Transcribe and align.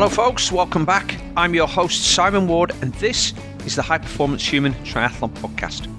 Hello, 0.00 0.08
folks. 0.08 0.50
Welcome 0.50 0.86
back. 0.86 1.20
I'm 1.36 1.52
your 1.52 1.68
host, 1.68 2.14
Simon 2.14 2.48
Ward, 2.48 2.72
and 2.80 2.94
this 2.94 3.34
is 3.66 3.76
the 3.76 3.82
High 3.82 3.98
Performance 3.98 4.42
Human 4.48 4.72
Triathlon 4.76 5.28
Podcast. 5.34 5.94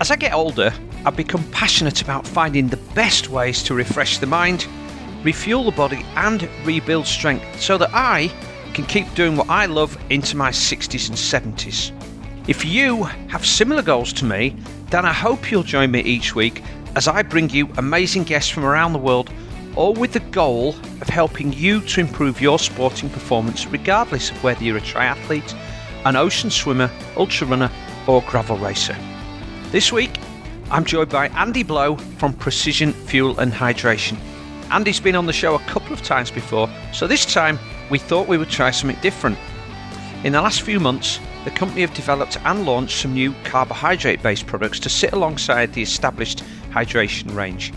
As 0.00 0.10
I 0.10 0.16
get 0.16 0.32
older, 0.32 0.72
I've 1.04 1.18
become 1.18 1.44
passionate 1.50 2.00
about 2.00 2.26
finding 2.26 2.68
the 2.68 2.78
best 2.94 3.28
ways 3.28 3.62
to 3.64 3.74
refresh 3.74 4.16
the 4.16 4.26
mind, 4.26 4.66
refuel 5.22 5.64
the 5.64 5.72
body, 5.72 6.02
and 6.14 6.48
rebuild 6.64 7.06
strength 7.06 7.60
so 7.60 7.76
that 7.76 7.90
I 7.92 8.28
can 8.72 8.86
keep 8.86 9.14
doing 9.14 9.36
what 9.36 9.50
I 9.50 9.66
love 9.66 9.98
into 10.08 10.34
my 10.34 10.48
60s 10.48 11.10
and 11.10 11.54
70s. 11.54 11.92
If 12.48 12.64
you 12.64 13.02
have 13.02 13.44
similar 13.44 13.82
goals 13.82 14.14
to 14.14 14.24
me, 14.24 14.56
then 14.88 15.04
I 15.04 15.12
hope 15.12 15.50
you'll 15.50 15.62
join 15.62 15.90
me 15.90 16.00
each 16.00 16.34
week 16.34 16.62
as 16.94 17.06
I 17.06 17.22
bring 17.22 17.50
you 17.50 17.68
amazing 17.76 18.22
guests 18.22 18.50
from 18.50 18.64
around 18.64 18.94
the 18.94 18.98
world, 18.98 19.30
all 19.76 19.92
with 19.92 20.12
the 20.12 20.20
goal 20.20 20.70
of 21.00 21.08
helping 21.08 21.52
you 21.52 21.82
to 21.82 22.00
improve 22.00 22.40
your 22.40 22.58
sporting 22.58 23.10
performance, 23.10 23.66
regardless 23.66 24.30
of 24.30 24.42
whether 24.42 24.64
you're 24.64 24.78
a 24.78 24.80
triathlete, 24.80 25.54
an 26.06 26.16
ocean 26.16 26.50
swimmer, 26.50 26.90
ultra 27.16 27.46
runner, 27.46 27.70
or 28.06 28.22
gravel 28.22 28.56
racer. 28.56 28.96
This 29.70 29.92
week, 29.92 30.18
I'm 30.70 30.84
joined 30.84 31.10
by 31.10 31.28
Andy 31.28 31.62
Blow 31.62 31.96
from 32.18 32.32
Precision 32.32 32.92
Fuel 32.92 33.38
and 33.38 33.52
Hydration. 33.52 34.16
Andy's 34.70 34.98
been 34.98 35.14
on 35.14 35.26
the 35.26 35.32
show 35.32 35.54
a 35.54 35.60
couple 35.60 35.92
of 35.92 36.02
times 36.02 36.30
before, 36.30 36.68
so 36.92 37.06
this 37.06 37.26
time 37.26 37.58
we 37.90 37.98
thought 37.98 38.26
we 38.26 38.38
would 38.38 38.50
try 38.50 38.70
something 38.70 39.00
different. 39.00 39.38
In 40.24 40.32
the 40.32 40.40
last 40.40 40.62
few 40.62 40.80
months, 40.80 41.20
the 41.44 41.50
company 41.50 41.82
have 41.82 41.94
developed 41.94 42.38
and 42.44 42.64
launched 42.64 43.02
some 43.02 43.12
new 43.12 43.32
carbohydrate 43.44 44.22
based 44.22 44.46
products 44.46 44.80
to 44.80 44.88
sit 44.88 45.12
alongside 45.12 45.72
the 45.72 45.82
established 45.82 46.42
hydration 46.70 47.32
range. 47.34 47.72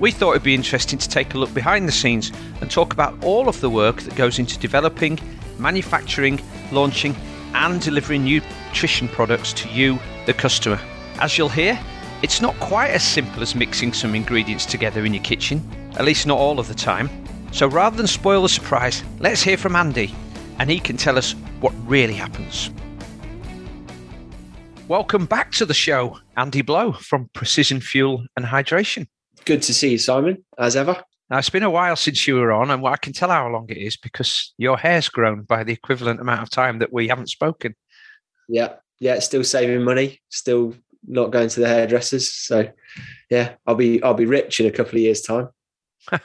We 0.00 0.12
thought 0.12 0.30
it'd 0.30 0.44
be 0.44 0.54
interesting 0.54 0.96
to 1.00 1.08
take 1.08 1.34
a 1.34 1.38
look 1.38 1.52
behind 1.52 1.88
the 1.88 1.92
scenes 1.92 2.30
and 2.60 2.70
talk 2.70 2.92
about 2.92 3.20
all 3.24 3.48
of 3.48 3.60
the 3.60 3.68
work 3.68 4.02
that 4.02 4.14
goes 4.14 4.38
into 4.38 4.56
developing, 4.56 5.18
manufacturing, 5.58 6.40
launching, 6.70 7.16
and 7.52 7.80
delivering 7.80 8.22
nutrition 8.22 9.08
products 9.08 9.52
to 9.54 9.68
you, 9.70 9.98
the 10.26 10.32
customer. 10.32 10.78
As 11.18 11.36
you'll 11.36 11.48
hear, 11.48 11.76
it's 12.22 12.40
not 12.40 12.54
quite 12.60 12.90
as 12.90 13.02
simple 13.02 13.42
as 13.42 13.56
mixing 13.56 13.92
some 13.92 14.14
ingredients 14.14 14.66
together 14.66 15.04
in 15.04 15.14
your 15.14 15.22
kitchen, 15.24 15.68
at 15.96 16.04
least 16.04 16.28
not 16.28 16.38
all 16.38 16.60
of 16.60 16.68
the 16.68 16.74
time. 16.74 17.10
So 17.50 17.66
rather 17.66 17.96
than 17.96 18.06
spoil 18.06 18.42
the 18.42 18.48
surprise, 18.48 19.02
let's 19.18 19.42
hear 19.42 19.56
from 19.56 19.74
Andy, 19.74 20.14
and 20.60 20.70
he 20.70 20.78
can 20.78 20.96
tell 20.96 21.18
us 21.18 21.32
what 21.58 21.72
really 21.86 22.14
happens. 22.14 22.70
Welcome 24.86 25.26
back 25.26 25.50
to 25.52 25.66
the 25.66 25.74
show, 25.74 26.20
Andy 26.36 26.62
Blow 26.62 26.92
from 26.92 27.30
Precision 27.32 27.80
Fuel 27.80 28.24
and 28.36 28.46
Hydration. 28.46 29.08
Good 29.48 29.62
to 29.62 29.72
see 29.72 29.92
you, 29.92 29.98
Simon, 29.98 30.44
as 30.58 30.76
ever. 30.76 31.02
Now, 31.30 31.38
it's 31.38 31.48
been 31.48 31.62
a 31.62 31.70
while 31.70 31.96
since 31.96 32.28
you 32.28 32.34
were 32.34 32.52
on, 32.52 32.70
and 32.70 32.86
I 32.86 32.96
can 32.98 33.14
tell 33.14 33.30
how 33.30 33.48
long 33.48 33.64
it 33.70 33.78
is 33.78 33.96
because 33.96 34.52
your 34.58 34.76
hair's 34.76 35.08
grown 35.08 35.44
by 35.44 35.64
the 35.64 35.72
equivalent 35.72 36.20
amount 36.20 36.42
of 36.42 36.50
time 36.50 36.80
that 36.80 36.92
we 36.92 37.08
haven't 37.08 37.30
spoken. 37.30 37.74
Yeah, 38.46 38.74
yeah, 39.00 39.20
still 39.20 39.42
saving 39.42 39.84
money, 39.84 40.20
still 40.28 40.74
not 41.06 41.30
going 41.30 41.48
to 41.48 41.60
the 41.60 41.66
hairdressers. 41.66 42.30
So, 42.30 42.68
yeah, 43.30 43.54
I'll 43.66 43.74
be 43.74 44.02
I'll 44.02 44.12
be 44.12 44.26
rich 44.26 44.60
in 44.60 44.66
a 44.66 44.70
couple 44.70 44.96
of 44.96 45.00
years' 45.00 45.22
time. 45.22 45.48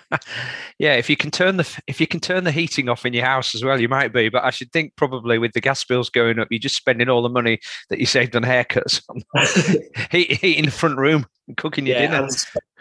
yeah, 0.78 0.96
if 0.96 1.10
you 1.10 1.16
can 1.16 1.32
turn 1.32 1.56
the 1.56 1.82
if 1.88 2.02
you 2.02 2.08
can 2.08 2.20
turn 2.20 2.44
the 2.44 2.52
heating 2.52 2.90
off 2.90 3.06
in 3.06 3.14
your 3.14 3.26
house 3.26 3.56
as 3.56 3.64
well, 3.64 3.80
you 3.80 3.88
might 3.88 4.12
be. 4.12 4.28
But 4.28 4.44
I 4.44 4.50
should 4.50 4.74
think 4.74 4.98
probably 4.98 5.38
with 5.38 5.54
the 5.54 5.62
gas 5.62 5.86
bills 5.86 6.10
going 6.10 6.40
up, 6.40 6.50
you're 6.52 6.60
just 6.60 6.76
spending 6.76 7.08
all 7.08 7.22
the 7.22 7.30
money 7.30 7.60
that 7.90 8.00
you 8.00 8.06
saved 8.06 8.36
on 8.36 8.44
haircuts, 8.44 9.02
heat, 10.12 10.32
heating 10.34 10.66
the 10.66 10.72
front 10.72 10.98
room, 10.98 11.26
and 11.48 11.56
cooking 11.56 11.88
your 11.88 11.98
yeah, 11.98 12.18
dinner. 12.18 12.28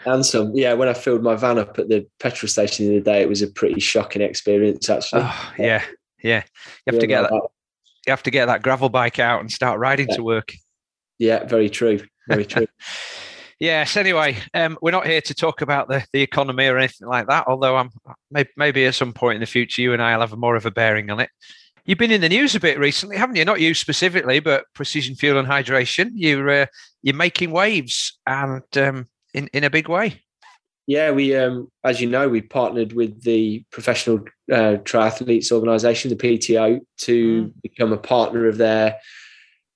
And, 0.05 0.25
some, 0.25 0.51
yeah. 0.55 0.73
When 0.73 0.89
I 0.89 0.93
filled 0.93 1.23
my 1.23 1.35
van 1.35 1.59
up 1.59 1.77
at 1.79 1.89
the 1.89 2.07
petrol 2.19 2.49
station 2.49 2.87
the 2.87 2.97
other 2.97 3.03
day, 3.03 3.21
it 3.21 3.29
was 3.29 3.41
a 3.41 3.47
pretty 3.47 3.79
shocking 3.79 4.21
experience. 4.21 4.89
Actually, 4.89 5.23
oh, 5.25 5.53
yeah, 5.57 5.83
yeah. 6.21 6.43
You 6.85 6.93
have 6.93 6.99
to 6.99 7.07
get 7.07 7.21
that. 7.23 7.41
You 8.05 8.11
have 8.11 8.23
to 8.23 8.31
get 8.31 8.47
that 8.47 8.63
gravel 8.63 8.89
bike 8.89 9.19
out 9.19 9.39
and 9.39 9.51
start 9.51 9.79
riding 9.79 10.07
yeah. 10.09 10.15
to 10.15 10.23
work. 10.23 10.53
Yeah, 11.19 11.45
very 11.45 11.69
true. 11.69 12.01
Very 12.27 12.45
true. 12.45 12.67
Yes. 13.59 13.95
Anyway, 13.95 14.35
um, 14.53 14.77
we're 14.81 14.91
not 14.91 15.07
here 15.07 15.21
to 15.21 15.33
talk 15.33 15.61
about 15.61 15.87
the, 15.87 16.05
the 16.11 16.21
economy 16.21 16.67
or 16.67 16.77
anything 16.77 17.07
like 17.07 17.27
that. 17.27 17.45
Although 17.47 17.77
I'm 17.77 17.91
maybe, 18.29 18.49
maybe 18.57 18.85
at 18.85 18.95
some 18.95 19.13
point 19.13 19.35
in 19.35 19.39
the 19.39 19.45
future, 19.45 19.81
you 19.81 19.93
and 19.93 20.01
I'll 20.01 20.19
have 20.19 20.35
more 20.35 20.57
of 20.57 20.65
a 20.65 20.71
bearing 20.71 21.09
on 21.09 21.21
it. 21.21 21.29
You've 21.85 21.97
been 21.97 22.11
in 22.11 22.19
the 22.19 22.27
news 22.27 22.55
a 22.55 22.59
bit 22.59 22.77
recently, 22.77 23.15
haven't 23.15 23.37
you? 23.37 23.45
Not 23.45 23.61
you 23.61 23.73
specifically, 23.73 24.41
but 24.41 24.65
Precision 24.73 25.15
Fuel 25.15 25.37
and 25.37 25.47
Hydration. 25.47 26.11
You're 26.13 26.49
uh, 26.49 26.65
you're 27.03 27.15
making 27.15 27.51
waves 27.51 28.19
and 28.27 28.63
um, 28.75 29.07
in 29.33 29.47
in 29.53 29.63
a 29.63 29.69
big 29.69 29.89
way. 29.89 30.21
Yeah, 30.85 31.11
we 31.11 31.35
um, 31.35 31.71
as 31.83 32.01
you 32.01 32.09
know, 32.09 32.27
we 32.27 32.41
partnered 32.41 32.93
with 32.93 33.23
the 33.23 33.63
Professional 33.71 34.19
uh, 34.51 34.77
Triathletes 34.83 35.51
Organisation, 35.51 36.09
the 36.09 36.15
PTO, 36.15 36.79
to 36.99 37.43
mm. 37.43 37.51
become 37.61 37.93
a 37.93 37.97
partner 37.97 38.47
of 38.47 38.57
their 38.57 38.97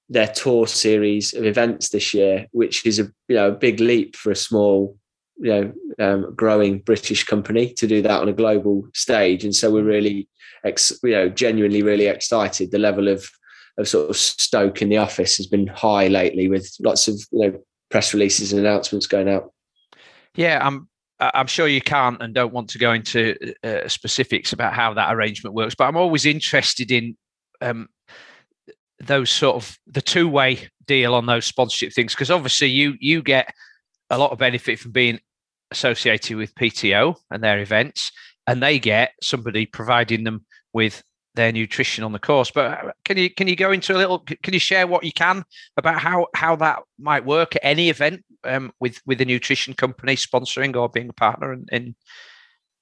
their 0.10 0.28
tour 0.28 0.68
series 0.68 1.34
of 1.34 1.46
events 1.46 1.90
this 1.90 2.14
year, 2.14 2.48
which 2.52 2.86
is 2.86 3.00
a 3.00 3.04
you 3.30 3.36
know 3.36 3.50
a 3.50 3.56
big 3.56 3.80
leap 3.80 4.16
for 4.16 4.32
a 4.32 4.36
small 4.36 4.98
you 5.38 5.50
know 5.50 5.74
um, 6.00 6.36
growing 6.36 6.80
British 6.80 7.24
company 7.24 7.74
to 7.74 7.88
do 7.88 8.02
that 8.02 8.22
on 8.22 8.30
a 8.30 8.34
global 8.34 8.88
stage. 8.94 9.46
And 9.46 9.56
so 9.56 9.72
we're 9.72 9.84
really 9.84 10.28
ex, 10.66 10.92
you 11.04 11.12
know 11.12 11.30
genuinely 11.30 11.84
really 11.84 12.08
excited. 12.08 12.72
The 12.72 12.80
level 12.80 13.08
of 13.08 13.30
of 13.78 13.88
sort 13.88 14.10
of 14.10 14.18
stoke 14.18 14.82
in 14.82 14.90
the 14.90 14.98
office 14.98 15.38
has 15.38 15.48
been 15.48 15.68
high 15.68 16.08
lately, 16.08 16.50
with 16.50 16.70
lots 16.82 17.08
of 17.08 17.16
you 17.32 17.40
know 17.40 17.60
press 17.90 18.14
releases 18.14 18.52
and 18.52 18.60
announcements 18.60 19.08
going 19.08 19.30
out. 19.30 19.52
Yeah, 20.36 20.60
I'm 20.66 20.88
I'm 21.20 21.48
sure 21.48 21.68
you 21.68 21.82
can't 21.82 22.22
and 22.22 22.34
don't 22.34 22.54
want 22.54 22.70
to 22.70 22.78
go 22.78 22.94
into 22.94 23.36
uh, 23.64 23.88
specifics 23.88 24.54
about 24.54 24.74
how 24.74 24.94
that 24.94 25.14
arrangement 25.14 25.56
works, 25.56 25.74
but 25.74 25.86
I'm 25.86 25.98
always 25.98 26.26
interested 26.26 26.92
in 26.92 27.18
um, 27.62 27.90
those 29.00 29.32
sort 29.32 29.56
of 29.56 29.78
the 29.88 30.02
two 30.02 30.28
way 30.28 30.70
deal 30.86 31.16
on 31.16 31.26
those 31.26 31.46
sponsorship 31.46 31.94
things 31.94 32.14
because 32.14 32.32
obviously 32.32 32.68
you 32.68 32.96
you 33.00 33.22
get 33.22 33.54
a 34.10 34.18
lot 34.18 34.32
of 34.32 34.38
benefit 34.38 34.80
from 34.80 34.92
being 34.92 35.20
associated 35.72 36.38
with 36.38 36.56
PTO 36.56 37.16
and 37.32 37.44
their 37.44 37.60
events, 37.60 38.12
and 38.46 38.62
they 38.62 38.80
get 38.80 39.12
somebody 39.22 39.66
providing 39.66 40.24
them 40.24 40.46
with 40.74 41.04
their 41.38 41.54
nutrition 41.54 42.04
on 42.04 42.12
the 42.12 42.20
course. 42.20 42.52
But 42.52 42.66
uh, 42.66 42.92
can 43.06 43.18
you 43.18 43.30
can 43.30 43.48
you 43.48 43.56
go 43.56 43.72
into 43.72 43.96
a 43.96 43.98
little? 43.98 44.20
Can 44.20 44.54
you 44.54 44.60
share 44.60 44.86
what 44.86 45.06
you 45.06 45.14
can 45.14 45.46
about 45.78 46.00
how 46.00 46.28
how 46.36 46.58
that 46.58 46.80
might 47.00 47.26
work 47.26 47.56
at 47.56 47.64
any 47.64 47.90
event 47.90 48.26
um, 48.44 48.74
with 48.82 49.00
with 49.06 49.22
a 49.22 49.26
nutrition 49.26 49.74
company 49.74 50.16
sponsoring 50.16 50.76
or 50.76 50.90
being 50.90 51.08
a 51.08 51.14
partner 51.14 51.54
in, 51.54 51.66
in 51.72 51.96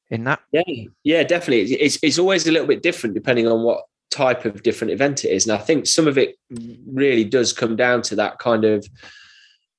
in 0.09 0.23
that? 0.23 0.39
Yeah, 0.51 0.63
yeah, 1.03 1.23
definitely. 1.23 1.75
It's 1.75 1.99
it's 2.01 2.17
always 2.17 2.47
a 2.47 2.51
little 2.51 2.67
bit 2.67 2.81
different 2.81 3.13
depending 3.13 3.47
on 3.47 3.61
what 3.61 3.83
type 4.09 4.45
of 4.45 4.63
different 4.63 4.91
event 4.91 5.25
it 5.25 5.29
is. 5.29 5.45
And 5.45 5.53
I 5.53 5.61
think 5.61 5.85
some 5.85 6.07
of 6.07 6.17
it 6.17 6.35
really 6.91 7.25
does 7.25 7.53
come 7.53 7.75
down 7.75 8.01
to 8.03 8.15
that 8.15 8.39
kind 8.39 8.63
of 8.63 8.87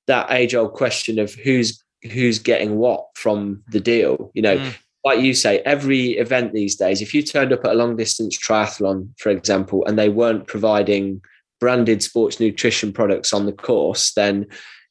that 0.07 0.31
age 0.31 0.55
old 0.55 0.75
question 0.75 1.19
of 1.19 1.35
who's 1.35 1.83
who's 2.13 2.39
getting 2.39 2.77
what 2.77 3.07
from 3.15 3.63
the 3.69 3.81
deal. 3.81 4.31
You 4.35 4.43
know, 4.43 4.59
mm. 4.59 4.75
Like 5.07 5.21
you 5.21 5.35
say, 5.35 5.61
every 5.61 6.19
event 6.19 6.53
these 6.53 6.75
days, 6.75 7.01
if 7.01 7.15
you 7.15 7.23
turned 7.23 7.53
up 7.53 7.65
at 7.65 7.71
a 7.71 7.75
long 7.77 7.95
distance 7.95 8.37
triathlon, 8.37 9.09
for 9.19 9.31
example, 9.31 9.87
and 9.87 9.97
they 9.97 10.09
weren't 10.09 10.49
providing 10.49 11.21
branded 11.61 12.03
sports 12.03 12.41
nutrition 12.41 12.93
products 12.93 13.33
on 13.33 13.47
the 13.47 13.53
course, 13.53 14.13
then 14.15 14.45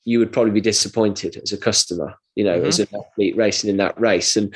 you 0.06 0.18
would 0.18 0.32
probably 0.32 0.54
be 0.54 0.62
disappointed 0.62 1.36
as 1.44 1.52
a 1.52 1.58
customer, 1.58 2.14
you 2.36 2.46
know, 2.46 2.58
mm-hmm. 2.58 2.68
as 2.68 2.80
an 2.80 2.88
athlete 2.96 3.36
racing 3.36 3.70
in 3.70 3.76
that 3.76 4.00
race. 4.00 4.38
And 4.38 4.56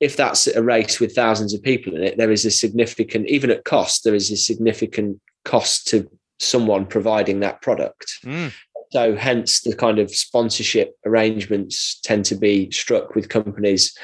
if 0.00 0.16
that's 0.16 0.46
a 0.46 0.62
race 0.62 0.98
with 0.98 1.14
thousands 1.14 1.52
of 1.52 1.62
people 1.62 1.94
in 1.94 2.02
it, 2.02 2.16
there 2.16 2.30
is 2.30 2.46
a 2.46 2.50
significant, 2.50 3.28
even 3.28 3.50
at 3.50 3.66
cost, 3.66 4.02
there 4.02 4.14
is 4.14 4.30
a 4.30 4.36
significant 4.36 5.20
cost 5.44 5.86
to 5.88 6.08
someone 6.40 6.86
providing 6.86 7.40
that 7.40 7.60
product. 7.60 8.06
Mm. 8.24 8.50
So, 8.92 9.14
hence, 9.14 9.60
the 9.60 9.76
kind 9.76 9.98
of 9.98 10.10
sponsorship 10.10 10.96
arrangements 11.04 12.00
tend 12.02 12.24
to 12.26 12.34
be 12.34 12.70
struck 12.70 13.14
with 13.14 13.28
companies 13.28 13.94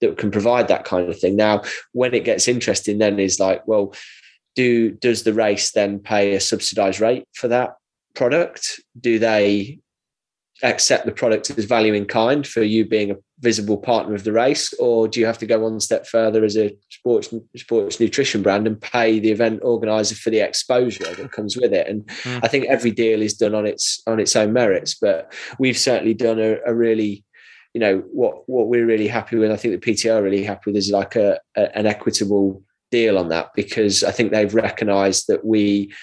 that 0.00 0.18
can 0.18 0.30
provide 0.30 0.68
that 0.68 0.84
kind 0.84 1.08
of 1.08 1.18
thing. 1.18 1.36
Now, 1.36 1.62
when 1.92 2.14
it 2.14 2.24
gets 2.24 2.48
interesting, 2.48 2.98
then 2.98 3.18
is 3.18 3.40
like, 3.40 3.66
well, 3.66 3.94
do 4.54 4.90
does 4.90 5.22
the 5.22 5.34
race 5.34 5.72
then 5.72 5.98
pay 5.98 6.34
a 6.34 6.40
subsidized 6.40 7.00
rate 7.00 7.24
for 7.34 7.48
that 7.48 7.74
product? 8.14 8.80
Do 8.98 9.18
they 9.18 9.80
accept 10.62 11.06
the 11.06 11.12
product 11.12 11.50
as 11.50 11.64
value 11.64 11.94
in 11.94 12.04
kind 12.04 12.46
for 12.46 12.62
you 12.62 12.84
being 12.84 13.10
a 13.10 13.16
visible 13.40 13.76
partner 13.76 14.14
of 14.14 14.24
the 14.24 14.32
race, 14.32 14.74
or 14.74 15.06
do 15.06 15.20
you 15.20 15.26
have 15.26 15.38
to 15.38 15.46
go 15.46 15.60
one 15.60 15.78
step 15.78 16.06
further 16.06 16.44
as 16.44 16.56
a 16.56 16.76
sports 16.90 17.32
sports 17.56 18.00
nutrition 18.00 18.42
brand 18.42 18.66
and 18.66 18.80
pay 18.80 19.20
the 19.20 19.30
event 19.30 19.60
organizer 19.62 20.16
for 20.16 20.30
the 20.30 20.40
exposure 20.40 21.14
that 21.14 21.32
comes 21.32 21.56
with 21.56 21.72
it? 21.72 21.86
And 21.86 22.06
mm. 22.06 22.40
I 22.42 22.48
think 22.48 22.66
every 22.66 22.90
deal 22.90 23.22
is 23.22 23.34
done 23.34 23.54
on 23.54 23.66
its 23.66 24.02
on 24.06 24.18
its 24.18 24.34
own 24.34 24.52
merits, 24.52 24.96
but 25.00 25.32
we've 25.58 25.78
certainly 25.78 26.14
done 26.14 26.40
a, 26.40 26.58
a 26.66 26.74
really 26.74 27.24
you 27.78 27.84
know 27.84 28.02
what 28.12 28.42
what 28.48 28.66
we're 28.66 28.84
really 28.84 29.06
happy 29.06 29.36
with. 29.36 29.52
I 29.52 29.56
think 29.56 29.80
the 29.80 29.92
PTO 29.92 30.16
are 30.16 30.22
really 30.22 30.42
happy 30.42 30.62
with 30.66 30.76
is 30.76 30.90
like 30.90 31.14
a, 31.14 31.38
a 31.56 31.78
an 31.78 31.86
equitable 31.86 32.60
deal 32.90 33.16
on 33.16 33.28
that 33.28 33.50
because 33.54 34.02
I 34.02 34.10
think 34.10 34.32
they've 34.32 34.52
recognised 34.52 35.26
that 35.28 35.44
we 35.44 35.94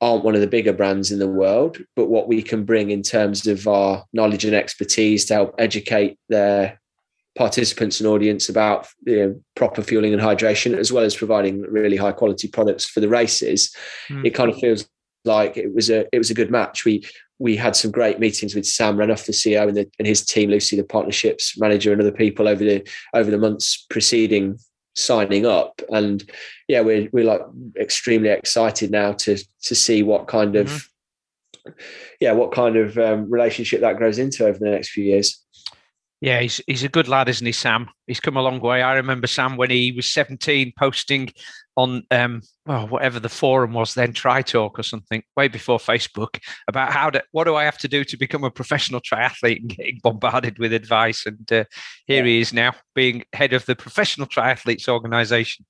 aren't 0.00 0.22
one 0.22 0.36
of 0.36 0.40
the 0.40 0.46
bigger 0.46 0.72
brands 0.72 1.10
in 1.10 1.18
the 1.18 1.26
world, 1.26 1.78
but 1.96 2.08
what 2.08 2.28
we 2.28 2.40
can 2.40 2.64
bring 2.64 2.90
in 2.90 3.02
terms 3.02 3.48
of 3.48 3.66
our 3.66 4.04
knowledge 4.12 4.44
and 4.44 4.54
expertise 4.54 5.24
to 5.24 5.34
help 5.34 5.54
educate 5.58 6.18
their 6.28 6.80
participants 7.36 7.98
and 7.98 8.08
audience 8.08 8.48
about 8.48 8.86
you 9.04 9.16
know, 9.16 9.40
proper 9.56 9.82
fueling 9.82 10.12
and 10.12 10.22
hydration, 10.22 10.78
as 10.78 10.92
well 10.92 11.02
as 11.02 11.16
providing 11.16 11.62
really 11.62 11.96
high 11.96 12.12
quality 12.12 12.46
products 12.46 12.84
for 12.84 13.00
the 13.00 13.08
races, 13.08 13.74
mm. 14.08 14.24
it 14.24 14.30
kind 14.30 14.50
of 14.50 14.58
feels 14.60 14.88
like 15.24 15.56
it 15.56 15.74
was 15.74 15.90
a 15.90 16.06
it 16.12 16.18
was 16.18 16.30
a 16.30 16.34
good 16.34 16.50
match. 16.52 16.84
We 16.84 17.04
we 17.38 17.56
had 17.56 17.74
some 17.76 17.90
great 17.90 18.20
meetings 18.20 18.54
with 18.54 18.66
Sam 18.66 18.96
Renouf, 18.96 19.26
the 19.26 19.32
CEO, 19.32 19.68
and, 19.68 19.76
the, 19.76 19.90
and 19.98 20.06
his 20.06 20.24
team, 20.24 20.50
Lucy, 20.50 20.76
the 20.76 20.84
partnerships 20.84 21.58
manager, 21.58 21.92
and 21.92 22.00
other 22.00 22.12
people 22.12 22.48
over 22.48 22.62
the 22.62 22.88
over 23.12 23.30
the 23.30 23.38
months 23.38 23.86
preceding 23.90 24.58
signing 24.94 25.44
up. 25.46 25.80
And 25.90 26.28
yeah, 26.68 26.80
we're 26.80 27.08
we're 27.12 27.24
like 27.24 27.42
extremely 27.78 28.28
excited 28.28 28.90
now 28.90 29.12
to 29.12 29.36
to 29.64 29.74
see 29.74 30.02
what 30.02 30.28
kind 30.28 30.56
of 30.56 30.68
mm-hmm. 30.68 31.72
yeah 32.20 32.32
what 32.32 32.52
kind 32.52 32.76
of 32.76 32.96
um, 32.98 33.30
relationship 33.30 33.80
that 33.80 33.96
grows 33.96 34.18
into 34.18 34.46
over 34.46 34.58
the 34.58 34.70
next 34.70 34.90
few 34.90 35.04
years. 35.04 35.40
Yeah, 36.20 36.40
he's 36.40 36.60
he's 36.66 36.84
a 36.84 36.88
good 36.88 37.08
lad, 37.08 37.28
isn't 37.28 37.44
he, 37.44 37.52
Sam? 37.52 37.90
He's 38.06 38.20
come 38.20 38.36
a 38.36 38.42
long 38.42 38.60
way. 38.60 38.80
I 38.80 38.94
remember 38.94 39.26
Sam 39.26 39.56
when 39.56 39.70
he 39.70 39.92
was 39.92 40.10
17 40.10 40.72
posting 40.78 41.30
on 41.76 42.04
um 42.10 42.42
oh, 42.66 42.86
whatever 42.86 43.20
the 43.20 43.28
forum 43.28 43.72
was 43.72 43.94
then, 43.94 44.12
Tri 44.12 44.42
Talk 44.42 44.78
or 44.78 44.82
something, 44.82 45.22
way 45.36 45.48
before 45.48 45.78
Facebook, 45.78 46.38
about 46.68 46.92
how 46.92 47.10
to 47.10 47.22
what 47.32 47.44
do 47.44 47.54
I 47.54 47.64
have 47.64 47.78
to 47.78 47.88
do 47.88 48.04
to 48.04 48.16
become 48.16 48.44
a 48.44 48.50
professional 48.50 49.00
triathlete 49.00 49.60
and 49.60 49.68
getting 49.68 50.00
bombarded 50.02 50.58
with 50.58 50.72
advice. 50.72 51.26
And 51.26 51.50
uh, 51.52 51.64
here 52.06 52.24
yeah. 52.24 52.30
he 52.30 52.40
is 52.40 52.52
now, 52.52 52.74
being 52.94 53.24
head 53.32 53.52
of 53.52 53.66
the 53.66 53.76
Professional 53.76 54.26
Triathletes 54.26 54.88
Organisation. 54.88 55.64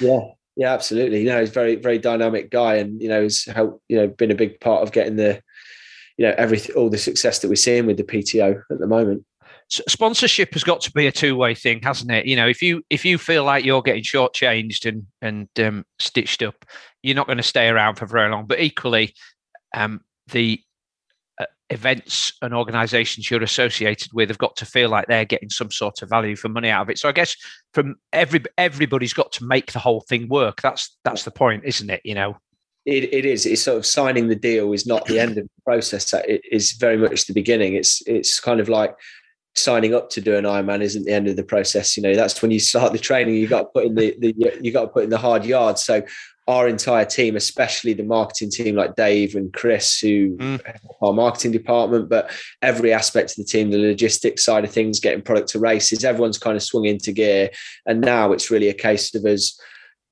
Yeah, 0.00 0.20
yeah, 0.56 0.72
absolutely. 0.72 1.20
You 1.20 1.26
know, 1.26 1.40
he's 1.40 1.50
very 1.50 1.76
very 1.76 1.98
dynamic 1.98 2.50
guy, 2.50 2.76
and 2.76 3.00
you 3.00 3.08
know, 3.08 3.22
he's 3.22 3.44
helped 3.44 3.82
you 3.88 3.96
know 3.96 4.08
been 4.08 4.30
a 4.30 4.36
big 4.36 4.60
part 4.60 4.82
of 4.82 4.92
getting 4.92 5.16
the 5.16 5.42
you 6.18 6.26
know 6.26 6.34
everything 6.36 6.76
all 6.76 6.90
the 6.90 6.98
success 6.98 7.38
that 7.38 7.48
we're 7.48 7.56
seeing 7.56 7.86
with 7.86 7.96
the 7.96 8.04
PTO 8.04 8.62
at 8.70 8.78
the 8.78 8.86
moment 8.86 9.24
sponsorship 9.70 10.52
has 10.54 10.64
got 10.64 10.80
to 10.82 10.92
be 10.92 11.06
a 11.06 11.12
two-way 11.12 11.54
thing, 11.54 11.80
hasn't 11.82 12.10
it? 12.10 12.26
You 12.26 12.36
know, 12.36 12.48
if 12.48 12.60
you 12.60 12.82
if 12.90 13.04
you 13.04 13.18
feel 13.18 13.44
like 13.44 13.64
you're 13.64 13.82
getting 13.82 14.02
shortchanged 14.02 14.86
and 14.86 15.06
and 15.22 15.48
um, 15.58 15.84
stitched 15.98 16.42
up, 16.42 16.64
you're 17.02 17.16
not 17.16 17.26
going 17.26 17.38
to 17.38 17.42
stay 17.42 17.68
around 17.68 17.96
for 17.96 18.06
very 18.06 18.30
long. 18.30 18.46
But 18.46 18.60
equally, 18.60 19.14
um, 19.74 20.00
the 20.28 20.60
uh, 21.40 21.46
events 21.70 22.32
and 22.42 22.52
organisations 22.52 23.30
you're 23.30 23.42
associated 23.42 24.12
with 24.12 24.28
have 24.28 24.38
got 24.38 24.56
to 24.56 24.66
feel 24.66 24.90
like 24.90 25.06
they're 25.06 25.24
getting 25.24 25.50
some 25.50 25.70
sort 25.70 26.02
of 26.02 26.08
value 26.08 26.36
for 26.36 26.48
money 26.48 26.68
out 26.68 26.82
of 26.82 26.90
it. 26.90 26.98
So 26.98 27.08
I 27.08 27.12
guess 27.12 27.36
from 27.72 27.96
every 28.12 28.42
everybody's 28.58 29.14
got 29.14 29.32
to 29.32 29.44
make 29.44 29.72
the 29.72 29.78
whole 29.78 30.00
thing 30.08 30.28
work. 30.28 30.60
That's 30.62 30.96
that's 31.04 31.24
the 31.24 31.30
point, 31.30 31.64
isn't 31.64 31.90
it? 31.90 32.00
You 32.04 32.14
know. 32.14 32.36
It, 32.86 33.12
it 33.12 33.26
is. 33.26 33.44
It's 33.44 33.62
sort 33.62 33.76
of 33.76 33.84
signing 33.84 34.28
the 34.28 34.34
deal 34.34 34.72
is 34.72 34.86
not 34.86 35.04
the 35.04 35.20
end 35.20 35.36
of 35.36 35.44
the 35.44 35.62
process. 35.64 36.14
It 36.14 36.40
is 36.50 36.72
very 36.72 36.96
much 36.96 37.26
the 37.26 37.34
beginning. 37.34 37.74
It's 37.74 38.02
it's 38.06 38.40
kind 38.40 38.58
of 38.58 38.70
like 38.70 38.96
signing 39.56 39.94
up 39.94 40.10
to 40.10 40.20
do 40.20 40.36
an 40.36 40.44
Ironman 40.44 40.80
isn't 40.80 41.04
the 41.04 41.12
end 41.12 41.28
of 41.28 41.36
the 41.36 41.42
process. 41.42 41.96
You 41.96 42.02
know, 42.02 42.14
that's 42.14 42.40
when 42.40 42.50
you 42.50 42.60
start 42.60 42.92
the 42.92 42.98
training. 42.98 43.34
You 43.34 43.48
got 43.48 43.60
to 43.60 43.68
put 43.74 43.84
in 43.86 43.94
the, 43.94 44.16
the 44.18 44.58
you 44.60 44.72
got 44.72 44.82
to 44.82 44.88
put 44.88 45.04
in 45.04 45.10
the 45.10 45.18
hard 45.18 45.44
yards. 45.44 45.84
So 45.84 46.02
our 46.48 46.66
entire 46.66 47.04
team, 47.04 47.36
especially 47.36 47.92
the 47.92 48.02
marketing 48.02 48.50
team 48.50 48.74
like 48.74 48.96
Dave 48.96 49.36
and 49.36 49.52
Chris, 49.52 50.00
who 50.00 50.36
mm. 50.36 50.60
our 51.00 51.12
marketing 51.12 51.52
department, 51.52 52.08
but 52.08 52.30
every 52.60 52.92
aspect 52.92 53.30
of 53.30 53.36
the 53.36 53.44
team, 53.44 53.70
the 53.70 53.78
logistics 53.78 54.44
side 54.44 54.64
of 54.64 54.70
things, 54.70 54.98
getting 54.98 55.22
product 55.22 55.48
to 55.50 55.60
races, 55.60 56.04
everyone's 56.04 56.38
kind 56.38 56.56
of 56.56 56.62
swung 56.62 56.86
into 56.86 57.12
gear. 57.12 57.50
And 57.86 58.00
now 58.00 58.32
it's 58.32 58.50
really 58.50 58.68
a 58.68 58.74
case 58.74 59.14
of 59.14 59.24
us 59.24 59.60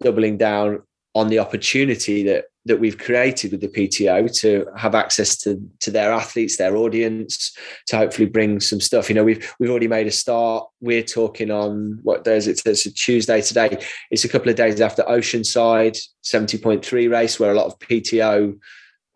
doubling 0.01 0.37
down 0.37 0.83
on 1.15 1.29
the 1.29 1.41
opportunity 1.41 2.23
that 2.25 2.45
that 2.69 2.79
we've 2.79 2.99
created 2.99 3.51
with 3.51 3.61
the 3.61 3.69
PTO 3.69 4.33
to 4.41 4.67
have 4.77 4.95
access 4.95 5.37
to 5.39 5.61
to 5.81 5.91
their 5.91 6.13
athletes, 6.13 6.57
their 6.57 6.77
audience, 6.77 7.57
to 7.87 7.97
hopefully 7.97 8.29
bring 8.29 8.61
some 8.61 8.81
stuff. 8.81 9.09
You 9.09 9.17
know, 9.17 9.25
we've 9.25 9.55
we've 9.59 9.71
already 9.71 9.89
made 9.89 10.07
a 10.07 10.13
start. 10.13 10.69
We're 10.81 11.03
talking 11.03 11.51
on 11.51 11.99
what 12.03 12.25
day 12.25 12.37
it? 12.37 12.61
It's 12.65 12.87
a 12.87 12.93
Tuesday 12.93 13.41
today. 13.41 13.79
It's 14.11 14.25
a 14.25 14.29
couple 14.29 14.51
of 14.51 14.57
days 14.57 14.81
after 14.81 15.03
Oceanside 15.03 15.99
70.3 16.23 17.11
race, 17.11 17.41
where 17.41 17.51
a 17.51 17.55
lot 17.55 17.67
of 17.67 17.79
PTO 17.81 18.59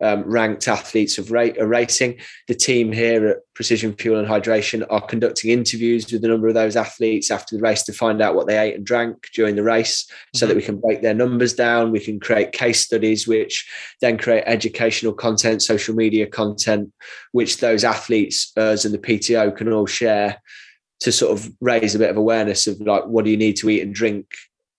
um, 0.01 0.23
ranked 0.23 0.67
athletes 0.67 1.17
of 1.17 1.31
ra- 1.31 1.49
racing. 1.59 2.19
The 2.47 2.55
team 2.55 2.91
here 2.91 3.27
at 3.27 3.37
Precision 3.53 3.93
Fuel 3.93 4.19
and 4.19 4.27
Hydration 4.27 4.85
are 4.89 5.01
conducting 5.01 5.51
interviews 5.51 6.11
with 6.11 6.23
a 6.23 6.27
number 6.27 6.47
of 6.47 6.53
those 6.53 6.75
athletes 6.75 7.31
after 7.31 7.55
the 7.55 7.61
race 7.61 7.83
to 7.83 7.93
find 7.93 8.21
out 8.21 8.35
what 8.35 8.47
they 8.47 8.57
ate 8.57 8.75
and 8.75 8.85
drank 8.85 9.29
during 9.33 9.55
the 9.55 9.63
race 9.63 10.03
mm-hmm. 10.03 10.37
so 10.37 10.45
that 10.45 10.53
mm-hmm. 10.53 10.59
we 10.59 10.65
can 10.65 10.79
break 10.79 11.01
their 11.01 11.13
numbers 11.13 11.53
down. 11.53 11.91
We 11.91 11.99
can 11.99 12.19
create 12.19 12.51
case 12.51 12.83
studies, 12.83 13.27
which 13.27 13.69
then 14.01 14.17
create 14.17 14.43
educational 14.45 15.13
content, 15.13 15.61
social 15.61 15.95
media 15.95 16.27
content, 16.27 16.91
which 17.31 17.57
those 17.57 17.83
athletes, 17.83 18.51
us 18.57 18.85
and 18.85 18.93
the 18.93 18.99
PTO 18.99 19.55
can 19.55 19.71
all 19.71 19.85
share 19.85 20.41
to 21.01 21.11
sort 21.11 21.37
of 21.37 21.51
raise 21.59 21.95
a 21.95 21.99
bit 21.99 22.09
of 22.09 22.17
awareness 22.17 22.67
of 22.67 22.79
like, 22.81 23.05
what 23.05 23.25
do 23.25 23.31
you 23.31 23.37
need 23.37 23.57
to 23.57 23.69
eat 23.69 23.81
and 23.81 23.93
drink 23.93 24.25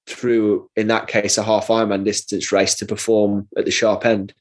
through, 0.07 0.71
in 0.77 0.89
that 0.89 1.07
case, 1.07 1.39
a 1.39 1.43
half 1.43 1.69
Ironman 1.69 2.05
distance 2.05 2.53
race 2.53 2.75
to 2.77 2.87
perform 2.87 3.49
at 3.57 3.65
the 3.65 3.71
sharp 3.71 4.05
end 4.05 4.35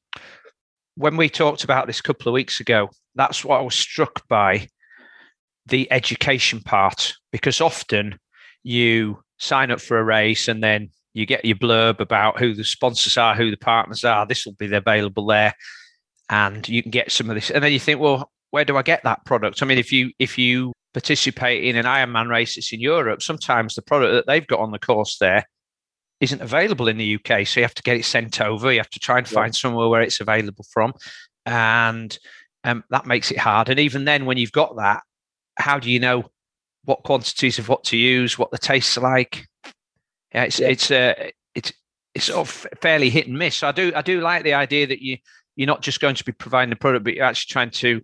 when 0.96 1.18
we 1.18 1.30
talked 1.30 1.64
about 1.64 1.88
this 1.88 2.00
a 2.00 2.04
couple 2.04 2.28
of 2.28 2.34
weeks 2.34 2.60
ago, 2.60 2.90
that's 3.16 3.44
what 3.44 3.60
I 3.60 3.64
was 3.64 3.76
struck 3.76 4.28
by 4.28 4.68
the 5.66 5.92
education 5.92 6.60
part, 6.60 7.14
because 7.32 7.62
often 7.62 8.20
you 8.64 9.24
sign 9.40 9.72
up 9.72 9.82
for 9.82 9.98
a 9.98 10.04
race 10.04 10.48
and 10.48 10.64
then 10.64 10.90
you 11.14 11.26
get 11.26 11.46
your 11.46 11.56
blurb 11.56 12.00
about 12.00 12.40
who 12.40 12.54
the 12.54 12.64
sponsors 12.64 13.18
are, 13.18 13.36
who 13.36 13.52
the 13.52 13.58
partners 13.58 14.04
are. 14.04 14.26
This 14.26 14.46
will 14.46 14.54
be 14.54 14.74
available 14.74 15.26
there, 15.26 15.54
and 16.30 16.68
you 16.68 16.82
can 16.82 16.92
get 16.92 17.12
some 17.12 17.30
of 17.30 17.36
this. 17.36 17.52
And 17.52 17.64
then 17.64 17.72
you 17.72 17.80
think, 17.80 18.00
well, 18.00 18.32
where 18.52 18.66
do 18.66 18.78
I 18.78 18.82
get 18.82 19.04
that 19.04 19.26
product? 19.26 19.62
I 19.62 19.66
mean, 19.66 19.78
if 19.78 19.92
you 19.92 20.12
if 20.20 20.38
you 20.38 20.74
participate 20.94 21.64
in 21.64 21.76
an 21.76 21.86
Ironman 21.86 22.30
race 22.30 22.56
that's 22.56 22.74
in 22.74 22.80
Europe, 22.80 23.22
sometimes 23.22 23.76
the 23.76 23.82
product 23.82 24.14
that 24.14 24.28
they've 24.28 24.46
got 24.46 24.60
on 24.60 24.72
the 24.72 24.80
course 24.80 25.18
there 25.20 25.46
isn't 26.24 26.42
available 26.42 26.88
in 26.88 26.98
the 26.98 27.16
UK. 27.16 27.46
So 27.46 27.60
you 27.60 27.64
have 27.64 27.74
to 27.76 27.84
get 27.84 27.98
it 27.98 28.06
sent 28.06 28.42
over. 28.42 28.72
You 28.72 28.80
have 28.80 28.90
to 28.92 29.00
try 29.00 29.18
and 29.18 29.28
yeah. 29.30 29.34
find 29.34 29.56
somewhere 29.56 29.90
where 29.90 30.02
it's 30.02 30.22
available 30.22 30.66
from. 30.72 30.94
And 31.46 32.18
um, 32.64 32.84
that 32.90 33.06
makes 33.06 33.32
it 33.32 33.38
hard. 33.38 33.70
And 33.70 33.80
even 33.80 34.06
then, 34.06 34.26
when 34.26 34.38
you've 34.38 34.52
got 34.52 34.76
that, 34.78 35.04
how 35.58 35.80
do 35.80 35.92
you 35.92 36.00
know 36.00 36.26
what 36.86 37.04
quantities 37.04 37.60
of 37.60 37.70
what 37.70 37.84
to 37.86 37.98
use, 37.98 38.38
what 38.38 38.52
the 38.52 38.58
tastes 38.58 38.98
like? 38.98 39.48
Yeah, 40.34 40.44
it's 40.44 40.60
yeah. 40.60 40.68
it's 40.68 40.92
uh, 40.92 41.14
it's 41.54 41.74
it's 42.16 42.26
sort 42.26 42.48
of 42.48 42.68
fairly 42.82 43.10
hit 43.10 43.28
and 43.28 43.38
miss. 43.38 43.58
So 43.58 43.68
I 43.68 43.72
do 43.72 43.92
I 43.96 44.02
do 44.02 44.22
like 44.22 44.44
the 44.44 44.54
idea 44.54 44.88
that 44.88 45.02
you 45.02 45.18
you're 45.56 45.68
not 45.68 45.82
just 45.82 46.00
going 46.00 46.16
to 46.16 46.24
be 46.24 46.32
providing 46.32 46.70
the 46.70 46.76
product, 46.76 47.04
but 47.04 47.14
you're 47.14 47.26
actually 47.26 47.52
trying 47.52 47.70
to 47.70 48.02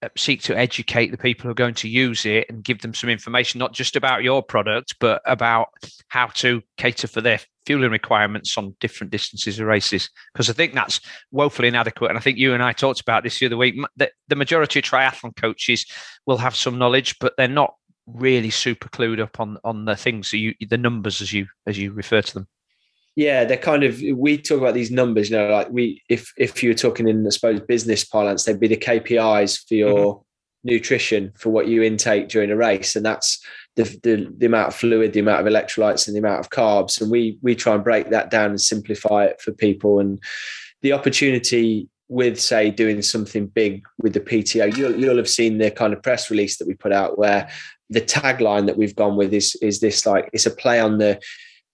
Uh, 0.00 0.08
seek 0.16 0.40
to 0.42 0.56
educate 0.56 1.10
the 1.10 1.18
people 1.18 1.42
who 1.42 1.50
are 1.50 1.54
going 1.54 1.74
to 1.74 1.88
use 1.88 2.24
it 2.24 2.46
and 2.48 2.62
give 2.62 2.80
them 2.82 2.94
some 2.94 3.10
information, 3.10 3.58
not 3.58 3.72
just 3.72 3.96
about 3.96 4.22
your 4.22 4.42
product, 4.42 4.94
but 5.00 5.20
about 5.26 5.68
how 6.06 6.26
to 6.26 6.62
cater 6.76 7.08
for 7.08 7.20
their 7.20 7.40
fueling 7.66 7.90
requirements 7.90 8.56
on 8.56 8.76
different 8.78 9.10
distances 9.10 9.58
of 9.58 9.66
races. 9.66 10.08
Because 10.32 10.48
I 10.48 10.52
think 10.52 10.72
that's 10.72 11.00
woefully 11.32 11.66
inadequate. 11.66 12.10
And 12.10 12.18
I 12.18 12.20
think 12.20 12.38
you 12.38 12.54
and 12.54 12.62
I 12.62 12.72
talked 12.72 13.00
about 13.00 13.24
this 13.24 13.40
the 13.40 13.46
other 13.46 13.56
week. 13.56 13.74
The, 13.96 14.08
the 14.28 14.36
majority 14.36 14.78
of 14.78 14.84
triathlon 14.84 15.34
coaches 15.34 15.84
will 16.26 16.38
have 16.38 16.54
some 16.54 16.78
knowledge, 16.78 17.16
but 17.18 17.34
they're 17.36 17.48
not 17.48 17.74
really 18.06 18.50
super 18.50 18.88
clued 18.88 19.20
up 19.20 19.38
on 19.38 19.58
on 19.64 19.84
the 19.84 19.94
things 19.94 20.32
you 20.32 20.54
the 20.70 20.78
numbers 20.78 21.20
as 21.20 21.30
you 21.30 21.46
as 21.66 21.76
you 21.76 21.92
refer 21.92 22.22
to 22.22 22.32
them 22.32 22.48
yeah, 23.18 23.44
they're 23.44 23.56
kind 23.56 23.82
of 23.82 24.00
we 24.14 24.38
talk 24.38 24.60
about 24.60 24.74
these 24.74 24.92
numbers, 24.92 25.28
you 25.28 25.36
know, 25.36 25.48
like 25.48 25.68
we 25.70 26.00
if 26.08 26.32
if 26.36 26.62
you 26.62 26.70
were 26.70 26.74
talking 26.74 27.08
in 27.08 27.26
I 27.26 27.30
suppose 27.30 27.58
business 27.58 28.04
parlance, 28.04 28.44
they'd 28.44 28.60
be 28.60 28.68
the 28.68 28.76
KPIs 28.76 29.66
for 29.66 29.74
your 29.74 30.14
mm-hmm. 30.14 30.68
nutrition 30.68 31.32
for 31.36 31.50
what 31.50 31.66
you 31.66 31.82
intake 31.82 32.28
during 32.28 32.52
a 32.52 32.56
race. 32.56 32.94
And 32.94 33.04
that's 33.04 33.44
the, 33.74 33.82
the 34.04 34.32
the 34.38 34.46
amount 34.46 34.68
of 34.68 34.76
fluid, 34.76 35.14
the 35.14 35.18
amount 35.18 35.44
of 35.44 35.52
electrolytes 35.52 36.06
and 36.06 36.14
the 36.14 36.20
amount 36.20 36.38
of 36.38 36.50
carbs. 36.50 37.00
And 37.00 37.10
we 37.10 37.40
we 37.42 37.56
try 37.56 37.74
and 37.74 37.82
break 37.82 38.10
that 38.10 38.30
down 38.30 38.50
and 38.50 38.60
simplify 38.60 39.24
it 39.24 39.40
for 39.40 39.50
people. 39.50 39.98
And 39.98 40.22
the 40.82 40.92
opportunity 40.92 41.88
with 42.06 42.40
say 42.40 42.70
doing 42.70 43.02
something 43.02 43.48
big 43.48 43.82
with 44.00 44.12
the 44.12 44.20
PTO, 44.20 44.76
you'll, 44.76 44.94
you'll 44.94 45.16
have 45.16 45.28
seen 45.28 45.58
the 45.58 45.72
kind 45.72 45.92
of 45.92 46.04
press 46.04 46.30
release 46.30 46.58
that 46.58 46.68
we 46.68 46.74
put 46.74 46.92
out 46.92 47.18
where 47.18 47.50
the 47.90 48.00
tagline 48.00 48.66
that 48.66 48.76
we've 48.76 48.94
gone 48.94 49.16
with 49.16 49.34
is 49.34 49.56
is 49.60 49.80
this 49.80 50.06
like 50.06 50.30
it's 50.32 50.46
a 50.46 50.52
play 50.52 50.78
on 50.78 50.98
the 50.98 51.20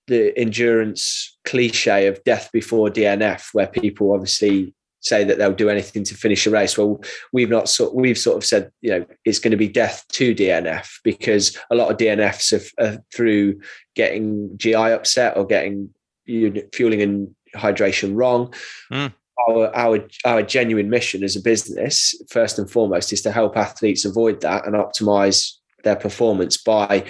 the 0.06 0.36
endurance 0.38 1.34
cliche 1.44 2.06
of 2.06 2.22
death 2.24 2.50
before 2.52 2.88
DNF, 2.88 3.48
where 3.52 3.66
people 3.66 4.12
obviously 4.12 4.74
say 5.04 5.22
that 5.22 5.38
they'll 5.38 5.52
do 5.52 5.68
anything 5.68 6.02
to 6.04 6.14
finish 6.14 6.46
a 6.46 6.50
race. 6.50 6.76
Well, 6.76 7.00
we've 7.32 7.50
not 7.50 7.68
sort 7.68 7.94
we've 7.94 8.18
sort 8.18 8.36
of 8.36 8.44
said 8.44 8.70
you 8.80 8.90
know 8.90 9.06
it's 9.24 9.38
going 9.38 9.52
to 9.52 9.56
be 9.56 9.68
death 9.68 10.04
to 10.12 10.34
DNF 10.34 10.88
because 11.04 11.56
a 11.70 11.74
lot 11.74 11.90
of 11.90 11.98
DNFs 11.98 12.52
are, 12.52 12.84
are 12.84 12.98
through 13.14 13.60
getting 13.94 14.56
GI 14.56 14.74
upset 14.74 15.36
or 15.36 15.46
getting 15.46 15.90
fueling 16.26 17.02
and 17.02 17.34
hydration 17.54 18.16
wrong. 18.16 18.52
Mm. 18.92 19.12
Our, 19.48 19.76
our 19.76 20.08
our 20.24 20.42
genuine 20.42 20.90
mission 20.90 21.24
as 21.24 21.36
a 21.36 21.42
business, 21.42 22.14
first 22.30 22.58
and 22.58 22.70
foremost, 22.70 23.12
is 23.12 23.22
to 23.22 23.32
help 23.32 23.56
athletes 23.56 24.04
avoid 24.04 24.40
that 24.40 24.66
and 24.66 24.74
optimize 24.74 25.54
their 25.82 25.96
performance 25.96 26.56
by 26.56 27.04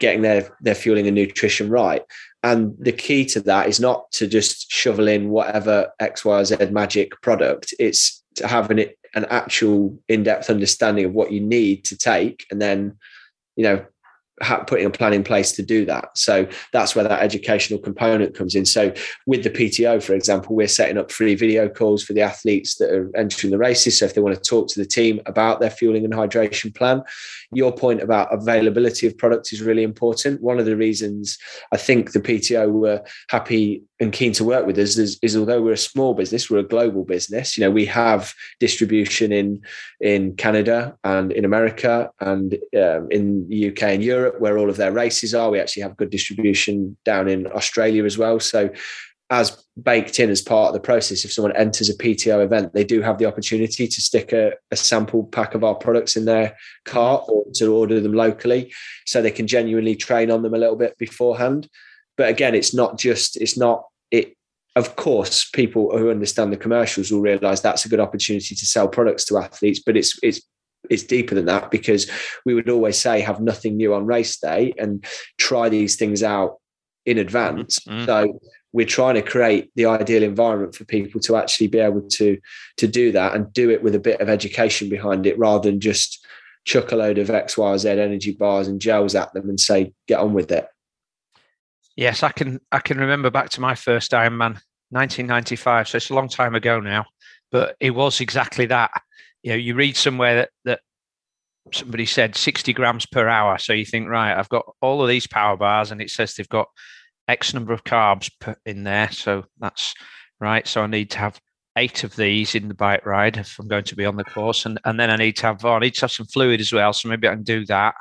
getting 0.00 0.22
their 0.22 0.56
their 0.60 0.74
fueling 0.74 1.06
and 1.06 1.14
nutrition 1.14 1.70
right. 1.70 2.02
And 2.42 2.74
the 2.78 2.92
key 2.92 3.24
to 3.26 3.40
that 3.42 3.68
is 3.68 3.80
not 3.80 4.10
to 4.12 4.26
just 4.26 4.70
shovel 4.70 5.08
in 5.08 5.28
whatever 5.28 5.90
X, 6.00 6.24
Y, 6.24 6.42
Z 6.44 6.56
magic 6.70 7.20
product. 7.20 7.74
It's 7.78 8.22
to 8.36 8.46
have 8.46 8.70
an, 8.70 8.86
an 9.14 9.26
actual 9.26 9.98
in-depth 10.08 10.48
understanding 10.48 11.04
of 11.04 11.12
what 11.12 11.32
you 11.32 11.40
need 11.40 11.84
to 11.86 11.98
take, 11.98 12.46
and 12.50 12.60
then, 12.60 12.96
you 13.56 13.64
know, 13.64 13.84
putting 14.66 14.86
a 14.86 14.90
plan 14.90 15.12
in 15.12 15.22
place 15.22 15.52
to 15.52 15.62
do 15.62 15.84
that. 15.84 16.16
So 16.16 16.48
that's 16.72 16.94
where 16.94 17.04
that 17.04 17.22
educational 17.22 17.78
component 17.78 18.34
comes 18.34 18.54
in. 18.54 18.64
So 18.64 18.92
with 19.26 19.44
the 19.44 19.50
PTO, 19.50 20.02
for 20.02 20.14
example, 20.14 20.56
we're 20.56 20.66
setting 20.66 20.96
up 20.96 21.12
free 21.12 21.34
video 21.34 21.68
calls 21.68 22.02
for 22.02 22.14
the 22.14 22.22
athletes 22.22 22.76
that 22.76 22.90
are 22.90 23.10
entering 23.14 23.50
the 23.50 23.58
races. 23.58 23.98
So 23.98 24.06
if 24.06 24.14
they 24.14 24.22
want 24.22 24.34
to 24.34 24.40
talk 24.40 24.68
to 24.68 24.80
the 24.80 24.86
team 24.86 25.20
about 25.26 25.60
their 25.60 25.68
fueling 25.70 26.06
and 26.06 26.14
hydration 26.14 26.74
plan, 26.74 27.02
your 27.52 27.72
point 27.72 28.00
about 28.00 28.32
availability 28.32 29.06
of 29.06 29.18
product 29.18 29.52
is 29.52 29.60
really 29.60 29.82
important. 29.82 30.40
One 30.40 30.58
of 30.58 30.66
the 30.66 30.76
reasons 30.76 31.36
I 31.72 31.76
think 31.76 32.12
the 32.12 32.20
PTO 32.20 32.70
were 32.70 33.02
happy 33.28 33.82
and 33.98 34.12
keen 34.12 34.32
to 34.34 34.44
work 34.44 34.66
with 34.66 34.78
us 34.78 34.96
is, 34.96 35.18
is 35.22 35.36
although 35.36 35.60
we're 35.60 35.72
a 35.72 35.76
small 35.76 36.14
business, 36.14 36.48
we're 36.48 36.58
a 36.58 36.62
global 36.62 37.04
business. 37.04 37.58
You 37.58 37.64
know, 37.64 37.70
we 37.70 37.86
have 37.86 38.32
distribution 38.60 39.32
in 39.32 39.62
in 40.00 40.36
Canada 40.36 40.96
and 41.04 41.32
in 41.32 41.44
America 41.44 42.10
and 42.20 42.54
um, 42.76 43.08
in 43.10 43.48
the 43.48 43.70
UK 43.70 43.82
and 43.82 44.04
Europe, 44.04 44.40
where 44.40 44.56
all 44.56 44.70
of 44.70 44.76
their 44.76 44.92
races 44.92 45.34
are. 45.34 45.50
We 45.50 45.60
actually 45.60 45.82
have 45.82 45.96
good 45.96 46.10
distribution 46.10 46.96
down 47.04 47.28
in 47.28 47.46
Australia 47.48 48.04
as 48.04 48.16
well. 48.16 48.38
So 48.40 48.70
as 49.30 49.59
baked 49.80 50.18
in 50.18 50.30
as 50.30 50.42
part 50.42 50.68
of 50.68 50.74
the 50.74 50.80
process, 50.80 51.24
if 51.24 51.32
someone 51.32 51.56
enters 51.56 51.88
a 51.88 51.96
PTO 51.96 52.44
event, 52.44 52.72
they 52.72 52.84
do 52.84 53.02
have 53.02 53.18
the 53.18 53.26
opportunity 53.26 53.86
to 53.86 54.00
stick 54.00 54.32
a, 54.32 54.52
a, 54.70 54.76
sample 54.76 55.24
pack 55.24 55.54
of 55.54 55.64
our 55.64 55.74
products 55.74 56.16
in 56.16 56.24
their 56.24 56.56
cart 56.84 57.24
or 57.28 57.44
to 57.54 57.74
order 57.74 58.00
them 58.00 58.12
locally 58.12 58.72
so 59.06 59.22
they 59.22 59.30
can 59.30 59.46
genuinely 59.46 59.94
train 59.94 60.30
on 60.30 60.42
them 60.42 60.54
a 60.54 60.58
little 60.58 60.76
bit 60.76 60.98
beforehand. 60.98 61.68
But 62.16 62.28
again, 62.28 62.54
it's 62.54 62.74
not 62.74 62.98
just, 62.98 63.36
it's 63.36 63.56
not, 63.56 63.84
it, 64.10 64.36
of 64.76 64.96
course, 64.96 65.48
people 65.50 65.96
who 65.96 66.10
understand 66.10 66.52
the 66.52 66.56
commercials 66.56 67.10
will 67.10 67.20
realize 67.20 67.60
that's 67.60 67.84
a 67.84 67.88
good 67.88 68.00
opportunity 68.00 68.54
to 68.54 68.66
sell 68.66 68.88
products 68.88 69.24
to 69.26 69.38
athletes, 69.38 69.80
but 69.84 69.96
it's, 69.96 70.18
it's, 70.22 70.40
it's 70.88 71.02
deeper 71.04 71.34
than 71.34 71.46
that 71.46 71.70
because 71.70 72.10
we 72.44 72.54
would 72.54 72.68
always 72.68 72.98
say 72.98 73.20
have 73.20 73.40
nothing 73.40 73.76
new 73.76 73.94
on 73.94 74.06
race 74.06 74.38
day 74.38 74.72
and 74.78 75.04
try 75.38 75.68
these 75.68 75.96
things 75.96 76.22
out 76.22 76.56
in 77.06 77.18
advance. 77.18 77.78
Mm-hmm. 77.80 78.04
So 78.06 78.40
we're 78.72 78.86
trying 78.86 79.14
to 79.14 79.22
create 79.22 79.70
the 79.74 79.86
ideal 79.86 80.22
environment 80.22 80.74
for 80.74 80.84
people 80.84 81.20
to 81.20 81.36
actually 81.36 81.66
be 81.66 81.78
able 81.78 82.02
to 82.02 82.38
to 82.76 82.86
do 82.86 83.12
that 83.12 83.34
and 83.34 83.52
do 83.52 83.70
it 83.70 83.82
with 83.82 83.94
a 83.94 84.00
bit 84.00 84.20
of 84.20 84.28
education 84.28 84.88
behind 84.88 85.26
it 85.26 85.38
rather 85.38 85.70
than 85.70 85.80
just 85.80 86.24
chuck 86.64 86.92
a 86.92 86.96
load 86.96 87.18
of 87.18 87.30
X, 87.30 87.56
Y, 87.56 87.76
Z 87.76 87.88
energy 87.88 88.32
bars 88.32 88.68
and 88.68 88.80
gels 88.80 89.14
at 89.14 89.32
them 89.32 89.48
and 89.48 89.58
say, 89.58 89.92
get 90.06 90.20
on 90.20 90.34
with 90.34 90.52
it. 90.52 90.66
Yes, 91.96 92.22
I 92.22 92.30
can 92.30 92.60
I 92.70 92.78
can 92.78 92.98
remember 92.98 93.30
back 93.30 93.50
to 93.50 93.60
my 93.60 93.74
first 93.74 94.12
Ironman, 94.12 94.60
1995. 94.90 95.88
So 95.88 95.96
it's 95.96 96.10
a 96.10 96.14
long 96.14 96.28
time 96.28 96.54
ago 96.54 96.80
now, 96.80 97.06
but 97.50 97.76
it 97.80 97.90
was 97.90 98.20
exactly 98.20 98.66
that. 98.66 98.90
You 99.42 99.50
know, 99.50 99.56
you 99.56 99.74
read 99.74 99.96
somewhere 99.96 100.36
that 100.36 100.50
that 100.64 100.80
somebody 101.72 102.06
said 102.06 102.36
60 102.36 102.72
grams 102.72 103.06
per 103.06 103.28
hour. 103.28 103.58
So 103.58 103.72
you 103.72 103.84
think, 103.84 104.08
right, 104.08 104.36
I've 104.36 104.48
got 104.48 104.64
all 104.80 105.02
of 105.02 105.08
these 105.08 105.26
power 105.26 105.56
bars 105.56 105.90
and 105.90 106.00
it 106.00 106.10
says 106.10 106.34
they've 106.34 106.48
got 106.48 106.68
X 107.30 107.54
number 107.54 107.72
of 107.72 107.84
carbs 107.84 108.30
put 108.40 108.58
in 108.66 108.82
there. 108.84 109.10
So 109.12 109.44
that's 109.58 109.94
right. 110.40 110.66
So 110.66 110.82
I 110.82 110.86
need 110.86 111.10
to 111.10 111.18
have 111.18 111.40
eight 111.76 112.04
of 112.04 112.16
these 112.16 112.54
in 112.54 112.68
the 112.68 112.74
bike 112.74 113.06
ride 113.06 113.36
if 113.36 113.58
I'm 113.58 113.68
going 113.68 113.84
to 113.84 113.96
be 113.96 114.04
on 114.04 114.16
the 114.16 114.24
course. 114.24 114.66
And, 114.66 114.80
and 114.84 114.98
then 114.98 115.10
I 115.10 115.16
need 115.16 115.36
to 115.36 115.46
have, 115.46 115.64
oh, 115.64 115.74
I 115.74 115.78
need 115.78 115.94
to 115.94 116.02
have 116.02 116.12
some 116.12 116.26
fluid 116.26 116.60
as 116.60 116.72
well. 116.72 116.92
So 116.92 117.08
maybe 117.08 117.28
I 117.28 117.34
can 117.34 117.44
do 117.44 117.64
that. 117.66 117.94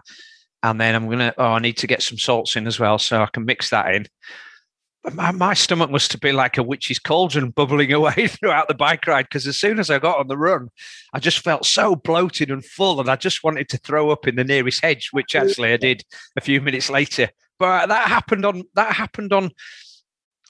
And 0.63 0.81
then 0.81 0.95
I'm 0.95 1.05
going 1.05 1.19
to, 1.19 1.33
oh, 1.37 1.53
I 1.53 1.59
need 1.59 1.77
to 1.77 1.87
get 1.87 2.01
some 2.01 2.17
salts 2.17 2.55
in 2.55 2.67
as 2.67 2.79
well. 2.79 2.97
So 2.97 3.21
I 3.21 3.27
can 3.27 3.45
mix 3.45 3.69
that 3.69 3.93
in. 3.93 4.07
My, 5.13 5.31
my 5.31 5.53
stomach 5.53 5.89
must 5.89 6.11
have 6.11 6.19
been 6.19 6.35
like 6.35 6.57
a 6.57 6.63
witch's 6.63 6.99
cauldron 6.99 7.51
bubbling 7.51 7.93
away 7.99 8.27
throughout 8.27 8.67
the 8.67 8.73
bike 8.73 9.07
ride 9.07 9.27
because 9.29 9.47
as 9.47 9.57
soon 9.57 9.79
as 9.79 9.89
I 9.89 9.99
got 9.99 10.19
on 10.19 10.27
the 10.27 10.37
run, 10.37 10.69
I 11.13 11.19
just 11.19 11.39
felt 11.39 11.65
so 11.65 11.95
bloated 11.95 12.51
and 12.51 12.65
full, 12.65 12.99
and 12.99 13.09
I 13.09 13.15
just 13.15 13.41
wanted 13.41 13.69
to 13.69 13.77
throw 13.77 14.09
up 14.09 14.27
in 14.27 14.35
the 14.35 14.43
nearest 14.43 14.83
hedge, 14.83 15.09
which 15.13 15.35
actually 15.35 15.71
I 15.71 15.77
did 15.77 16.03
a 16.35 16.41
few 16.41 16.59
minutes 16.59 16.89
later. 16.89 17.29
But 17.59 17.87
that 17.87 18.07
happened 18.07 18.45
on 18.45 18.63
that 18.75 18.93
happened 18.93 19.33
on 19.33 19.51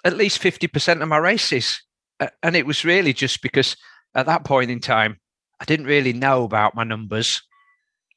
at 0.05 0.15
least 0.15 0.37
fifty 0.37 0.67
percent 0.67 1.01
of 1.01 1.09
my 1.09 1.17
races, 1.17 1.81
and 2.43 2.55
it 2.55 2.65
was 2.65 2.85
really 2.85 3.13
just 3.13 3.41
because 3.41 3.75
at 4.15 4.27
that 4.27 4.45
point 4.45 4.71
in 4.71 4.79
time 4.79 5.17
I 5.59 5.65
didn't 5.65 5.87
really 5.87 6.13
know 6.13 6.43
about 6.43 6.75
my 6.75 6.83
numbers. 6.83 7.41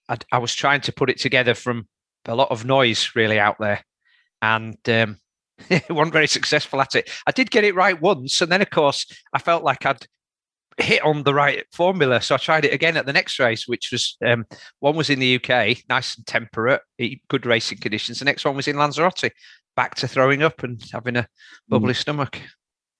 I, 0.08 0.18
I 0.30 0.38
was 0.38 0.54
trying 0.54 0.82
to 0.82 0.92
put 0.92 1.10
it 1.10 1.18
together 1.18 1.54
from 1.54 1.88
a 2.26 2.34
lot 2.34 2.50
of 2.50 2.64
noise 2.64 3.10
really 3.14 3.38
out 3.38 3.56
there, 3.58 3.82
and 4.42 4.76
um, 4.88 5.16
wasn't 5.90 6.12
very 6.12 6.28
successful 6.28 6.80
at 6.80 6.94
it. 6.94 7.10
I 7.26 7.32
did 7.32 7.50
get 7.50 7.64
it 7.64 7.74
right 7.74 8.00
once, 8.00 8.40
and 8.40 8.52
then 8.52 8.62
of 8.62 8.70
course 8.70 9.06
I 9.32 9.38
felt 9.38 9.64
like 9.64 9.86
I'd 9.86 10.06
hit 10.78 11.02
on 11.02 11.22
the 11.22 11.34
right 11.34 11.64
formula. 11.72 12.20
So 12.20 12.34
I 12.34 12.38
tried 12.38 12.64
it 12.64 12.72
again 12.72 12.96
at 12.96 13.06
the 13.06 13.12
next 13.12 13.38
race, 13.38 13.68
which 13.68 13.90
was 13.92 14.16
um, 14.24 14.46
one 14.80 14.96
was 14.96 15.10
in 15.10 15.18
the 15.18 15.36
UK, 15.36 15.78
nice 15.88 16.16
and 16.16 16.26
temperate, 16.26 16.82
good 17.28 17.46
racing 17.46 17.78
conditions. 17.78 18.18
The 18.18 18.24
next 18.24 18.44
one 18.44 18.56
was 18.56 18.68
in 18.68 18.76
Lanzarote, 18.76 19.30
back 19.76 19.94
to 19.96 20.08
throwing 20.08 20.42
up 20.42 20.62
and 20.62 20.82
having 20.92 21.16
a 21.16 21.26
bubbly 21.68 21.94
mm. 21.94 21.96
stomach. 21.96 22.40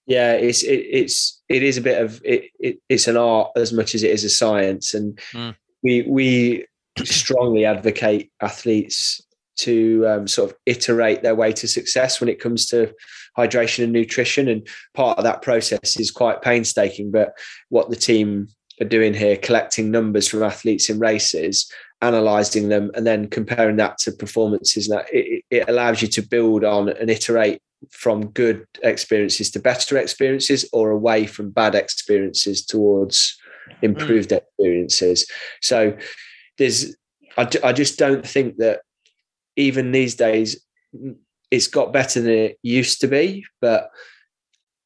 Yeah, 0.06 0.32
it's 0.32 0.62
it, 0.62 0.80
it's 0.90 1.42
it 1.48 1.62
is 1.62 1.76
a 1.76 1.82
bit 1.82 2.02
of 2.02 2.20
it, 2.24 2.50
it, 2.58 2.78
It's 2.88 3.06
an 3.06 3.16
art 3.16 3.52
as 3.56 3.72
much 3.72 3.94
as 3.94 4.02
it 4.02 4.10
is 4.10 4.24
a 4.24 4.30
science, 4.30 4.94
and 4.94 5.18
mm. 5.32 5.54
we 5.82 6.02
we 6.02 6.66
strongly 7.04 7.64
advocate 7.64 8.30
athletes 8.40 9.20
to 9.58 10.06
um, 10.08 10.26
sort 10.26 10.50
of 10.50 10.56
iterate 10.66 11.22
their 11.22 11.34
way 11.34 11.52
to 11.52 11.68
success 11.68 12.20
when 12.20 12.28
it 12.28 12.40
comes 12.40 12.66
to 12.66 12.92
hydration 13.36 13.84
and 13.84 13.92
nutrition. 13.92 14.48
And 14.48 14.66
part 14.94 15.18
of 15.18 15.24
that 15.24 15.42
process 15.42 15.98
is 15.98 16.10
quite 16.10 16.42
painstaking. 16.42 17.10
But 17.10 17.36
what 17.68 17.90
the 17.90 17.96
team 17.96 18.48
are 18.80 18.86
doing 18.86 19.14
here, 19.14 19.36
collecting 19.36 19.90
numbers 19.90 20.28
from 20.28 20.42
athletes 20.42 20.88
in 20.90 20.98
races, 20.98 21.70
analyzing 22.00 22.68
them, 22.68 22.90
and 22.94 23.06
then 23.06 23.28
comparing 23.28 23.76
that 23.76 23.98
to 23.98 24.12
performances, 24.12 24.88
that 24.88 25.06
it, 25.12 25.44
it 25.50 25.68
allows 25.68 26.02
you 26.02 26.08
to 26.08 26.22
build 26.22 26.64
on 26.64 26.88
and 26.88 27.10
iterate 27.10 27.60
from 27.90 28.28
good 28.28 28.64
experiences 28.82 29.50
to 29.50 29.58
better 29.58 29.96
experiences 29.96 30.68
or 30.72 30.90
away 30.90 31.26
from 31.26 31.50
bad 31.50 31.74
experiences 31.74 32.64
towards 32.64 33.38
improved 33.82 34.30
mm. 34.30 34.36
experiences. 34.36 35.26
So 35.60 35.96
there's, 36.58 36.96
I, 37.36 37.48
I 37.64 37.72
just 37.72 37.98
don't 37.98 38.26
think 38.26 38.58
that 38.58 38.80
even 39.56 39.92
these 39.92 40.14
days, 40.14 40.64
it's 41.52 41.68
got 41.68 41.92
better 41.92 42.20
than 42.20 42.32
it 42.32 42.58
used 42.62 43.02
to 43.02 43.06
be. 43.06 43.44
But 43.60 43.90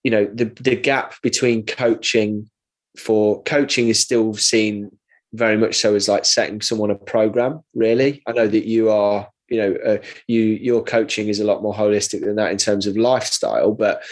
you 0.03 0.11
know, 0.11 0.27
the 0.27 0.47
the 0.61 0.77
gap 0.77 1.15
between 1.23 1.65
coaching 1.65 2.51
for 2.99 3.43
coaching 3.45 3.89
is 3.89 4.01
still 4.01 4.35
seen 4.35 4.91
very 5.33 5.57
much 5.57 5.77
so 5.77 5.95
as 5.95 6.09
like 6.09 6.25
setting 6.25 6.61
someone 6.61 6.91
a 6.91 6.97
program. 6.97 7.61
Really, 7.75 8.23
I 8.27 8.33
know 8.33 8.49
that 8.49 8.67
you 8.67 8.91
are. 8.91 9.31
You 9.49 9.59
know, 9.59 9.77
uh, 9.87 9.99
you 10.27 10.43
your 10.43 10.83
coaching 10.83 11.29
is 11.29 11.39
a 11.39 11.45
lot 11.45 11.63
more 11.63 11.73
holistic 11.73 12.25
than 12.25 12.35
that 12.35 12.51
in 12.51 12.59
terms 12.59 12.89
of 12.89 12.97
lifestyle, 12.97 13.73
but 13.73 14.03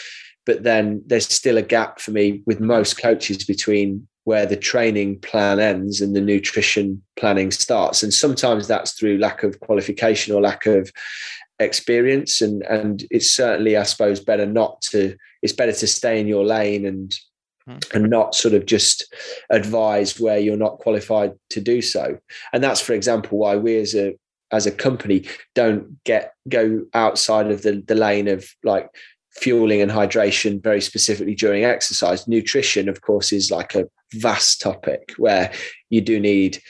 but 0.46 0.62
then 0.62 1.02
there's 1.06 1.26
still 1.26 1.58
a 1.58 1.62
gap 1.62 2.00
for 2.00 2.12
me 2.12 2.42
with 2.46 2.60
most 2.60 3.02
coaches 3.02 3.44
between 3.44 4.06
where 4.24 4.46
the 4.46 4.56
training 4.56 5.18
plan 5.20 5.58
ends 5.58 6.00
and 6.00 6.14
the 6.14 6.20
nutrition 6.20 7.02
planning 7.16 7.50
starts. 7.50 8.02
And 8.02 8.12
sometimes 8.12 8.68
that's 8.68 8.92
through 8.92 9.18
lack 9.18 9.42
of 9.42 9.60
qualification 9.60 10.34
or 10.34 10.40
lack 10.40 10.66
of 10.66 10.90
experience. 11.58 12.40
And 12.40 12.62
and 12.62 13.04
it's 13.10 13.30
certainly, 13.30 13.76
I 13.76 13.84
suppose, 13.84 14.20
better 14.20 14.46
not 14.46 14.80
to. 14.90 15.16
It's 15.42 15.52
better 15.52 15.72
to 15.72 15.86
stay 15.86 16.20
in 16.20 16.26
your 16.26 16.44
lane 16.44 16.86
and 16.86 17.18
mm. 17.68 17.94
and 17.94 18.10
not 18.10 18.34
sort 18.34 18.54
of 18.54 18.66
just 18.66 19.14
advise 19.50 20.18
where 20.18 20.38
you're 20.38 20.56
not 20.56 20.78
qualified 20.78 21.32
to 21.50 21.60
do 21.60 21.82
so. 21.82 22.18
And 22.52 22.62
that's, 22.62 22.80
for 22.80 22.92
example, 22.92 23.38
why 23.38 23.56
we 23.56 23.78
as 23.78 23.94
a 23.94 24.14
as 24.52 24.66
a 24.66 24.70
company 24.70 25.26
don't 25.54 26.02
get 26.04 26.34
go 26.48 26.84
outside 26.94 27.50
of 27.50 27.62
the 27.62 27.82
the 27.86 27.94
lane 27.94 28.28
of 28.28 28.48
like 28.62 28.88
fueling 29.34 29.80
and 29.80 29.90
hydration 29.90 30.62
very 30.62 30.80
specifically 30.80 31.34
during 31.34 31.64
exercise. 31.64 32.28
Nutrition, 32.28 32.88
of 32.88 33.00
course, 33.00 33.32
is 33.32 33.50
like 33.50 33.74
a 33.74 33.86
vast 34.14 34.60
topic 34.60 35.12
where 35.16 35.52
you 35.90 36.00
do 36.00 36.20
need 36.20 36.60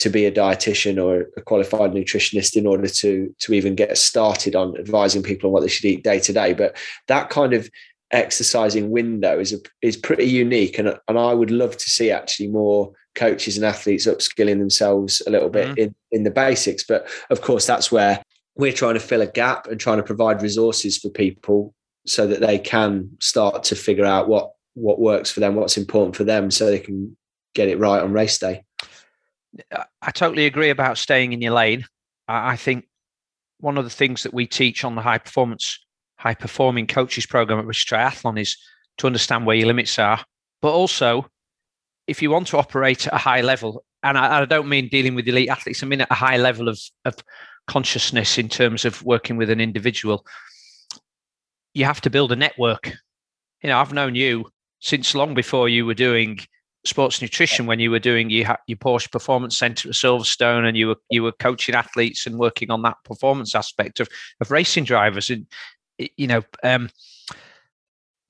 to 0.00 0.08
be 0.08 0.24
a 0.24 0.32
dietitian 0.32 1.02
or 1.02 1.28
a 1.36 1.42
qualified 1.42 1.92
nutritionist 1.92 2.56
in 2.56 2.66
order 2.66 2.88
to 2.88 3.34
to 3.38 3.54
even 3.54 3.74
get 3.74 3.96
started 3.96 4.56
on 4.56 4.76
advising 4.78 5.22
people 5.22 5.48
on 5.48 5.52
what 5.52 5.60
they 5.60 5.68
should 5.68 5.84
eat 5.84 6.02
day 6.02 6.18
to 6.18 6.32
day. 6.32 6.52
But 6.52 6.76
that 7.06 7.30
kind 7.30 7.52
of 7.52 7.70
exercising 8.10 8.90
window 8.90 9.38
is 9.38 9.52
a, 9.52 9.58
is 9.82 9.96
pretty 9.96 10.24
unique, 10.24 10.78
and 10.78 10.88
and 11.08 11.18
I 11.18 11.32
would 11.34 11.50
love 11.50 11.76
to 11.76 11.90
see 11.90 12.10
actually 12.10 12.48
more 12.48 12.92
coaches 13.14 13.56
and 13.56 13.66
athletes 13.66 14.06
upskilling 14.06 14.58
themselves 14.58 15.22
a 15.26 15.30
little 15.30 15.50
bit 15.50 15.68
mm-hmm. 15.68 15.80
in 15.80 15.94
in 16.10 16.24
the 16.24 16.30
basics. 16.30 16.84
But 16.84 17.06
of 17.30 17.42
course, 17.42 17.66
that's 17.66 17.92
where 17.92 18.22
we're 18.56 18.72
trying 18.72 18.94
to 18.94 19.00
fill 19.00 19.20
a 19.22 19.26
gap 19.26 19.66
and 19.66 19.78
trying 19.78 19.98
to 19.98 20.02
provide 20.02 20.42
resources 20.42 20.98
for 20.98 21.10
people 21.10 21.74
so 22.06 22.26
that 22.26 22.40
they 22.40 22.58
can 22.58 23.10
start 23.20 23.64
to 23.64 23.76
figure 23.76 24.06
out 24.06 24.28
what 24.28 24.52
what 24.74 24.98
works 24.98 25.30
for 25.30 25.40
them, 25.40 25.56
what's 25.56 25.76
important 25.76 26.16
for 26.16 26.24
them, 26.24 26.50
so 26.50 26.66
they 26.66 26.78
can 26.78 27.16
get 27.54 27.68
it 27.68 27.78
right 27.78 28.02
on 28.02 28.12
race 28.12 28.38
day. 28.38 28.64
Uh, 29.72 29.84
I 30.02 30.10
totally 30.10 30.46
agree 30.46 30.70
about 30.70 30.98
staying 30.98 31.32
in 31.32 31.42
your 31.42 31.52
lane. 31.52 31.84
I 32.28 32.56
think 32.56 32.86
one 33.58 33.76
of 33.76 33.84
the 33.84 33.90
things 33.90 34.22
that 34.22 34.34
we 34.34 34.46
teach 34.46 34.84
on 34.84 34.94
the 34.94 35.02
high 35.02 35.18
performance, 35.18 35.78
high 36.16 36.34
performing 36.34 36.86
coaches 36.86 37.26
program 37.26 37.58
at 37.58 37.64
British 37.64 37.86
Triathlon 37.86 38.40
is 38.40 38.56
to 38.98 39.06
understand 39.06 39.46
where 39.46 39.56
your 39.56 39.66
limits 39.66 39.98
are, 39.98 40.24
but 40.62 40.72
also 40.72 41.26
if 42.06 42.22
you 42.22 42.30
want 42.30 42.46
to 42.48 42.58
operate 42.58 43.06
at 43.06 43.14
a 43.14 43.18
high 43.18 43.40
level, 43.40 43.84
and 44.02 44.16
I, 44.16 44.40
I 44.40 44.44
don't 44.44 44.68
mean 44.68 44.88
dealing 44.88 45.14
with 45.14 45.28
elite 45.28 45.48
athletes, 45.48 45.82
I 45.82 45.86
mean 45.86 46.00
at 46.00 46.10
a 46.10 46.14
high 46.14 46.36
level 46.36 46.68
of, 46.68 46.80
of 47.04 47.16
consciousness 47.66 48.38
in 48.38 48.48
terms 48.48 48.84
of 48.84 49.02
working 49.04 49.36
with 49.36 49.50
an 49.50 49.60
individual, 49.60 50.24
you 51.74 51.84
have 51.84 52.00
to 52.02 52.10
build 52.10 52.32
a 52.32 52.36
network. 52.36 52.92
You 53.62 53.68
know, 53.68 53.78
I've 53.78 53.92
known 53.92 54.14
you 54.14 54.50
since 54.80 55.14
long 55.14 55.34
before 55.34 55.68
you 55.68 55.86
were 55.86 55.94
doing 55.94 56.40
sports 56.84 57.20
nutrition 57.20 57.66
when 57.66 57.78
you 57.78 57.90
were 57.90 57.98
doing 57.98 58.30
your, 58.30 58.56
your 58.66 58.78
Porsche 58.78 59.10
Performance 59.10 59.58
Center 59.58 59.88
at 59.88 59.94
Silverstone 59.94 60.66
and 60.66 60.76
you 60.76 60.88
were 60.88 60.96
you 61.10 61.22
were 61.22 61.32
coaching 61.32 61.74
athletes 61.74 62.26
and 62.26 62.38
working 62.38 62.70
on 62.70 62.82
that 62.82 62.96
performance 63.04 63.54
aspect 63.54 64.00
of, 64.00 64.08
of 64.40 64.50
racing 64.50 64.84
drivers 64.84 65.28
and 65.30 65.46
you 65.98 66.26
know 66.26 66.42
um, 66.62 66.88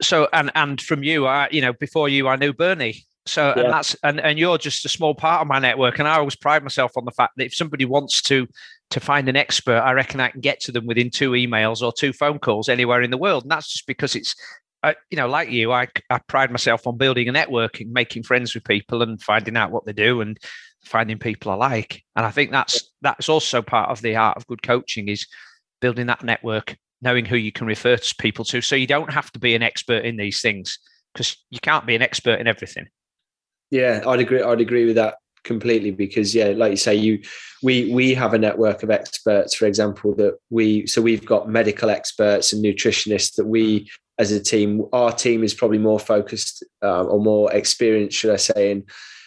so 0.02 0.28
and 0.33 0.50
and 0.54 0.80
from 0.80 1.02
you 1.02 1.26
I 1.26 1.49
you 1.52 1.61
know 1.61 1.73
before 1.73 2.09
you 2.09 2.26
I 2.26 2.37
knew 2.37 2.52
Bernie 2.52 3.04
so 3.26 3.52
yeah. 3.57 3.62
and 3.62 3.73
that's 3.73 3.95
and, 4.02 4.19
and 4.19 4.38
you're 4.38 4.59
just 4.59 4.85
a 4.85 4.88
small 4.88 5.14
part 5.14 5.42
of 5.42 5.47
my 5.47 5.61
network 5.61 5.99
and 5.99 6.09
I 6.09 6.16
always 6.16 6.37
pride 6.37 6.64
myself 6.64 6.92
on 6.97 7.04
the 7.04 7.12
fact 7.12 7.35
that 7.37 7.45
if 7.45 7.54
somebody 7.54 7.85
wants 7.85 8.21
to 8.23 8.49
to 8.90 8.99
find 8.99 9.28
an 9.28 9.37
expert 9.37 9.78
I 9.78 9.92
reckon 9.92 10.19
I 10.19 10.28
can 10.28 10.40
get 10.40 10.59
to 10.61 10.73
them 10.73 10.87
within 10.87 11.11
two 11.11 11.33
emails 11.33 11.83
or 11.83 11.92
two 11.92 12.12
phone 12.12 12.40
calls 12.40 12.69
anywhere 12.69 13.02
in 13.02 13.12
the 13.12 13.19
world 13.19 13.45
and 13.45 13.52
that's 13.52 13.71
just 13.71 13.87
because 13.87 14.16
it's 14.16 14.35
I, 14.82 14.96
you 15.10 15.16
know, 15.16 15.28
like 15.28 15.50
you, 15.50 15.72
I, 15.72 15.88
I 16.08 16.18
pride 16.18 16.50
myself 16.50 16.87
on 16.87 16.96
building 16.96 17.28
a 17.28 17.32
network 17.32 17.80
and 17.80 17.92
making 17.92 18.22
friends 18.22 18.54
with 18.54 18.64
people 18.64 19.02
and 19.02 19.20
finding 19.20 19.56
out 19.56 19.70
what 19.70 19.84
they 19.84 19.92
do 19.92 20.20
and 20.20 20.38
finding 20.84 21.18
people 21.18 21.52
I 21.52 21.56
like. 21.56 22.02
And 22.16 22.25
I 22.25 22.30
think 22.30 22.50
that's 22.50 22.90
that's 23.02 23.28
also 23.28 23.62
part 23.62 23.90
of 23.90 24.00
the 24.00 24.16
art 24.16 24.37
of 24.37 24.46
good 24.46 24.62
coaching 24.62 25.08
is 25.08 25.26
building 25.80 26.06
that 26.06 26.25
network, 26.25 26.76
knowing 27.02 27.26
who 27.26 27.37
you 27.37 27.52
can 27.52 27.66
refer 27.66 27.96
to 27.96 28.14
people 28.18 28.44
to. 28.46 28.60
So 28.60 28.76
you 28.76 28.87
don't 28.87 29.12
have 29.12 29.30
to 29.32 29.38
be 29.38 29.54
an 29.54 29.62
expert 29.62 30.04
in 30.04 30.16
these 30.16 30.40
things 30.40 30.78
because 31.12 31.37
you 31.50 31.60
can't 31.60 31.87
be 31.87 31.94
an 31.94 32.02
expert 32.02 32.40
in 32.40 32.46
everything. 32.46 32.87
Yeah, 33.70 34.02
I'd 34.06 34.20
agree. 34.20 34.42
I'd 34.42 34.60
agree 34.60 34.87
with 34.87 34.96
that 34.96 35.16
completely 35.42 35.90
because 35.90 36.34
yeah 36.34 36.49
like 36.49 36.70
you 36.70 36.76
say 36.76 36.94
you 36.94 37.18
we 37.62 37.90
we 37.94 38.12
have 38.12 38.34
a 38.34 38.38
network 38.38 38.82
of 38.82 38.90
experts 38.90 39.54
for 39.54 39.64
example 39.64 40.14
that 40.14 40.37
we 40.50 40.87
so 40.87 41.00
we've 41.00 41.25
got 41.25 41.49
medical 41.49 41.88
experts 41.88 42.52
and 42.52 42.62
nutritionists 42.62 43.37
that 43.37 43.46
we 43.46 43.88
as 44.20 44.30
a 44.30 44.38
team. 44.38 44.84
Our 44.92 45.12
team 45.12 45.42
is 45.42 45.54
probably 45.54 45.78
more 45.78 45.98
focused 45.98 46.62
uh, 46.82 47.04
or 47.04 47.20
more 47.20 47.50
experienced, 47.52 48.18
should 48.18 48.32
I 48.32 48.36
say, 48.36 48.70
in 48.70 48.84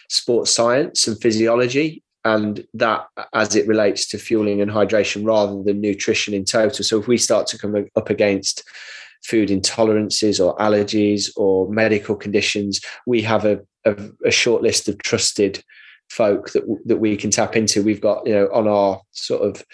sports 0.08 0.52
science 0.52 1.08
and 1.08 1.20
physiology, 1.20 2.02
and 2.24 2.64
that 2.74 3.06
as 3.34 3.56
it 3.56 3.66
relates 3.66 4.06
to 4.08 4.18
fueling 4.18 4.60
and 4.60 4.70
hydration 4.70 5.26
rather 5.26 5.62
than 5.64 5.80
nutrition 5.80 6.32
in 6.32 6.44
total. 6.44 6.84
So 6.84 7.00
if 7.00 7.08
we 7.08 7.18
start 7.18 7.48
to 7.48 7.58
come 7.58 7.74
up 7.96 8.08
against 8.08 8.62
food 9.24 9.48
intolerances 9.48 10.44
or 10.44 10.56
allergies 10.58 11.30
or 11.36 11.68
medical 11.68 12.14
conditions, 12.14 12.80
we 13.04 13.20
have 13.22 13.44
a, 13.44 13.60
a, 13.84 13.96
a 14.24 14.30
short 14.30 14.62
list 14.62 14.88
of 14.88 14.98
trusted 14.98 15.62
folk 16.08 16.52
that 16.52 16.62
that 16.84 16.98
we 16.98 17.16
can 17.16 17.30
tap 17.32 17.56
into. 17.56 17.82
We've 17.82 18.00
got 18.00 18.26
you 18.26 18.34
know 18.34 18.48
on 18.52 18.68
our 18.68 19.00
sort 19.10 19.42
of 19.42 19.64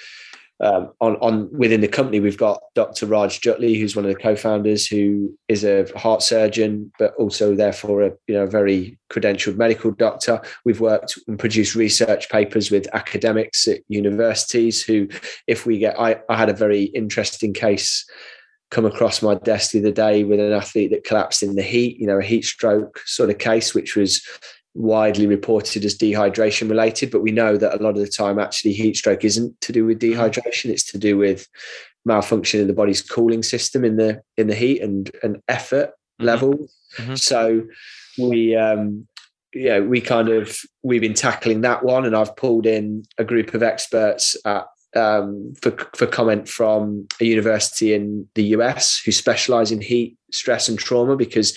um, 0.61 0.93
on, 1.01 1.17
on 1.17 1.49
within 1.57 1.81
the 1.81 1.89
company, 1.89 2.21
we've 2.21 2.37
got 2.37 2.61
Dr. 2.75 3.07
Raj 3.07 3.41
Jutley, 3.41 3.81
who's 3.81 3.97
one 3.97 4.05
of 4.05 4.11
the 4.11 4.21
co-founders, 4.21 4.87
who 4.87 5.35
is 5.49 5.65
a 5.65 5.87
heart 5.97 6.23
surgeon, 6.23 6.93
but 6.99 7.15
also 7.15 7.55
therefore 7.55 8.03
a 8.03 8.13
you 8.27 8.35
know 8.35 8.47
very 8.47 8.99
credentialed 9.11 9.57
medical 9.57 9.91
doctor. 9.91 10.41
We've 10.65 10.81
worked 10.81 11.19
and 11.27 11.39
produced 11.39 11.75
research 11.75 12.29
papers 12.29 12.71
with 12.71 12.95
academics 12.95 13.67
at 13.69 13.81
universities. 13.89 14.83
Who, 14.83 15.09
if 15.47 15.65
we 15.65 15.79
get, 15.79 15.99
I, 15.99 16.21
I 16.29 16.37
had 16.37 16.51
a 16.51 16.55
very 16.55 16.85
interesting 16.85 17.55
case 17.55 18.05
come 18.71 18.87
across 18.87 19.23
my 19.23 19.35
desk 19.35 19.73
the 19.73 19.81
other 19.81 19.91
day 19.91 20.25
with 20.25 20.39
an 20.39 20.53
athlete 20.53 20.93
that 20.93 21.05
collapsed 21.05 21.43
in 21.43 21.57
the 21.57 21.63
heat, 21.63 21.99
you 21.99 22.07
know, 22.07 22.19
a 22.19 22.23
heat 22.23 22.45
stroke 22.45 23.01
sort 23.05 23.31
of 23.31 23.39
case, 23.39 23.75
which 23.75 23.97
was 23.97 24.23
widely 24.75 25.27
reported 25.27 25.85
as 25.85 25.97
dehydration 25.97 26.69
related, 26.69 27.11
but 27.11 27.23
we 27.23 27.33
know 27.33 27.57
that 27.57 27.75
a 27.75 27.83
lot 27.83 27.91
of 27.91 27.97
the 27.97 28.09
time 28.09 28.39
actually 28.39 28.73
heat 28.73 28.97
stroke 28.97 29.25
isn't 29.25 29.61
to 29.61 29.73
do 29.73 29.85
with 29.85 29.99
mm-hmm. 29.99 30.21
dehydration; 30.21 30.71
it's 30.71 30.91
to 30.93 30.99
do 30.99 31.17
with 31.17 31.49
malfunction 32.05 32.61
in 32.61 32.67
the 32.67 32.73
body's 32.73 33.03
cooling 33.03 33.43
system 33.43 33.85
in 33.85 33.97
the 33.97 34.23
in 34.37 34.47
the 34.47 34.55
heat 34.55 34.81
and 34.81 35.11
and 35.23 35.43
effort 35.49 35.89
mm-hmm. 35.89 36.27
level. 36.27 36.69
Mm-hmm. 36.97 37.15
So 37.17 37.67
we 38.19 38.57
um 38.57 39.07
yeah 39.55 39.81
we 39.81 40.01
kind 40.01 40.29
of 40.29 40.59
we've 40.83 41.01
been 41.01 41.15
tackling 41.15 41.63
that 41.63 41.85
one, 41.85 42.05
and 42.05 42.17
I've 42.17 42.37
pulled 42.37 42.67
in 42.67 43.05
a 43.19 43.25
group 43.25 43.55
of 43.55 43.63
experts 43.63 44.37
at 44.45 44.67
um, 44.97 45.55
for 45.61 45.71
for 45.95 46.07
comment 46.07 46.49
from 46.49 47.07
a 47.21 47.25
university 47.25 47.95
in 47.95 48.27
the 48.35 48.43
US 48.57 49.01
who 49.05 49.13
specialize 49.13 49.71
in 49.71 49.81
heat 49.81 50.17
stress 50.33 50.69
and 50.69 50.79
trauma 50.79 51.17
because 51.17 51.57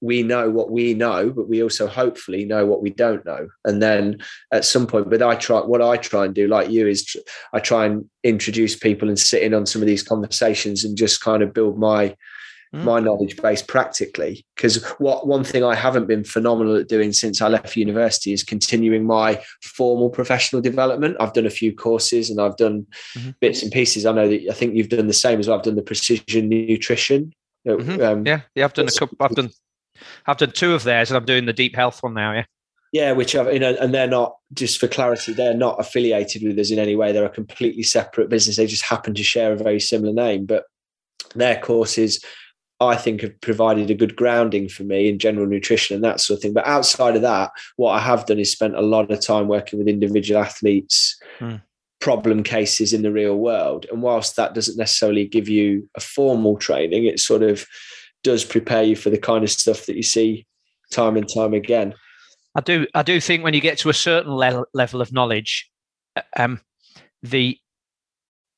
we 0.00 0.22
know 0.22 0.50
what 0.50 0.70
we 0.70 0.94
know, 0.94 1.30
but 1.30 1.48
we 1.48 1.62
also 1.62 1.86
hopefully 1.86 2.44
know 2.44 2.64
what 2.66 2.82
we 2.82 2.90
don't 2.90 3.24
know. 3.24 3.48
And 3.64 3.82
then 3.82 4.18
at 4.52 4.64
some 4.64 4.86
point, 4.86 5.10
but 5.10 5.22
I 5.22 5.34
try 5.34 5.60
what 5.60 5.82
I 5.82 5.96
try 5.96 6.24
and 6.24 6.34
do, 6.34 6.48
like 6.48 6.70
you, 6.70 6.86
is 6.86 7.16
I 7.52 7.60
try 7.60 7.86
and 7.86 8.08
introduce 8.24 8.76
people 8.76 9.08
and 9.08 9.18
sit 9.18 9.42
in 9.42 9.54
on 9.54 9.66
some 9.66 9.82
of 9.82 9.86
these 9.86 10.02
conversations 10.02 10.84
and 10.84 10.96
just 10.96 11.20
kind 11.20 11.42
of 11.42 11.52
build 11.52 11.78
my 11.78 12.16
mm. 12.74 12.82
my 12.82 12.98
knowledge 12.98 13.36
base 13.36 13.62
practically. 13.62 14.46
Because 14.56 14.82
what 14.98 15.26
one 15.26 15.44
thing 15.44 15.64
I 15.64 15.74
haven't 15.74 16.06
been 16.06 16.24
phenomenal 16.24 16.76
at 16.76 16.88
doing 16.88 17.12
since 17.12 17.42
I 17.42 17.48
left 17.48 17.76
university 17.76 18.32
is 18.32 18.42
continuing 18.42 19.06
my 19.06 19.42
formal 19.62 20.08
professional 20.08 20.62
development. 20.62 21.16
I've 21.20 21.34
done 21.34 21.46
a 21.46 21.50
few 21.50 21.74
courses 21.74 22.30
and 22.30 22.40
I've 22.40 22.56
done 22.56 22.86
mm-hmm. 23.16 23.30
bits 23.40 23.62
and 23.62 23.70
pieces. 23.70 24.06
I 24.06 24.12
know 24.12 24.28
that 24.28 24.48
I 24.50 24.54
think 24.54 24.74
you've 24.74 24.88
done 24.88 25.08
the 25.08 25.12
same 25.12 25.40
as 25.40 25.48
well. 25.48 25.58
I've 25.58 25.64
done 25.64 25.76
the 25.76 25.82
precision 25.82 26.48
nutrition. 26.48 27.34
Mm-hmm. 27.66 28.00
Um, 28.00 28.26
yeah, 28.26 28.40
yeah, 28.54 28.64
I've 28.64 28.72
done 28.72 28.88
a 28.88 28.98
couple. 28.98 29.18
I've 29.20 29.34
done 29.34 29.50
I've 30.26 30.36
done 30.36 30.52
two 30.52 30.74
of 30.74 30.84
theirs, 30.84 31.10
and 31.10 31.16
I'm 31.16 31.24
doing 31.24 31.46
the 31.46 31.52
deep 31.52 31.74
health 31.74 32.02
one 32.02 32.14
now. 32.14 32.32
Yeah. 32.32 32.44
Yeah, 32.92 33.12
which 33.12 33.36
I've, 33.36 33.52
you 33.52 33.60
know, 33.60 33.76
and 33.80 33.94
they're 33.94 34.08
not 34.08 34.34
just 34.52 34.80
for 34.80 34.88
clarity, 34.88 35.32
they're 35.32 35.54
not 35.54 35.78
affiliated 35.78 36.42
with 36.42 36.58
us 36.58 36.72
in 36.72 36.78
any 36.80 36.96
way. 36.96 37.12
They're 37.12 37.24
a 37.24 37.30
completely 37.30 37.84
separate 37.84 38.28
business. 38.28 38.56
They 38.56 38.66
just 38.66 38.84
happen 38.84 39.14
to 39.14 39.22
share 39.22 39.52
a 39.52 39.56
very 39.56 39.78
similar 39.78 40.12
name, 40.12 40.44
but 40.44 40.64
their 41.36 41.60
courses, 41.60 42.20
I 42.80 42.96
think, 42.96 43.20
have 43.20 43.40
provided 43.42 43.90
a 43.90 43.94
good 43.94 44.16
grounding 44.16 44.68
for 44.68 44.82
me 44.82 45.08
in 45.08 45.20
general 45.20 45.46
nutrition 45.46 45.94
and 45.94 46.04
that 46.04 46.18
sort 46.18 46.38
of 46.38 46.42
thing. 46.42 46.52
But 46.52 46.66
outside 46.66 47.14
of 47.14 47.22
that, 47.22 47.52
what 47.76 47.92
I 47.92 48.00
have 48.00 48.26
done 48.26 48.40
is 48.40 48.50
spent 48.50 48.74
a 48.74 48.82
lot 48.82 49.08
of 49.08 49.20
time 49.20 49.46
working 49.46 49.78
with 49.78 49.86
individual 49.86 50.42
athletes. 50.42 51.16
Hmm. 51.38 51.56
Problem 52.00 52.42
cases 52.42 52.92
in 52.92 53.02
the 53.02 53.12
real 53.12 53.36
world. 53.36 53.86
And 53.92 54.02
whilst 54.02 54.34
that 54.34 54.54
doesn't 54.54 54.78
necessarily 54.78 55.26
give 55.26 55.48
you 55.48 55.88
a 55.94 56.00
formal 56.00 56.56
training, 56.56 57.04
it 57.04 57.20
sort 57.20 57.42
of 57.42 57.66
does 58.22 58.44
prepare 58.44 58.82
you 58.82 58.96
for 58.96 59.10
the 59.10 59.18
kind 59.18 59.44
of 59.44 59.50
stuff 59.50 59.86
that 59.86 59.96
you 59.96 60.02
see 60.02 60.46
time 60.92 61.16
and 61.16 61.28
time 61.28 61.54
again. 61.54 61.94
I 62.54 62.60
do. 62.60 62.86
I 62.94 63.02
do 63.02 63.20
think 63.20 63.44
when 63.44 63.54
you 63.54 63.60
get 63.60 63.78
to 63.78 63.90
a 63.90 63.94
certain 63.94 64.32
level 64.32 64.66
level 64.74 65.00
of 65.00 65.12
knowledge, 65.12 65.70
uh, 66.16 66.22
um, 66.36 66.60
the 67.22 67.56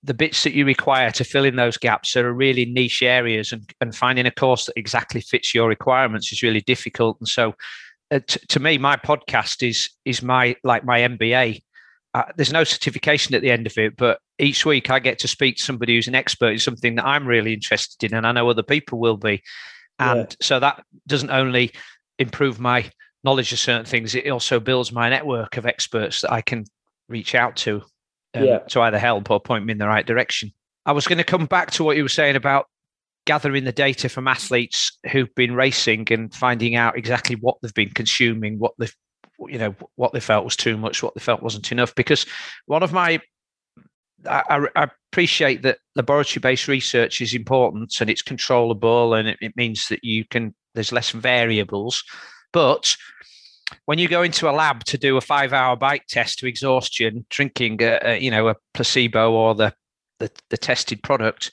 the 0.03 0.15
bits 0.15 0.43
that 0.43 0.55
you 0.55 0.65
require 0.65 1.11
to 1.13 1.25
fill 1.25 1.45
in 1.45 1.57
those 1.57 1.77
gaps 1.77 2.17
are 2.17 2.33
really 2.33 2.65
niche 2.65 3.03
areas, 3.03 3.53
and, 3.53 3.71
and 3.81 3.95
finding 3.95 4.27
a 4.27 4.31
course 4.31 4.65
that 4.67 4.73
exactly 4.77 5.21
fits 5.21 5.55
your 5.55 5.69
requirements 5.69 6.33
is 6.33 6.43
really 6.43 6.63
difficult. 6.63 7.19
And 7.21 7.29
so, 7.29 7.55
uh, 8.11 8.21
t- 8.27 8.41
to 8.49 8.61
me, 8.61 8.79
my 8.79 8.97
podcast 8.97 9.67
is 9.67 9.91
is 10.07 10.23
my 10.23 10.57
like 10.65 10.85
my 10.85 11.01
MBA 11.01 11.61
uh, 12.15 12.25
there's 12.37 12.53
no 12.53 12.65
certification 12.65 13.35
at 13.35 13.43
the 13.43 13.51
end 13.51 13.67
of 13.67 13.79
it, 13.79 13.97
but 13.97 14.19
each 14.43 14.67
week 14.67 14.91
I 14.91 14.99
get 14.99 15.21
to 15.21 15.29
speak 15.29 15.57
to 15.57 15.63
somebody 15.63 15.95
who's 15.95 16.09
an 16.09 16.15
expert 16.15 16.53
in 16.53 16.59
something 16.59 16.97
that 16.97 17.07
I'm 17.07 17.27
really 17.27 17.55
interested 17.55 18.05
in, 18.05 18.17
and 18.17 18.27
I 18.27 18.33
know 18.33 18.51
other 18.51 18.63
people 18.63 18.99
will 18.99 19.17
be. 19.17 19.43
And 19.99 20.19
yeah. 20.19 20.37
so 20.41 20.61
that 20.61 20.85
doesn't 21.07 21.31
only 21.31 21.73
improve 22.19 22.59
my 22.59 22.91
knowledge 23.25 23.53
of 23.53 23.59
certain 23.59 23.87
things, 23.87 24.15
it 24.15 24.29
also 24.29 24.59
builds 24.59 24.93
my 24.93 25.09
network 25.09 25.57
of 25.57 25.65
experts 25.65 26.23
that 26.23 26.33
I 26.33 26.41
can 26.41 26.65
reach 27.09 27.35
out 27.35 27.57
to 27.57 27.83
um, 28.35 28.45
yeah. 28.45 28.59
to 28.59 28.81
either 28.81 28.99
help 28.99 29.31
or 29.31 29.41
point 29.41 29.65
me 29.65 29.73
in 29.73 29.79
the 29.79 29.87
right 29.87 30.07
direction. 30.07 30.53
I 30.85 30.93
was 30.93 31.07
going 31.07 31.19
to 31.19 31.25
come 31.25 31.47
back 31.47 31.71
to 31.73 31.85
what 31.85 31.97
you 31.97 32.03
were 32.03 32.09
saying 32.09 32.35
about 32.35 32.67
gathering 33.25 33.63
the 33.65 33.73
data 33.73 34.09
from 34.09 34.27
athletes 34.27 34.99
who've 35.13 35.33
been 35.37 35.55
racing 35.55 36.09
and 36.11 36.35
finding 36.35 36.75
out 36.75 36.99
exactly 36.99 37.37
what 37.37 37.57
they've 37.63 37.75
been 37.75 37.91
consuming, 37.91 38.59
what 38.59 38.73
they've 38.79 38.95
you 39.49 39.59
know 39.59 39.75
what 39.97 40.13
they 40.13 40.21
felt 40.21 40.45
was 40.45 40.57
too 40.57 40.77
much, 40.77 41.03
what 41.03 41.15
they 41.15 41.21
felt 41.21 41.43
wasn't 41.43 41.71
enough. 41.73 41.95
Because 41.95 42.27
one 42.67 42.83
of 42.83 42.93
my 42.93 43.21
I, 44.29 44.67
I 44.77 44.89
appreciate 45.13 45.63
that 45.63 45.79
laboratory-based 45.97 46.69
research 46.69 47.21
is 47.21 47.35
important 47.35 48.01
and 48.01 48.09
it's 48.09 48.23
controllable, 48.23 49.15
and 49.15 49.29
it, 49.29 49.39
it 49.41 49.57
means 49.57 49.89
that 49.89 50.05
you 50.05 50.25
can 50.25 50.55
there's 50.75 50.93
less 50.93 51.11
variables. 51.11 52.03
But 52.53 52.97
when 53.87 53.99
you 53.99 54.09
go 54.09 54.23
into 54.23 54.49
a 54.49 54.53
lab 54.53 54.85
to 54.85 54.99
do 54.99 55.17
a 55.17 55.21
five-hour 55.21 55.77
bike 55.77 56.07
test 56.09 56.39
to 56.39 56.47
exhaustion, 56.47 57.27
drinking 57.31 57.83
a, 57.83 57.99
a, 58.03 58.19
you 58.19 58.31
know 58.31 58.49
a 58.49 58.57
placebo 58.75 59.33
or 59.33 59.55
the, 59.55 59.75
the 60.19 60.31
the 60.51 60.59
tested 60.59 61.03
product, 61.03 61.51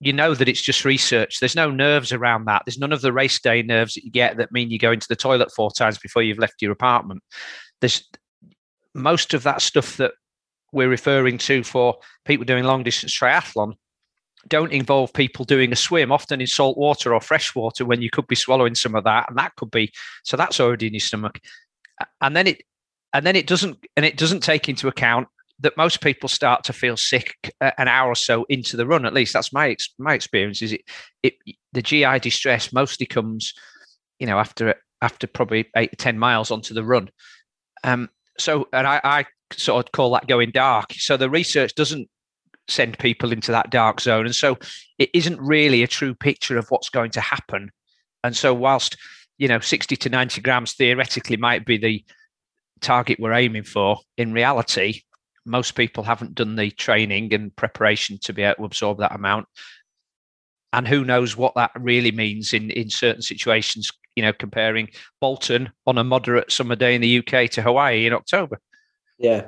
you 0.00 0.12
know 0.12 0.34
that 0.34 0.48
it's 0.48 0.62
just 0.62 0.84
research. 0.84 1.40
There's 1.40 1.56
no 1.56 1.70
nerves 1.70 2.12
around 2.12 2.44
that. 2.46 2.62
There's 2.66 2.78
none 2.78 2.92
of 2.92 3.00
the 3.00 3.12
race 3.12 3.40
day 3.40 3.62
nerves 3.62 3.94
that 3.94 4.04
you 4.04 4.10
get 4.10 4.36
that 4.36 4.52
mean 4.52 4.70
you 4.70 4.78
go 4.78 4.92
into 4.92 5.08
the 5.08 5.16
toilet 5.16 5.52
four 5.52 5.70
times 5.70 5.98
before 5.98 6.22
you've 6.22 6.38
left 6.38 6.60
your 6.60 6.72
apartment. 6.72 7.22
There's 7.80 8.08
most 8.94 9.34
of 9.34 9.42
that 9.44 9.62
stuff 9.62 9.96
that 9.96 10.12
we're 10.74 10.88
referring 10.88 11.38
to 11.38 11.62
for 11.62 11.96
people 12.24 12.44
doing 12.44 12.64
long 12.64 12.82
distance 12.82 13.16
triathlon 13.16 13.74
don't 14.48 14.72
involve 14.72 15.12
people 15.12 15.44
doing 15.44 15.72
a 15.72 15.76
swim, 15.76 16.12
often 16.12 16.40
in 16.40 16.46
salt 16.46 16.76
water 16.76 17.14
or 17.14 17.20
fresh 17.20 17.54
water 17.54 17.84
when 17.84 18.02
you 18.02 18.10
could 18.10 18.26
be 18.26 18.34
swallowing 18.34 18.74
some 18.74 18.94
of 18.94 19.04
that. 19.04 19.28
And 19.28 19.38
that 19.38 19.54
could 19.56 19.70
be 19.70 19.92
so 20.22 20.36
that's 20.36 20.60
already 20.60 20.86
in 20.86 20.94
your 20.94 21.00
stomach. 21.00 21.40
And 22.20 22.36
then 22.36 22.46
it 22.46 22.62
and 23.12 23.24
then 23.24 23.36
it 23.36 23.46
doesn't 23.46 23.78
and 23.96 24.04
it 24.04 24.16
doesn't 24.16 24.42
take 24.42 24.68
into 24.68 24.88
account 24.88 25.28
that 25.60 25.76
most 25.76 26.00
people 26.00 26.28
start 26.28 26.64
to 26.64 26.72
feel 26.72 26.96
sick 26.96 27.36
an 27.60 27.88
hour 27.88 28.10
or 28.10 28.16
so 28.16 28.44
into 28.48 28.76
the 28.76 28.86
run. 28.86 29.06
At 29.06 29.14
least 29.14 29.32
that's 29.32 29.52
my 29.52 29.76
my 29.98 30.14
experience. 30.14 30.62
Is 30.62 30.72
it 30.72 30.82
it 31.22 31.34
the 31.72 31.82
GI 31.82 32.18
distress 32.20 32.72
mostly 32.72 33.06
comes, 33.06 33.54
you 34.18 34.26
know, 34.26 34.38
after 34.38 34.74
after 35.00 35.26
probably 35.26 35.70
eight 35.76 35.90
to 35.90 35.96
ten 35.96 36.18
miles 36.18 36.50
onto 36.50 36.74
the 36.74 36.84
run. 36.84 37.10
Um, 37.82 38.08
so 38.38 38.68
and 38.72 38.86
I, 38.86 39.00
I 39.04 39.24
sort 39.58 39.86
of 39.86 39.92
call 39.92 40.12
that 40.12 40.28
going 40.28 40.50
dark. 40.50 40.92
So 40.94 41.16
the 41.16 41.30
research 41.30 41.74
doesn't 41.74 42.08
send 42.68 42.98
people 42.98 43.32
into 43.32 43.52
that 43.52 43.70
dark 43.70 44.00
zone, 44.00 44.26
and 44.26 44.34
so 44.34 44.58
it 44.98 45.10
isn't 45.14 45.40
really 45.40 45.82
a 45.82 45.88
true 45.88 46.14
picture 46.14 46.56
of 46.58 46.68
what's 46.68 46.88
going 46.88 47.10
to 47.12 47.20
happen. 47.20 47.70
And 48.22 48.36
so 48.36 48.54
whilst 48.54 48.96
you 49.38 49.48
know 49.48 49.60
60 49.60 49.96
to 49.96 50.08
90 50.08 50.40
grams 50.40 50.72
theoretically 50.72 51.36
might 51.36 51.66
be 51.66 51.76
the 51.76 52.04
target 52.80 53.18
we're 53.20 53.32
aiming 53.32 53.64
for, 53.64 53.98
in 54.16 54.32
reality, 54.32 55.02
most 55.46 55.72
people 55.72 56.04
haven't 56.04 56.34
done 56.34 56.56
the 56.56 56.70
training 56.70 57.32
and 57.34 57.54
preparation 57.56 58.18
to 58.22 58.32
be 58.32 58.42
able 58.42 58.56
to 58.56 58.64
absorb 58.64 58.98
that 58.98 59.14
amount. 59.14 59.46
And 60.72 60.88
who 60.88 61.04
knows 61.04 61.36
what 61.36 61.54
that 61.54 61.70
really 61.78 62.10
means 62.10 62.52
in, 62.52 62.70
in 62.70 62.90
certain 62.90 63.22
situations, 63.22 63.90
you 64.16 64.22
know, 64.22 64.32
comparing 64.32 64.88
Bolton 65.20 65.70
on 65.86 65.98
a 65.98 66.04
moderate 66.04 66.50
summer 66.50 66.74
day 66.74 66.94
in 66.94 67.00
the 67.00 67.18
UK 67.18 67.50
to 67.50 67.62
Hawaii 67.62 68.06
in 68.06 68.12
October. 68.12 68.58
Yeah. 69.24 69.46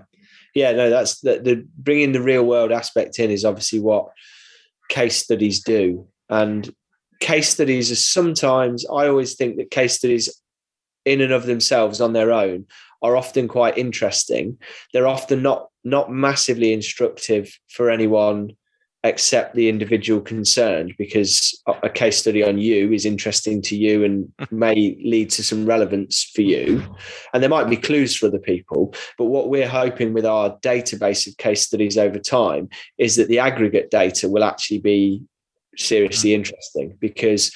Yeah, 0.55 0.73
no, 0.73 0.89
that's 0.89 1.21
the, 1.21 1.39
the 1.39 1.67
bringing 1.77 2.13
the 2.13 2.23
real 2.23 2.43
world 2.43 2.73
aspect 2.73 3.19
in 3.19 3.31
is 3.31 3.45
obviously 3.45 3.79
what 3.79 4.09
case 4.89 5.17
studies 5.17 5.63
do. 5.63 6.09
And 6.31 6.75
case 7.21 7.51
studies 7.51 7.93
are 7.93 7.97
sometimes, 7.97 8.87
I 8.87 9.07
always 9.07 9.35
think 9.35 9.59
that 9.59 9.71
case 9.71 9.99
studies 9.99 10.41
in 11.05 11.21
and 11.21 11.33
of 11.33 11.45
themselves 11.45 12.01
on 12.01 12.15
their 12.15 12.33
own 12.33 12.65
are 13.03 13.17
often 13.17 13.49
quite 13.49 13.77
interesting. 13.77 14.59
They're 14.93 15.07
often 15.07 15.43
not 15.43 15.69
not 15.85 16.11
massively 16.11 16.73
instructive 16.73 17.53
for 17.69 17.91
anyone 17.91 18.57
except 19.05 19.55
the 19.55 19.69
individual 19.69 20.21
concerned 20.21 20.95
because 20.99 21.63
a 21.83 21.89
case 21.89 22.19
study 22.19 22.43
on 22.43 22.59
you 22.59 22.93
is 22.93 23.07
interesting 23.07 23.63
to 23.63 23.77
you 23.77 24.05
and 24.05 24.33
may 24.51 24.97
lead 25.05 25.31
to 25.31 25.43
some 25.43 25.67
relevance 25.67 26.31
for 26.35 26.43
you 26.43 26.83
and 27.33 27.43
there 27.43 27.51
might 27.51 27.69
be 27.69 27.77
clues 27.77 28.17
for 28.17 28.27
other 28.27 28.39
people 28.39 28.93
but 29.19 29.27
what 29.27 29.49
we're 29.49 29.69
hoping 29.69 30.13
with 30.13 30.27
our 30.27 30.59
database 30.59 31.27
of 31.27 31.37
case 31.37 31.63
studies 31.63 31.97
over 31.97 32.19
time 32.19 32.69
is 32.99 33.17
that 33.17 33.29
the 33.29 33.39
aggregate 33.39 33.91
data 33.91 34.29
will 34.29 34.45
actually 34.45 34.79
be 34.79 35.23
seriously 35.77 36.31
mm. 36.31 36.35
interesting 36.35 36.97
because 37.01 37.53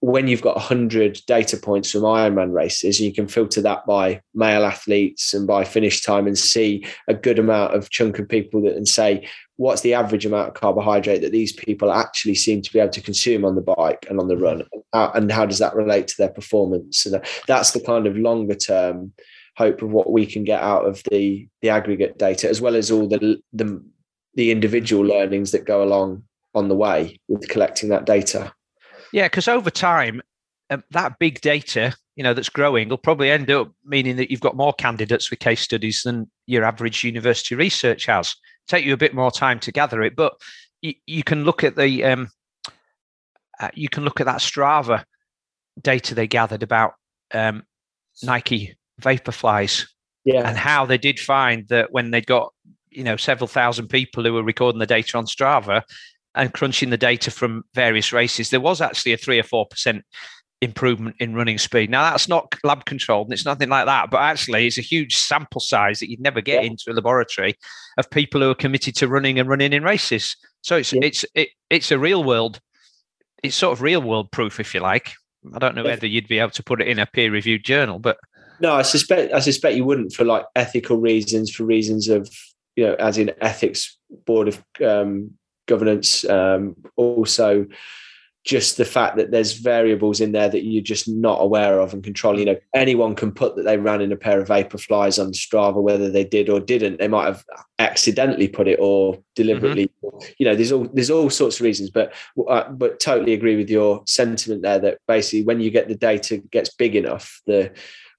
when 0.00 0.26
you've 0.26 0.42
got 0.42 0.56
100 0.56 1.20
data 1.26 1.58
points 1.58 1.90
from 1.90 2.02
Ironman 2.02 2.52
races, 2.54 3.00
you 3.00 3.12
can 3.12 3.28
filter 3.28 3.60
that 3.60 3.84
by 3.86 4.22
male 4.34 4.64
athletes 4.64 5.34
and 5.34 5.46
by 5.46 5.62
finish 5.62 6.02
time 6.02 6.26
and 6.26 6.38
see 6.38 6.84
a 7.06 7.12
good 7.12 7.38
amount 7.38 7.74
of 7.74 7.90
chunk 7.90 8.18
of 8.18 8.26
people 8.26 8.62
that 8.62 8.76
and 8.76 8.88
say, 8.88 9.28
what's 9.60 9.82
the 9.82 9.92
average 9.92 10.24
amount 10.24 10.48
of 10.48 10.54
carbohydrate 10.54 11.20
that 11.20 11.32
these 11.32 11.52
people 11.52 11.92
actually 11.92 12.34
seem 12.34 12.62
to 12.62 12.72
be 12.72 12.78
able 12.78 12.90
to 12.90 13.02
consume 13.02 13.44
on 13.44 13.56
the 13.56 13.60
bike 13.60 14.06
and 14.08 14.18
on 14.18 14.26
the 14.26 14.36
run? 14.36 14.62
And 14.94 15.30
how 15.30 15.44
does 15.44 15.58
that 15.58 15.76
relate 15.76 16.08
to 16.08 16.14
their 16.16 16.30
performance? 16.30 17.00
So 17.00 17.20
that's 17.46 17.72
the 17.72 17.80
kind 17.80 18.06
of 18.06 18.16
longer 18.16 18.54
term 18.54 19.12
hope 19.58 19.82
of 19.82 19.90
what 19.90 20.10
we 20.10 20.24
can 20.24 20.44
get 20.44 20.62
out 20.62 20.86
of 20.86 21.02
the, 21.10 21.46
the 21.60 21.68
aggregate 21.68 22.16
data, 22.16 22.48
as 22.48 22.62
well 22.62 22.74
as 22.74 22.90
all 22.90 23.06
the, 23.06 23.38
the, 23.52 23.84
the 24.34 24.50
individual 24.50 25.04
learnings 25.04 25.50
that 25.50 25.66
go 25.66 25.82
along 25.82 26.22
on 26.54 26.68
the 26.68 26.74
way 26.74 27.20
with 27.28 27.46
collecting 27.50 27.90
that 27.90 28.06
data. 28.06 28.54
Yeah, 29.12 29.26
because 29.26 29.46
over 29.46 29.68
time, 29.68 30.22
um, 30.70 30.82
that 30.92 31.18
big 31.18 31.42
data, 31.42 31.94
you 32.16 32.24
know, 32.24 32.32
that's 32.32 32.48
growing 32.48 32.88
will 32.88 32.96
probably 32.96 33.30
end 33.30 33.50
up 33.50 33.70
meaning 33.84 34.16
that 34.16 34.30
you've 34.30 34.40
got 34.40 34.56
more 34.56 34.72
candidates 34.72 35.28
with 35.28 35.40
case 35.40 35.60
studies 35.60 36.00
than 36.02 36.30
your 36.46 36.64
average 36.64 37.04
university 37.04 37.54
research 37.54 38.06
has. 38.06 38.34
Take 38.68 38.84
you 38.84 38.92
a 38.92 38.98
bit 38.98 39.14
more 39.14 39.30
time 39.30 39.58
to 39.60 39.72
gather 39.72 40.02
it, 40.02 40.14
but 40.16 40.34
you, 40.82 40.94
you 41.06 41.22
can 41.22 41.44
look 41.44 41.64
at 41.64 41.76
the 41.76 42.04
um, 42.04 42.28
uh, 43.58 43.68
you 43.74 43.88
can 43.88 44.04
look 44.04 44.20
at 44.20 44.26
that 44.26 44.40
Strava 44.40 45.04
data 45.80 46.14
they 46.14 46.26
gathered 46.26 46.62
about 46.62 46.94
um, 47.32 47.64
Nike 48.22 48.76
Vaporflies, 49.00 49.86
yeah, 50.24 50.48
and 50.48 50.56
how 50.56 50.86
they 50.86 50.98
did 50.98 51.18
find 51.18 51.66
that 51.68 51.92
when 51.92 52.10
they 52.10 52.20
got 52.20 52.52
you 52.90 53.04
know 53.04 53.16
several 53.16 53.48
thousand 53.48 53.88
people 53.88 54.24
who 54.24 54.32
were 54.32 54.42
recording 54.42 54.78
the 54.78 54.86
data 54.86 55.18
on 55.18 55.26
Strava, 55.26 55.82
and 56.34 56.52
crunching 56.54 56.90
the 56.90 56.96
data 56.96 57.30
from 57.30 57.64
various 57.74 58.12
races, 58.12 58.50
there 58.50 58.60
was 58.60 58.80
actually 58.80 59.12
a 59.12 59.16
three 59.16 59.38
or 59.38 59.44
four 59.44 59.66
percent 59.66 60.04
improvement 60.60 61.16
in 61.18 61.34
running 61.34 61.58
speed. 61.58 61.90
Now 61.90 62.10
that's 62.10 62.28
not 62.28 62.54
lab 62.64 62.84
controlled 62.84 63.28
and 63.28 63.32
it's 63.32 63.46
nothing 63.46 63.68
like 63.68 63.86
that, 63.86 64.10
but 64.10 64.18
actually 64.18 64.66
it's 64.66 64.78
a 64.78 64.82
huge 64.82 65.16
sample 65.16 65.60
size 65.60 66.00
that 66.00 66.10
you'd 66.10 66.20
never 66.20 66.40
get 66.40 66.62
yeah. 66.62 66.70
into 66.70 66.90
a 66.90 66.92
laboratory 66.92 67.54
of 67.96 68.10
people 68.10 68.40
who 68.40 68.50
are 68.50 68.54
committed 68.54 68.94
to 68.96 69.08
running 69.08 69.38
and 69.38 69.48
running 69.48 69.72
in 69.72 69.82
races. 69.82 70.36
So 70.62 70.76
it's 70.76 70.92
yeah. 70.92 71.00
it's 71.02 71.24
it, 71.34 71.48
it's 71.70 71.90
a 71.90 71.98
real 71.98 72.24
world, 72.24 72.60
it's 73.42 73.56
sort 73.56 73.72
of 73.72 73.82
real 73.82 74.02
world 74.02 74.30
proof, 74.30 74.60
if 74.60 74.74
you 74.74 74.80
like. 74.80 75.12
I 75.54 75.58
don't 75.58 75.74
know 75.74 75.84
whether 75.84 76.06
you'd 76.06 76.28
be 76.28 76.38
able 76.38 76.50
to 76.50 76.62
put 76.62 76.82
it 76.82 76.88
in 76.88 76.98
a 76.98 77.06
peer 77.06 77.30
reviewed 77.30 77.64
journal, 77.64 77.98
but 77.98 78.18
no, 78.60 78.74
I 78.74 78.82
suspect 78.82 79.32
I 79.32 79.40
suspect 79.40 79.76
you 79.76 79.86
wouldn't 79.86 80.12
for 80.12 80.24
like 80.24 80.44
ethical 80.54 80.98
reasons, 80.98 81.50
for 81.50 81.64
reasons 81.64 82.08
of 82.08 82.28
you 82.76 82.86
know, 82.86 82.94
as 82.94 83.18
in 83.18 83.32
ethics 83.40 83.96
board 84.26 84.48
of 84.48 84.62
um, 84.84 85.32
governance. 85.66 86.24
Um, 86.28 86.76
also, 86.96 87.66
just 88.44 88.78
the 88.78 88.84
fact 88.84 89.16
that 89.16 89.30
there's 89.30 89.52
variables 89.52 90.20
in 90.20 90.32
there 90.32 90.48
that 90.48 90.64
you're 90.64 90.82
just 90.82 91.06
not 91.06 91.42
aware 91.42 91.78
of 91.78 91.92
and 91.92 92.02
control. 92.02 92.38
You 92.38 92.46
know, 92.46 92.56
anyone 92.74 93.14
can 93.14 93.32
put 93.32 93.54
that 93.56 93.64
they 93.64 93.76
ran 93.76 94.00
in 94.00 94.12
a 94.12 94.16
pair 94.16 94.40
of 94.40 94.48
Vaporflies 94.48 95.22
on 95.22 95.32
Strava, 95.32 95.82
whether 95.82 96.10
they 96.10 96.24
did 96.24 96.48
or 96.48 96.58
didn't. 96.58 96.98
They 96.98 97.08
might 97.08 97.26
have 97.26 97.44
accidentally 97.78 98.48
put 98.48 98.66
it 98.66 98.78
or 98.80 99.18
deliberately. 99.34 99.90
Mm-hmm. 100.02 100.32
You 100.38 100.46
know, 100.46 100.54
there's 100.54 100.72
all 100.72 100.88
there's 100.92 101.10
all 101.10 101.28
sorts 101.28 101.56
of 101.56 101.64
reasons. 101.64 101.90
But 101.90 102.14
uh, 102.48 102.70
but 102.70 102.98
totally 102.98 103.34
agree 103.34 103.56
with 103.56 103.68
your 103.68 104.02
sentiment 104.06 104.62
there. 104.62 104.78
That 104.78 104.98
basically, 105.06 105.44
when 105.44 105.60
you 105.60 105.70
get 105.70 105.88
the 105.88 105.94
data 105.94 106.38
gets 106.38 106.74
big 106.74 106.96
enough, 106.96 107.42
the 107.46 107.70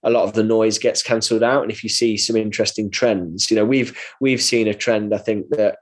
a 0.04 0.12
lot 0.12 0.24
of 0.24 0.34
the 0.34 0.44
noise 0.44 0.78
gets 0.78 1.04
cancelled 1.04 1.44
out. 1.44 1.64
And 1.64 1.72
if 1.72 1.84
you 1.84 1.90
see 1.90 2.18
some 2.18 2.36
interesting 2.36 2.90
trends, 2.92 3.50
you 3.50 3.56
know, 3.56 3.66
we've 3.66 3.98
we've 4.20 4.42
seen 4.42 4.68
a 4.68 4.74
trend. 4.74 5.16
I 5.16 5.18
think 5.18 5.50
that 5.50 5.78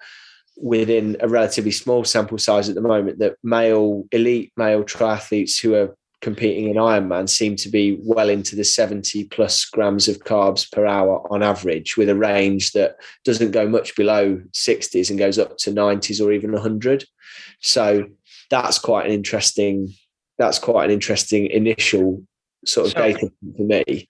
within 0.62 1.18
a 1.22 1.28
relatively 1.28 1.72
small 1.72 2.04
sample 2.04 2.38
size 2.38 2.70
at 2.70 2.76
the 2.76 2.82
moment 2.82 3.20
that 3.20 3.38
male 3.44 4.06
elite 4.12 4.52
male 4.58 4.84
triathletes 4.84 5.60
who 5.60 5.74
are 5.74 5.96
competing 6.22 6.68
in 6.68 6.76
Ironman 6.76 7.30
seem 7.30 7.56
to 7.58 7.70
be 7.70 7.98
well 8.02 8.30
into 8.30 8.56
the 8.56 8.64
70 8.64 9.26
plus 9.26 9.66
grams 9.66 10.08
of 10.08 10.20
carbs 10.20 10.70
per 10.70 10.86
hour 10.86 11.26
on 11.32 11.42
average, 11.44 11.96
with 11.96 12.10
a 12.10 12.16
range 12.16 12.74
that 12.74 12.98
doesn't 13.24 13.52
go 13.52 13.68
much 13.68 13.96
below 13.96 14.42
60s 14.52 15.10
and 15.10 15.18
goes 15.18 15.40
up 15.40 15.58
to 15.58 15.72
90s 15.72 16.24
or 16.24 16.32
even 16.32 16.52
100. 16.52 17.06
So 17.62 18.06
that's 18.50 18.80
quite 18.80 19.06
an 19.06 19.12
interesting. 19.14 19.94
That's 20.38 20.60
quite 20.60 20.86
an 20.86 20.92
interesting 20.92 21.48
initial 21.48 22.24
sort 22.66 22.88
of 22.88 22.94
so, 22.94 23.00
data 23.00 23.32
for 23.58 23.64
me. 23.64 24.08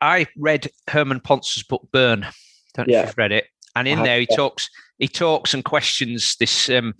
I 0.00 0.26
read 0.36 0.70
Herman 0.88 1.20
Pontzer's 1.20 1.62
book 1.62 1.88
Burn. 1.92 2.26
Don't 2.74 2.88
know 2.88 2.92
yeah. 2.92 3.02
if 3.02 3.06
you've 3.08 3.18
read 3.18 3.32
it. 3.32 3.46
And 3.76 3.86
in 3.86 4.02
there, 4.02 4.20
he 4.20 4.26
talks 4.26 4.68
he 4.98 5.08
talks 5.08 5.54
and 5.54 5.64
questions 5.64 6.36
this 6.38 6.68
um, 6.70 6.94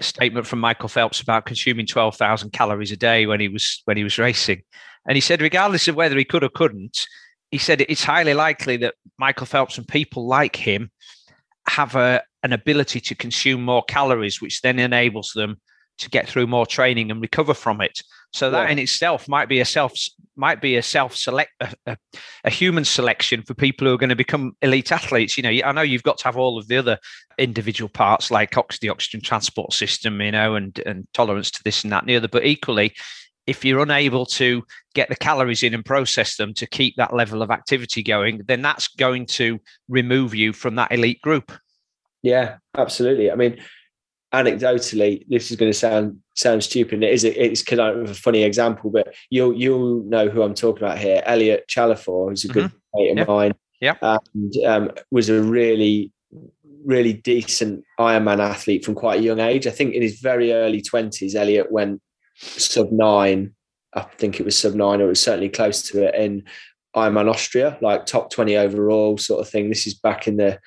statement 0.00 0.46
from 0.46 0.60
Michael 0.60 0.88
Phelps 0.88 1.20
about 1.20 1.46
consuming 1.46 1.86
twelve 1.86 2.16
thousand 2.16 2.52
calories 2.52 2.92
a 2.92 2.96
day 2.96 3.26
when 3.26 3.40
he 3.40 3.48
was 3.48 3.82
when 3.84 3.96
he 3.96 4.04
was 4.04 4.18
racing, 4.18 4.62
and 5.06 5.16
he 5.16 5.20
said, 5.20 5.42
regardless 5.42 5.88
of 5.88 5.96
whether 5.96 6.16
he 6.16 6.24
could 6.24 6.44
or 6.44 6.48
couldn't, 6.48 7.06
he 7.50 7.58
said 7.58 7.80
it's 7.82 8.04
highly 8.04 8.34
likely 8.34 8.76
that 8.78 8.94
Michael 9.18 9.46
Phelps 9.46 9.78
and 9.78 9.86
people 9.88 10.26
like 10.26 10.56
him 10.56 10.90
have 11.68 11.94
a 11.96 12.22
an 12.42 12.52
ability 12.52 13.00
to 13.00 13.14
consume 13.14 13.62
more 13.62 13.82
calories, 13.84 14.40
which 14.40 14.60
then 14.62 14.78
enables 14.78 15.32
them 15.34 15.60
to 15.98 16.10
get 16.10 16.28
through 16.28 16.46
more 16.46 16.66
training 16.66 17.10
and 17.10 17.20
recover 17.20 17.54
from 17.54 17.80
it. 17.80 18.02
So 18.32 18.50
that 18.50 18.66
yeah. 18.66 18.72
in 18.72 18.78
itself 18.78 19.28
might 19.28 19.48
be 19.48 19.60
a 19.60 19.64
self 19.64 19.94
might 20.36 20.60
be 20.60 20.76
a 20.76 20.82
self 20.82 21.16
select 21.16 21.52
a, 21.60 21.74
a, 21.86 21.96
a, 22.44 22.50
human 22.50 22.84
selection 22.84 23.42
for 23.42 23.54
people 23.54 23.86
who 23.86 23.94
are 23.94 23.98
going 23.98 24.10
to 24.10 24.16
become 24.16 24.52
elite 24.60 24.92
athletes. 24.92 25.36
You 25.38 25.42
know, 25.42 25.50
I 25.64 25.72
know 25.72 25.80
you've 25.80 26.02
got 26.02 26.18
to 26.18 26.24
have 26.24 26.36
all 26.36 26.58
of 26.58 26.68
the 26.68 26.76
other 26.76 26.98
individual 27.38 27.88
parts 27.88 28.30
like 28.30 28.54
the 28.80 28.88
oxygen 28.90 29.22
transport 29.22 29.72
system, 29.72 30.20
you 30.20 30.32
know, 30.32 30.54
and 30.54 30.78
and 30.80 31.06
tolerance 31.14 31.50
to 31.52 31.62
this 31.64 31.82
and 31.82 31.92
that 31.92 32.02
and 32.02 32.10
the 32.10 32.16
other. 32.16 32.28
But 32.28 32.44
equally, 32.44 32.94
if 33.46 33.64
you're 33.64 33.80
unable 33.80 34.26
to 34.26 34.64
get 34.94 35.08
the 35.08 35.16
calories 35.16 35.62
in 35.62 35.72
and 35.72 35.84
process 35.84 36.36
them 36.36 36.52
to 36.54 36.66
keep 36.66 36.96
that 36.96 37.14
level 37.14 37.42
of 37.42 37.50
activity 37.50 38.02
going, 38.02 38.42
then 38.46 38.60
that's 38.60 38.88
going 38.88 39.26
to 39.26 39.58
remove 39.88 40.34
you 40.34 40.52
from 40.52 40.74
that 40.74 40.92
elite 40.92 41.22
group. 41.22 41.52
Yeah, 42.22 42.56
absolutely. 42.76 43.30
I 43.30 43.36
mean, 43.36 43.62
anecdotally, 44.36 45.24
this 45.28 45.50
is 45.50 45.56
going 45.56 45.72
to 45.72 45.78
sound 45.78 46.18
sound 46.34 46.62
stupid. 46.62 47.02
It 47.02 47.12
is 47.12 47.24
it's 47.24 47.62
kind 47.62 47.80
of 47.80 48.10
a 48.10 48.14
funny 48.14 48.42
example, 48.42 48.90
but 48.90 49.14
you'll 49.30 49.54
you'll 49.54 50.02
know 50.04 50.28
who 50.28 50.42
I'm 50.42 50.54
talking 50.54 50.84
about 50.84 50.98
here. 50.98 51.22
Elliot 51.24 51.64
Chalifour, 51.68 52.30
who's 52.30 52.44
a 52.44 52.48
good 52.48 52.66
mm-hmm. 52.66 53.00
mate 53.00 53.10
of 53.10 53.18
yep. 53.18 53.28
mine, 53.28 53.54
yeah, 53.80 53.94
and 54.02 54.56
um, 54.64 54.90
was 55.10 55.28
a 55.28 55.42
really 55.42 56.12
really 56.84 57.14
decent 57.14 57.82
Ironman 57.98 58.38
athlete 58.38 58.84
from 58.84 58.94
quite 58.94 59.20
a 59.20 59.22
young 59.22 59.40
age. 59.40 59.66
I 59.66 59.70
think 59.70 59.94
in 59.94 60.02
his 60.02 60.20
very 60.20 60.52
early 60.52 60.82
twenties, 60.82 61.34
Elliot 61.34 61.72
went 61.72 62.00
sub 62.36 62.92
nine. 62.92 63.54
I 63.94 64.02
think 64.02 64.38
it 64.38 64.44
was 64.44 64.58
sub 64.58 64.74
nine, 64.74 65.00
or 65.00 65.06
it 65.06 65.08
was 65.08 65.22
certainly 65.22 65.48
close 65.48 65.82
to 65.88 66.06
it 66.06 66.14
in 66.14 66.44
Ironman 66.94 67.30
Austria, 67.30 67.78
like 67.80 68.06
top 68.06 68.30
twenty 68.30 68.56
overall 68.56 69.18
sort 69.18 69.40
of 69.40 69.48
thing. 69.48 69.68
This 69.68 69.86
is 69.86 69.94
back 69.94 70.28
in 70.28 70.36
the 70.36 70.58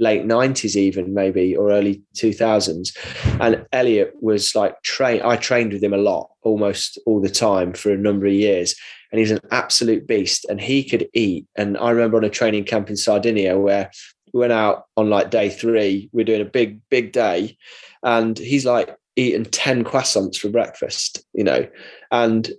late 0.00 0.24
90s 0.24 0.76
even 0.76 1.12
maybe 1.12 1.56
or 1.56 1.72
early 1.72 2.00
2000s 2.14 2.96
and 3.40 3.66
elliot 3.72 4.12
was 4.20 4.54
like 4.54 4.80
train 4.82 5.20
i 5.24 5.34
trained 5.34 5.72
with 5.72 5.82
him 5.82 5.92
a 5.92 5.98
lot 5.98 6.30
almost 6.48 6.98
all 7.04 7.20
the 7.20 7.28
time 7.28 7.72
for 7.74 7.92
a 7.92 7.96
number 7.96 8.26
of 8.26 8.32
years. 8.32 8.74
And 9.12 9.18
he's 9.18 9.30
an 9.30 9.40
absolute 9.50 10.06
beast 10.06 10.46
and 10.48 10.60
he 10.60 10.82
could 10.82 11.08
eat. 11.14 11.46
And 11.56 11.76
i 11.78 11.90
remember 11.90 12.16
on 12.16 12.24
a 12.24 12.30
training 12.30 12.64
camp 12.64 12.88
in 12.90 12.96
sardinia 12.96 13.58
where 13.58 13.90
we 14.32 14.40
went 14.40 14.52
out 14.52 14.84
on 14.96 15.08
like 15.08 15.30
day 15.30 15.48
three 15.50 16.10
we're 16.12 16.24
doing 16.24 16.42
a 16.42 16.56
big 16.58 16.80
big 16.90 17.12
day 17.12 17.56
and 18.02 18.38
he's 18.38 18.66
like 18.66 18.94
eating 19.16 19.44
10 19.44 19.84
croissants 19.84 20.36
for 20.36 20.48
breakfast 20.48 21.24
you 21.32 21.44
know? 21.44 21.66
And 22.10 22.50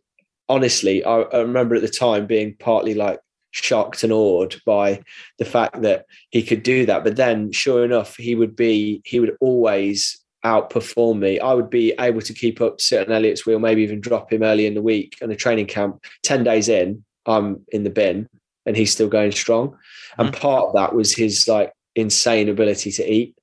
honestly 0.48 1.04
I, 1.04 1.22
I 1.22 1.40
remember 1.40 1.76
at 1.76 1.82
the 1.82 1.90
time 2.06 2.26
being 2.26 2.56
partly 2.60 2.94
like 2.94 3.20
shocked 3.52 4.04
and 4.04 4.14
awed 4.14 4.56
by 4.66 5.02
the 5.38 5.46
fact 5.46 5.82
that 5.82 6.06
he 6.30 6.44
could 6.44 6.64
do 6.64 6.86
that. 6.86 7.04
But 7.04 7.16
then, 7.16 7.52
sure 7.52 7.84
enough, 7.84 8.16
he 8.16 8.36
would 8.36 8.56
be 8.56 9.02
he 9.06 9.20
would 9.20 9.36
always 9.40 10.24
outperform 10.46 11.20
me. 11.20 11.40
I 11.40 11.54
would 11.54 11.70
be 11.70 11.94
able 12.00 12.22
to 12.22 12.34
keep 12.34 12.62
up 12.62 12.80
sitting 12.80 13.14
Elliot's 13.14 13.46
wheel, 13.46 13.60
maybe 13.60 13.82
even 13.82 14.00
drop 14.00 14.32
him 14.32 14.44
early 14.44 14.66
in 14.66 14.74
the 14.74 14.82
week 14.82 15.18
on 15.22 15.32
a 15.32 15.36
training 15.36 15.68
camp. 15.68 16.04
Ten 16.24 16.44
days 16.44 16.70
in, 16.70 17.04
I'm 17.26 17.66
in 17.70 17.84
the 17.84 17.90
bin, 17.90 18.30
and 18.66 18.76
he's 18.76 18.92
still 18.92 19.10
going 19.10 19.32
strong. 19.32 19.70
Mm-hmm. 19.70 20.22
And 20.22 20.34
part 20.34 20.70
of 20.70 20.76
that 20.76 20.96
was 20.96 21.16
his 21.16 21.48
like 21.48 21.74
insane 21.96 22.50
ability 22.50 22.92
to 22.94 23.12
eat. 23.12 23.36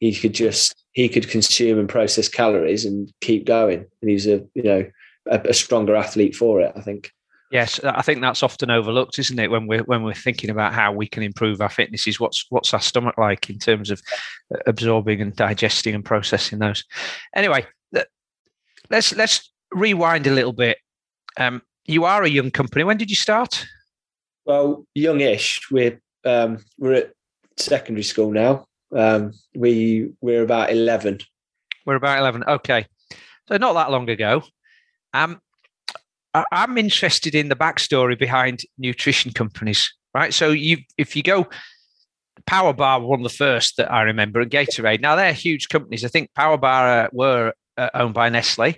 He 0.00 0.14
could 0.14 0.34
just 0.34 0.74
he 0.92 1.08
could 1.08 1.28
consume 1.28 1.78
and 1.78 1.88
process 1.88 2.28
calories 2.28 2.84
and 2.84 3.12
keep 3.20 3.46
going, 3.46 3.84
and 4.00 4.10
he's 4.10 4.26
a 4.26 4.44
you 4.54 4.62
know 4.62 4.90
a, 5.30 5.40
a 5.50 5.54
stronger 5.54 5.94
athlete 5.94 6.36
for 6.36 6.60
it. 6.60 6.72
I 6.76 6.80
think. 6.80 7.10
Yes, 7.54 7.78
I 7.84 8.02
think 8.02 8.20
that's 8.20 8.42
often 8.42 8.68
overlooked, 8.68 9.16
isn't 9.20 9.38
it? 9.38 9.48
When 9.48 9.68
we're 9.68 9.84
when 9.84 10.02
we're 10.02 10.12
thinking 10.12 10.50
about 10.50 10.74
how 10.74 10.90
we 10.90 11.06
can 11.06 11.22
improve 11.22 11.60
our 11.60 11.68
fitness, 11.68 12.08
is 12.08 12.18
what's 12.18 12.46
what's 12.50 12.74
our 12.74 12.80
stomach 12.80 13.16
like 13.16 13.48
in 13.48 13.60
terms 13.60 13.92
of 13.92 14.02
uh, 14.52 14.58
absorbing 14.66 15.20
and 15.20 15.36
digesting 15.36 15.94
and 15.94 16.04
processing 16.04 16.58
those. 16.58 16.82
Anyway, 17.32 17.64
let's 18.90 19.14
let's 19.14 19.52
rewind 19.70 20.26
a 20.26 20.32
little 20.32 20.52
bit. 20.52 20.78
Um, 21.36 21.62
you 21.84 22.04
are 22.04 22.24
a 22.24 22.28
young 22.28 22.50
company. 22.50 22.82
When 22.82 22.96
did 22.96 23.08
you 23.08 23.14
start? 23.14 23.64
Well, 24.44 24.84
youngish. 24.96 25.60
We're 25.70 26.00
um, 26.24 26.58
we're 26.76 26.94
at 26.94 27.12
secondary 27.56 28.02
school 28.02 28.32
now. 28.32 28.66
Um, 28.92 29.32
we 29.54 30.10
we're 30.20 30.42
about 30.42 30.72
eleven. 30.72 31.20
We're 31.86 31.94
about 31.94 32.18
eleven. 32.18 32.42
Okay, 32.48 32.86
so 33.46 33.58
not 33.58 33.74
that 33.74 33.92
long 33.92 34.10
ago. 34.10 34.42
Um, 35.12 35.40
I'm 36.34 36.78
interested 36.78 37.34
in 37.34 37.48
the 37.48 37.56
backstory 37.56 38.18
behind 38.18 38.62
nutrition 38.78 39.32
companies, 39.32 39.92
right? 40.14 40.34
So 40.34 40.50
you, 40.50 40.78
if 40.98 41.14
you 41.14 41.22
go, 41.22 41.48
Power 42.46 42.72
Bar 42.72 43.00
one 43.00 43.20
of 43.20 43.24
the 43.24 43.36
first 43.36 43.76
that 43.76 43.92
I 43.92 44.02
remember, 44.02 44.40
and 44.40 44.50
Gatorade. 44.50 45.00
Now 45.00 45.16
they're 45.16 45.32
huge 45.32 45.68
companies. 45.68 46.04
I 46.04 46.08
think 46.08 46.34
Power 46.34 46.58
Bar 46.58 47.04
uh, 47.04 47.08
were 47.12 47.52
uh, 47.76 47.90
owned 47.94 48.14
by 48.14 48.28
Nestle. 48.28 48.74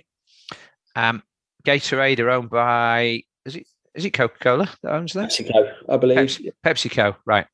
Um, 0.95 1.23
Gatorade 1.65 2.19
are 2.19 2.29
owned 2.29 2.49
by 2.49 3.23
is 3.45 3.55
it 3.55 3.67
is 3.93 4.05
it 4.05 4.11
Coca 4.11 4.37
Cola 4.39 4.69
that 4.83 4.93
owns 4.93 5.13
them? 5.13 5.25
PepsiCo, 5.25 5.73
I 5.89 5.97
believe. 5.97 6.17
Pepsi, 6.17 6.51
PepsiCo, 6.63 7.15
right? 7.25 7.47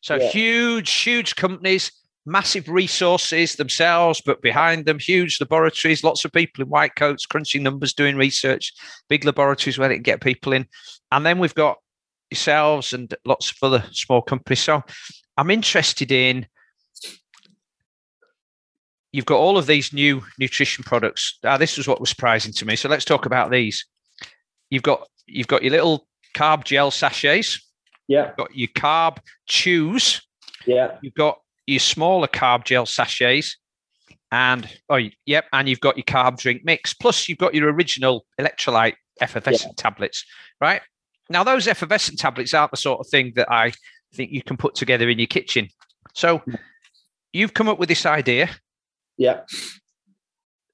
So 0.00 0.16
yeah. 0.16 0.30
huge, 0.30 0.90
huge 0.90 1.36
companies 1.36 1.92
massive 2.26 2.68
resources 2.68 3.56
themselves, 3.56 4.20
but 4.24 4.42
behind 4.42 4.86
them, 4.86 4.98
huge 4.98 5.40
laboratories, 5.40 6.04
lots 6.04 6.24
of 6.24 6.32
people 6.32 6.62
in 6.62 6.68
white 6.68 6.94
coats 6.96 7.26
crunching 7.26 7.62
numbers, 7.62 7.92
doing 7.92 8.16
research, 8.16 8.72
big 9.08 9.24
laboratories 9.24 9.78
where 9.78 9.88
they 9.88 9.96
can 9.96 10.02
get 10.02 10.20
people 10.20 10.52
in. 10.52 10.66
And 11.12 11.24
then 11.24 11.38
we've 11.38 11.54
got 11.54 11.78
yourselves 12.30 12.92
and 12.92 13.14
lots 13.24 13.50
of 13.50 13.56
other 13.62 13.84
small 13.92 14.22
companies. 14.22 14.60
So 14.60 14.82
I'm 15.36 15.50
interested 15.50 16.12
in 16.12 16.46
you've 19.12 19.26
got 19.26 19.38
all 19.38 19.58
of 19.58 19.66
these 19.66 19.92
new 19.92 20.22
nutrition 20.38 20.84
products. 20.84 21.38
Now, 21.42 21.56
this 21.56 21.76
was 21.76 21.88
what 21.88 22.00
was 22.00 22.10
surprising 22.10 22.52
to 22.54 22.66
me. 22.66 22.76
So 22.76 22.88
let's 22.88 23.04
talk 23.04 23.26
about 23.26 23.50
these. 23.50 23.86
You've 24.70 24.82
got 24.82 25.08
you've 25.26 25.48
got 25.48 25.62
your 25.62 25.72
little 25.72 26.06
carb 26.36 26.64
gel 26.64 26.90
sachets. 26.90 27.60
Yeah. 28.06 28.26
You've 28.26 28.36
got 28.36 28.54
your 28.54 28.68
carb 28.68 29.18
chews. 29.46 30.22
Yeah. 30.66 30.96
You've 31.02 31.14
got 31.14 31.40
your 31.70 31.80
smaller 31.80 32.26
carb 32.26 32.64
gel 32.64 32.86
sachets, 32.86 33.56
and 34.32 34.68
oh, 34.88 34.98
yep, 35.26 35.46
and 35.52 35.68
you've 35.68 35.80
got 35.80 35.96
your 35.96 36.04
carb 36.04 36.38
drink 36.38 36.62
mix. 36.64 36.94
Plus, 36.94 37.28
you've 37.28 37.38
got 37.38 37.54
your 37.54 37.72
original 37.72 38.26
electrolyte 38.40 38.94
effervescent 39.20 39.74
yeah. 39.76 39.82
tablets, 39.82 40.24
right? 40.60 40.82
Now, 41.28 41.44
those 41.44 41.68
effervescent 41.68 42.18
tablets 42.18 42.54
aren't 42.54 42.70
the 42.70 42.76
sort 42.76 43.00
of 43.00 43.08
thing 43.08 43.32
that 43.36 43.50
I 43.50 43.72
think 44.14 44.32
you 44.32 44.42
can 44.42 44.56
put 44.56 44.74
together 44.74 45.08
in 45.08 45.18
your 45.18 45.26
kitchen. 45.26 45.68
So, 46.14 46.42
you've 47.32 47.54
come 47.54 47.68
up 47.68 47.78
with 47.78 47.88
this 47.88 48.06
idea. 48.06 48.50
Yeah. 49.16 49.40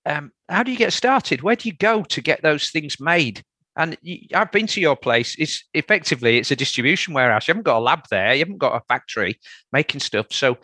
Um, 0.05 0.33
how 0.49 0.63
do 0.63 0.71
you 0.71 0.79
get 0.79 0.93
started? 0.93 1.43
Where 1.43 1.57
do 1.57 1.69
you 1.69 1.75
go 1.75 2.03
to 2.05 2.21
get 2.21 2.43
those 2.43 2.71
things 2.71 3.01
made? 3.01 3.43
And 3.77 3.97
I've 4.35 4.53
been 4.53 4.67
to 4.69 4.81
your 4.81 4.97
place. 4.97 5.37
It's 5.39 5.65
effectively 5.75 6.39
it's 6.39 6.51
a 6.51 6.57
distribution 6.57 7.15
warehouse. 7.15 7.47
You 7.47 7.53
haven't 7.53 7.65
got 7.65 7.79
a 7.79 7.81
lab 7.81 8.05
there. 8.11 8.33
You 8.33 8.41
haven't 8.41 8.59
got 8.59 8.77
a 8.77 8.85
factory 8.89 9.39
making 9.73 10.01
stuff. 10.01 10.27
So, 10.31 10.57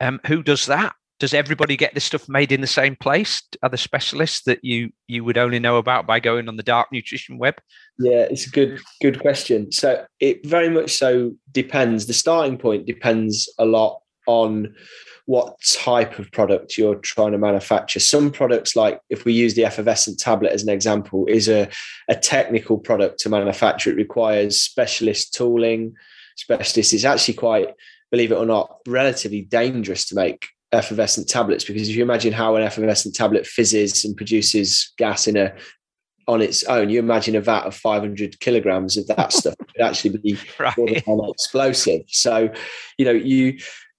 um, 0.00 0.20
who 0.26 0.42
does 0.42 0.66
that? 0.66 0.94
Does 1.18 1.34
everybody 1.34 1.76
get 1.76 1.94
this 1.94 2.04
stuff 2.04 2.28
made 2.28 2.52
in 2.52 2.60
the 2.60 2.68
same 2.68 2.94
place? 2.94 3.42
Are 3.62 3.68
there 3.68 3.76
specialists 3.76 4.42
that 4.42 4.62
you 4.62 4.90
you 5.08 5.24
would 5.24 5.38
only 5.38 5.58
know 5.58 5.78
about 5.78 6.06
by 6.06 6.20
going 6.20 6.48
on 6.48 6.56
the 6.56 6.62
dark 6.62 6.92
nutrition 6.92 7.38
web? 7.38 7.54
Yeah, 7.98 8.26
it's 8.30 8.46
a 8.46 8.50
good 8.50 8.80
good 9.00 9.18
question. 9.18 9.72
So 9.72 10.04
it 10.20 10.46
very 10.46 10.68
much 10.68 10.92
so 10.92 11.32
depends. 11.50 12.06
The 12.06 12.12
starting 12.12 12.58
point 12.58 12.86
depends 12.86 13.52
a 13.58 13.64
lot 13.64 14.00
on 14.26 14.74
what 15.28 15.60
type 15.60 16.18
of 16.18 16.32
product 16.32 16.78
you're 16.78 16.94
trying 16.94 17.32
to 17.32 17.38
manufacture. 17.38 18.00
Some 18.00 18.30
products, 18.30 18.74
like 18.74 18.98
if 19.10 19.26
we 19.26 19.34
use 19.34 19.52
the 19.52 19.66
effervescent 19.66 20.18
tablet 20.18 20.52
as 20.52 20.62
an 20.62 20.70
example, 20.70 21.26
is 21.26 21.50
a, 21.50 21.68
a 22.08 22.14
technical 22.14 22.78
product 22.78 23.20
to 23.20 23.28
manufacture. 23.28 23.90
It 23.90 23.96
requires 23.96 24.62
specialist 24.62 25.34
tooling, 25.34 25.94
specialist. 26.36 26.94
It's 26.94 27.04
actually 27.04 27.34
quite, 27.34 27.74
believe 28.10 28.32
it 28.32 28.36
or 28.36 28.46
not, 28.46 28.78
relatively 28.86 29.42
dangerous 29.42 30.06
to 30.06 30.14
make 30.14 30.48
effervescent 30.72 31.28
tablets 31.28 31.64
because 31.64 31.90
if 31.90 31.96
you 31.96 32.02
imagine 32.02 32.32
how 32.32 32.56
an 32.56 32.62
effervescent 32.62 33.14
tablet 33.14 33.46
fizzes 33.46 34.06
and 34.06 34.16
produces 34.16 34.94
gas 34.96 35.26
in 35.26 35.36
a 35.36 35.52
on 36.26 36.40
its 36.40 36.64
own, 36.64 36.88
you 36.88 36.98
imagine 36.98 37.36
a 37.36 37.40
vat 37.40 37.64
of 37.64 37.74
500 37.74 38.40
kilograms 38.40 38.96
of 38.96 39.06
that 39.08 39.32
stuff 39.32 39.56
could 39.58 39.82
actually 39.82 40.16
be 40.18 40.38
right. 40.58 40.74
explosive. 40.76 42.02
So, 42.06 42.50
you 42.98 43.04
know, 43.06 43.12
you 43.12 43.58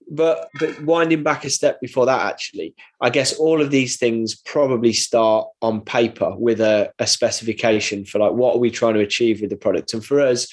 but 0.09 0.49
but 0.59 0.81
winding 0.83 1.23
back 1.23 1.45
a 1.45 1.49
step 1.49 1.79
before 1.79 2.05
that 2.05 2.25
actually 2.25 2.73
i 3.01 3.09
guess 3.09 3.33
all 3.33 3.61
of 3.61 3.69
these 3.69 3.97
things 3.97 4.35
probably 4.35 4.91
start 4.91 5.47
on 5.61 5.81
paper 5.81 6.35
with 6.37 6.59
a, 6.59 6.91
a, 6.99 7.05
specification 7.05 8.03
for 8.03 8.19
like 8.19 8.31
what 8.31 8.55
are 8.55 8.59
we 8.59 8.71
trying 8.71 8.95
to 8.95 8.99
achieve 8.99 9.41
with 9.41 9.49
the 9.49 9.55
product? 9.55 9.93
And 9.93 10.03
for 10.03 10.19
us 10.19 10.47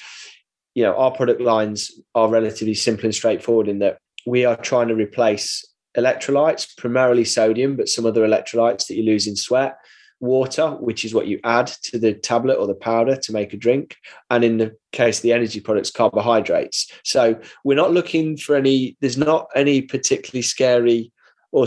you 0.75 0.83
know 0.83 0.95
our 0.95 1.11
product 1.11 1.41
lines 1.41 1.91
are 2.13 2.29
relatively 2.29 2.75
simple 2.75 3.05
and 3.05 3.15
straightforward 3.15 3.67
in 3.67 3.79
that 3.79 3.97
we 4.25 4.45
are 4.45 4.55
trying 4.55 4.89
to 4.89 4.95
replace 4.95 5.65
electrolytes 5.97 6.77
primarily 6.77 7.25
sodium 7.25 7.75
but 7.75 7.89
some 7.89 8.05
other 8.05 8.25
electrolytes 8.27 8.87
that 8.87 8.95
you 8.95 9.03
lose 9.03 9.25
in 9.25 9.35
sweat 9.35 9.77
water, 10.19 10.71
which 10.71 11.05
is 11.05 11.13
what 11.13 11.27
you 11.27 11.39
add 11.43 11.67
to 11.67 11.99
the 11.99 12.13
tablet 12.13 12.55
or 12.55 12.67
the 12.67 12.75
powder 12.75 13.15
to 13.15 13.33
make 13.33 13.53
a 13.53 13.57
drink. 13.57 13.95
And 14.29 14.43
in 14.43 14.57
the 14.57 14.75
case 14.91 15.19
of 15.19 15.23
the 15.23 15.33
energy 15.33 15.59
products, 15.59 15.91
carbohydrates. 15.91 16.91
So 17.03 17.39
we're 17.63 17.75
not 17.75 17.93
looking 17.93 18.37
for 18.37 18.55
any, 18.55 18.97
there's 19.01 19.17
not 19.17 19.47
any 19.55 19.81
particularly 19.81 20.41
scary 20.41 21.11
or, 21.51 21.65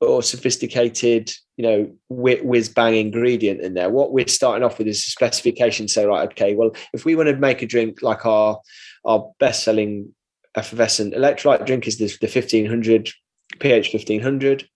or 0.00 0.22
sophisticated, 0.22 1.32
you 1.56 1.62
know, 1.64 1.92
whiz 2.08 2.68
bang 2.68 2.96
ingredient 2.96 3.60
in 3.60 3.74
there. 3.74 3.90
What 3.90 4.12
we're 4.12 4.28
starting 4.28 4.64
off 4.64 4.78
with 4.78 4.86
is 4.86 4.98
a 4.98 5.10
specification. 5.10 5.88
Say, 5.88 6.06
right, 6.06 6.30
okay, 6.30 6.54
well, 6.54 6.70
if 6.92 7.04
we 7.04 7.14
want 7.14 7.28
to 7.28 7.36
make 7.36 7.62
a 7.62 7.66
drink 7.66 8.02
like 8.02 8.24
our, 8.24 8.60
our 9.04 9.30
best 9.38 9.64
selling 9.64 10.14
effervescent 10.56 11.14
electrolyte 11.14 11.66
drink 11.66 11.86
is 11.86 11.98
the, 11.98 12.06
the 12.20 12.26
1500 12.26 13.10
pH 13.58 13.92
1500 13.92 14.68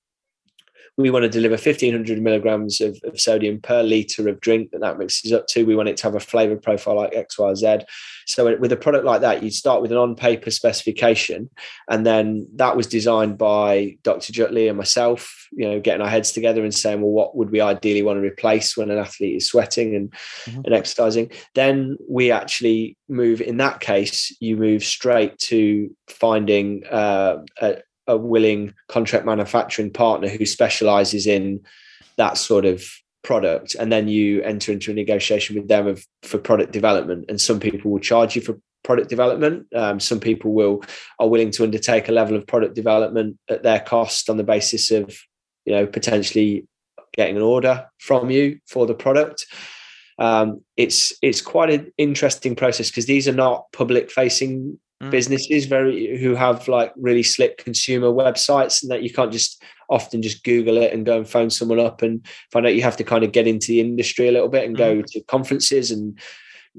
we 0.98 1.10
want 1.10 1.24
to 1.24 1.28
deliver 1.28 1.54
1500 1.54 2.22
milligrams 2.22 2.80
of, 2.80 2.98
of, 3.04 3.20
sodium 3.20 3.60
per 3.60 3.82
liter 3.82 4.28
of 4.28 4.40
drink 4.40 4.70
that 4.70 4.80
that 4.80 4.98
mixes 4.98 5.30
up 5.30 5.46
to. 5.48 5.66
We 5.66 5.76
want 5.76 5.90
it 5.90 5.96
to 5.98 6.04
have 6.04 6.14
a 6.14 6.20
flavor 6.20 6.56
profile 6.56 6.96
like 6.96 7.14
X, 7.14 7.38
Y, 7.38 7.54
Z. 7.54 7.78
So 8.26 8.56
with 8.56 8.72
a 8.72 8.76
product 8.76 9.04
like 9.04 9.20
that, 9.20 9.42
you 9.42 9.50
start 9.50 9.82
with 9.82 9.92
an 9.92 9.98
on-paper 9.98 10.50
specification, 10.50 11.50
and 11.88 12.06
then 12.06 12.48
that 12.54 12.76
was 12.76 12.86
designed 12.86 13.36
by 13.36 13.98
Dr. 14.02 14.32
Jutley 14.32 14.68
and 14.68 14.78
myself. 14.78 15.46
You 15.52 15.68
know, 15.68 15.80
getting 15.80 16.02
our 16.02 16.08
heads 16.08 16.32
together 16.32 16.64
and 16.64 16.74
saying, 16.74 17.02
well, 17.02 17.12
what 17.12 17.36
would 17.36 17.50
we 17.50 17.60
ideally 17.60 18.02
want 18.02 18.16
to 18.16 18.26
replace 18.26 18.76
when 18.76 18.90
an 18.90 18.98
athlete 18.98 19.36
is 19.36 19.48
sweating 19.48 19.94
and 19.94 20.10
mm-hmm. 20.10 20.62
and 20.64 20.74
exercising? 20.74 21.30
Then 21.54 21.98
we 22.08 22.32
actually 22.32 22.96
move. 23.08 23.40
In 23.40 23.58
that 23.58 23.80
case, 23.80 24.34
you 24.40 24.56
move 24.56 24.82
straight 24.82 25.38
to 25.40 25.94
finding 26.08 26.84
uh, 26.86 27.38
a, 27.60 27.76
a 28.06 28.16
willing 28.16 28.74
contract 28.88 29.24
manufacturing 29.24 29.92
partner 29.92 30.28
who 30.28 30.46
specializes 30.46 31.26
in 31.26 31.60
that 32.16 32.36
sort 32.38 32.64
of 32.64 32.84
product 33.22 33.74
and 33.74 33.90
then 33.90 34.06
you 34.06 34.40
enter 34.42 34.70
into 34.70 34.92
a 34.92 34.94
negotiation 34.94 35.56
with 35.56 35.68
them 35.68 35.86
of, 35.86 36.06
for 36.22 36.38
product 36.38 36.72
development 36.72 37.24
and 37.28 37.40
some 37.40 37.58
people 37.58 37.90
will 37.90 37.98
charge 37.98 38.36
you 38.36 38.42
for 38.42 38.58
product 38.84 39.10
development. 39.10 39.66
Um, 39.74 39.98
some 39.98 40.20
people 40.20 40.52
will 40.52 40.82
are 41.18 41.28
willing 41.28 41.50
to 41.52 41.64
undertake 41.64 42.08
a 42.08 42.12
level 42.12 42.36
of 42.36 42.46
product 42.46 42.74
development 42.74 43.36
at 43.50 43.64
their 43.64 43.80
cost 43.80 44.30
on 44.30 44.36
the 44.36 44.44
basis 44.44 44.90
of 44.92 45.18
you 45.64 45.74
know 45.74 45.86
potentially 45.86 46.66
getting 47.12 47.36
an 47.36 47.42
order 47.42 47.86
from 47.98 48.30
you 48.30 48.60
for 48.66 48.86
the 48.86 48.94
product. 48.94 49.44
Um, 50.18 50.62
it's 50.76 51.12
it's 51.20 51.42
quite 51.42 51.70
an 51.70 51.92
interesting 51.98 52.54
process 52.54 52.88
because 52.88 53.06
these 53.06 53.28
are 53.28 53.32
not 53.32 53.66
public 53.72 54.10
facing 54.10 54.78
mm. 55.02 55.10
businesses 55.10 55.66
very 55.66 56.18
who 56.18 56.34
have 56.34 56.66
like 56.68 56.92
really 56.96 57.22
slick 57.22 57.58
consumer 57.58 58.08
websites 58.08 58.82
and 58.82 58.90
that 58.90 59.02
you 59.02 59.12
can't 59.12 59.32
just 59.32 59.62
often 59.88 60.22
just 60.22 60.42
google 60.44 60.76
it 60.76 60.92
and 60.92 61.06
go 61.06 61.18
and 61.18 61.28
phone 61.28 61.50
someone 61.50 61.78
up 61.78 62.02
and 62.02 62.26
find 62.50 62.66
out 62.66 62.74
you 62.74 62.82
have 62.82 62.96
to 62.96 63.04
kind 63.04 63.24
of 63.24 63.32
get 63.32 63.46
into 63.46 63.68
the 63.68 63.80
industry 63.80 64.28
a 64.28 64.32
little 64.32 64.48
bit 64.48 64.64
and 64.64 64.76
mm. 64.76 64.78
go 64.78 65.02
to 65.02 65.20
conferences 65.24 65.90
and 65.90 66.18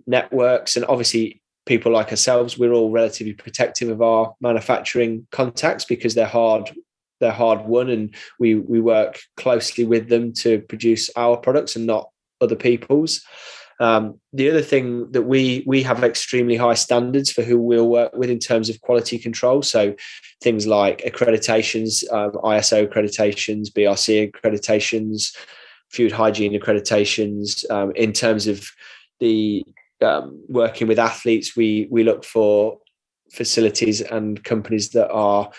networks 0.06 0.76
and 0.76 0.86
obviously 0.86 1.42
people 1.66 1.92
like 1.92 2.12
ourselves 2.12 2.58
we're 2.58 2.74
all 2.74 2.92
relatively 2.92 3.34
protective 3.34 3.90
of 3.90 4.02
our 4.02 4.34
manufacturing 4.42 5.26
contacts 5.32 5.86
because 5.86 6.16
they're 6.16 6.26
hard 6.26 6.72
they're 7.20 7.32
hard 7.32 7.66
won 7.66 7.90
and 7.90 8.16
we 8.40 8.56
we 8.56 8.80
work 8.80 9.20
closely 9.38 9.86
with 9.86 10.08
them 10.10 10.32
to 10.32 10.60
produce 10.62 11.10
our 11.16 11.38
products 11.38 11.76
and 11.76 11.86
not 11.86 12.10
other 12.42 12.56
people's 12.56 13.24
um, 13.80 14.20
the 14.34 14.50
other 14.50 14.62
thing 14.62 15.12
that 15.12 15.24
we 15.24 15.64
we 15.68 15.84
have 15.84 16.04
extremely 16.04 16.56
high 16.56 16.74
standards 16.74 17.32
for 17.32 17.44
who 17.44 17.60
we'll 17.60 17.90
work 17.90 18.12
with 18.16 18.30
in 18.30 18.40
terms 18.40 18.70
of 18.70 18.82
quality 18.82 19.20
control. 19.20 19.62
So 19.62 19.96
things 20.42 20.66
like 20.66 21.02
accreditations, 21.02 22.04
um, 22.12 22.32
ISO 22.44 22.88
accreditations, 22.88 23.70
BRC 23.70 24.32
accreditations, 24.32 25.36
food 25.90 26.12
hygiene 26.12 26.60
accreditations. 26.60 27.70
Um, 27.70 27.92
in 27.96 28.14
terms 28.14 28.48
of 28.48 28.68
the 29.20 29.64
um, 30.02 30.44
working 30.48 30.88
with 30.88 31.00
athletes, 31.00 31.56
we 31.56 31.88
we 31.92 32.04
look 32.04 32.26
for 32.26 32.80
facilities 33.32 34.02
and 34.02 34.44
companies 34.44 34.90
that 34.92 35.12
are 35.12 35.52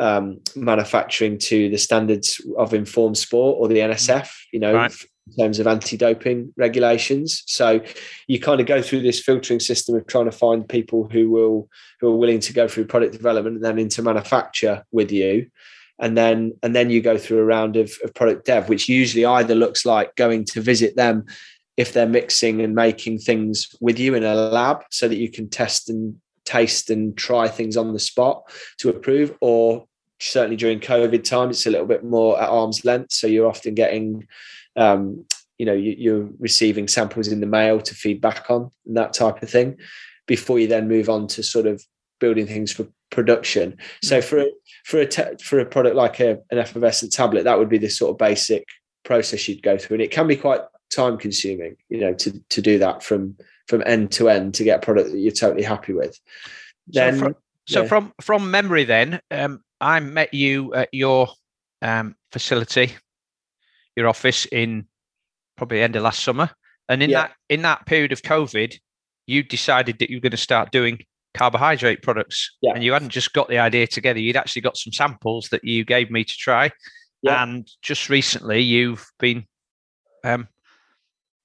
um, 0.00 0.40
manufacturing 0.56 1.38
to 1.38 1.68
the 1.68 1.78
standards 1.78 2.40
of 2.56 2.74
informed 2.74 3.16
sport 3.16 3.58
or 3.60 3.68
the 3.68 3.78
NSF. 3.78 4.28
You 4.52 4.58
know, 4.58 4.74
right 4.74 5.06
in 5.30 5.44
terms 5.44 5.58
of 5.58 5.66
anti-doping 5.66 6.52
regulations. 6.56 7.42
So 7.46 7.80
you 8.26 8.40
kind 8.40 8.60
of 8.60 8.66
go 8.66 8.82
through 8.82 9.02
this 9.02 9.20
filtering 9.20 9.60
system 9.60 9.94
of 9.94 10.06
trying 10.06 10.26
to 10.26 10.32
find 10.32 10.68
people 10.68 11.08
who 11.10 11.30
will 11.30 11.68
who 12.00 12.08
are 12.08 12.16
willing 12.16 12.40
to 12.40 12.52
go 12.52 12.68
through 12.68 12.86
product 12.86 13.12
development 13.12 13.56
and 13.56 13.64
then 13.64 13.78
into 13.78 14.02
manufacture 14.02 14.84
with 14.92 15.12
you. 15.12 15.50
And 15.98 16.16
then 16.16 16.52
and 16.62 16.74
then 16.74 16.90
you 16.90 17.00
go 17.00 17.18
through 17.18 17.38
a 17.38 17.44
round 17.44 17.76
of, 17.76 17.92
of 18.04 18.14
product 18.14 18.46
dev, 18.46 18.68
which 18.68 18.88
usually 18.88 19.24
either 19.24 19.54
looks 19.54 19.84
like 19.84 20.14
going 20.16 20.44
to 20.46 20.60
visit 20.60 20.96
them 20.96 21.26
if 21.76 21.92
they're 21.92 22.08
mixing 22.08 22.60
and 22.60 22.74
making 22.74 23.18
things 23.18 23.74
with 23.80 23.98
you 23.98 24.14
in 24.14 24.24
a 24.24 24.34
lab 24.34 24.82
so 24.90 25.08
that 25.08 25.16
you 25.16 25.30
can 25.30 25.48
test 25.48 25.88
and 25.88 26.16
taste 26.44 26.90
and 26.90 27.16
try 27.16 27.46
things 27.46 27.76
on 27.76 27.92
the 27.92 27.98
spot 27.98 28.42
to 28.78 28.88
approve 28.88 29.36
or 29.40 29.84
certainly 30.18 30.56
during 30.56 30.80
covid 30.80 31.22
time 31.22 31.50
it's 31.50 31.66
a 31.66 31.70
little 31.70 31.86
bit 31.86 32.02
more 32.02 32.40
at 32.40 32.48
arm's 32.48 32.86
length 32.86 33.12
so 33.12 33.26
you're 33.26 33.46
often 33.46 33.74
getting 33.74 34.26
um, 34.76 35.24
you 35.58 35.66
know 35.66 35.74
you, 35.74 36.16
are 36.16 36.28
receiving 36.38 36.88
samples 36.88 37.28
in 37.28 37.40
the 37.40 37.46
mail 37.46 37.80
to 37.80 37.94
feed 37.94 38.20
back 38.20 38.50
on 38.50 38.70
and 38.86 38.96
that 38.96 39.12
type 39.12 39.42
of 39.42 39.50
thing 39.50 39.76
before 40.26 40.58
you 40.58 40.66
then 40.66 40.88
move 40.88 41.08
on 41.08 41.26
to 41.26 41.42
sort 41.42 41.66
of 41.66 41.84
building 42.20 42.46
things 42.46 42.72
for 42.72 42.86
production 43.10 43.76
so 44.02 44.18
mm. 44.18 44.24
for 44.24 44.38
a, 44.38 44.50
for 44.84 45.00
a 45.00 45.06
te- 45.06 45.42
for 45.42 45.58
a 45.58 45.66
product 45.66 45.96
like 45.96 46.20
a, 46.20 46.38
an 46.50 46.58
effervescent 46.58 47.12
tablet 47.12 47.44
that 47.44 47.58
would 47.58 47.68
be 47.68 47.78
the 47.78 47.88
sort 47.88 48.10
of 48.10 48.18
basic 48.18 48.64
process 49.04 49.48
you'd 49.48 49.62
go 49.62 49.76
through 49.78 49.96
and 49.96 50.02
it 50.02 50.10
can 50.10 50.26
be 50.26 50.36
quite 50.36 50.60
time 50.90 51.18
consuming 51.18 51.76
you 51.88 51.98
know 51.98 52.14
to 52.14 52.32
to 52.48 52.62
do 52.62 52.78
that 52.78 53.02
from 53.02 53.36
from 53.66 53.82
end 53.86 54.10
to 54.10 54.28
end 54.28 54.54
to 54.54 54.64
get 54.64 54.78
a 54.78 54.84
product 54.84 55.10
that 55.10 55.18
you're 55.18 55.32
totally 55.32 55.62
happy 55.62 55.92
with 55.92 56.18
then 56.86 57.14
so 57.14 57.18
from, 57.18 57.36
so 57.66 57.82
yeah. 57.82 57.88
from, 57.88 58.12
from 58.20 58.50
memory 58.50 58.84
then 58.84 59.20
um, 59.30 59.62
i 59.80 60.00
met 60.00 60.32
you 60.32 60.72
at 60.74 60.88
your 60.92 61.28
um, 61.82 62.14
facility 62.32 62.94
your 63.98 64.08
office 64.08 64.46
in 64.46 64.86
probably 65.56 65.82
end 65.82 65.96
of 65.96 66.02
last 66.02 66.22
summer, 66.22 66.50
and 66.88 67.02
in 67.02 67.10
yeah. 67.10 67.22
that 67.22 67.32
in 67.48 67.62
that 67.62 67.84
period 67.86 68.12
of 68.12 68.22
COVID, 68.22 68.74
you 69.26 69.42
decided 69.42 69.98
that 69.98 70.08
you 70.08 70.16
were 70.16 70.22
going 70.22 70.30
to 70.30 70.36
start 70.36 70.72
doing 70.72 71.00
carbohydrate 71.34 72.02
products, 72.02 72.56
yeah. 72.62 72.72
and 72.74 72.82
you 72.82 72.92
hadn't 72.92 73.10
just 73.10 73.32
got 73.32 73.48
the 73.48 73.58
idea 73.58 73.86
together; 73.86 74.20
you'd 74.20 74.36
actually 74.36 74.62
got 74.62 74.76
some 74.76 74.92
samples 74.92 75.48
that 75.50 75.64
you 75.64 75.84
gave 75.84 76.10
me 76.10 76.24
to 76.24 76.34
try. 76.34 76.70
Yeah. 77.22 77.42
And 77.42 77.68
just 77.82 78.08
recently, 78.08 78.60
you've 78.60 79.04
been 79.18 79.44
um, 80.24 80.46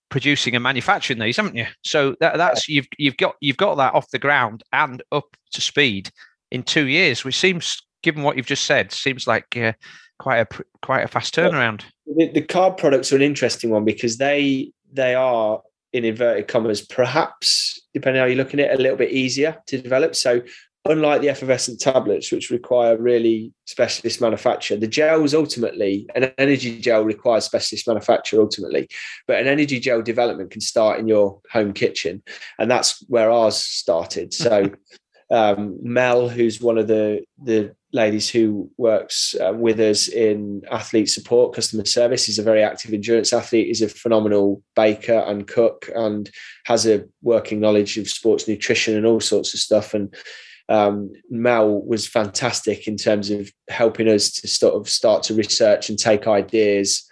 producing 0.10 0.54
and 0.56 0.62
manufacturing 0.62 1.18
these, 1.18 1.38
haven't 1.38 1.56
you? 1.56 1.66
So 1.84 2.16
that, 2.20 2.38
that's 2.38 2.70
you've 2.70 2.88
you've 3.00 3.18
got 3.18 3.36
you've 3.42 3.58
got 3.58 3.76
that 3.78 3.96
off 3.96 4.12
the 4.12 4.20
ground 4.20 4.64
and 4.72 5.02
up 5.12 5.36
to 5.54 5.62
speed 5.62 6.12
in 6.52 6.62
two 6.62 6.86
years, 6.86 7.26
which 7.26 7.38
seems, 7.38 7.82
given 8.04 8.22
what 8.22 8.38
you've 8.38 8.46
just 8.46 8.66
said, 8.66 8.92
seems 8.92 9.26
like 9.26 9.58
uh, 9.58 9.74
quite 10.20 10.40
a 10.40 10.64
quite 10.82 11.04
a 11.04 11.08
fast 11.08 11.36
turnaround. 11.36 11.84
The, 12.06 12.32
the 12.32 12.42
carb 12.42 12.78
products 12.78 13.12
are 13.12 13.16
an 13.16 13.22
interesting 13.22 13.70
one 13.70 13.86
because 13.86 14.18
they 14.18 14.72
they 14.92 15.16
are 15.16 15.62
in 15.92 16.06
inverted 16.06 16.48
commas, 16.48 16.82
perhaps 16.82 17.80
depending 17.94 18.20
how 18.20 18.26
you're 18.26 18.38
looking 18.38 18.60
at 18.60 18.72
it, 18.72 18.80
a 18.80 18.82
little 18.82 18.98
bit 18.98 19.12
easier 19.12 19.58
to 19.68 19.80
develop. 19.80 20.16
So 20.16 20.42
unlike 20.86 21.22
the 21.22 21.30
effervescent 21.30 21.80
tablets, 21.80 22.32
which 22.32 22.50
require 22.50 22.98
really 22.98 23.54
specialist 23.66 24.20
manufacture, 24.20 24.76
the 24.76 24.88
gels 24.88 25.34
ultimately, 25.34 26.08
an 26.16 26.32
energy 26.38 26.80
gel 26.80 27.04
requires 27.04 27.46
specialist 27.46 27.88
manufacture 27.88 28.42
ultimately, 28.42 28.90
but 29.28 29.40
an 29.40 29.48
energy 29.48 29.80
gel 29.80 30.02
development 30.02 30.52
can 30.52 30.62
start 30.62 31.00
in 31.00 31.08
your 31.08 31.40
home 31.52 31.74
kitchen. 31.74 32.22
And 32.60 32.70
that's 32.70 33.04
where 33.08 33.32
ours 33.32 33.58
started. 33.58 34.34
So 34.34 34.72
um, 35.32 35.78
Mel, 35.82 36.28
who's 36.28 36.60
one 36.60 36.78
of 36.78 36.88
the 36.88 37.24
the 37.42 37.76
ladies 37.94 38.28
who 38.28 38.70
works 38.78 39.36
uh, 39.36 39.54
with 39.54 39.80
us 39.80 40.08
in 40.08 40.64
athlete 40.72 41.10
support, 41.10 41.54
customer 41.54 41.86
service. 41.86 42.26
He's 42.26 42.40
a 42.40 42.44
very 42.44 42.64
active 42.64 42.92
endurance 42.92 43.32
athlete. 43.32 43.68
He's 43.68 43.84
a 43.84 43.88
phenomenal 43.88 44.64
baker 44.76 45.24
and 45.28 45.48
cook, 45.48 45.90
and 45.96 46.30
has 46.66 46.86
a 46.88 47.06
working 47.22 47.60
knowledge 47.60 47.98
of 47.98 48.10
sports 48.10 48.48
nutrition 48.48 48.98
and 48.98 49.06
all 49.06 49.20
sorts 49.20 49.54
of 49.54 49.60
stuff. 49.60 49.94
And 49.94 50.14
um, 50.70 51.12
Mel 51.30 51.82
was 51.82 52.08
fantastic 52.08 52.88
in 52.88 52.98
terms 52.98 53.30
of 53.30 53.52
helping 53.70 54.08
us 54.08 54.32
to 54.32 54.48
sort 54.48 54.74
of 54.74 54.90
start 54.90 55.24
to 55.24 55.36
research 55.36 55.90
and 55.90 56.00
take 56.00 56.28
ideas 56.28 57.08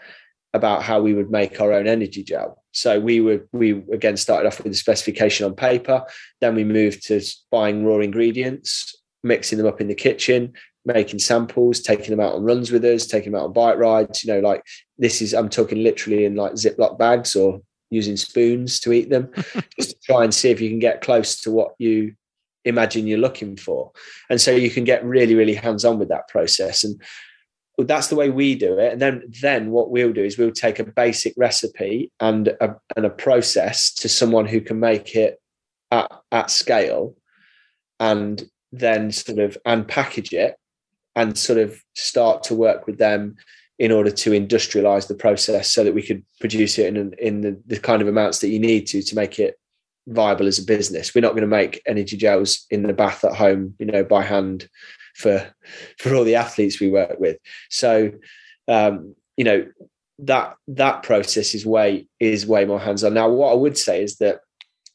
about 0.54 0.84
how 0.84 1.00
we 1.00 1.14
would 1.14 1.32
make 1.32 1.62
our 1.62 1.72
own 1.72 1.88
energy 1.88 2.24
gel. 2.24 2.62
So 2.74 3.00
we 3.00 3.22
were 3.22 3.48
we 3.52 3.84
again 3.94 4.18
started 4.18 4.48
off 4.48 4.58
with 4.58 4.72
the 4.72 4.78
specification 4.78 5.46
on 5.46 5.56
paper. 5.56 6.04
Then 6.40 6.56
we 6.56 6.64
moved 6.64 7.06
to 7.08 7.22
buying 7.52 7.86
raw 7.86 8.00
ingredients, 8.00 8.96
mixing 9.24 9.58
them 9.58 9.68
up 9.68 9.82
in 9.82 9.88
the 9.88 9.96
kitchen, 9.96 10.54
making 10.86 11.20
samples, 11.20 11.82
taking 11.82 12.10
them 12.10 12.20
out 12.20 12.34
on 12.34 12.44
runs 12.44 12.72
with 12.72 12.84
us, 12.86 13.06
taking 13.06 13.32
them 13.32 13.42
out 13.42 13.46
on 13.46 13.54
bike 13.54 13.78
rides. 13.78 14.24
You 14.24 14.34
know, 14.34 14.40
like 14.40 14.64
this 14.98 15.22
is 15.22 15.34
I'm 15.34 15.50
talking 15.50 15.84
literally 15.84 16.26
in 16.26 16.36
like 16.36 16.54
Ziploc 16.54 16.98
bags 16.98 17.36
or 17.36 17.62
using 17.90 18.18
spoons 18.18 18.80
to 18.80 18.94
eat 18.94 19.10
them, 19.10 19.32
just 19.80 19.92
to 19.92 19.96
try 20.04 20.24
and 20.24 20.34
see 20.34 20.50
if 20.50 20.62
you 20.62 20.70
can 20.70 20.80
get 20.80 21.02
close 21.02 21.42
to 21.42 21.52
what 21.52 21.74
you 21.78 22.16
imagine 22.66 23.08
you're 23.08 23.20
looking 23.20 23.58
for. 23.58 23.92
And 24.30 24.40
so 24.40 24.52
you 24.52 24.70
can 24.70 24.84
get 24.84 25.04
really, 25.04 25.36
really 25.36 25.54
hands-on 25.54 26.00
with 26.00 26.10
that 26.10 26.28
process. 26.28 26.84
And 26.84 27.02
that's 27.78 28.08
the 28.08 28.16
way 28.16 28.30
we 28.30 28.56
do 28.56 28.78
it. 28.78 28.94
And 28.94 29.02
then 29.02 29.24
then 29.42 29.72
what 29.72 29.92
we'll 29.92 30.14
do 30.14 30.24
is 30.24 30.38
we'll 30.38 30.52
take 30.52 30.80
a 30.80 30.84
basic 30.84 31.34
recipe 31.38 32.12
and 32.20 32.48
a, 32.48 32.76
and 32.96 33.06
a 33.06 33.10
process 33.10 33.94
to 33.96 34.10
someone 34.10 34.46
who 34.46 34.62
can 34.62 34.80
make 34.80 35.16
it 35.16 35.40
at, 35.92 36.12
at 36.32 36.52
scale 36.52 37.16
and 38.00 38.44
then 38.72 39.12
sort 39.12 39.40
of 39.40 39.58
unpackage 39.66 40.34
it 40.34 40.56
and 41.16 41.38
sort 41.38 41.60
of 41.60 41.82
start 41.96 42.44
to 42.44 42.56
work 42.56 42.88
with 42.88 42.98
them 42.98 43.36
in 43.80 43.92
order 43.92 44.12
to 44.12 44.32
industrialize 44.32 45.08
the 45.08 45.16
process 45.16 45.74
so 45.74 45.84
that 45.84 45.94
we 45.94 46.04
could 46.04 46.24
produce 46.40 46.78
it 46.78 46.96
in, 46.96 47.14
in 47.20 47.42
the, 47.42 47.60
the 47.66 47.80
kind 47.80 48.02
of 48.02 48.08
amounts 48.08 48.40
that 48.40 48.50
you 48.50 48.60
need 48.60 48.86
to 48.88 49.02
to 49.02 49.16
make 49.16 49.40
it 49.40 49.56
viable 50.08 50.48
as 50.48 50.60
a 50.60 50.64
business. 50.64 51.14
We're 51.14 51.22
not 51.22 51.32
going 51.32 51.42
to 51.42 51.48
make 51.48 51.82
energy 51.88 52.18
gels 52.18 52.66
in 52.70 52.84
the 52.84 52.94
bath 52.94 53.24
at 53.24 53.36
home, 53.36 53.76
you 53.80 53.86
know, 53.86 54.04
by 54.04 54.24
hand 54.24 54.70
for 55.16 55.54
for 55.98 56.16
all 56.16 56.24
the 56.24 56.36
athletes 56.36 56.80
we 56.80 56.90
work 56.90 57.20
with. 57.20 57.38
So, 57.70 58.12
um, 58.68 59.16
you 59.36 59.44
know, 59.44 59.66
that 60.20 60.56
that 60.68 61.04
process 61.04 61.56
is 61.56 61.66
way 61.66 62.08
is 62.20 62.46
way 62.46 62.66
more 62.66 62.80
hands 62.80 63.04
on. 63.04 63.14
Now, 63.14 63.30
what 63.30 63.52
I 63.52 63.56
would 63.56 63.78
say 63.78 64.04
is 64.04 64.18
that 64.18 64.42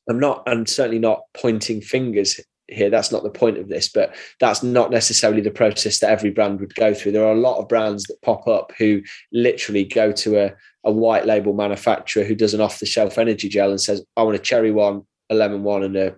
I'm 0.08 0.20
not, 0.20 0.44
I'm 0.46 0.66
certainly 0.66 1.00
not 1.00 1.22
pointing 1.34 1.80
fingers 1.80 2.40
here. 2.68 2.90
That's 2.90 3.12
not 3.12 3.22
the 3.22 3.30
point 3.30 3.58
of 3.58 3.68
this, 3.68 3.88
but 3.88 4.14
that's 4.40 4.62
not 4.62 4.90
necessarily 4.90 5.40
the 5.40 5.50
process 5.50 5.98
that 6.00 6.10
every 6.10 6.30
brand 6.30 6.60
would 6.60 6.74
go 6.74 6.94
through. 6.94 7.12
There 7.12 7.26
are 7.26 7.32
a 7.32 7.40
lot 7.40 7.58
of 7.58 7.68
brands 7.68 8.04
that 8.04 8.22
pop 8.22 8.46
up 8.48 8.72
who 8.78 9.02
literally 9.32 9.84
go 9.84 10.12
to 10.12 10.44
a, 10.44 10.52
a 10.84 10.90
white 10.90 11.26
label 11.26 11.52
manufacturer 11.52 12.24
who 12.24 12.34
does 12.34 12.54
an 12.54 12.60
off 12.60 12.80
the 12.80 12.86
shelf 12.86 13.18
energy 13.18 13.48
gel 13.48 13.70
and 13.70 13.80
says, 13.80 14.04
I 14.16 14.22
want 14.22 14.36
a 14.36 14.40
cherry 14.40 14.72
one, 14.72 15.02
a 15.30 15.34
lemon 15.34 15.62
one, 15.62 15.82
and 15.82 15.96
a 15.96 16.16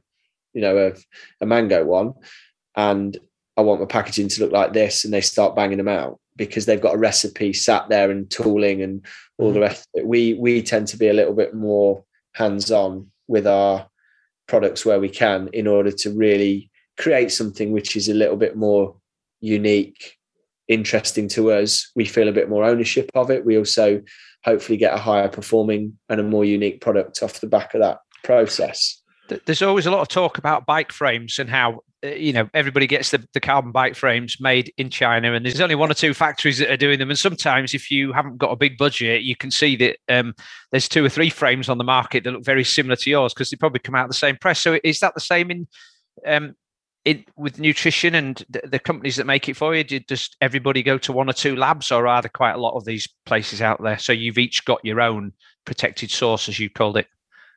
you 0.55 0.62
know 0.62 0.76
a, 0.78 0.92
a 1.42 1.46
mango 1.46 1.84
one, 1.84 2.14
and 2.76 3.16
I 3.57 3.62
want 3.62 3.80
my 3.80 3.86
packaging 3.86 4.28
to 4.28 4.42
look 4.42 4.53
like 4.53 4.72
this, 4.72 5.05
and 5.05 5.12
they 5.12 5.20
start 5.20 5.57
banging 5.57 5.78
them 5.78 5.88
out 5.88 6.18
because 6.36 6.66
they've 6.66 6.80
got 6.80 6.94
a 6.94 6.99
recipe 6.99 7.53
sat 7.53 7.88
there 7.88 8.11
and 8.11 8.30
tooling 8.30 8.82
and 8.82 9.05
all 9.38 9.49
the 9.49 9.55
mm-hmm. 9.55 9.62
rest 9.62 9.88
of 9.94 10.01
it. 10.01 10.07
We 10.07 10.34
we 10.34 10.62
tend 10.62 10.88
to 10.88 10.96
be 10.96 11.09
a 11.09 11.12
little 11.12 11.34
bit 11.34 11.55
more 11.55 12.05
hands 12.34 12.70
on 12.70 13.11
with 13.26 13.46
our 13.46 13.88
products 14.49 14.84
where 14.84 14.99
we 14.99 15.09
can 15.09 15.49
in 15.53 15.66
order 15.66 15.92
to 15.92 16.11
really 16.11 16.70
create 16.99 17.30
something 17.30 17.70
which 17.70 17.94
is 17.96 18.09
a 18.09 18.14
little 18.14 18.36
bit 18.36 18.57
more 18.57 18.96
unique, 19.40 20.16
interesting 20.66 21.28
to 21.28 21.53
us. 21.53 21.90
We 21.94 22.05
feel 22.05 22.28
a 22.28 22.32
bit 22.32 22.49
more 22.49 22.64
ownership 22.64 23.11
of 23.14 23.30
it. 23.30 23.44
We 23.44 23.57
also 23.57 24.03
hopefully 24.44 24.78
get 24.78 24.94
a 24.94 24.99
higher 24.99 25.28
performing 25.28 25.99
and 26.09 26.20
a 26.20 26.24
more 26.24 26.44
unique 26.44 26.80
product 26.80 27.22
off 27.22 27.40
the 27.40 27.46
back 27.46 27.74
of 27.74 27.80
that 27.80 27.99
process. 28.24 29.01
There's 29.44 29.62
always 29.62 29.86
a 29.86 29.90
lot 29.90 30.01
of 30.01 30.09
talk 30.09 30.38
about 30.38 30.66
bike 30.66 30.90
frames 30.90 31.38
and 31.38 31.51
how 31.51 31.80
you 32.03 32.32
know 32.32 32.49
everybody 32.55 32.86
gets 32.86 33.11
the, 33.11 33.26
the 33.34 33.40
carbon 33.40 33.72
bike 33.72 33.94
frames 33.94 34.36
made 34.40 34.72
in 34.76 34.90
China, 34.90 35.32
and 35.32 35.44
there's 35.44 35.61
only 35.61 35.74
one 35.74 35.90
or 35.90 35.94
two 35.94 36.14
factories 36.14 36.59
that 36.59 36.70
are 36.70 36.76
doing 36.76 36.99
them. 36.99 37.11
And 37.11 37.18
sometimes, 37.18 37.74
if 37.74 37.90
you 37.90 38.12
haven't 38.12 38.38
got 38.38 38.53
a 38.53 38.57
big 38.57 38.78
budget, 38.78 39.22
you 39.22 39.36
can 39.36 39.51
see 39.51 39.76
that 39.76 39.99
um, 40.09 40.34
there's 40.70 40.88
two 40.88 41.05
or 41.05 41.09
three 41.09 41.30
frames 41.30 41.68
on 41.68 41.78
the 41.78 41.84
market 41.84 42.24
that 42.24 42.30
look 42.30 42.44
very 42.44 42.64
similar 42.64 42.96
to 42.96 43.11
yours 43.11 43.34
because 43.34 43.51
they 43.51 43.57
probably 43.57 43.80
come 43.80 43.94
out 43.94 44.05
of 44.05 44.11
the 44.11 44.14
same 44.14 44.36
press. 44.36 44.61
So 44.61 44.78
is 44.84 45.01
that 45.01 45.14
the 45.14 45.20
same 45.20 45.51
in 45.51 45.66
um, 46.26 46.55
it 47.05 47.24
with 47.36 47.59
nutrition 47.59 48.14
and 48.14 48.44
the, 48.51 48.61
the, 48.64 48.78
companies 48.78 49.16
that 49.16 49.26
make 49.26 49.49
it 49.49 49.57
for 49.57 49.74
you? 49.74 49.82
Did 49.82 50.07
just 50.09 50.36
everybody 50.40 50.82
go 50.82 50.99
to 50.99 51.12
one 51.12 51.28
or 51.28 51.32
two 51.32 51.57
labs, 51.57 51.90
or 51.90 52.07
are 52.07 52.22
there 52.22 52.30
quite 52.32 52.55
a 52.55 52.61
lot 52.61 52.76
of 52.76 52.84
these 52.84 53.09
places 53.26 53.61
out 53.61 53.82
there? 53.82 53.99
So 53.99 54.12
you've 54.12 54.38
each 54.38 54.64
got 54.64 54.84
your 54.84 55.01
own 55.01 55.32
protected 55.64 56.11
source, 56.11 56.49
as 56.49 56.61
you 56.61 56.70
called 56.70 56.96
it. 56.96 57.07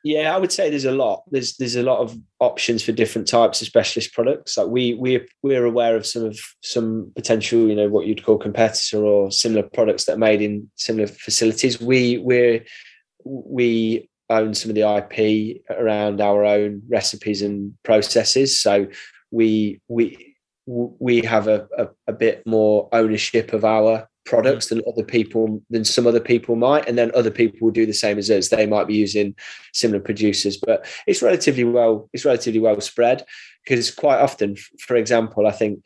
Yeah, 0.04 0.34
I 0.34 0.38
would 0.38 0.50
say 0.50 0.68
there's 0.68 0.84
a 0.84 0.92
lot. 0.92 1.22
There's 1.30 1.56
there's 1.56 1.76
a 1.76 1.82
lot 1.82 2.00
of 2.00 2.18
options 2.40 2.82
for 2.82 2.90
different 2.90 3.28
types 3.28 3.60
of 3.60 3.68
specialist 3.68 4.12
products. 4.12 4.56
Like 4.56 4.66
we 4.66 4.94
we 4.94 5.24
we're 5.42 5.64
aware 5.64 5.96
of 5.96 6.06
some 6.06 6.24
of 6.24 6.38
some 6.62 7.12
potential, 7.14 7.68
you 7.68 7.76
know, 7.76 7.88
what 7.88 8.06
you'd 8.06 8.24
call 8.24 8.36
competitor 8.36 9.04
or 9.04 9.30
similar 9.30 9.62
products 9.62 10.04
that 10.04 10.14
are 10.14 10.18
made 10.18 10.42
in 10.42 10.68
similar 10.74 11.06
facilities. 11.06 11.80
We 11.80 12.18
we're 12.18 12.64
we 13.24 14.10
own 14.28 14.54
some 14.54 14.70
of 14.70 14.74
the 14.74 14.82
IP 14.96 15.62
around 15.70 16.20
our 16.20 16.44
own 16.44 16.82
recipes 16.88 17.40
and 17.42 17.74
processes. 17.84 18.60
So 18.60 18.88
we 19.30 19.80
we 19.86 20.34
we 20.66 21.20
have 21.22 21.46
a, 21.46 21.68
a, 21.78 21.88
a 22.08 22.12
bit 22.12 22.44
more 22.44 22.88
ownership 22.92 23.52
of 23.52 23.64
our 23.64 24.08
products 24.24 24.68
than 24.68 24.82
other 24.86 25.04
people 25.04 25.62
than 25.70 25.84
some 25.84 26.06
other 26.06 26.20
people 26.20 26.54
might 26.54 26.88
and 26.88 26.96
then 26.96 27.10
other 27.14 27.30
people 27.30 27.58
will 27.60 27.72
do 27.72 27.86
the 27.86 27.92
same 27.92 28.18
as 28.18 28.30
us. 28.30 28.48
They 28.48 28.66
might 28.66 28.86
be 28.86 28.94
using 28.94 29.34
similar 29.72 30.00
producers 30.00 30.56
but 30.56 30.86
it's 31.06 31.22
relatively 31.22 31.64
well 31.64 32.08
it's 32.12 32.24
relatively 32.24 32.60
well 32.60 32.80
spread 32.80 33.24
because 33.64 33.90
quite 33.90 34.20
often 34.20 34.56
for 34.80 34.96
example 34.96 35.46
i 35.46 35.52
think 35.52 35.84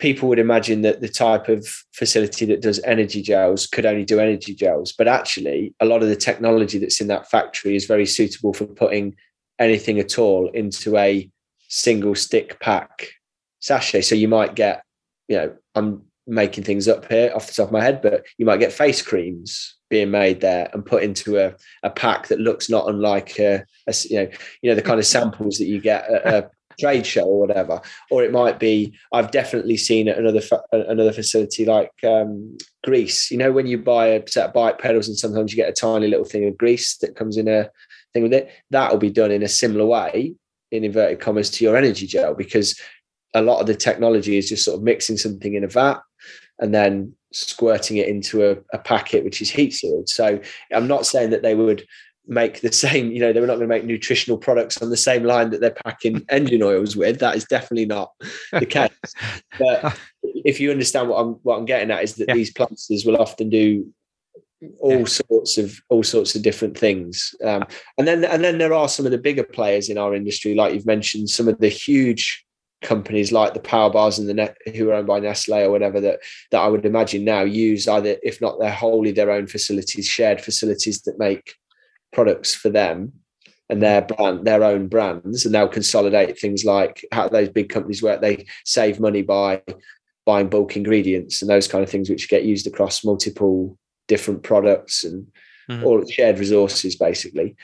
people 0.00 0.28
would 0.28 0.40
imagine 0.40 0.82
that 0.82 1.00
the 1.00 1.08
type 1.08 1.48
of 1.48 1.66
facility 1.92 2.44
that 2.44 2.60
does 2.60 2.80
energy 2.84 3.22
gels 3.22 3.66
could 3.66 3.86
only 3.86 4.04
do 4.04 4.18
energy 4.18 4.54
gels 4.54 4.92
but 4.92 5.06
actually 5.06 5.72
a 5.80 5.86
lot 5.86 6.02
of 6.02 6.08
the 6.08 6.16
technology 6.16 6.78
that's 6.78 7.00
in 7.00 7.06
that 7.06 7.30
factory 7.30 7.76
is 7.76 7.86
very 7.86 8.06
suitable 8.06 8.52
for 8.52 8.66
putting 8.66 9.14
anything 9.58 10.00
at 10.00 10.18
all 10.18 10.48
into 10.50 10.96
a 10.96 11.30
single 11.68 12.14
stick 12.14 12.58
pack 12.60 13.08
sachet. 13.60 14.02
So 14.02 14.14
you 14.14 14.28
might 14.28 14.54
get 14.54 14.84
you 15.28 15.36
know 15.36 15.54
i'm 15.74 16.02
making 16.26 16.64
things 16.64 16.88
up 16.88 17.10
here 17.10 17.32
off 17.34 17.46
the 17.46 17.52
top 17.52 17.68
of 17.68 17.72
my 17.72 17.82
head, 17.82 18.00
but 18.02 18.24
you 18.38 18.46
might 18.46 18.60
get 18.60 18.72
face 18.72 19.02
creams 19.02 19.76
being 19.90 20.10
made 20.10 20.40
there 20.40 20.70
and 20.72 20.84
put 20.84 21.02
into 21.02 21.38
a, 21.38 21.54
a 21.82 21.90
pack 21.90 22.28
that 22.28 22.40
looks 22.40 22.68
not 22.68 22.88
unlike 22.88 23.38
a, 23.38 23.64
a 23.86 23.94
you 24.08 24.16
know 24.16 24.28
you 24.62 24.70
know 24.70 24.74
the 24.74 24.82
kind 24.82 24.98
of 24.98 25.06
samples 25.06 25.58
that 25.58 25.66
you 25.66 25.80
get 25.80 26.08
at 26.10 26.26
a 26.26 26.50
trade 26.80 27.06
show 27.06 27.24
or 27.24 27.38
whatever. 27.38 27.80
Or 28.10 28.24
it 28.24 28.32
might 28.32 28.58
be 28.58 28.96
I've 29.12 29.30
definitely 29.30 29.76
seen 29.76 30.08
at 30.08 30.18
another 30.18 30.42
another 30.72 31.12
facility 31.12 31.64
like 31.64 31.92
um, 32.02 32.56
grease. 32.82 33.30
You 33.30 33.38
know 33.38 33.52
when 33.52 33.66
you 33.66 33.78
buy 33.78 34.06
a 34.08 34.28
set 34.28 34.48
of 34.48 34.54
bike 34.54 34.78
pedals 34.78 35.08
and 35.08 35.16
sometimes 35.16 35.52
you 35.52 35.56
get 35.56 35.68
a 35.68 35.72
tiny 35.72 36.08
little 36.08 36.24
thing 36.24 36.46
of 36.46 36.58
grease 36.58 36.96
that 36.98 37.16
comes 37.16 37.36
in 37.36 37.48
a 37.48 37.70
thing 38.12 38.22
with 38.22 38.32
it. 38.32 38.50
That 38.70 38.90
will 38.90 38.98
be 38.98 39.10
done 39.10 39.30
in 39.30 39.42
a 39.42 39.48
similar 39.48 39.86
way 39.86 40.34
in 40.72 40.82
inverted 40.82 41.20
commas 41.20 41.50
to 41.50 41.64
your 41.64 41.76
energy 41.76 42.06
gel 42.06 42.34
because 42.34 42.80
a 43.34 43.42
lot 43.42 43.60
of 43.60 43.66
the 43.66 43.74
technology 43.74 44.38
is 44.38 44.48
just 44.48 44.64
sort 44.64 44.76
of 44.76 44.82
mixing 44.82 45.16
something 45.16 45.54
in 45.54 45.64
a 45.64 45.68
vat 45.68 46.00
and 46.58 46.74
then 46.74 47.12
squirting 47.32 47.96
it 47.96 48.08
into 48.08 48.48
a, 48.48 48.56
a 48.72 48.78
packet 48.78 49.24
which 49.24 49.42
is 49.42 49.50
heat 49.50 49.72
sealed. 49.72 50.08
So 50.08 50.40
I'm 50.72 50.86
not 50.86 51.06
saying 51.06 51.30
that 51.30 51.42
they 51.42 51.54
would 51.54 51.84
make 52.26 52.60
the 52.60 52.72
same, 52.84 53.12
you 53.12 53.20
know, 53.20 53.32
they 53.32 53.40
were 53.40 53.46
not 53.46 53.56
going 53.56 53.68
to 53.68 53.74
make 53.74 53.84
nutritional 53.84 54.38
products 54.38 54.80
on 54.80 54.90
the 54.90 54.96
same 54.96 55.24
line 55.24 55.50
that 55.50 55.60
they're 55.60 55.70
packing 55.70 56.24
engine 56.30 56.62
oils 56.62 56.96
with. 56.96 57.18
That 57.18 57.36
is 57.36 57.44
definitely 57.44 57.86
not 57.86 58.12
the 58.52 58.66
case. 58.66 58.90
but 59.58 59.98
if 60.22 60.60
you 60.60 60.70
understand 60.70 61.08
what 61.08 61.20
I'm 61.20 61.32
what 61.42 61.58
I'm 61.58 61.64
getting 61.64 61.90
at 61.90 62.04
is 62.04 62.14
that 62.16 62.28
yeah. 62.28 62.34
these 62.34 62.52
plasters 62.52 63.04
will 63.04 63.16
often 63.16 63.50
do 63.50 63.92
all 64.78 65.00
yeah. 65.00 65.04
sorts 65.04 65.58
of 65.58 65.78
all 65.88 66.02
sorts 66.02 66.34
of 66.34 66.42
different 66.42 66.78
things. 66.78 67.34
Um, 67.44 67.64
and 67.98 68.06
then 68.06 68.24
and 68.24 68.42
then 68.42 68.58
there 68.58 68.72
are 68.74 68.88
some 68.88 69.06
of 69.06 69.12
the 69.12 69.18
bigger 69.18 69.44
players 69.44 69.88
in 69.88 69.98
our 69.98 70.14
industry, 70.14 70.54
like 70.54 70.74
you've 70.74 70.86
mentioned, 70.86 71.30
some 71.30 71.48
of 71.48 71.58
the 71.58 71.68
huge 71.68 72.43
companies 72.84 73.32
like 73.32 73.54
the 73.54 73.60
power 73.60 73.90
bars 73.90 74.18
and 74.18 74.28
the 74.28 74.34
net 74.34 74.56
who 74.76 74.90
are 74.90 74.94
owned 74.94 75.08
by 75.08 75.18
Nestle 75.18 75.64
or 75.64 75.70
whatever 75.70 76.00
that 76.00 76.20
that 76.52 76.60
I 76.60 76.68
would 76.68 76.86
imagine 76.86 77.24
now 77.24 77.42
use 77.42 77.88
either 77.88 78.16
if 78.22 78.40
not 78.40 78.60
they're 78.60 78.70
wholly 78.70 79.10
their 79.10 79.32
own 79.32 79.48
facilities, 79.48 80.06
shared 80.06 80.40
facilities 80.40 81.02
that 81.02 81.18
make 81.18 81.54
products 82.12 82.54
for 82.54 82.68
them 82.68 83.12
and 83.70 83.82
their 83.82 84.02
brand, 84.02 84.46
their 84.46 84.62
own 84.62 84.86
brands, 84.88 85.44
and 85.44 85.54
they'll 85.54 85.66
consolidate 85.66 86.38
things 86.38 86.64
like 86.64 87.04
how 87.10 87.28
those 87.28 87.48
big 87.48 87.70
companies 87.70 88.02
work 88.02 88.20
they 88.20 88.46
save 88.64 89.00
money 89.00 89.22
by 89.22 89.62
buying 90.26 90.48
bulk 90.48 90.76
ingredients 90.76 91.42
and 91.42 91.50
those 91.50 91.66
kind 91.66 91.82
of 91.82 91.90
things 91.90 92.08
which 92.08 92.28
get 92.28 92.44
used 92.44 92.66
across 92.66 93.04
multiple 93.04 93.76
different 94.06 94.42
products 94.42 95.04
and 95.04 95.26
mm-hmm. 95.70 95.84
all 95.84 96.06
shared 96.06 96.38
resources 96.38 96.96
basically. 96.96 97.56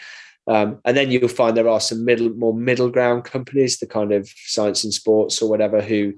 Um, 0.50 0.80
and 0.84 0.96
then 0.96 1.12
you'll 1.12 1.28
find 1.28 1.56
there 1.56 1.68
are 1.68 1.80
some 1.80 2.04
middle, 2.04 2.30
more 2.30 2.52
middle 2.52 2.90
ground 2.90 3.22
companies, 3.22 3.78
the 3.78 3.86
kind 3.86 4.10
of 4.10 4.28
Science 4.46 4.82
in 4.82 4.90
Sports 4.90 5.40
or 5.40 5.48
whatever, 5.48 5.80
who 5.80 6.14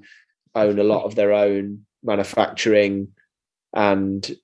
own 0.55 0.79
a 0.79 0.85
lot 0.85 1.05
of 1.05 1.17
their 1.17 1.35
own 1.35 1.85
manufacturing 2.03 3.09
and 3.75 4.35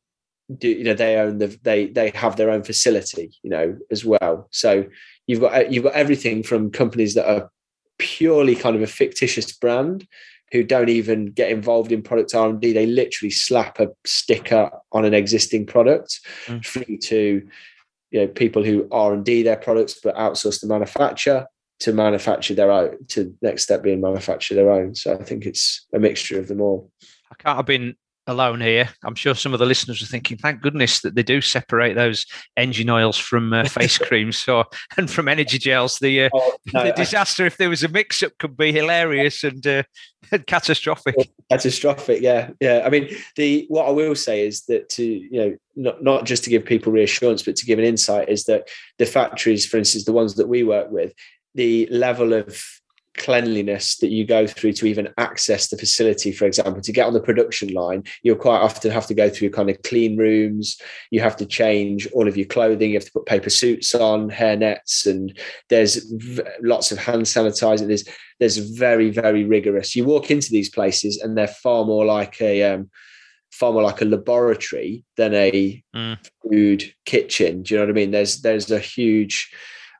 do 0.56 0.68
you 0.68 0.84
know 0.84 0.94
they 0.94 1.16
own 1.16 1.38
the 1.38 1.58
they 1.62 1.86
they 1.88 2.10
have 2.10 2.36
their 2.36 2.50
own 2.50 2.62
facility 2.62 3.30
you 3.42 3.50
know 3.50 3.76
as 3.90 4.04
well 4.04 4.48
so 4.50 4.84
you've 5.26 5.40
got 5.40 5.70
you've 5.70 5.84
got 5.84 5.92
everything 5.92 6.42
from 6.42 6.70
companies 6.70 7.14
that 7.14 7.30
are 7.30 7.50
purely 7.98 8.54
kind 8.54 8.74
of 8.76 8.82
a 8.82 8.86
fictitious 8.86 9.52
brand 9.52 10.06
who 10.52 10.64
don't 10.64 10.88
even 10.88 11.26
get 11.26 11.50
involved 11.50 11.92
in 11.92 12.00
product 12.00 12.34
r&d 12.34 12.72
they 12.72 12.86
literally 12.86 13.30
slap 13.30 13.78
a 13.78 13.88
sticker 14.06 14.70
on 14.92 15.04
an 15.04 15.12
existing 15.12 15.66
product 15.66 16.20
mm. 16.46 16.64
through 16.64 16.96
to 16.96 17.46
you 18.10 18.20
know 18.20 18.28
people 18.28 18.64
who 18.64 18.88
R 18.90 19.12
and 19.12 19.24
D 19.24 19.42
their 19.42 19.56
products 19.56 20.00
but 20.02 20.16
outsource 20.16 20.60
the 20.60 20.66
manufacture 20.66 21.46
to 21.80 21.92
manufacture 21.92 22.54
their 22.54 22.70
own. 22.70 22.96
To 23.08 23.34
next 23.42 23.62
step 23.62 23.82
being 23.82 24.00
manufacture 24.00 24.54
their 24.54 24.70
own. 24.70 24.94
So 24.94 25.14
I 25.14 25.22
think 25.22 25.46
it's 25.46 25.86
a 25.92 25.98
mixture 25.98 26.38
of 26.38 26.48
them 26.48 26.60
all. 26.60 26.90
I 27.30 27.34
can't 27.38 27.56
have 27.56 27.66
been 27.66 27.94
alone 28.28 28.60
here. 28.60 28.88
I'm 29.02 29.14
sure 29.14 29.34
some 29.34 29.52
of 29.52 29.58
the 29.58 29.66
listeners 29.66 30.02
are 30.02 30.06
thinking, 30.06 30.36
thank 30.36 30.60
goodness 30.60 31.00
that 31.00 31.14
they 31.14 31.22
do 31.22 31.40
separate 31.40 31.94
those 31.94 32.26
engine 32.56 32.90
oils 32.90 33.16
from 33.16 33.52
uh, 33.52 33.64
face 33.68 33.98
creams 33.98 34.38
so, 34.38 34.64
and 34.96 35.10
from 35.10 35.28
energy 35.28 35.58
gels. 35.58 35.98
The, 35.98 36.24
uh, 36.24 36.30
oh, 36.34 36.56
no, 36.72 36.84
the 36.84 36.92
disaster, 36.92 37.44
I, 37.44 37.46
if 37.46 37.56
there 37.56 37.70
was 37.70 37.82
a 37.82 37.88
mix 37.88 38.22
up, 38.22 38.32
could 38.38 38.56
be 38.56 38.70
hilarious 38.70 39.42
and, 39.42 39.66
uh, 39.66 39.82
and 40.32 40.46
catastrophic. 40.46 41.16
Catastrophic, 41.50 42.22
yeah. 42.22 42.50
Yeah. 42.60 42.82
I 42.84 42.90
mean, 42.90 43.08
the 43.36 43.66
what 43.68 43.88
I 43.88 43.90
will 43.90 44.14
say 44.14 44.46
is 44.46 44.64
that 44.66 44.88
to, 44.90 45.04
you 45.04 45.30
know, 45.32 45.56
not, 45.74 46.02
not 46.02 46.24
just 46.26 46.44
to 46.44 46.50
give 46.50 46.64
people 46.64 46.92
reassurance, 46.92 47.42
but 47.42 47.56
to 47.56 47.66
give 47.66 47.78
an 47.78 47.84
insight 47.84 48.28
is 48.28 48.44
that 48.44 48.68
the 48.98 49.06
factories, 49.06 49.66
for 49.66 49.78
instance, 49.78 50.04
the 50.04 50.12
ones 50.12 50.34
that 50.34 50.48
we 50.48 50.62
work 50.62 50.90
with, 50.90 51.12
the 51.54 51.88
level 51.90 52.34
of 52.34 52.62
cleanliness 53.18 53.96
that 53.98 54.10
you 54.10 54.26
go 54.26 54.46
through 54.46 54.72
to 54.72 54.86
even 54.86 55.08
access 55.18 55.68
the 55.68 55.76
facility 55.76 56.32
for 56.32 56.46
example 56.46 56.80
to 56.80 56.92
get 56.92 57.06
on 57.06 57.12
the 57.12 57.20
production 57.20 57.72
line 57.72 58.02
you'll 58.22 58.36
quite 58.36 58.60
often 58.60 58.90
have 58.90 59.06
to 59.06 59.14
go 59.14 59.28
through 59.28 59.50
kind 59.50 59.70
of 59.70 59.82
clean 59.82 60.16
rooms. 60.16 60.80
You 61.10 61.20
have 61.20 61.36
to 61.36 61.46
change 61.46 62.06
all 62.12 62.28
of 62.28 62.36
your 62.36 62.46
clothing. 62.46 62.90
You 62.90 62.96
have 62.96 63.04
to 63.04 63.12
put 63.12 63.26
paper 63.26 63.50
suits 63.50 63.94
on 63.94 64.28
hair 64.28 64.56
nets 64.56 65.06
and 65.06 65.36
there's 65.68 65.96
v- 65.96 66.42
lots 66.62 66.92
of 66.92 66.98
hand 66.98 67.22
sanitizing 67.22 67.88
there's 67.88 68.04
there's 68.38 68.58
very 68.58 69.10
very 69.10 69.44
rigorous. 69.44 69.96
You 69.96 70.04
walk 70.04 70.30
into 70.30 70.50
these 70.50 70.70
places 70.70 71.18
and 71.18 71.36
they're 71.36 71.48
far 71.48 71.84
more 71.84 72.04
like 72.04 72.40
a 72.40 72.62
um, 72.64 72.90
far 73.50 73.72
more 73.72 73.82
like 73.82 74.00
a 74.00 74.04
laboratory 74.04 75.04
than 75.16 75.34
a 75.34 75.82
mm. 75.94 76.18
food 76.42 76.84
kitchen. 77.04 77.62
Do 77.62 77.74
you 77.74 77.80
know 77.80 77.86
what 77.86 77.90
i 77.90 77.94
mean? 77.94 78.10
There's 78.10 78.40
there's 78.42 78.70
a 78.70 78.78
huge 78.78 79.50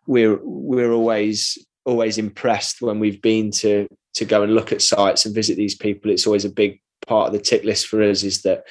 we're 0.07 0.39
we're 0.43 0.93
always 0.93 1.59
always 1.89 2.19
impressed 2.19 2.83
when 2.83 3.01
we've 3.01 3.23
been 3.23 3.51
to 3.51 3.89
to 4.15 4.25
go 4.25 4.43
and 4.43 4.55
look 4.55 4.73
at 4.73 4.83
sites 4.83 5.25
and 5.25 5.35
visit 5.35 5.57
these 5.57 5.75
people. 5.75 6.11
It's 6.11 6.27
always 6.27 6.45
a 6.45 6.51
big 6.51 6.81
part 7.07 7.29
of 7.29 7.33
the 7.33 7.41
tick 7.41 7.65
list 7.65 7.87
for 7.87 8.03
us 8.03 8.23
is 8.23 8.43
that 8.43 8.65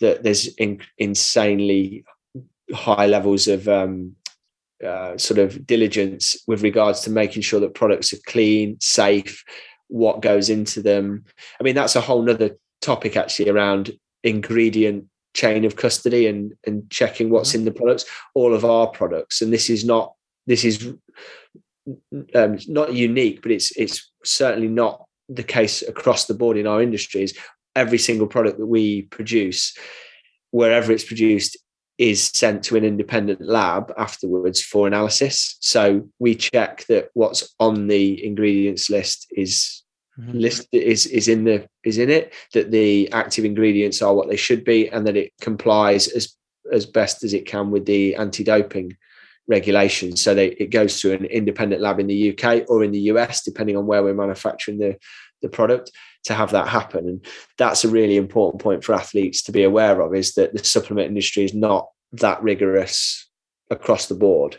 that 0.00 0.22
there's 0.22 0.46
in, 0.56 0.80
insanely 0.98 2.04
high 2.72 3.06
levels 3.06 3.48
of 3.48 3.68
um, 3.68 4.14
uh, 4.84 5.16
sort 5.18 5.38
of 5.38 5.66
diligence 5.66 6.36
with 6.46 6.62
regards 6.62 7.00
to 7.00 7.10
making 7.10 7.42
sure 7.42 7.60
that 7.60 7.74
products 7.74 8.12
are 8.12 8.18
clean, 8.26 8.76
safe, 8.80 9.44
what 9.88 10.20
goes 10.20 10.48
into 10.48 10.80
them. 10.80 11.24
I 11.60 11.64
mean, 11.64 11.74
that's 11.74 11.96
a 11.96 12.00
whole 12.00 12.22
nother 12.22 12.56
topic 12.80 13.16
actually 13.16 13.48
around 13.50 13.92
ingredient 14.22 15.06
chain 15.34 15.64
of 15.64 15.74
custody 15.74 16.28
and 16.28 16.54
and 16.66 16.88
checking 16.90 17.30
what's 17.30 17.50
mm-hmm. 17.50 17.60
in 17.60 17.64
the 17.64 17.72
products 17.72 18.04
all 18.34 18.54
of 18.54 18.64
our 18.64 18.86
products 18.86 19.42
and 19.42 19.52
this 19.52 19.68
is 19.68 19.84
not 19.84 20.14
this 20.46 20.64
is 20.64 20.94
um, 22.34 22.58
not 22.68 22.94
unique, 22.94 23.42
but 23.42 23.52
it's 23.52 23.76
it's 23.76 24.10
certainly 24.24 24.68
not 24.68 25.04
the 25.28 25.42
case 25.42 25.82
across 25.82 26.26
the 26.26 26.34
board 26.34 26.56
in 26.56 26.66
our 26.66 26.82
industries. 26.82 27.36
Every 27.76 27.98
single 27.98 28.26
product 28.26 28.58
that 28.58 28.66
we 28.66 29.02
produce, 29.02 29.76
wherever 30.50 30.92
it's 30.92 31.04
produced, 31.04 31.56
is 31.98 32.30
sent 32.34 32.62
to 32.64 32.76
an 32.76 32.84
independent 32.84 33.40
lab 33.40 33.92
afterwards 33.96 34.60
for 34.60 34.86
analysis. 34.86 35.56
So 35.60 36.08
we 36.18 36.34
check 36.34 36.84
that 36.88 37.08
what's 37.14 37.54
on 37.60 37.86
the 37.86 38.24
ingredients 38.24 38.90
list 38.90 39.26
is 39.36 39.82
mm-hmm. 40.18 40.38
list 40.38 40.68
is 40.72 41.06
is 41.06 41.28
in 41.28 41.44
the 41.44 41.66
is 41.84 41.98
in 41.98 42.10
it, 42.10 42.32
that 42.52 42.70
the 42.70 43.12
active 43.12 43.44
ingredients 43.44 44.02
are 44.02 44.14
what 44.14 44.28
they 44.28 44.36
should 44.36 44.64
be, 44.64 44.88
and 44.88 45.06
that 45.06 45.16
it 45.16 45.32
complies 45.40 46.08
as 46.08 46.34
as 46.72 46.86
best 46.86 47.24
as 47.24 47.34
it 47.34 47.46
can 47.46 47.70
with 47.70 47.84
the 47.84 48.14
anti-doping 48.16 48.96
regulations. 49.46 50.22
So 50.22 50.34
they, 50.34 50.48
it 50.48 50.70
goes 50.70 51.00
to 51.00 51.12
an 51.12 51.24
independent 51.26 51.82
lab 51.82 52.00
in 52.00 52.06
the 52.06 52.30
UK 52.30 52.64
or 52.68 52.82
in 52.82 52.92
the 52.92 53.00
US, 53.00 53.42
depending 53.42 53.76
on 53.76 53.86
where 53.86 54.02
we're 54.02 54.14
manufacturing 54.14 54.78
the, 54.78 54.96
the 55.42 55.48
product, 55.48 55.90
to 56.24 56.34
have 56.34 56.52
that 56.52 56.68
happen. 56.68 57.08
And 57.08 57.26
that's 57.58 57.84
a 57.84 57.88
really 57.88 58.16
important 58.16 58.62
point 58.62 58.82
for 58.82 58.94
athletes 58.94 59.42
to 59.42 59.52
be 59.52 59.62
aware 59.62 60.00
of 60.00 60.14
is 60.14 60.34
that 60.34 60.54
the 60.54 60.64
supplement 60.64 61.08
industry 61.08 61.44
is 61.44 61.54
not 61.54 61.88
that 62.12 62.42
rigorous 62.42 63.28
across 63.70 64.06
the 64.06 64.14
board. 64.14 64.58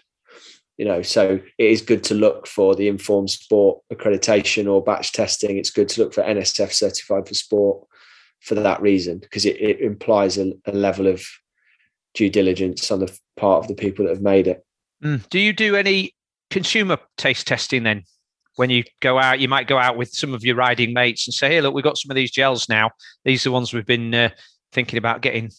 You 0.78 0.86
know, 0.86 1.02
so 1.02 1.40
it 1.58 1.72
is 1.72 1.82
good 1.82 2.04
to 2.06 2.14
look 2.14 2.48
for 2.48 2.76
the 2.76 2.90
informed 2.90 3.30
sport 3.30 3.80
accreditation 3.92 4.72
or 4.72 4.84
batch 4.84 5.14
testing. 5.14 5.58
It's 5.58 5.70
good 5.70 5.88
to 5.90 6.02
look 6.02 6.14
for 6.14 6.22
NSF 6.22 6.74
certified 6.74 7.28
for 7.28 7.34
sport 7.34 7.88
for 8.42 8.56
that 8.56 8.82
reason, 8.82 9.20
because 9.20 9.46
it, 9.46 9.56
it 9.60 9.80
implies 9.80 10.38
a, 10.38 10.52
a 10.66 10.74
level 10.74 11.08
of 11.08 11.26
due 12.14 12.30
diligence 12.30 12.92
on 12.92 13.00
the 13.00 13.18
part 13.38 13.64
of 13.64 13.68
the 13.70 13.76
people 13.76 14.06
that 14.06 14.14
have 14.14 14.22
made 14.22 14.48
it. 14.48 14.65
Mm. 15.06 15.30
Do 15.30 15.40
you 15.40 15.54
do 15.54 15.76
any 15.76 16.16
consumer 16.50 16.98
taste 17.18 17.48
testing 17.48 17.84
then? 17.84 18.04
When 18.56 18.70
you 18.70 18.84
go 19.02 19.20
out, 19.20 19.40
you 19.40 19.50
might 19.50 19.68
go 19.68 19.78
out 19.78 19.98
with 19.98 20.10
some 20.10 20.34
of 20.34 20.44
your 20.44 20.56
riding 20.56 20.94
mates 20.94 21.28
and 21.28 21.34
say, 21.34 21.50
"Hey, 21.50 21.62
look, 21.62 21.74
we've 21.74 21.84
got 21.84 21.98
some 21.98 22.10
of 22.10 22.16
these 22.16 22.32
gels 22.32 22.68
now. 22.70 22.90
These 23.24 23.46
are 23.46 23.50
the 23.50 23.54
ones 23.54 23.74
we've 23.74 23.86
been 23.86 24.14
uh, 24.16 24.30
thinking 24.72 24.98
about 24.98 25.22
getting 25.22 25.52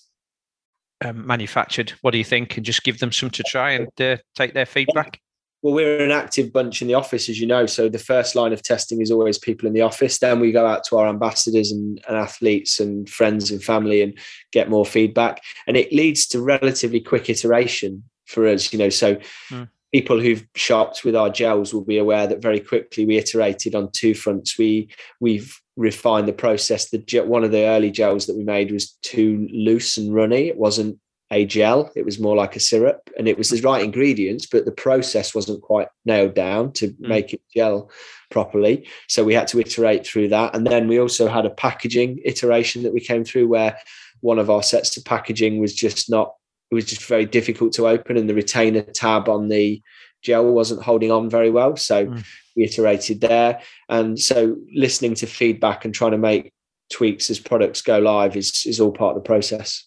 um, 1.05 1.27
manufactured. 1.27 1.93
What 2.01 2.13
do 2.13 2.19
you 2.19 2.25
think?" 2.25 2.57
And 2.57 2.67
just 2.67 2.83
give 2.83 2.99
them 2.99 3.13
some 3.13 3.31
to 3.31 3.43
try 3.45 3.73
and 3.73 4.01
uh, 4.01 4.17
take 4.35 4.55
their 4.55 4.67
feedback. 4.67 5.21
Well, 5.63 5.75
we're 5.75 6.05
an 6.05 6.11
active 6.11 6.53
bunch 6.53 6.81
in 6.81 6.89
the 6.89 6.95
office, 6.95 7.29
as 7.29 7.39
you 7.39 7.47
know. 7.47 7.67
So 7.67 7.89
the 7.89 7.99
first 7.99 8.35
line 8.35 8.53
of 8.53 8.63
testing 8.63 9.01
is 9.01 9.11
always 9.11 9.39
people 9.39 9.67
in 9.67 9.75
the 9.75 9.81
office. 9.83 10.19
Then 10.19 10.41
we 10.41 10.53
go 10.53 10.67
out 10.67 10.85
to 10.85 10.97
our 10.97 11.09
ambassadors 11.09 11.71
and, 11.71 12.01
and 12.09 12.17
athletes 12.17 12.81
and 12.81 13.09
friends 13.09 13.51
and 13.51 13.63
family 13.63 14.01
and 14.01 14.17
get 14.53 14.71
more 14.71 14.87
feedback. 14.87 15.43
And 15.67 15.77
it 15.77 15.93
leads 15.93 16.27
to 16.29 16.41
relatively 16.41 17.01
quick 17.01 17.29
iteration 17.29 18.05
for 18.27 18.47
us, 18.47 18.73
you 18.73 18.79
know. 18.79 18.91
So 18.91 19.17
mm. 19.51 19.69
people 19.93 20.21
who've 20.21 20.47
shopped 20.55 21.05
with 21.05 21.17
our 21.17 21.31
gels 21.31 21.73
will 21.73 21.85
be 21.85 21.99
aware 21.99 22.27
that 22.27 22.43
very 22.43 22.61
quickly 22.61 23.07
we 23.07 23.17
iterated 23.17 23.75
on 23.75 23.91
two 23.93 24.15
fronts. 24.15 24.59
We 24.59 24.91
we've 25.21 25.61
refined 25.77 26.29
the 26.29 26.33
process. 26.33 26.91
The 26.91 27.21
one 27.27 27.45
of 27.45 27.53
the 27.53 27.67
early 27.67 27.91
gels 27.91 28.27
that 28.27 28.37
we 28.37 28.45
made 28.45 28.71
was 28.73 28.93
too 29.03 29.49
loose 29.53 29.97
and 29.97 30.15
runny. 30.15 30.49
It 30.49 30.59
wasn't 30.59 30.99
a 31.31 31.45
gel. 31.45 31.91
It 31.97 32.05
was 32.05 32.21
more 32.21 32.37
like 32.37 32.55
a 32.55 32.61
syrup, 32.61 33.11
and 33.19 33.27
it 33.27 33.37
was 33.37 33.51
the 33.51 33.61
right 33.63 33.83
ingredients, 33.83 34.47
but 34.47 34.65
the 34.65 34.73
process 34.73 35.35
wasn't 35.35 35.63
quite 35.63 35.89
nailed 36.05 36.35
down 36.35 36.73
to 36.75 36.89
mm. 36.89 37.01
make 37.01 37.33
it 37.33 37.43
gel 37.55 37.91
properly. 38.31 38.87
So 39.09 39.25
we 39.25 39.35
had 39.35 39.49
to 39.49 39.61
iterate 39.61 40.07
through 40.07 40.29
that, 40.29 40.55
and 40.55 40.67
then 40.67 40.89
we 40.89 41.01
also 41.01 41.29
had 41.29 41.47
a 41.47 41.51
packaging 41.51 42.21
iteration 42.25 42.83
that 42.85 42.95
we 42.95 43.01
came 43.01 43.25
through 43.25 43.49
where 43.49 43.77
one 44.21 44.39
of 44.39 44.51
our 44.51 44.63
sets 44.63 44.97
of 44.97 45.05
packaging 45.05 45.61
was 45.61 45.75
just 45.75 46.11
not 46.11 46.35
it 46.71 46.75
was 46.75 46.85
just 46.85 47.05
very 47.05 47.27
difficult 47.27 47.73
to 47.75 47.89
open, 47.89 48.17
and 48.17 48.29
the 48.29 48.35
retainer 48.35 48.83
tab 48.83 49.29
on 49.29 49.49
the 49.49 49.83
gel 50.23 50.47
wasn't 50.47 50.83
holding 50.83 51.11
on 51.11 51.31
very 51.31 51.51
well. 51.51 51.77
So 51.77 52.07
mm. 52.07 52.25
we 52.57 52.65
iterated 52.65 53.21
there, 53.21 53.61
and 53.89 54.19
so 54.19 54.57
listening 54.75 55.15
to 55.17 55.27
feedback 55.27 55.85
and 55.85 55.95
trying 55.95 56.13
to 56.13 56.19
make 56.19 56.53
tweaks 56.91 57.31
as 57.31 57.39
products 57.39 57.83
go 57.83 57.99
live 57.99 58.37
is 58.37 58.65
is 58.67 58.81
all 58.81 58.93
part 58.93 59.17
of 59.17 59.23
the 59.23 59.27
process. 59.27 59.85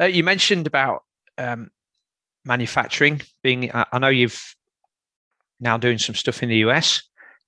Uh, 0.00 0.06
you 0.06 0.24
mentioned 0.24 0.66
about 0.66 1.02
um, 1.38 1.70
manufacturing 2.44 3.20
being. 3.42 3.70
I 3.72 3.98
know 3.98 4.08
you've 4.08 4.54
now 5.60 5.76
doing 5.76 5.98
some 5.98 6.14
stuff 6.14 6.42
in 6.42 6.48
the 6.48 6.58
US. 6.58 7.02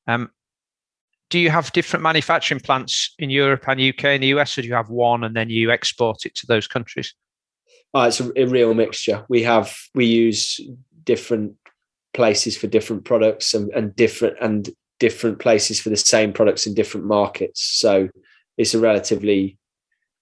Um, 0.07 0.30
do 1.28 1.38
you 1.38 1.51
have 1.51 1.72
different 1.72 2.03
manufacturing 2.03 2.61
plants 2.61 3.14
in 3.18 3.30
Europe 3.30 3.64
and 3.66 3.80
UK 3.80 4.05
and 4.05 4.22
the 4.22 4.28
US, 4.28 4.57
or 4.57 4.62
do 4.62 4.68
you 4.68 4.74
have 4.74 4.90
one 4.90 5.24
and 5.24 5.34
then 5.34 5.51
you 5.51 5.70
export 5.70 6.24
it 6.24 6.34
to 6.36 6.47
those 6.47 6.66
countries? 6.66 7.14
Uh, 7.95 8.07
it's 8.09 8.20
a, 8.20 8.31
a, 8.37 8.45
real 8.47 8.74
mixture. 8.74 9.24
We 9.29 9.43
have 9.45 9.74
we 9.95 10.07
use 10.07 10.61
different 11.05 11.55
places 12.12 12.57
for 12.57 12.66
different 12.66 13.05
products 13.05 13.55
and, 13.55 13.70
and 13.72 13.95
different 13.97 14.37
and 14.41 14.68
different 14.99 15.39
places 15.39 15.81
for 15.81 15.91
the 15.91 15.97
same 15.97 16.33
products 16.33 16.66
in 16.66 16.74
different 16.74 17.07
markets. 17.07 17.62
So 17.62 18.09
it's 18.59 18.74
a 18.74 18.79
relatively 18.79 19.59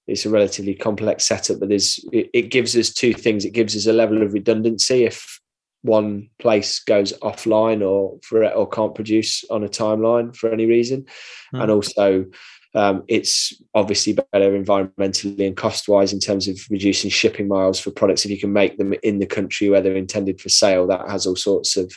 it's 0.06 0.26
a 0.26 0.30
relatively 0.30 0.74
complex 0.74 1.24
setup, 1.24 1.60
but 1.60 1.68
there's 1.68 1.98
it, 2.12 2.28
it 2.34 2.42
gives 2.50 2.76
us 2.76 2.92
two 2.92 3.14
things. 3.14 3.44
It 3.44 3.52
gives 3.52 3.74
us 3.76 3.86
a 3.86 3.92
level 3.92 4.22
of 4.22 4.34
redundancy 4.34 5.04
if 5.04 5.40
one 5.82 6.30
place 6.38 6.80
goes 6.80 7.12
offline 7.20 7.86
or 7.86 8.18
for 8.22 8.46
or 8.50 8.68
can't 8.68 8.94
produce 8.94 9.44
on 9.50 9.64
a 9.64 9.68
timeline 9.68 10.34
for 10.36 10.50
any 10.52 10.66
reason, 10.66 11.06
mm. 11.54 11.62
and 11.62 11.70
also 11.70 12.26
um, 12.74 13.04
it's 13.08 13.52
obviously 13.74 14.14
better 14.14 14.50
environmentally 14.50 15.46
and 15.46 15.56
cost 15.56 15.88
wise 15.88 16.12
in 16.12 16.20
terms 16.20 16.48
of 16.48 16.58
reducing 16.70 17.10
shipping 17.10 17.48
miles 17.48 17.78
for 17.78 17.90
products. 17.90 18.24
If 18.24 18.30
you 18.30 18.38
can 18.38 18.52
make 18.52 18.78
them 18.78 18.94
in 19.02 19.18
the 19.18 19.26
country 19.26 19.68
where 19.68 19.80
they're 19.80 19.96
intended 19.96 20.40
for 20.40 20.48
sale, 20.48 20.86
that 20.88 21.08
has 21.08 21.26
all 21.26 21.36
sorts 21.36 21.76
of 21.76 21.92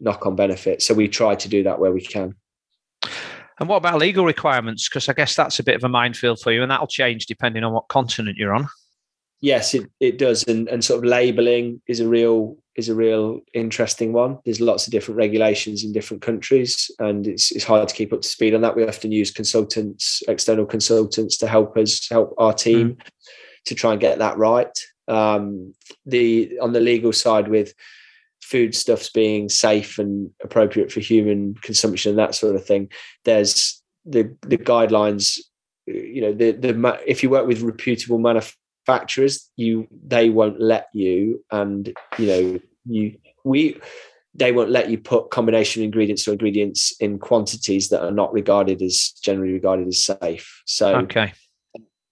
knock 0.00 0.26
on 0.26 0.36
benefits. 0.36 0.86
So 0.86 0.94
we 0.94 1.08
try 1.08 1.34
to 1.34 1.48
do 1.48 1.62
that 1.62 1.78
where 1.78 1.92
we 1.92 2.02
can. 2.02 2.34
And 3.60 3.68
what 3.68 3.76
about 3.76 3.98
legal 3.98 4.24
requirements? 4.24 4.88
Because 4.88 5.08
I 5.08 5.12
guess 5.12 5.34
that's 5.34 5.58
a 5.58 5.64
bit 5.64 5.76
of 5.76 5.84
a 5.84 5.88
minefield 5.88 6.40
for 6.40 6.52
you, 6.52 6.62
and 6.62 6.70
that'll 6.70 6.86
change 6.86 7.26
depending 7.26 7.64
on 7.64 7.72
what 7.72 7.88
continent 7.88 8.36
you're 8.36 8.54
on 8.54 8.66
yes, 9.44 9.74
it, 9.74 9.90
it 10.00 10.16
does, 10.18 10.42
and 10.44 10.68
and 10.68 10.82
sort 10.82 11.04
of 11.04 11.10
labeling 11.10 11.80
is 11.86 12.00
a 12.00 12.08
real 12.08 12.56
is 12.76 12.88
a 12.88 12.94
real 12.94 13.40
interesting 13.52 14.12
one. 14.12 14.38
There's 14.44 14.60
lots 14.60 14.86
of 14.86 14.92
different 14.92 15.18
regulations 15.18 15.84
in 15.84 15.92
different 15.92 16.22
countries, 16.22 16.90
and 16.98 17.26
it's 17.26 17.52
it's 17.52 17.64
hard 17.64 17.86
to 17.86 17.94
keep 17.94 18.12
up 18.12 18.22
to 18.22 18.28
speed 18.28 18.54
on 18.54 18.62
that. 18.62 18.74
We 18.74 18.88
often 18.88 19.12
use 19.12 19.30
consultants, 19.30 20.22
external 20.28 20.64
consultants, 20.64 21.36
to 21.38 21.46
help 21.46 21.76
us 21.76 22.08
help 22.08 22.34
our 22.38 22.54
team 22.54 22.96
mm. 22.96 23.00
to 23.66 23.74
try 23.74 23.92
and 23.92 24.00
get 24.00 24.18
that 24.18 24.38
right. 24.38 24.76
Um, 25.08 25.74
the 26.06 26.58
on 26.60 26.72
the 26.72 26.80
legal 26.80 27.12
side 27.12 27.48
with 27.48 27.74
foodstuffs 28.40 29.10
being 29.10 29.48
safe 29.48 29.98
and 29.98 30.30
appropriate 30.42 30.90
for 30.90 31.00
human 31.00 31.54
consumption 31.62 32.10
and 32.10 32.18
that 32.18 32.34
sort 32.34 32.56
of 32.56 32.64
thing, 32.64 32.90
there's 33.24 33.82
the 34.06 34.34
the 34.42 34.58
guidelines 34.58 35.38
you 35.86 36.22
know 36.22 36.32
the 36.32 36.52
the 36.52 37.02
if 37.06 37.22
you 37.22 37.28
work 37.28 37.46
with 37.46 37.60
reputable 37.60 38.18
manufacturers 38.18 38.58
manufacturers 38.86 39.50
you 39.56 39.86
they 40.06 40.30
won't 40.30 40.60
let 40.60 40.88
you 40.92 41.42
and 41.50 41.94
you 42.18 42.26
know 42.26 42.60
you 42.86 43.16
we 43.44 43.78
they 44.34 44.52
won't 44.52 44.70
let 44.70 44.90
you 44.90 44.98
put 44.98 45.30
combination 45.30 45.82
ingredients 45.82 46.26
or 46.26 46.32
ingredients 46.32 46.92
in 47.00 47.18
quantities 47.18 47.88
that 47.90 48.02
are 48.02 48.10
not 48.10 48.32
regarded 48.32 48.82
as 48.82 49.12
generally 49.22 49.52
regarded 49.52 49.86
as 49.86 50.04
safe. 50.04 50.60
So 50.66 50.96
okay. 50.96 51.32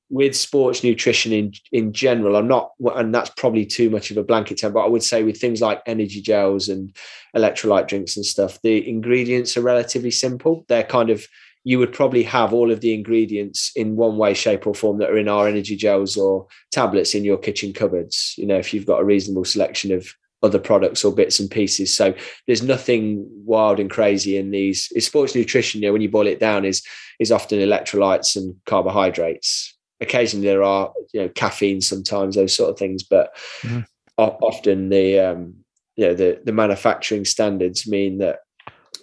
with 0.09 0.37
sports 0.37 0.85
nutrition 0.85 1.33
in 1.33 1.53
in 1.73 1.93
general 1.93 2.37
i'm 2.37 2.47
not 2.47 2.73
and 2.97 3.15
that's 3.15 3.31
probably 3.31 3.65
too 3.65 3.89
much 3.91 4.11
of 4.11 4.17
a 4.19 4.23
blanket 4.23 4.59
term 4.59 4.73
but 4.73 4.85
i 4.85 4.89
would 4.89 5.03
say 5.03 5.25
with 5.25 5.41
things 5.41 5.61
like 5.61 5.83
energy 5.87 6.21
gels 6.21 6.69
and 6.69 6.95
electrolyte 7.35 7.89
drinks 7.89 8.17
and 8.17 8.27
stuff 8.27 8.61
the 8.63 8.87
ingredients 8.89 9.57
are 9.57 9.63
relatively 9.63 10.11
simple. 10.11 10.65
They're 10.69 10.85
kind 10.85 11.11
of 11.11 11.27
you 11.65 11.79
would 11.79 11.93
probably 11.93 12.23
have 12.25 12.53
all 12.53 12.71
of 12.71 12.81
the 12.81 12.95
ingredients 12.95 13.71
in 13.77 13.97
one 13.97 14.17
way, 14.17 14.35
shape, 14.35 14.67
or 14.67 14.75
form 14.75 14.99
that 14.99 15.11
are 15.11 15.19
in 15.19 15.29
our 15.29 15.47
energy 15.47 15.77
gels 15.77 16.17
or 16.17 16.47
tablets 16.73 17.15
in 17.15 17.25
your 17.25 17.39
kitchen 17.39 17.73
cupboards. 17.73 18.35
You 18.37 18.47
know, 18.47 18.57
if 18.59 18.75
you've 18.75 18.87
got 18.87 19.01
a 19.01 19.05
reasonable 19.05 19.45
selection 19.45 19.93
of 19.93 20.13
other 20.43 20.59
products 20.59 21.05
or 21.05 21.15
bits 21.15 21.39
and 21.39 21.51
pieces. 21.51 21.97
So 21.97 22.15
there's 22.47 22.63
nothing 22.63 23.25
wild 23.45 23.79
and 23.79 23.91
crazy 23.91 24.37
in 24.37 24.51
these. 24.51 24.89
It's 24.93 25.07
sports 25.07 25.35
nutrition, 25.35 25.81
you 25.81 25.89
know, 25.89 25.93
when 25.93 26.03
you 26.03 26.11
boil 26.11 26.27
it 26.27 26.41
down, 26.41 26.65
is 26.65 26.83
is 27.21 27.31
often 27.31 27.61
electrolytes 27.61 28.35
and 28.35 28.57
carbohydrates. 28.67 29.77
Occasionally 30.01 30.47
there 30.47 30.65
are, 30.65 30.93
you 31.13 31.21
know, 31.21 31.29
caffeine 31.29 31.81
sometimes, 31.81 32.35
those 32.35 32.57
sort 32.57 32.71
of 32.71 32.79
things, 32.79 33.05
but 33.05 33.37
mm-hmm. 33.63 33.83
often 34.19 34.89
the 34.89 35.21
um, 35.21 35.55
you 35.97 36.07
know, 36.07 36.15
the 36.15 36.41
the 36.45 36.53
manufacturing 36.53 37.25
standards 37.25 37.87
mean 37.87 38.19
that 38.19 38.41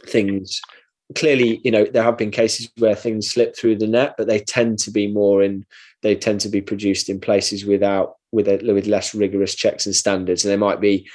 things 0.07 0.59
clearly, 1.15 1.61
you 1.63 1.71
know, 1.71 1.85
there 1.85 2.03
have 2.03 2.17
been 2.17 2.31
cases 2.31 2.69
where 2.77 2.95
things 2.95 3.29
slip 3.29 3.55
through 3.55 3.77
the 3.77 3.87
net, 3.87 4.15
but 4.17 4.27
they 4.27 4.39
tend 4.39 4.79
to 4.79 4.91
be 4.91 5.07
more 5.07 5.41
in. 5.43 5.65
They 6.01 6.15
tend 6.15 6.41
to 6.41 6.49
be 6.49 6.61
produced 6.61 7.09
in 7.09 7.19
places 7.19 7.65
without 7.65 8.15
with 8.31 8.47
a, 8.47 8.57
with 8.73 8.85
less 8.85 9.13
rigorous 9.13 9.55
checks 9.55 9.85
and 9.85 9.95
standards, 9.95 10.43
and 10.43 10.51
there 10.51 10.57
might 10.57 10.79
be 10.79 11.09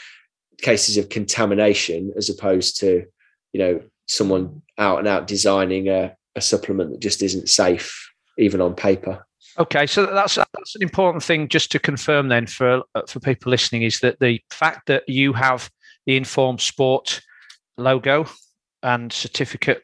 cases 0.60 0.96
of 0.96 1.08
contamination 1.08 2.12
as 2.16 2.28
opposed 2.28 2.78
to, 2.80 3.04
you 3.52 3.60
know, 3.60 3.80
someone 4.06 4.62
out 4.78 4.98
and 4.98 5.08
out 5.08 5.26
designing 5.26 5.88
a, 5.88 6.14
a 6.36 6.40
supplement 6.40 6.90
that 6.90 7.00
just 7.00 7.22
isn't 7.22 7.48
safe, 7.48 8.10
even 8.38 8.60
on 8.60 8.74
paper. 8.74 9.24
Okay, 9.58 9.86
so 9.86 10.06
that's 10.06 10.34
that's 10.34 10.74
an 10.74 10.82
important 10.82 11.22
thing 11.22 11.48
just 11.48 11.70
to 11.72 11.78
confirm 11.78 12.28
then 12.28 12.46
for 12.46 12.82
uh, 12.96 13.02
for 13.06 13.20
people 13.20 13.50
listening 13.50 13.82
is 13.82 14.00
that 14.00 14.18
the 14.18 14.40
fact 14.50 14.88
that 14.88 15.08
you 15.08 15.32
have 15.32 15.70
the 16.06 16.16
Informed 16.16 16.60
Sport 16.60 17.20
logo 17.78 18.26
and 18.84 19.12
certificate 19.12 19.82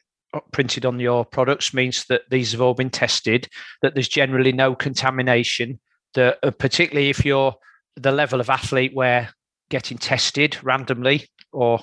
printed 0.53 0.87
on 0.87 1.01
your 1.01 1.25
products 1.25 1.75
means 1.75 2.05
that 2.05 2.23
these 2.31 2.53
have 2.53 2.61
all 2.61 2.75
been 2.75 2.91
tested, 2.91 3.49
that 3.83 3.95
there's 3.95 4.09
generally 4.09 4.53
no 4.53 4.75
contamination, 4.75 5.81
that 6.15 6.39
uh, 6.43 6.51
particularly 6.53 7.09
if 7.09 7.25
you're 7.25 7.55
the 7.97 8.13
level 8.13 8.41
of 8.41 8.49
athlete 8.49 8.95
where 8.95 9.31
getting 9.71 9.99
tested 9.99 10.57
randomly 10.63 11.29
or, 11.53 11.81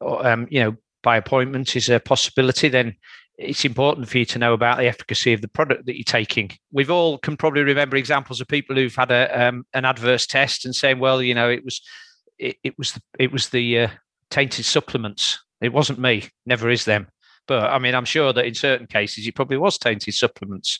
or 0.00 0.26
um, 0.26 0.46
you 0.50 0.62
know, 0.62 0.76
by 1.02 1.16
appointment 1.16 1.74
is 1.74 1.88
a 1.88 1.98
possibility, 1.98 2.68
then 2.68 2.94
it's 3.38 3.64
important 3.64 4.08
for 4.08 4.18
you 4.18 4.24
to 4.26 4.38
know 4.38 4.52
about 4.52 4.76
the 4.76 4.86
efficacy 4.86 5.32
of 5.32 5.40
the 5.40 5.48
product 5.48 5.86
that 5.86 5.96
you're 5.96 6.04
taking. 6.04 6.50
We've 6.72 6.90
all 6.90 7.18
can 7.18 7.36
probably 7.36 7.62
remember 7.62 7.96
examples 7.96 8.40
of 8.40 8.48
people 8.48 8.76
who've 8.76 8.94
had 8.94 9.10
a 9.10 9.48
um, 9.48 9.64
an 9.72 9.86
adverse 9.86 10.26
test 10.26 10.66
and 10.66 10.74
saying, 10.74 10.98
"Well, 10.98 11.22
you 11.22 11.34
know, 11.34 11.48
it 11.48 11.64
was 11.64 11.80
it, 12.38 12.56
it 12.62 12.78
was 12.78 12.92
the, 12.92 13.00
it 13.18 13.32
was 13.32 13.48
the 13.48 13.78
uh, 13.78 13.88
tainted 14.28 14.66
supplements. 14.66 15.38
It 15.60 15.72
wasn't 15.72 15.98
me. 15.98 16.28
Never 16.46 16.70
is 16.70 16.84
them." 16.84 17.08
But 17.46 17.70
I 17.70 17.78
mean, 17.78 17.94
I'm 17.94 18.04
sure 18.04 18.32
that 18.32 18.46
in 18.46 18.54
certain 18.54 18.86
cases, 18.86 19.26
it 19.26 19.34
probably 19.34 19.56
was 19.56 19.78
tainted 19.78 20.14
supplements. 20.14 20.78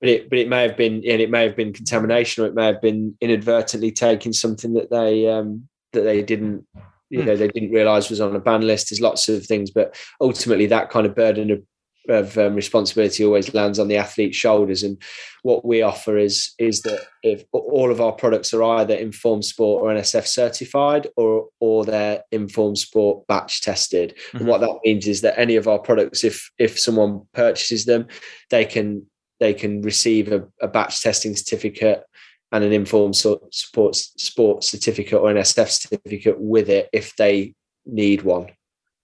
But 0.00 0.08
it, 0.08 0.30
but 0.30 0.38
it 0.38 0.48
may 0.48 0.62
have 0.62 0.76
been, 0.76 0.94
and 0.94 1.20
it 1.20 1.30
may 1.30 1.44
have 1.44 1.56
been 1.56 1.72
contamination, 1.72 2.42
or 2.42 2.48
it 2.48 2.54
may 2.54 2.66
have 2.66 2.82
been 2.82 3.16
inadvertently 3.20 3.92
taking 3.92 4.32
something 4.32 4.74
that 4.74 4.90
they 4.90 5.28
um, 5.28 5.68
that 5.92 6.02
they 6.02 6.22
didn't 6.22 6.66
you 7.12 7.20
hmm. 7.20 7.26
know 7.26 7.36
they 7.36 7.48
didn't 7.48 7.70
realize 7.70 8.10
was 8.10 8.20
on 8.20 8.34
a 8.34 8.40
ban 8.40 8.62
list 8.62 8.90
there's 8.90 9.00
lots 9.00 9.28
of 9.28 9.44
things 9.46 9.70
but 9.70 9.94
ultimately 10.20 10.66
that 10.66 10.90
kind 10.90 11.06
of 11.06 11.14
burden 11.14 11.50
of 11.50 11.62
of 12.08 12.36
um, 12.36 12.54
responsibility 12.54 13.24
always 13.24 13.54
lands 13.54 13.78
on 13.78 13.88
the 13.88 13.96
athlete's 13.96 14.36
shoulders. 14.36 14.82
And 14.82 15.00
what 15.42 15.64
we 15.64 15.82
offer 15.82 16.18
is 16.18 16.52
is 16.58 16.82
that 16.82 17.00
if 17.22 17.44
all 17.52 17.90
of 17.90 18.00
our 18.00 18.12
products 18.12 18.52
are 18.52 18.62
either 18.62 18.94
Informed 18.94 19.44
Sport 19.44 19.82
or 19.82 19.94
NSF 19.94 20.26
certified, 20.26 21.08
or 21.16 21.48
or 21.60 21.84
they're 21.84 22.22
Informed 22.32 22.78
Sport 22.78 23.26
batch 23.26 23.60
tested. 23.62 24.14
Mm-hmm. 24.16 24.38
And 24.38 24.46
what 24.46 24.60
that 24.60 24.78
means 24.84 25.06
is 25.06 25.20
that 25.20 25.38
any 25.38 25.56
of 25.56 25.68
our 25.68 25.78
products, 25.78 26.24
if 26.24 26.50
if 26.58 26.78
someone 26.78 27.22
purchases 27.34 27.84
them, 27.84 28.06
they 28.50 28.64
can 28.64 29.06
they 29.40 29.54
can 29.54 29.82
receive 29.82 30.30
a, 30.30 30.46
a 30.60 30.68
batch 30.68 31.02
testing 31.02 31.34
certificate 31.34 32.04
and 32.52 32.62
an 32.62 32.72
informed 32.72 33.16
sports 33.16 34.12
sports 34.16 34.70
certificate 34.70 35.18
or 35.18 35.30
an 35.30 35.36
NSF 35.36 35.68
certificate 35.68 36.38
with 36.38 36.68
it 36.68 36.88
if 36.92 37.16
they 37.16 37.54
need 37.86 38.22
one. 38.22 38.48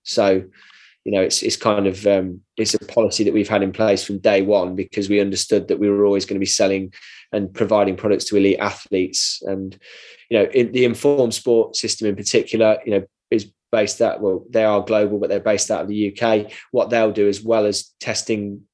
So 0.05 0.45
you 1.09 1.15
know, 1.15 1.23
it's 1.23 1.43
it's 1.43 1.57
kind 1.57 1.87
of 1.87 2.07
um, 2.07 2.43
it's 2.59 2.75
a 2.75 2.79
policy 2.81 3.25
that 3.25 3.33
we've 3.33 3.49
had 3.49 3.63
in 3.63 3.73
place 3.73 4.05
from 4.05 4.19
day 4.19 4.43
one 4.43 4.75
because 4.75 5.09
we 5.09 5.23
understood 5.23 5.69
that 5.69 5.79
we 5.79 5.89
were 5.89 6.05
always 6.05 6.27
going 6.27 6.35
to 6.35 6.39
be 6.39 6.45
selling 6.45 6.93
and 7.33 7.55
providing 7.55 7.97
products 7.97 8.27
to 8.27 8.37
elite 8.37 8.59
athletes. 8.59 9.41
And 9.47 9.75
you 10.29 10.39
know, 10.39 10.45
in 10.51 10.71
the 10.73 10.85
informed 10.85 11.33
sport 11.33 11.77
system 11.77 12.09
in 12.09 12.15
particular, 12.15 12.77
you 12.85 12.93
know, 12.93 13.07
is 13.31 13.51
based 13.73 14.03
out 14.03 14.21
well, 14.21 14.45
they 14.51 14.65
are 14.65 14.85
global, 14.85 15.19
but 15.19 15.31
they're 15.31 15.41
based 15.41 15.71
out 15.71 15.81
of 15.81 15.89
the 15.89 16.15
UK. 16.15 16.53
What 16.73 16.91
they'll 16.91 17.11
do, 17.11 17.27
as 17.27 17.43
well 17.43 17.65
as 17.65 17.91
testing 18.01 18.65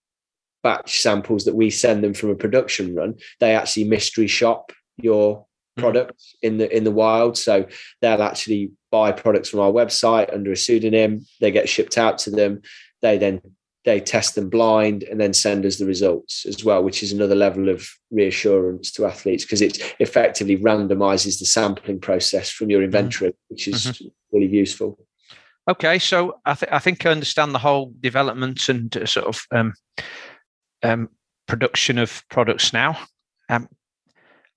batch 0.64 1.02
samples 1.02 1.44
that 1.44 1.54
we 1.54 1.70
send 1.70 2.02
them 2.02 2.14
from 2.14 2.30
a 2.30 2.34
production 2.34 2.96
run, 2.96 3.14
they 3.38 3.54
actually 3.54 3.84
mystery 3.84 4.26
shop 4.26 4.72
your 4.96 5.46
hmm. 5.76 5.82
product 5.82 6.20
in 6.42 6.58
the 6.58 6.76
in 6.76 6.82
the 6.82 6.90
wild. 6.90 7.38
So 7.38 7.66
they'll 8.00 8.24
actually 8.24 8.72
buy 8.94 9.10
products 9.10 9.48
from 9.48 9.58
our 9.58 9.72
website 9.72 10.32
under 10.32 10.52
a 10.52 10.56
pseudonym. 10.56 11.26
They 11.40 11.50
get 11.50 11.68
shipped 11.68 11.98
out 11.98 12.16
to 12.18 12.30
them. 12.30 12.62
They 13.02 13.18
then 13.18 13.40
they 13.84 13.98
test 13.98 14.36
them 14.36 14.48
blind 14.48 15.02
and 15.02 15.20
then 15.20 15.34
send 15.34 15.66
us 15.66 15.78
the 15.78 15.84
results 15.84 16.46
as 16.46 16.64
well, 16.64 16.84
which 16.84 17.02
is 17.02 17.10
another 17.10 17.34
level 17.34 17.68
of 17.68 17.88
reassurance 18.12 18.92
to 18.92 19.04
athletes 19.04 19.44
because 19.44 19.60
it 19.60 19.96
effectively 19.98 20.56
randomizes 20.56 21.40
the 21.40 21.44
sampling 21.44 21.98
process 21.98 22.50
from 22.50 22.70
your 22.70 22.78
mm-hmm. 22.78 22.84
inventory, 22.84 23.34
which 23.48 23.66
is 23.66 23.86
mm-hmm. 23.86 24.06
really 24.32 24.46
useful. 24.46 24.96
Okay, 25.68 25.98
so 25.98 26.38
I, 26.44 26.54
th- 26.54 26.72
I 26.72 26.78
think 26.78 27.04
I 27.04 27.10
understand 27.10 27.52
the 27.52 27.58
whole 27.58 27.92
development 27.98 28.68
and 28.68 28.96
uh, 28.96 29.06
sort 29.06 29.26
of 29.26 29.44
um, 29.50 29.74
um, 30.84 31.08
production 31.48 31.98
of 31.98 32.22
products 32.30 32.72
now. 32.72 32.96
Um, 33.48 33.68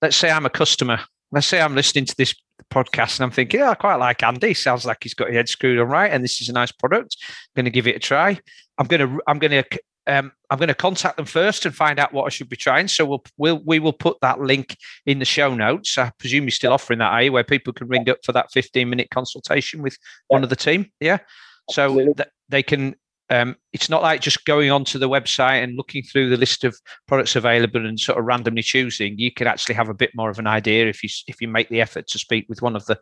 let's 0.00 0.16
say 0.16 0.30
I'm 0.30 0.46
a 0.46 0.50
customer. 0.50 1.00
Let's 1.32 1.48
say 1.48 1.60
I'm 1.60 1.74
listening 1.74 2.04
to 2.06 2.14
this 2.16 2.34
podcast 2.70 3.18
and 3.18 3.24
I'm 3.24 3.30
thinking, 3.30 3.60
oh, 3.60 3.70
I 3.70 3.74
quite 3.74 3.96
like 3.96 4.22
Andy. 4.22 4.54
Sounds 4.54 4.86
like 4.86 4.98
he's 5.02 5.14
got 5.14 5.28
his 5.28 5.36
head 5.36 5.48
screwed 5.48 5.78
on 5.78 5.88
right, 5.88 6.12
and 6.12 6.22
this 6.22 6.40
is 6.40 6.48
a 6.48 6.52
nice 6.52 6.72
product. 6.72 7.16
I'm 7.28 7.62
going 7.62 7.64
to 7.64 7.70
give 7.70 7.86
it 7.86 7.96
a 7.96 8.00
try. 8.00 8.38
I'm 8.78 8.86
going 8.86 9.00
to 9.00 9.20
I'm 9.26 9.38
going 9.38 9.62
to 9.62 9.80
um, 10.06 10.32
I'm 10.48 10.58
going 10.58 10.68
to 10.68 10.74
contact 10.74 11.18
them 11.18 11.26
first 11.26 11.66
and 11.66 11.74
find 11.74 11.98
out 11.98 12.14
what 12.14 12.24
I 12.24 12.30
should 12.30 12.48
be 12.48 12.56
trying. 12.56 12.88
So 12.88 13.04
we'll 13.04 13.24
we'll 13.36 13.60
we 13.64 13.78
will 13.78 13.92
put 13.92 14.16
that 14.22 14.40
link 14.40 14.76
in 15.04 15.18
the 15.18 15.24
show 15.24 15.54
notes. 15.54 15.98
I 15.98 16.10
presume 16.18 16.44
you're 16.44 16.50
still 16.50 16.72
offering 16.72 16.98
that, 17.00 17.12
are 17.12 17.22
you, 17.22 17.32
where 17.32 17.44
people 17.44 17.72
can 17.72 17.88
ring 17.88 18.08
up 18.08 18.18
for 18.24 18.32
that 18.32 18.50
15 18.52 18.88
minute 18.88 19.08
consultation 19.10 19.82
with 19.82 19.96
one 20.28 20.42
of 20.42 20.50
the 20.50 20.56
team? 20.56 20.90
Yeah. 21.00 21.18
So 21.70 21.94
th- 21.94 22.28
they 22.48 22.62
can 22.62 22.96
um, 23.30 23.56
it's 23.72 23.90
not 23.90 24.02
like 24.02 24.20
just 24.20 24.44
going 24.44 24.70
onto 24.70 24.98
the 24.98 25.08
website 25.08 25.62
and 25.62 25.76
looking 25.76 26.02
through 26.02 26.30
the 26.30 26.36
list 26.36 26.64
of 26.64 26.76
products 27.06 27.36
available 27.36 27.84
and 27.84 28.00
sort 28.00 28.18
of 28.18 28.24
randomly 28.24 28.62
choosing. 28.62 29.18
You 29.18 29.30
can 29.30 29.46
actually 29.46 29.74
have 29.74 29.88
a 29.88 29.94
bit 29.94 30.12
more 30.14 30.30
of 30.30 30.38
an 30.38 30.46
idea 30.46 30.86
if 30.86 31.02
you 31.02 31.10
if 31.26 31.40
you 31.40 31.48
make 31.48 31.68
the 31.68 31.80
effort 31.80 32.06
to 32.08 32.18
speak 32.18 32.46
with 32.48 32.62
one 32.62 32.76
of 32.76 32.86
the 32.86 32.98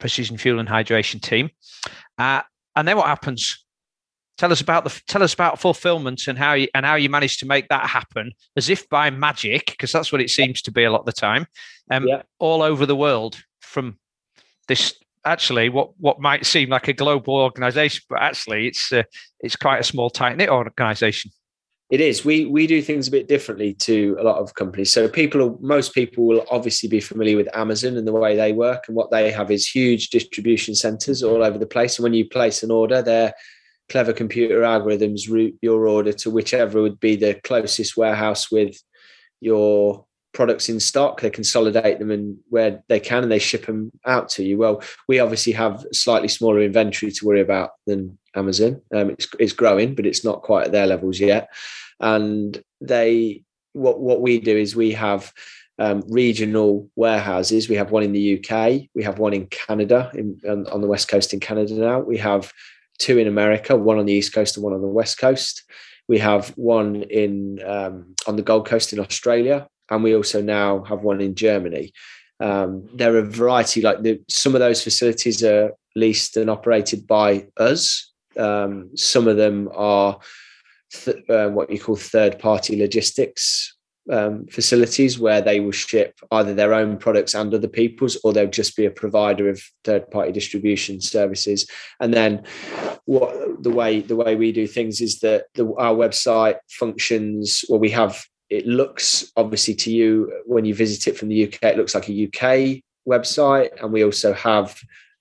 precision 0.00 0.36
fuel 0.36 0.58
and 0.58 0.68
hydration 0.68 1.20
team. 1.20 1.50
Uh, 2.18 2.42
and 2.74 2.86
then 2.86 2.96
what 2.96 3.06
happens? 3.06 3.64
Tell 4.36 4.52
us 4.52 4.60
about 4.60 4.84
the 4.84 5.02
tell 5.08 5.22
us 5.22 5.34
about 5.34 5.58
fulfillment 5.60 6.28
and 6.28 6.38
how 6.38 6.52
you 6.54 6.68
and 6.74 6.86
how 6.86 6.94
you 6.94 7.08
managed 7.08 7.40
to 7.40 7.46
make 7.46 7.68
that 7.68 7.86
happen 7.86 8.32
as 8.56 8.68
if 8.68 8.88
by 8.88 9.10
magic, 9.10 9.66
because 9.66 9.92
that's 9.92 10.12
what 10.12 10.20
it 10.20 10.30
seems 10.30 10.62
to 10.62 10.72
be 10.72 10.84
a 10.84 10.90
lot 10.90 11.00
of 11.00 11.06
the 11.06 11.12
time, 11.12 11.46
um, 11.90 12.06
yeah. 12.06 12.22
all 12.38 12.62
over 12.62 12.86
the 12.86 12.96
world 12.96 13.36
from 13.60 13.98
this 14.68 14.94
actually 15.24 15.68
what 15.68 15.90
what 15.98 16.20
might 16.20 16.46
seem 16.46 16.70
like 16.70 16.88
a 16.88 16.92
global 16.92 17.36
organization, 17.36 18.04
but 18.08 18.20
actually 18.20 18.68
it's 18.68 18.92
uh, 18.92 19.02
it's 19.40 19.56
quite 19.56 19.78
a 19.78 19.84
small, 19.84 20.10
tight 20.10 20.36
knit 20.36 20.48
organization. 20.48 21.30
It 21.90 22.02
is. 22.02 22.24
We 22.24 22.44
we 22.44 22.66
do 22.66 22.82
things 22.82 23.08
a 23.08 23.10
bit 23.10 23.28
differently 23.28 23.72
to 23.74 24.16
a 24.20 24.22
lot 24.22 24.38
of 24.38 24.54
companies. 24.54 24.92
So 24.92 25.08
people, 25.08 25.58
most 25.62 25.94
people 25.94 26.26
will 26.26 26.44
obviously 26.50 26.88
be 26.88 27.00
familiar 27.00 27.36
with 27.36 27.48
Amazon 27.56 27.96
and 27.96 28.06
the 28.06 28.12
way 28.12 28.36
they 28.36 28.52
work, 28.52 28.84
and 28.88 28.96
what 28.96 29.10
they 29.10 29.30
have 29.30 29.50
is 29.50 29.66
huge 29.66 30.10
distribution 30.10 30.74
centers 30.74 31.22
all 31.22 31.42
over 31.42 31.56
the 31.56 31.66
place. 31.66 31.98
And 31.98 32.04
when 32.04 32.12
you 32.12 32.28
place 32.28 32.62
an 32.62 32.70
order, 32.70 33.00
their 33.00 33.32
clever 33.88 34.12
computer 34.12 34.60
algorithms 34.60 35.30
route 35.30 35.56
your 35.62 35.88
order 35.88 36.12
to 36.12 36.30
whichever 36.30 36.82
would 36.82 37.00
be 37.00 37.16
the 37.16 37.34
closest 37.42 37.96
warehouse 37.96 38.50
with 38.50 38.76
your 39.40 40.04
products 40.38 40.68
in 40.68 40.78
stock 40.78 41.20
they 41.20 41.30
consolidate 41.30 41.98
them 41.98 42.12
and 42.12 42.38
where 42.48 42.80
they 42.88 43.00
can 43.00 43.24
and 43.24 43.32
they 43.32 43.40
ship 43.40 43.66
them 43.66 43.90
out 44.06 44.28
to 44.28 44.44
you. 44.44 44.56
Well 44.56 44.80
we 45.08 45.18
obviously 45.18 45.52
have 45.54 45.84
slightly 45.92 46.28
smaller 46.28 46.60
inventory 46.60 47.10
to 47.10 47.26
worry 47.26 47.40
about 47.40 47.70
than 47.88 48.16
amazon. 48.36 48.80
Um, 48.94 49.10
it's, 49.10 49.26
it's 49.40 49.52
growing 49.52 49.96
but 49.96 50.06
it's 50.06 50.24
not 50.24 50.42
quite 50.42 50.66
at 50.66 50.72
their 50.72 50.86
levels 50.86 51.18
yet. 51.18 51.48
And 51.98 52.62
they 52.80 53.42
what 53.72 53.98
what 53.98 54.20
we 54.20 54.38
do 54.38 54.56
is 54.56 54.76
we 54.76 54.92
have 54.92 55.32
um, 55.80 56.04
regional 56.08 56.88
warehouses. 56.94 57.68
We 57.68 57.74
have 57.74 57.90
one 57.90 58.04
in 58.04 58.12
the 58.12 58.38
uk 58.38 58.52
we 58.94 59.02
have 59.02 59.18
one 59.18 59.34
in 59.34 59.48
canada 59.48 60.12
in, 60.14 60.40
on, 60.48 60.68
on 60.68 60.82
the 60.82 60.92
west 60.94 61.08
coast 61.08 61.34
in 61.34 61.40
canada 61.40 61.74
now. 61.74 61.98
We 61.98 62.18
have 62.18 62.52
two 63.00 63.18
in 63.18 63.26
america 63.26 63.74
one 63.74 63.98
on 63.98 64.06
the 64.06 64.12
east 64.12 64.32
coast 64.32 64.56
and 64.56 64.62
one 64.62 64.72
on 64.72 64.82
the 64.82 64.96
west 65.00 65.18
coast. 65.18 65.64
We 66.08 66.18
have 66.20 66.50
one 66.56 67.02
in 67.02 67.58
um, 67.66 68.14
on 68.26 68.36
the 68.36 68.42
Gold 68.42 68.66
Coast 68.66 68.94
in 68.94 68.98
Australia, 68.98 69.68
and 69.90 70.02
we 70.02 70.14
also 70.14 70.40
now 70.42 70.84
have 70.84 71.02
one 71.02 71.20
in 71.20 71.34
Germany. 71.34 71.92
Um, 72.40 72.88
there 72.94 73.14
are 73.14 73.18
a 73.18 73.22
variety, 73.22 73.82
like 73.82 74.02
the, 74.02 74.20
some 74.28 74.54
of 74.54 74.60
those 74.60 74.82
facilities 74.82 75.42
are 75.42 75.72
leased 75.96 76.36
and 76.36 76.48
operated 76.48 77.06
by 77.06 77.46
us. 77.56 78.12
Um, 78.36 78.96
some 78.96 79.26
of 79.26 79.36
them 79.36 79.68
are 79.74 80.18
th- 80.92 81.28
uh, 81.28 81.48
what 81.48 81.70
you 81.70 81.80
call 81.80 81.96
third 81.96 82.38
party 82.38 82.78
logistics 82.78 83.74
um, 84.10 84.46
facilities 84.46 85.18
where 85.18 85.40
they 85.40 85.60
will 85.60 85.72
ship 85.72 86.18
either 86.30 86.54
their 86.54 86.72
own 86.72 86.96
products 86.96 87.34
and 87.34 87.52
other 87.52 87.68
people's, 87.68 88.16
or 88.24 88.32
they'll 88.32 88.48
just 88.48 88.76
be 88.76 88.86
a 88.86 88.90
provider 88.90 89.48
of 89.48 89.62
third 89.84 90.10
party 90.10 90.32
distribution 90.32 91.00
services. 91.00 91.68
And 92.00 92.14
then 92.14 92.44
what 93.04 93.62
the 93.62 93.70
way 93.70 94.00
the 94.00 94.16
way 94.16 94.36
we 94.36 94.52
do 94.52 94.66
things 94.66 95.00
is 95.00 95.20
that 95.20 95.46
the, 95.54 95.72
our 95.74 95.94
website 95.94 96.56
functions. 96.70 97.64
Well, 97.68 97.80
we 97.80 97.90
have 97.90 98.24
it 98.50 98.66
looks 98.66 99.32
obviously 99.36 99.74
to 99.74 99.92
you 99.92 100.42
when 100.46 100.64
you 100.64 100.74
visit 100.74 101.06
it 101.06 101.18
from 101.18 101.28
the 101.28 101.46
UK, 101.46 101.62
it 101.64 101.76
looks 101.76 101.94
like 101.94 102.08
a 102.08 102.24
UK 102.26 102.82
website, 103.08 103.70
and 103.82 103.92
we 103.92 104.04
also 104.04 104.32
have 104.32 104.80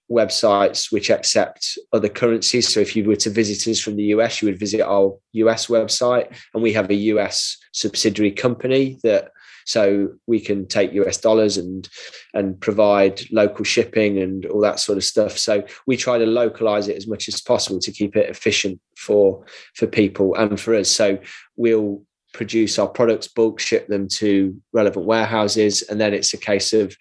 websites 0.09 0.91
which 0.91 1.09
accept 1.09 1.77
other 1.91 2.07
currencies. 2.07 2.73
So 2.73 2.79
if 2.79 2.95
you 2.95 3.03
were 3.03 3.17
to 3.17 3.29
visit 3.29 3.69
us 3.69 3.79
from 3.79 3.97
the 3.97 4.05
US, 4.15 4.41
you 4.41 4.47
would 4.47 4.59
visit 4.59 4.81
our 4.81 5.17
US 5.33 5.67
website, 5.67 6.33
and 6.53 6.63
we 6.63 6.73
have 6.73 6.89
a 6.89 6.95
US 6.95 7.57
subsidiary 7.73 8.31
company 8.31 8.99
that 9.03 9.31
so 9.65 10.13
we 10.27 10.39
can 10.39 10.65
take 10.65 10.93
US 10.93 11.17
dollars 11.17 11.57
and 11.57 11.89
and 12.33 12.59
provide 12.61 13.21
local 13.31 13.65
shipping 13.65 14.17
and 14.17 14.45
all 14.45 14.61
that 14.61 14.79
sort 14.79 14.97
of 14.97 15.03
stuff. 15.03 15.37
So 15.37 15.65
we 15.85 15.97
try 15.97 16.17
to 16.17 16.25
localize 16.25 16.87
it 16.87 16.95
as 16.95 17.05
much 17.05 17.27
as 17.27 17.41
possible 17.41 17.79
to 17.81 17.91
keep 17.91 18.15
it 18.15 18.29
efficient 18.29 18.79
for 18.95 19.45
for 19.75 19.85
people 19.85 20.35
and 20.35 20.57
for 20.57 20.73
us. 20.73 20.89
So 20.89 21.19
we'll 21.57 22.06
produce 22.37 22.77
our 22.79 22.87
products, 22.87 23.27
bulk 23.27 23.59
ship 23.59 23.87
them 23.87 24.07
to 24.07 24.55
relevant 24.71 25.05
warehouses, 25.05 25.81
and 25.81 25.99
then 25.99 26.13
it's 26.13 26.33
a 26.33 26.37
case 26.37 26.71
of 26.71 26.95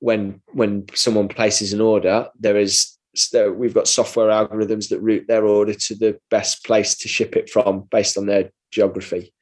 when 0.00 0.42
when 0.52 0.84
someone 0.94 1.28
places 1.28 1.72
an 1.72 1.80
order, 1.80 2.28
there 2.38 2.58
is 2.58 2.98
so 3.14 3.52
we've 3.52 3.74
got 3.74 3.88
software 3.88 4.28
algorithms 4.28 4.88
that 4.88 5.00
route 5.00 5.26
their 5.28 5.46
order 5.46 5.74
to 5.74 5.94
the 5.94 6.18
best 6.30 6.64
place 6.64 6.96
to 6.96 7.08
ship 7.08 7.36
it 7.36 7.48
from 7.48 7.82
based 7.90 8.18
on 8.18 8.26
their 8.26 8.50
geography. 8.72 9.32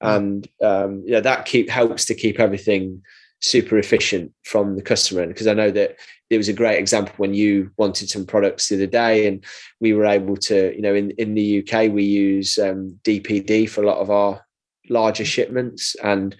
And 0.00 0.48
um, 0.62 1.02
you 1.04 1.12
know 1.12 1.20
that 1.20 1.44
keep 1.44 1.68
helps 1.68 2.04
to 2.06 2.14
keep 2.14 2.40
everything 2.40 3.02
super 3.40 3.78
efficient 3.78 4.32
from 4.44 4.76
the 4.76 4.82
customer. 4.82 5.26
Because 5.26 5.46
I 5.46 5.54
know 5.54 5.70
that 5.70 5.96
it 6.30 6.36
was 6.36 6.48
a 6.48 6.52
great 6.52 6.78
example 6.78 7.14
when 7.18 7.34
you 7.34 7.70
wanted 7.76 8.08
some 8.08 8.26
products 8.26 8.68
the 8.68 8.76
other 8.76 8.86
day 8.86 9.26
and 9.26 9.44
we 9.80 9.92
were 9.92 10.06
able 10.06 10.36
to 10.36 10.74
you 10.74 10.82
know 10.82 10.94
in 10.94 11.10
in 11.12 11.34
the 11.34 11.62
UK 11.62 11.92
we 11.92 12.04
use 12.04 12.58
um, 12.58 12.98
DPD 13.04 13.68
for 13.68 13.82
a 13.82 13.86
lot 13.86 13.98
of 13.98 14.10
our 14.10 14.42
larger 14.90 15.24
shipments 15.24 15.94
and 16.02 16.36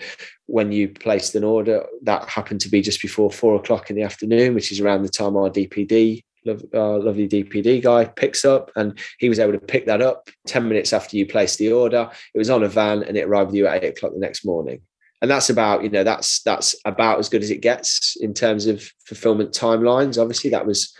when 0.46 0.72
you 0.72 0.88
placed 0.88 1.34
an 1.34 1.44
order 1.44 1.84
that 2.02 2.28
happened 2.28 2.60
to 2.60 2.70
be 2.70 2.80
just 2.80 3.02
before 3.02 3.30
four 3.30 3.56
o'clock 3.56 3.90
in 3.90 3.96
the 3.96 4.02
afternoon 4.02 4.54
which 4.54 4.72
is 4.72 4.80
around 4.80 5.02
the 5.02 5.08
time 5.08 5.36
our 5.36 5.50
DPD 5.50 6.22
uh, 6.48 6.98
lovely 6.98 7.28
DPD 7.28 7.82
guy 7.82 8.04
picks 8.04 8.44
up, 8.44 8.70
and 8.76 8.98
he 9.18 9.28
was 9.28 9.38
able 9.38 9.52
to 9.52 9.58
pick 9.58 9.86
that 9.86 10.00
up 10.00 10.28
10 10.46 10.68
minutes 10.68 10.92
after 10.92 11.16
you 11.16 11.26
placed 11.26 11.58
the 11.58 11.72
order. 11.72 12.10
It 12.34 12.38
was 12.38 12.50
on 12.50 12.62
a 12.62 12.68
van 12.68 13.02
and 13.02 13.16
it 13.16 13.26
arrived 13.26 13.48
with 13.48 13.56
you 13.56 13.66
at 13.66 13.84
eight 13.84 13.96
o'clock 13.96 14.12
the 14.12 14.20
next 14.20 14.44
morning. 14.44 14.80
And 15.20 15.30
that's 15.30 15.50
about, 15.50 15.82
you 15.82 15.90
know, 15.90 16.04
that's 16.04 16.42
that's 16.42 16.76
about 16.84 17.18
as 17.18 17.28
good 17.28 17.42
as 17.42 17.50
it 17.50 17.60
gets 17.60 18.16
in 18.20 18.34
terms 18.34 18.66
of 18.66 18.88
fulfillment 19.04 19.52
timelines. 19.52 20.20
Obviously, 20.20 20.50
that 20.50 20.66
was 20.66 20.94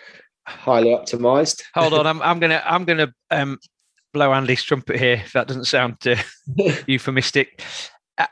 highly 0.47 0.89
optimized. 0.89 1.63
Hold 1.75 1.95
on, 1.95 2.07
I'm, 2.07 2.21
I'm 2.23 2.41
gonna 2.41 2.63
I'm 2.65 2.85
gonna 2.85 3.15
um, 3.31 3.59
blow 4.13 4.33
Andy's 4.33 4.63
trumpet 4.63 4.99
here. 4.99 5.23
If 5.25 5.33
that 5.33 5.49
doesn't 5.49 5.67
sound 5.67 5.97
uh, 6.07 6.17
euphemistic. 6.87 7.63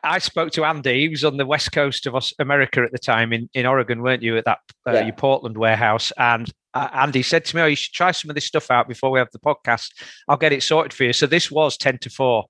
I 0.02 0.18
spoke 0.18 0.50
to 0.52 0.64
Andy. 0.64 1.02
He 1.02 1.08
was 1.08 1.24
on 1.24 1.36
the 1.36 1.46
west 1.46 1.70
coast 1.70 2.06
of 2.06 2.16
us 2.16 2.32
America 2.40 2.82
at 2.82 2.90
the 2.90 2.98
time 2.98 3.32
in, 3.32 3.48
in 3.54 3.66
Oregon, 3.66 4.02
weren't 4.02 4.22
you, 4.22 4.36
at 4.36 4.44
that 4.44 4.58
uh, 4.86 4.92
yeah. 4.92 5.04
your 5.04 5.14
Portland 5.14 5.56
warehouse? 5.56 6.12
And 6.18 6.50
uh, 6.74 6.88
Andy 6.92 7.22
said 7.22 7.44
to 7.46 7.56
me, 7.56 7.62
"Oh, 7.62 7.66
you 7.66 7.76
should 7.76 7.94
try 7.94 8.10
some 8.10 8.28
of 8.28 8.34
this 8.34 8.46
stuff 8.46 8.70
out 8.70 8.88
before 8.88 9.10
we 9.10 9.20
have 9.20 9.30
the 9.32 9.38
podcast. 9.38 9.92
I'll 10.28 10.36
get 10.36 10.52
it 10.52 10.64
sorted 10.64 10.92
for 10.92 11.04
you." 11.04 11.12
So 11.12 11.26
this 11.26 11.52
was 11.52 11.76
ten 11.76 11.98
to 11.98 12.10
four, 12.10 12.46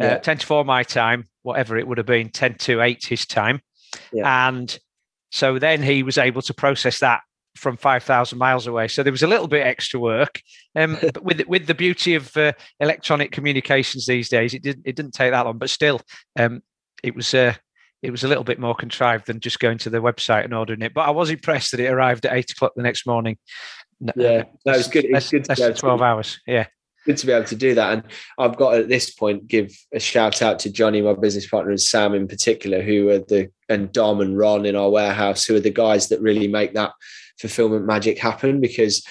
uh, 0.00 0.04
yeah. 0.04 0.12
uh, 0.12 0.18
ten 0.18 0.38
to 0.38 0.46
four 0.46 0.64
my 0.64 0.84
time, 0.84 1.24
whatever 1.42 1.76
it 1.76 1.88
would 1.88 1.98
have 1.98 2.06
been, 2.06 2.30
ten 2.30 2.54
to 2.58 2.80
eight 2.80 3.06
his 3.06 3.26
time, 3.26 3.60
yeah. 4.12 4.48
and 4.48 4.78
so 5.30 5.58
then 5.58 5.82
he 5.82 6.04
was 6.04 6.16
able 6.16 6.42
to 6.42 6.54
process 6.54 7.00
that 7.00 7.22
from 7.58 7.76
5,000 7.76 8.38
miles 8.38 8.66
away. 8.66 8.88
So 8.88 9.02
there 9.02 9.12
was 9.12 9.22
a 9.22 9.26
little 9.26 9.48
bit 9.48 9.66
extra 9.66 10.00
work. 10.00 10.40
Um, 10.76 10.96
but 11.02 11.22
with 11.22 11.46
with 11.46 11.66
the 11.66 11.74
beauty 11.74 12.14
of 12.14 12.36
uh, 12.36 12.52
electronic 12.80 13.32
communications 13.32 14.06
these 14.06 14.28
days, 14.28 14.54
it 14.54 14.62
didn't 14.62 14.86
it 14.86 14.96
didn't 14.96 15.12
take 15.12 15.32
that 15.32 15.44
long. 15.44 15.58
But 15.58 15.70
still, 15.70 16.00
um, 16.38 16.62
it 17.02 17.14
was 17.14 17.34
uh, 17.34 17.54
it 18.02 18.10
was 18.10 18.24
a 18.24 18.28
little 18.28 18.44
bit 18.44 18.60
more 18.60 18.74
contrived 18.74 19.26
than 19.26 19.40
just 19.40 19.60
going 19.60 19.78
to 19.78 19.90
the 19.90 19.98
website 19.98 20.44
and 20.44 20.54
ordering 20.54 20.82
it. 20.82 20.94
But 20.94 21.08
I 21.08 21.10
was 21.10 21.30
impressed 21.30 21.72
that 21.72 21.80
it 21.80 21.88
arrived 21.88 22.24
at 22.26 22.32
eight 22.32 22.50
o'clock 22.50 22.72
the 22.76 22.82
next 22.82 23.06
morning. 23.06 23.38
Yeah, 24.14 24.44
that 24.64 24.76
was 24.76 24.88
good. 24.88 25.06
It's 25.06 25.30
good. 25.30 25.44
to 25.44 25.74
twelve 25.74 26.00
hours. 26.00 26.40
Yeah, 26.46 26.66
good 27.08 27.16
to 27.16 27.26
be 27.26 27.32
able 27.32 27.46
to 27.46 27.56
do 27.56 27.74
that. 27.74 27.92
And 27.92 28.02
I've 28.38 28.56
got 28.56 28.74
at 28.74 28.88
this 28.88 29.10
point 29.10 29.48
give 29.48 29.76
a 29.92 29.98
shout 29.98 30.42
out 30.42 30.58
to 30.60 30.70
Johnny, 30.70 31.00
my 31.00 31.14
business 31.14 31.48
partner, 31.48 31.70
and 31.70 31.80
Sam 31.80 32.14
in 32.14 32.28
particular, 32.28 32.82
who 32.82 33.08
are 33.08 33.18
the 33.18 33.50
and 33.68 33.90
Dom 33.92 34.20
and 34.20 34.38
Ron 34.38 34.66
in 34.66 34.76
our 34.76 34.90
warehouse, 34.90 35.44
who 35.44 35.56
are 35.56 35.60
the 35.60 35.70
guys 35.70 36.08
that 36.08 36.20
really 36.20 36.48
make 36.48 36.74
that 36.74 36.92
fulfillment 37.38 37.86
magic 37.86 38.18
happen. 38.18 38.60
Because 38.60 39.04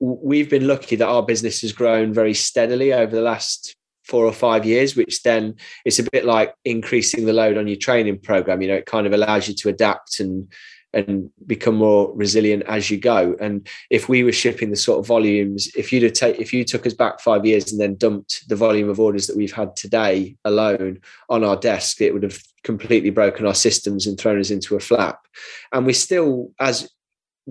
we've 0.00 0.50
been 0.50 0.66
lucky 0.66 0.96
that 0.96 1.08
our 1.08 1.22
business 1.22 1.60
has 1.62 1.72
grown 1.72 2.12
very 2.12 2.34
steadily 2.34 2.92
over 2.92 3.14
the 3.14 3.22
last 3.22 3.76
four 4.04 4.26
or 4.26 4.32
five 4.32 4.66
years, 4.66 4.96
which 4.96 5.22
then 5.22 5.56
it's 5.84 5.98
a 5.98 6.08
bit 6.12 6.24
like 6.24 6.54
increasing 6.64 7.24
the 7.24 7.32
load 7.32 7.56
on 7.56 7.66
your 7.66 7.76
training 7.76 8.18
program. 8.18 8.60
You 8.60 8.68
know, 8.68 8.74
it 8.74 8.86
kind 8.86 9.06
of 9.06 9.12
allows 9.12 9.48
you 9.48 9.54
to 9.54 9.68
adapt 9.68 10.20
and 10.20 10.52
and 10.92 11.28
become 11.44 11.74
more 11.74 12.14
resilient 12.14 12.62
as 12.68 12.88
you 12.88 12.96
go. 12.96 13.34
And 13.40 13.68
if 13.90 14.08
we 14.08 14.22
were 14.22 14.32
shipping 14.32 14.70
the 14.70 14.76
sort 14.76 15.00
of 15.00 15.06
volumes, 15.06 15.68
if 15.76 15.92
you'd 15.92 16.04
have 16.04 16.12
take 16.12 16.38
if 16.38 16.52
you 16.52 16.64
took 16.64 16.86
us 16.86 16.94
back 16.94 17.20
five 17.20 17.44
years 17.44 17.72
and 17.72 17.80
then 17.80 17.96
dumped 17.96 18.48
the 18.48 18.56
volume 18.56 18.88
of 18.88 19.00
orders 19.00 19.26
that 19.26 19.36
we've 19.36 19.52
had 19.52 19.74
today 19.74 20.36
alone 20.44 21.00
on 21.28 21.42
our 21.42 21.56
desk, 21.56 22.00
it 22.00 22.12
would 22.12 22.22
have 22.22 22.40
completely 22.62 23.10
broken 23.10 23.44
our 23.44 23.54
systems 23.54 24.06
and 24.06 24.18
thrown 24.18 24.38
us 24.38 24.50
into 24.50 24.76
a 24.76 24.80
flap. 24.80 25.26
And 25.72 25.84
we 25.84 25.92
still, 25.92 26.52
as 26.60 26.88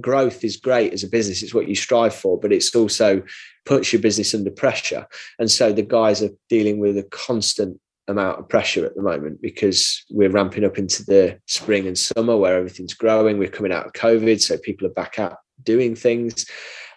growth 0.02 0.44
is 0.44 0.58
great 0.58 0.92
as 0.94 1.04
a 1.04 1.08
business 1.08 1.44
it's 1.44 1.54
what 1.54 1.68
you 1.68 1.76
strive 1.76 2.14
for 2.14 2.40
but 2.40 2.52
it's 2.52 2.76
also 2.76 3.22
puts 3.66 3.94
your 3.94 4.02
business 4.02 4.34
under 4.34 4.52
pressure. 4.52 5.08
And 5.40 5.50
so 5.50 5.72
the 5.72 5.84
guys 5.84 6.22
are 6.22 6.30
dealing 6.50 6.80
with 6.80 6.98
a 6.98 7.04
constant 7.04 7.80
amount 8.08 8.40
of 8.40 8.50
pressure 8.50 8.86
at 8.86 8.96
the 8.96 9.02
moment 9.02 9.42
because 9.42 10.04
we're 10.10 10.30
ramping 10.30 10.66
up 10.66 10.78
into 10.78 11.04
the 11.06 11.40
spring 11.48 11.88
and 11.88 11.98
summer 11.98 12.36
where 12.36 12.58
everything's 12.58 12.94
growing. 12.94 13.38
We're 13.38 13.48
coming 13.48 13.72
out 13.72 13.86
of 13.86 13.94
covid 13.94 14.42
so 14.42 14.58
people 14.58 14.88
are 14.88 14.94
back 14.94 15.20
out 15.20 15.38
doing 15.64 15.96
things. 15.96 16.46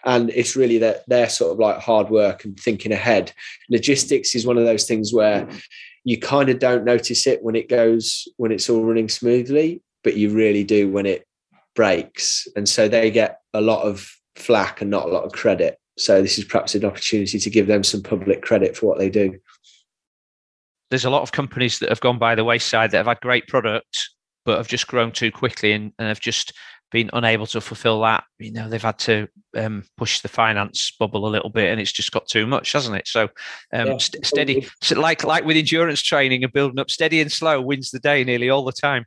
And 0.03 0.29
it's 0.31 0.55
really 0.55 0.77
that 0.79 1.03
they're 1.07 1.29
sort 1.29 1.53
of 1.53 1.59
like 1.59 1.79
hard 1.79 2.09
work 2.09 2.45
and 2.45 2.57
thinking 2.59 2.91
ahead. 2.91 3.31
Logistics 3.69 4.35
is 4.35 4.45
one 4.45 4.57
of 4.57 4.65
those 4.65 4.85
things 4.85 5.13
where 5.13 5.45
mm. 5.45 5.61
you 6.03 6.19
kind 6.19 6.49
of 6.49 6.59
don't 6.59 6.85
notice 6.85 7.25
it 7.25 7.41
when 7.41 7.55
it 7.55 7.69
goes 7.69 8.27
when 8.37 8.51
it's 8.51 8.69
all 8.69 8.83
running 8.83 9.09
smoothly 9.09 9.81
but 10.03 10.15
you 10.15 10.29
really 10.29 10.63
do 10.63 10.89
when 10.89 11.05
it 11.05 11.26
breaks. 11.77 12.47
And 12.55 12.67
so 12.67 12.89
they 12.89 13.11
get 13.11 13.39
a 13.53 13.61
lot 13.61 13.83
of 13.83 14.11
flack 14.35 14.81
and 14.81 14.89
not 14.89 15.05
a 15.05 15.11
lot 15.11 15.23
of 15.23 15.31
credit. 15.31 15.77
So 15.97 16.21
this 16.21 16.37
is 16.37 16.43
perhaps 16.43 16.73
an 16.75 16.83
opportunity 16.83 17.37
to 17.37 17.49
give 17.49 17.67
them 17.67 17.83
some 17.83 18.01
public 18.01 18.41
credit 18.41 18.75
for 18.75 18.87
what 18.87 18.97
they 18.97 19.09
do. 19.09 19.37
There's 20.89 21.05
a 21.05 21.09
lot 21.09 21.21
of 21.21 21.31
companies 21.31 21.79
that 21.79 21.89
have 21.89 22.01
gone 22.01 22.17
by 22.17 22.33
the 22.33 22.43
wayside 22.43 22.91
that 22.91 22.97
have 22.97 23.05
had 23.05 23.21
great 23.21 23.47
products, 23.47 24.15
but 24.43 24.57
have 24.57 24.67
just 24.67 24.87
grown 24.87 25.11
too 25.11 25.31
quickly 25.31 25.71
and, 25.71 25.93
and 25.99 26.07
have 26.07 26.19
just 26.19 26.53
been 26.91 27.11
unable 27.13 27.45
to 27.45 27.61
fulfill 27.61 28.01
that. 28.01 28.23
You 28.39 28.53
know, 28.53 28.69
they've 28.69 28.81
had 28.81 28.97
to 28.99 29.27
um, 29.55 29.83
push 29.97 30.21
the 30.21 30.29
finance 30.29 30.91
bubble 30.97 31.27
a 31.27 31.29
little 31.29 31.49
bit, 31.49 31.69
and 31.69 31.79
it's 31.79 31.91
just 31.91 32.11
got 32.11 32.27
too 32.27 32.47
much, 32.47 32.71
hasn't 32.71 32.95
it? 32.95 33.07
So, 33.07 33.23
um, 33.73 33.87
yeah. 33.87 33.97
st- 33.97 34.25
steady, 34.25 34.67
like 34.95 35.25
like 35.25 35.43
with 35.43 35.57
endurance 35.57 36.01
training 36.01 36.43
and 36.43 36.53
building 36.53 36.79
up, 36.79 36.89
steady 36.89 37.19
and 37.19 37.31
slow 37.31 37.61
wins 37.61 37.91
the 37.91 37.99
day 37.99 38.23
nearly 38.23 38.49
all 38.49 38.63
the 38.63 38.71
time. 38.71 39.05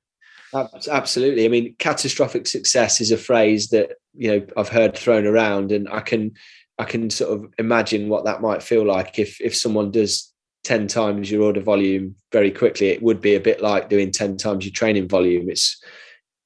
Absolutely. 0.54 1.44
I 1.44 1.48
mean, 1.48 1.74
catastrophic 1.78 2.46
success 2.46 3.00
is 3.00 3.10
a 3.10 3.16
phrase 3.16 3.68
that 3.68 3.92
you 4.14 4.30
know 4.30 4.46
I've 4.56 4.68
heard 4.68 4.96
thrown 4.96 5.26
around, 5.26 5.72
and 5.72 5.88
I 5.88 6.00
can 6.00 6.32
I 6.78 6.84
can 6.84 7.10
sort 7.10 7.32
of 7.32 7.52
imagine 7.58 8.08
what 8.08 8.24
that 8.24 8.40
might 8.40 8.62
feel 8.62 8.84
like 8.84 9.18
if 9.18 9.40
if 9.40 9.56
someone 9.56 9.90
does 9.90 10.32
ten 10.64 10.88
times 10.88 11.30
your 11.30 11.42
order 11.42 11.60
volume 11.60 12.14
very 12.32 12.50
quickly. 12.50 12.88
It 12.88 13.02
would 13.02 13.20
be 13.20 13.34
a 13.34 13.40
bit 13.40 13.60
like 13.60 13.88
doing 13.88 14.10
ten 14.10 14.36
times 14.36 14.64
your 14.64 14.72
training 14.72 15.08
volume. 15.08 15.48
It's 15.48 15.80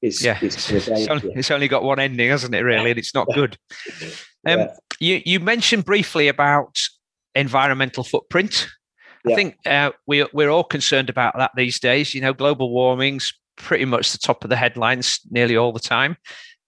it's 0.03 0.23
yeah, 0.23 0.39
it's, 0.43 0.71
it's, 0.71 0.89
only, 1.09 1.33
it's 1.35 1.51
only, 1.51 1.67
got 1.69 1.83
one 1.83 1.99
ending, 1.99 2.29
hasn't 2.29 2.55
it? 2.55 2.61
Really, 2.61 2.91
and 2.91 2.99
it's 2.99 3.15
not 3.15 3.27
good. 3.35 3.59
Um, 4.47 4.59
yeah. 4.59 4.75
You 5.01 5.23
you 5.25 5.41
mentioned 5.41 5.87
briefly 5.87 6.29
about 6.29 6.79
environmental 7.35 8.05
footprint. 8.05 8.69
I 9.27 9.35
think 9.35 9.57
uh, 9.65 9.93
we 10.07 10.27
we're 10.35 10.51
all 10.51 10.65
concerned 10.65 11.09
about 11.09 11.35
that 11.39 11.53
these 11.57 11.81
days. 11.81 12.15
You 12.15 12.21
know, 12.21 12.35
global 12.35 12.71
warming's 12.71 13.33
pretty 13.57 13.85
much 13.85 14.13
the 14.13 14.19
top 14.19 14.45
of 14.45 14.51
the 14.51 14.57
headlines 14.57 15.21
nearly 15.31 15.57
all 15.57 15.73
the 15.73 15.81
time. 15.81 16.17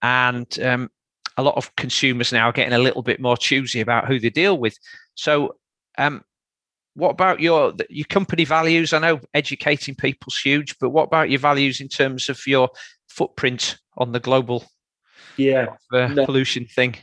And 0.03 0.59
um, 0.61 0.91
a 1.37 1.43
lot 1.43 1.57
of 1.57 1.75
consumers 1.77 2.33
now 2.33 2.49
are 2.49 2.53
getting 2.53 2.73
a 2.73 2.79
little 2.79 3.03
bit 3.03 3.21
more 3.21 3.37
choosy 3.37 3.81
about 3.81 4.07
who 4.07 4.19
they 4.19 4.31
deal 4.31 4.59
with. 4.59 4.77
So, 5.15 5.57
um, 5.99 6.23
what 6.95 7.11
about 7.11 7.41
your 7.41 7.75
your 7.91 8.07
company 8.07 8.45
values? 8.45 8.93
I 8.93 8.99
know 8.99 9.21
educating 9.35 9.95
people's 9.95 10.39
huge, 10.39 10.79
but 10.79 10.91
what 10.91 11.05
about 11.05 11.31
your 11.31 11.41
values 11.41 11.81
in 11.81 11.89
terms 11.89 12.29
of 12.29 12.41
your 12.47 12.71
footprint 13.09 13.79
on 13.99 14.13
the 14.13 14.21
global 14.21 14.65
yeah 15.37 15.67
uh, 15.93 16.09
no. 16.09 16.25
pollution 16.25 16.67
thing? 16.67 16.97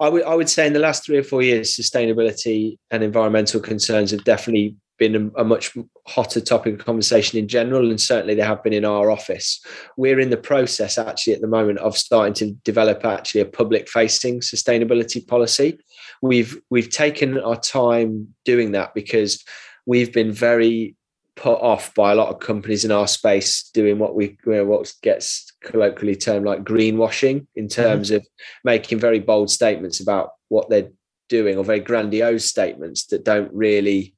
I 0.00 0.08
would 0.08 0.24
I 0.24 0.34
would 0.34 0.48
say 0.48 0.66
in 0.66 0.72
the 0.72 0.80
last 0.80 1.04
three 1.04 1.18
or 1.18 1.22
four 1.22 1.42
years, 1.42 1.76
sustainability 1.76 2.78
and 2.90 3.02
environmental 3.02 3.60
concerns 3.60 4.10
have 4.10 4.24
definitely 4.24 4.76
been 4.98 5.32
a, 5.36 5.40
a, 5.40 5.44
much 5.44 5.76
hotter 6.06 6.40
topic 6.40 6.74
of 6.74 6.84
conversation 6.84 7.38
in 7.38 7.48
general, 7.48 7.90
and 7.90 8.00
certainly 8.00 8.34
they 8.34 8.42
have 8.42 8.62
been 8.62 8.72
in 8.72 8.84
our 8.84 9.10
office. 9.10 9.64
We're 9.96 10.20
in 10.20 10.30
the 10.30 10.36
process 10.36 10.98
actually 10.98 11.34
at 11.34 11.40
the 11.40 11.46
moment 11.46 11.78
of 11.78 11.96
starting 11.96 12.34
to 12.34 12.52
develop 12.64 13.04
actually 13.04 13.40
a 13.40 13.46
public 13.46 13.88
facing 13.88 14.40
sustainability 14.40 15.26
policy. 15.26 15.78
We've 16.22 16.60
we've 16.70 16.90
taken 16.90 17.38
our 17.38 17.58
time 17.58 18.34
doing 18.44 18.72
that 18.72 18.94
because 18.94 19.44
we've 19.86 20.12
been 20.12 20.32
very 20.32 20.96
put 21.38 21.60
off 21.60 21.94
by 21.94 22.10
a 22.10 22.14
lot 22.16 22.28
of 22.28 22.40
companies 22.40 22.84
in 22.84 22.90
our 22.90 23.06
space 23.06 23.70
doing 23.72 23.98
what 23.98 24.16
we 24.16 24.36
what 24.44 24.92
gets 25.02 25.52
colloquially 25.62 26.16
termed 26.16 26.44
like 26.44 26.64
greenwashing 26.64 27.46
in 27.54 27.66
mm-hmm. 27.66 27.82
terms 27.82 28.08
mm-hmm. 28.08 28.16
of 28.16 28.26
making 28.64 28.98
very 28.98 29.20
bold 29.20 29.48
statements 29.48 30.00
about 30.00 30.30
what 30.48 30.68
they're 30.68 30.90
doing 31.28 31.56
or 31.56 31.64
very 31.64 31.80
grandiose 31.80 32.44
statements 32.44 33.06
that 33.06 33.24
don't 33.24 33.52
really 33.52 34.14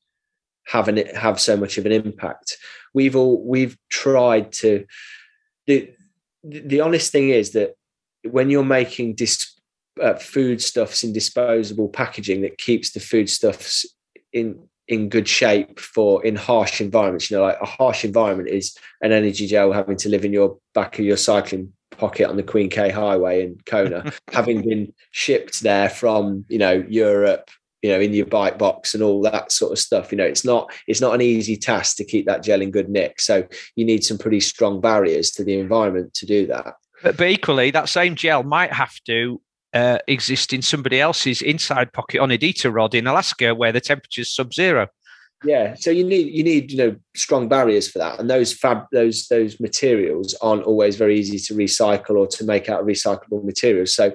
have 0.67 0.89
it 0.89 1.17
have 1.17 1.41
so 1.41 1.57
much 1.57 1.79
of 1.79 1.87
an 1.87 1.93
impact. 1.93 2.57
We've 2.95 3.17
all 3.17 3.43
we've 3.45 3.77
tried 3.89 4.53
to. 4.53 4.87
The 5.67 5.93
the 6.43 6.81
honest 6.81 7.13
thing 7.13 7.31
is 7.31 7.53
that 7.53 7.75
when 8.23 8.51
you're 8.51 8.65
making 8.65 9.15
dis, 9.15 9.59
uh, 10.01 10.15
foodstuffs 10.15 11.03
in 11.05 11.13
disposable 11.13 11.89
packaging 11.89 12.43
that 12.43 12.59
keeps 12.59 12.93
the 12.93 13.01
foodstuffs 13.01 13.87
in 14.33 14.61
in 14.89 15.09
good 15.09 15.29
shape 15.29 15.79
for 15.79 16.25
in 16.25 16.37
harsh 16.37 16.81
environments. 16.81 17.31
You 17.31 17.37
know, 17.37 17.45
like 17.45 17.61
a 17.61 17.67
harsh 17.67 18.05
environment 18.05 18.49
is 18.49 18.77
an 19.01 19.13
energy 19.13 19.47
gel 19.47 19.73
having 19.73 19.97
to 19.99 20.09
live 20.09 20.25
in 20.25 20.33
your 20.33 20.59
back 20.75 20.99
of 20.99 21.05
your 21.05 21.17
cycling 21.17 21.73
pocket 21.97 22.29
on 22.29 22.37
the 22.37 22.43
Queen 22.43 22.69
K 22.69 22.91
Highway 22.91 23.45
in 23.45 23.59
Kona, 23.67 24.13
having 24.33 24.63
been 24.63 24.93
shipped 25.13 25.61
there 25.61 25.89
from 25.89 26.45
you 26.49 26.59
know 26.59 26.85
Europe, 26.89 27.51
you 27.83 27.91
know, 27.91 28.01
in 28.01 28.13
your 28.13 28.27
bike 28.27 28.59
box 28.59 28.95
and 28.95 29.03
all 29.03 29.23
that 29.23 29.53
sort 29.53 29.73
of 29.73 29.79
stuff. 29.79 30.13
You 30.13 30.19
know, 30.19 30.25
it's 30.25 30.45
not 30.45 30.73
it's 30.87 31.01
not 31.01 31.15
an 31.15 31.21
easy 31.21 31.57
task 31.57 31.97
to 31.97 32.05
keep 32.05 32.27
that 32.27 32.43
gel 32.43 32.61
in 32.61 32.71
good 32.71 32.89
nick. 32.89 33.21
So 33.21 33.47
you 33.77 33.85
need 33.85 34.05
some 34.05 34.19
pretty 34.19 34.41
strong 34.41 34.81
barriers 34.81 35.31
to 35.33 35.45
the 35.45 35.59
environment 35.59 36.15
to 36.15 36.27
do 36.27 36.47
that. 36.47 36.75
But, 37.03 37.17
but 37.17 37.29
equally, 37.29 37.71
that 37.71 37.89
same 37.89 38.15
gel 38.15 38.43
might 38.43 38.73
have 38.73 38.95
to 39.07 39.41
uh, 39.73 39.99
exist 40.09 40.53
in 40.53 40.63
somebody 40.63 41.01
else's 41.01 41.43
inside 41.43 41.93
pocket 41.93 42.21
on 42.21 42.31
Iditarod 42.31 42.75
rod 42.75 42.95
in 42.95 43.07
Alaska, 43.07 43.55
where 43.55 43.73
the 43.73 43.81
temperature's 43.81 44.35
sub-zero. 44.35 44.89
Yeah, 45.43 45.75
so 45.79 45.91
you 45.91 46.05
need 46.05 46.35
you 46.35 46.45
need 46.45 46.71
you 46.71 46.77
know 46.77 46.97
strong 47.17 47.49
barriers 47.49 47.91
for 47.91 47.99
that, 47.99 48.21
and 48.21 48.29
those 48.29 48.53
fab 48.53 48.85
those 48.93 49.27
those 49.29 49.59
materials 49.59 50.37
aren't 50.43 50.65
always 50.65 50.97
very 50.97 51.19
easy 51.19 51.39
to 51.39 51.55
recycle 51.55 52.17
or 52.19 52.27
to 52.27 52.45
make 52.45 52.69
out 52.69 52.81
of 52.81 52.87
recyclable 52.87 53.43
materials. 53.43 53.95
So 53.95 54.13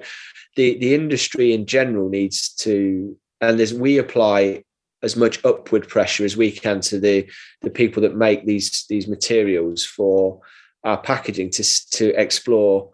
the 0.54 0.78
the 0.78 0.94
industry 0.94 1.52
in 1.52 1.66
general 1.66 2.08
needs 2.08 2.54
to, 2.60 3.16
and 3.40 3.58
there's 3.58 3.74
we 3.74 3.98
apply 3.98 4.62
as 5.02 5.16
much 5.16 5.44
upward 5.44 5.88
pressure 5.88 6.24
as 6.24 6.36
we 6.36 6.50
can 6.50 6.80
to 6.80 6.98
the 6.98 7.28
the 7.62 7.70
people 7.70 8.02
that 8.02 8.16
make 8.16 8.46
these 8.46 8.86
these 8.88 9.08
materials 9.08 9.84
for 9.84 10.40
our 10.84 10.98
packaging 10.98 11.50
to 11.50 11.64
to 11.90 12.20
explore 12.20 12.90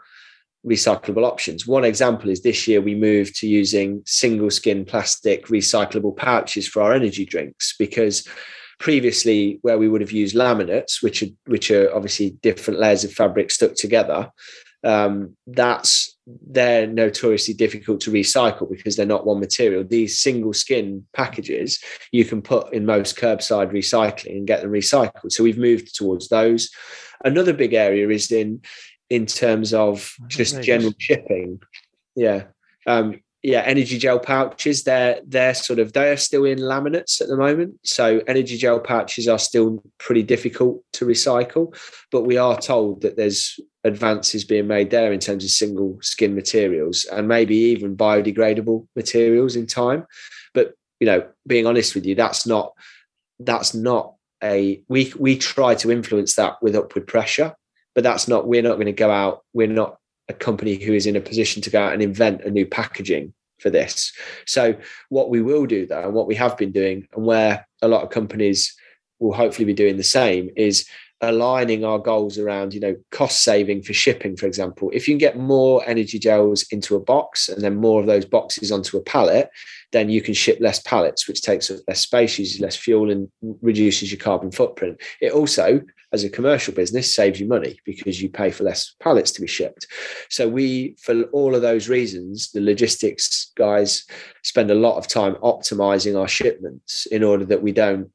recyclable 0.67 1.25
options. 1.27 1.67
One 1.67 1.85
example 1.85 2.31
is 2.31 2.43
this 2.43 2.69
year 2.69 2.81
we 2.81 2.95
moved 2.95 3.35
to 3.37 3.49
using 3.49 4.03
single 4.07 4.51
skin 4.51 4.85
plastic 4.85 5.47
recyclable 5.47 6.17
pouches 6.17 6.69
for 6.69 6.83
our 6.83 6.93
energy 6.93 7.25
drinks 7.25 7.75
because 7.77 8.27
previously 8.79 9.59
where 9.63 9.79
we 9.79 9.89
would 9.89 10.01
have 10.01 10.13
used 10.13 10.35
laminates 10.35 11.03
which 11.03 11.23
are 11.23 11.29
which 11.47 11.71
are 11.71 11.95
obviously 11.95 12.31
different 12.43 12.81
layers 12.81 13.05
of 13.05 13.13
fabric 13.13 13.51
stuck 13.51 13.75
together 13.75 14.31
um, 14.85 15.37
that's 15.47 16.17
they're 16.49 16.87
notoriously 16.87 17.55
difficult 17.55 18.01
to 18.01 18.11
recycle 18.11 18.71
because 18.71 18.97
they're 18.97 19.07
not 19.07 19.27
one 19.27 19.41
material 19.41 19.85
these 19.85 20.19
single 20.19 20.53
skin 20.53 21.05
packages 21.13 21.83
you 22.13 22.25
can 22.25 22.41
put 22.41 22.73
in 22.73 22.87
most 22.87 23.17
curbside 23.17 23.73
recycling 23.73 24.37
and 24.37 24.47
get 24.47 24.63
them 24.63 24.71
recycled 24.71 25.31
so 25.33 25.43
we've 25.43 25.59
moved 25.59 25.95
towards 25.97 26.29
those 26.29 26.71
another 27.25 27.53
big 27.53 27.75
area 27.75 28.09
is 28.09 28.31
in 28.31 28.61
in 29.13 29.27
terms 29.27 29.75
of 29.75 30.17
just 30.29 30.63
general 30.63 30.95
shipping. 30.99 31.61
Yeah. 32.17 32.45
Um, 32.87 33.21
yeah, 33.43 33.63
energy 33.63 33.99
gel 33.99 34.21
pouches, 34.21 34.85
they're 34.85 35.21
they're 35.27 35.55
sort 35.55 35.81
of 35.81 35.93
they're 35.93 36.17
still 36.17 36.45
in 36.45 36.59
laminates 36.59 37.21
at 37.21 37.27
the 37.27 37.37
moment. 37.37 37.75
So 37.83 38.23
energy 38.29 38.57
gel 38.57 38.79
pouches 38.79 39.27
are 39.27 39.39
still 39.39 39.83
pretty 39.99 40.23
difficult 40.23 40.83
to 40.95 41.05
recycle, 41.05 41.77
but 42.13 42.23
we 42.23 42.37
are 42.37 42.61
told 42.61 43.03
that 43.03 43.17
there's 43.17 43.59
advances 43.83 44.45
being 44.45 44.69
made 44.69 44.91
there 44.91 45.13
in 45.13 45.19
terms 45.19 45.43
of 45.43 45.51
single 45.51 45.99
skin 46.03 46.37
materials 46.37 47.05
and 47.13 47.27
maybe 47.27 47.57
even 47.57 47.97
biodegradable 47.97 48.87
materials 48.95 49.57
in 49.57 49.67
time. 49.67 50.07
But 50.55 50.75
you 51.01 51.07
know, 51.07 51.27
being 51.45 51.67
honest 51.67 51.97
with 51.97 52.07
you, 52.07 52.15
that's 52.15 52.47
not 52.47 52.73
that's 53.41 53.75
not 53.75 54.15
a 54.43 54.81
we 54.89 55.13
we 55.19 55.37
try 55.37 55.75
to 55.75 55.91
influence 55.91 56.37
that 56.37 56.63
with 56.63 56.77
upward 56.77 57.07
pressure 57.07 57.55
but 57.95 58.05
that's 58.05 58.27
not 58.27 58.47
we're 58.47 58.63
not 58.63 58.75
going 58.75 58.87
to 58.87 58.93
go 58.93 59.11
out 59.11 59.45
we're 59.53 59.67
not 59.67 59.99
a 60.29 60.33
company 60.33 60.77
who 60.77 60.93
is 60.93 61.07
in 61.07 61.17
a 61.17 61.21
position 61.21 61.63
to 61.63 61.71
go 61.71 61.83
out 61.83 61.93
and 61.93 62.03
invent 62.03 62.43
a 62.43 62.51
new 62.51 62.67
packaging 62.67 63.33
for 63.59 63.71
this. 63.71 64.13
So 64.47 64.75
what 65.09 65.31
we 65.31 65.41
will 65.41 65.67
do 65.67 65.87
though 65.87 66.03
and 66.03 66.15
what 66.15 66.27
we 66.27 66.35
have 66.35 66.57
been 66.59 66.73
doing 66.73 67.07
and 67.15 67.25
where 67.25 67.67
a 67.81 67.89
lot 67.89 68.03
of 68.03 68.11
companies 68.11 68.75
will 69.21 69.33
hopefully 69.33 69.65
be 69.65 69.73
doing 69.73 69.97
the 69.97 70.03
same 70.03 70.51
is 70.57 70.87
aligning 71.21 71.85
our 71.85 72.01
goals 72.01 72.37
around 72.37 72.75
you 72.75 72.81
know 72.81 72.97
cost 73.13 73.45
saving 73.45 73.81
for 73.81 73.93
shipping 73.93 74.37
for 74.37 74.47
example. 74.47 74.91
If 74.93 75.07
you 75.07 75.15
can 75.15 75.19
get 75.19 75.39
more 75.39 75.83
energy 75.87 76.19
gels 76.19 76.65
into 76.73 76.97
a 76.97 77.01
box 77.01 77.49
and 77.49 77.63
then 77.63 77.77
more 77.77 78.01
of 78.01 78.07
those 78.07 78.25
boxes 78.25 78.73
onto 78.73 78.97
a 78.97 79.03
pallet 79.03 79.49
then 79.93 80.09
you 80.09 80.21
can 80.21 80.35
ship 80.35 80.59
less 80.61 80.81
pallets 80.81 81.29
which 81.29 81.43
takes 81.43 81.71
up 81.71 81.79
less 81.87 82.01
space 82.01 82.39
uses 82.39 82.61
less 82.61 82.75
fuel 82.77 83.11
and 83.11 83.31
reduces 83.61 84.11
your 84.11 84.19
carbon 84.19 84.51
footprint. 84.51 85.01
It 85.21 85.33
also 85.33 85.83
as 86.13 86.25
a 86.25 86.31
commercial 86.31 86.75
business 86.75 87.15
saves 87.15 87.41
you 87.41 87.47
money 87.47 87.79
because 87.85 88.21
you 88.21 88.29
pay 88.29 88.51
for 88.51 88.65
less 88.65 88.95
pallets 89.01 89.31
to 89.33 89.41
be 89.41 89.47
shipped 89.47 89.87
so 90.29 90.49
we 90.49 90.97
for 91.01 91.23
all 91.33 91.55
of 91.55 91.63
those 91.63 91.89
reasons 91.89 92.51
the 92.53 92.61
logistics 92.61 93.53
guys 93.57 94.05
spend 94.43 94.71
a 94.71 94.75
lot 94.75 94.97
of 94.97 95.07
time 95.07 95.35
optimizing 95.37 96.19
our 96.19 96.29
shipments 96.29 97.07
in 97.07 97.23
order 97.23 97.45
that 97.45 97.63
we 97.63 97.73
don't 97.73 98.11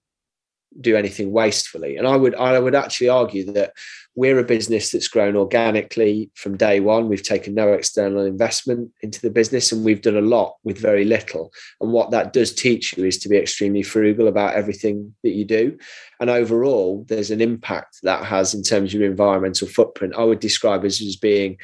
do 0.79 0.95
anything 0.95 1.31
wastefully. 1.31 1.97
And 1.97 2.07
I 2.07 2.15
would 2.15 2.35
I 2.35 2.59
would 2.59 2.75
actually 2.75 3.09
argue 3.09 3.51
that 3.53 3.73
we're 4.17 4.39
a 4.39 4.43
business 4.43 4.89
that's 4.89 5.07
grown 5.07 5.35
organically 5.35 6.31
from 6.33 6.57
day 6.57 6.79
one. 6.79 7.07
We've 7.07 7.21
taken 7.21 7.53
no 7.53 7.71
external 7.71 8.25
investment 8.25 8.91
into 9.03 9.21
the 9.21 9.29
business 9.29 9.71
and 9.71 9.85
we've 9.85 10.01
done 10.01 10.17
a 10.17 10.21
lot 10.21 10.55
with 10.63 10.79
very 10.79 11.05
little. 11.05 11.53
And 11.79 11.93
what 11.93 12.09
that 12.09 12.33
does 12.33 12.51
teach 12.51 12.97
you 12.97 13.05
is 13.05 13.19
to 13.19 13.29
be 13.29 13.37
extremely 13.37 13.83
frugal 13.83 14.27
about 14.27 14.55
everything 14.55 15.13
that 15.23 15.33
you 15.33 15.45
do. 15.45 15.77
And 16.19 16.31
overall, 16.31 17.05
there's 17.07 17.29
an 17.29 17.41
impact 17.41 17.99
that 18.01 18.25
has 18.25 18.55
in 18.55 18.63
terms 18.63 18.91
of 18.91 18.99
your 18.99 19.09
environmental 19.09 19.67
footprint. 19.67 20.15
I 20.17 20.23
would 20.23 20.39
describe 20.39 20.83
us 20.83 20.99
as 20.99 21.15
being 21.15 21.57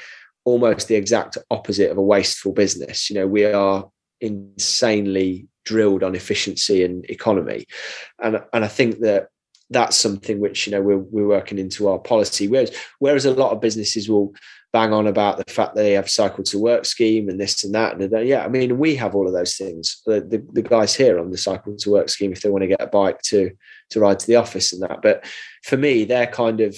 almost 0.45 0.88
the 0.88 0.95
exact 0.95 1.39
opposite 1.49 1.89
of 1.89 1.97
a 1.97 2.04
wasteful 2.04 2.54
business. 2.54 3.10
You 3.10 3.16
know, 3.16 3.28
we 3.28 3.45
are 3.45 3.89
insanely 4.22 5.47
drilled 5.66 6.04
on 6.04 6.14
efficiency 6.14 6.84
and 6.84 7.04
economy. 7.10 7.66
And, 8.22 8.43
and 8.54 8.64
I 8.64 8.68
think 8.68 8.99
that 8.99 9.30
that's 9.74 9.97
something 9.97 10.39
which, 10.39 10.65
you 10.65 10.71
know, 10.71 10.82
we're, 10.82 10.97
we're 10.97 11.28
working 11.28 11.59
into 11.59 11.88
our 11.89 11.99
policy. 11.99 12.47
Whereas, 12.47 12.76
whereas 12.99 13.26
a 13.26 13.34
lot 13.34 13.51
of 13.51 13.61
businesses 13.61 14.09
will 14.09 14.34
bang 14.71 14.91
on 14.91 15.05
about 15.05 15.38
the 15.38 15.53
fact 15.53 15.76
that 15.76 15.84
they 15.84 15.93
have 15.93 16.09
cycle 16.09 16.43
to 16.43 16.57
work 16.57 16.86
scheme 16.86 17.30
and 17.30 17.39
this 17.39 17.63
and 17.63 17.76
that. 17.76 17.95
And 17.95 18.28
yeah, 18.28 18.43
I 18.43 18.47
mean, 18.47 18.80
we 18.80 18.95
have 18.95 19.13
all 19.13 19.28
of 19.28 19.34
those 19.34 19.55
things. 19.55 20.01
The, 20.05 20.21
the, 20.21 20.45
the, 20.53 20.63
guys 20.63 20.95
here 20.95 21.19
on 21.19 21.30
the 21.30 21.38
cycle 21.38 21.76
to 21.76 21.91
work 21.91 22.09
scheme, 22.09 22.32
if 22.32 22.41
they 22.41 22.49
want 22.49 22.63
to 22.63 22.67
get 22.67 22.82
a 22.82 22.88
bike 22.88 23.21
to, 23.24 23.51
to 23.91 23.99
ride 23.99 24.19
to 24.19 24.28
the 24.28 24.36
office 24.36 24.74
and 24.74 24.82
that. 24.82 25.01
But 25.03 25.26
for 25.63 25.78
me, 25.78 26.05
they're 26.05 26.28
kind 26.28 26.59
of, 26.59 26.76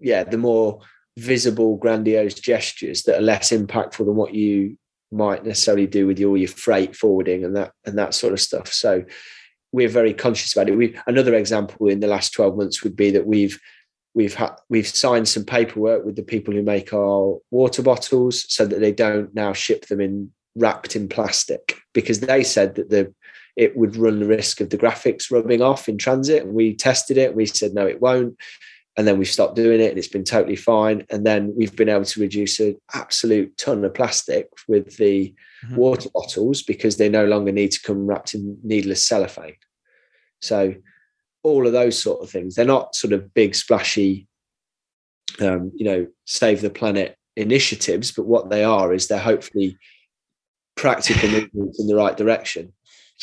yeah, 0.00 0.24
the 0.24 0.38
more 0.38 0.80
visible, 1.18 1.76
grandiose 1.76 2.34
gestures 2.34 3.02
that 3.02 3.18
are 3.18 3.22
less 3.22 3.50
impactful 3.50 4.04
than 4.04 4.16
what 4.16 4.34
you 4.34 4.78
might 5.12 5.44
necessarily 5.44 5.86
do 5.86 6.06
with 6.06 6.22
all 6.22 6.36
your 6.36 6.48
freight 6.48 6.96
forwarding 6.96 7.44
and 7.44 7.56
that 7.56 7.72
and 7.84 7.98
that 7.98 8.14
sort 8.14 8.32
of 8.32 8.40
stuff. 8.40 8.72
So 8.72 9.04
we're 9.76 9.90
very 9.90 10.14
conscious 10.14 10.56
about 10.56 10.70
it. 10.70 10.76
We 10.76 10.98
another 11.06 11.34
example 11.34 11.88
in 11.88 12.00
the 12.00 12.06
last 12.06 12.32
12 12.32 12.56
months 12.56 12.82
would 12.82 12.96
be 12.96 13.10
that 13.10 13.26
we've 13.26 13.60
we've 14.14 14.34
had 14.34 14.52
we've 14.70 14.88
signed 14.88 15.28
some 15.28 15.44
paperwork 15.44 16.02
with 16.02 16.16
the 16.16 16.22
people 16.22 16.54
who 16.54 16.62
make 16.62 16.94
our 16.94 17.36
water 17.50 17.82
bottles 17.82 18.50
so 18.50 18.64
that 18.64 18.80
they 18.80 18.90
don't 18.90 19.34
now 19.34 19.52
ship 19.52 19.86
them 19.88 20.00
in 20.00 20.30
wrapped 20.56 20.96
in 20.96 21.06
plastic 21.10 21.78
because 21.92 22.20
they 22.20 22.42
said 22.42 22.74
that 22.76 22.88
the 22.88 23.12
it 23.54 23.76
would 23.76 23.96
run 23.96 24.20
the 24.20 24.26
risk 24.26 24.62
of 24.62 24.70
the 24.70 24.78
graphics 24.78 25.30
rubbing 25.30 25.60
off 25.60 25.88
in 25.90 25.98
transit. 25.98 26.44
And 26.44 26.54
we 26.54 26.74
tested 26.74 27.18
it. 27.18 27.36
We 27.36 27.44
said 27.44 27.74
no 27.74 27.86
it 27.86 28.00
won't. 28.00 28.36
And 28.98 29.06
then 29.06 29.18
we've 29.18 29.28
stopped 29.28 29.56
doing 29.56 29.80
it 29.80 29.90
and 29.90 29.98
it's 29.98 30.08
been 30.08 30.24
totally 30.24 30.56
fine. 30.56 31.04
And 31.10 31.26
then 31.26 31.52
we've 31.54 31.76
been 31.76 31.90
able 31.90 32.06
to 32.06 32.20
reduce 32.20 32.60
an 32.60 32.76
absolute 32.94 33.56
ton 33.58 33.84
of 33.84 33.92
plastic 33.92 34.48
with 34.68 34.96
the 34.96 35.34
mm-hmm. 35.64 35.76
water 35.76 36.08
bottles 36.14 36.62
because 36.62 36.96
they 36.96 37.10
no 37.10 37.26
longer 37.26 37.52
need 37.52 37.72
to 37.72 37.82
come 37.82 38.06
wrapped 38.06 38.32
in 38.32 38.58
needless 38.62 39.06
cellophane 39.06 39.56
so 40.46 40.74
all 41.42 41.66
of 41.66 41.72
those 41.72 42.00
sort 42.00 42.22
of 42.22 42.30
things 42.30 42.54
they're 42.54 42.64
not 42.64 42.94
sort 42.94 43.12
of 43.12 43.32
big 43.34 43.54
splashy 43.54 44.26
um, 45.40 45.70
you 45.74 45.84
know 45.84 46.06
save 46.24 46.60
the 46.60 46.70
planet 46.70 47.16
initiatives 47.36 48.12
but 48.12 48.26
what 48.26 48.48
they 48.50 48.64
are 48.64 48.94
is 48.94 49.08
they're 49.08 49.18
hopefully 49.18 49.76
practical 50.76 51.28
movements 51.30 51.80
in 51.80 51.86
the 51.86 51.96
right 51.96 52.16
direction 52.16 52.72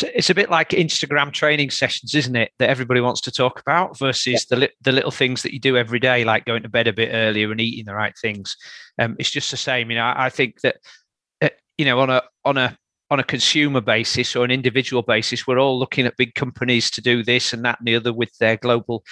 it's 0.02 0.30
a 0.30 0.36
bit 0.36 0.50
like 0.50 0.70
Instagram 0.70 1.32
training 1.32 1.70
sessions, 1.70 2.16
isn't 2.16 2.36
it? 2.36 2.52
That 2.58 2.70
everybody 2.70 3.00
wants 3.00 3.22
to 3.22 3.32
talk 3.32 3.60
about 3.60 3.98
versus 4.00 4.48
yeah. 4.50 4.58
the 4.58 4.70
the 4.82 4.92
little 4.92 5.12
things 5.12 5.44
that 5.44 5.54
you 5.54 5.60
do 5.60 5.78
every 5.78 6.00
day, 6.00 6.24
like 6.24 6.46
going 6.46 6.64
to 6.64 6.70
bed 6.70 6.88
a 6.88 6.94
bit 6.94 7.12
earlier 7.14 7.52
and 7.52 7.62
eating 7.62 7.86
the 7.86 7.94
right 7.94 8.14
things. 8.20 8.58
Um, 8.98 9.16
it's 9.20 9.30
just 9.30 9.52
the 9.52 9.58
same. 9.58 9.92
You 9.92 9.98
know, 9.98 10.06
I, 10.06 10.26
I 10.26 10.30
think 10.30 10.62
that 10.62 10.78
uh, 11.42 11.50
you 11.78 11.86
know 11.86 12.00
on 12.00 12.10
a 12.10 12.24
on 12.44 12.58
a 12.58 12.76
on 13.14 13.20
a 13.20 13.24
consumer 13.24 13.80
basis 13.80 14.36
or 14.36 14.44
an 14.44 14.50
individual 14.50 15.04
basis, 15.04 15.46
we're 15.46 15.60
all 15.60 15.78
looking 15.78 16.08
at 16.08 16.18
big 16.18 16.34
companies 16.34 16.90
to 16.90 17.00
do 17.00 17.24
this 17.24 17.54
and 17.54 17.64
that 17.64 17.78
and 17.80 17.88
the 17.88 17.96
other 17.96 18.12
with 18.12 18.36
their 18.40 18.58
global, 18.58 19.04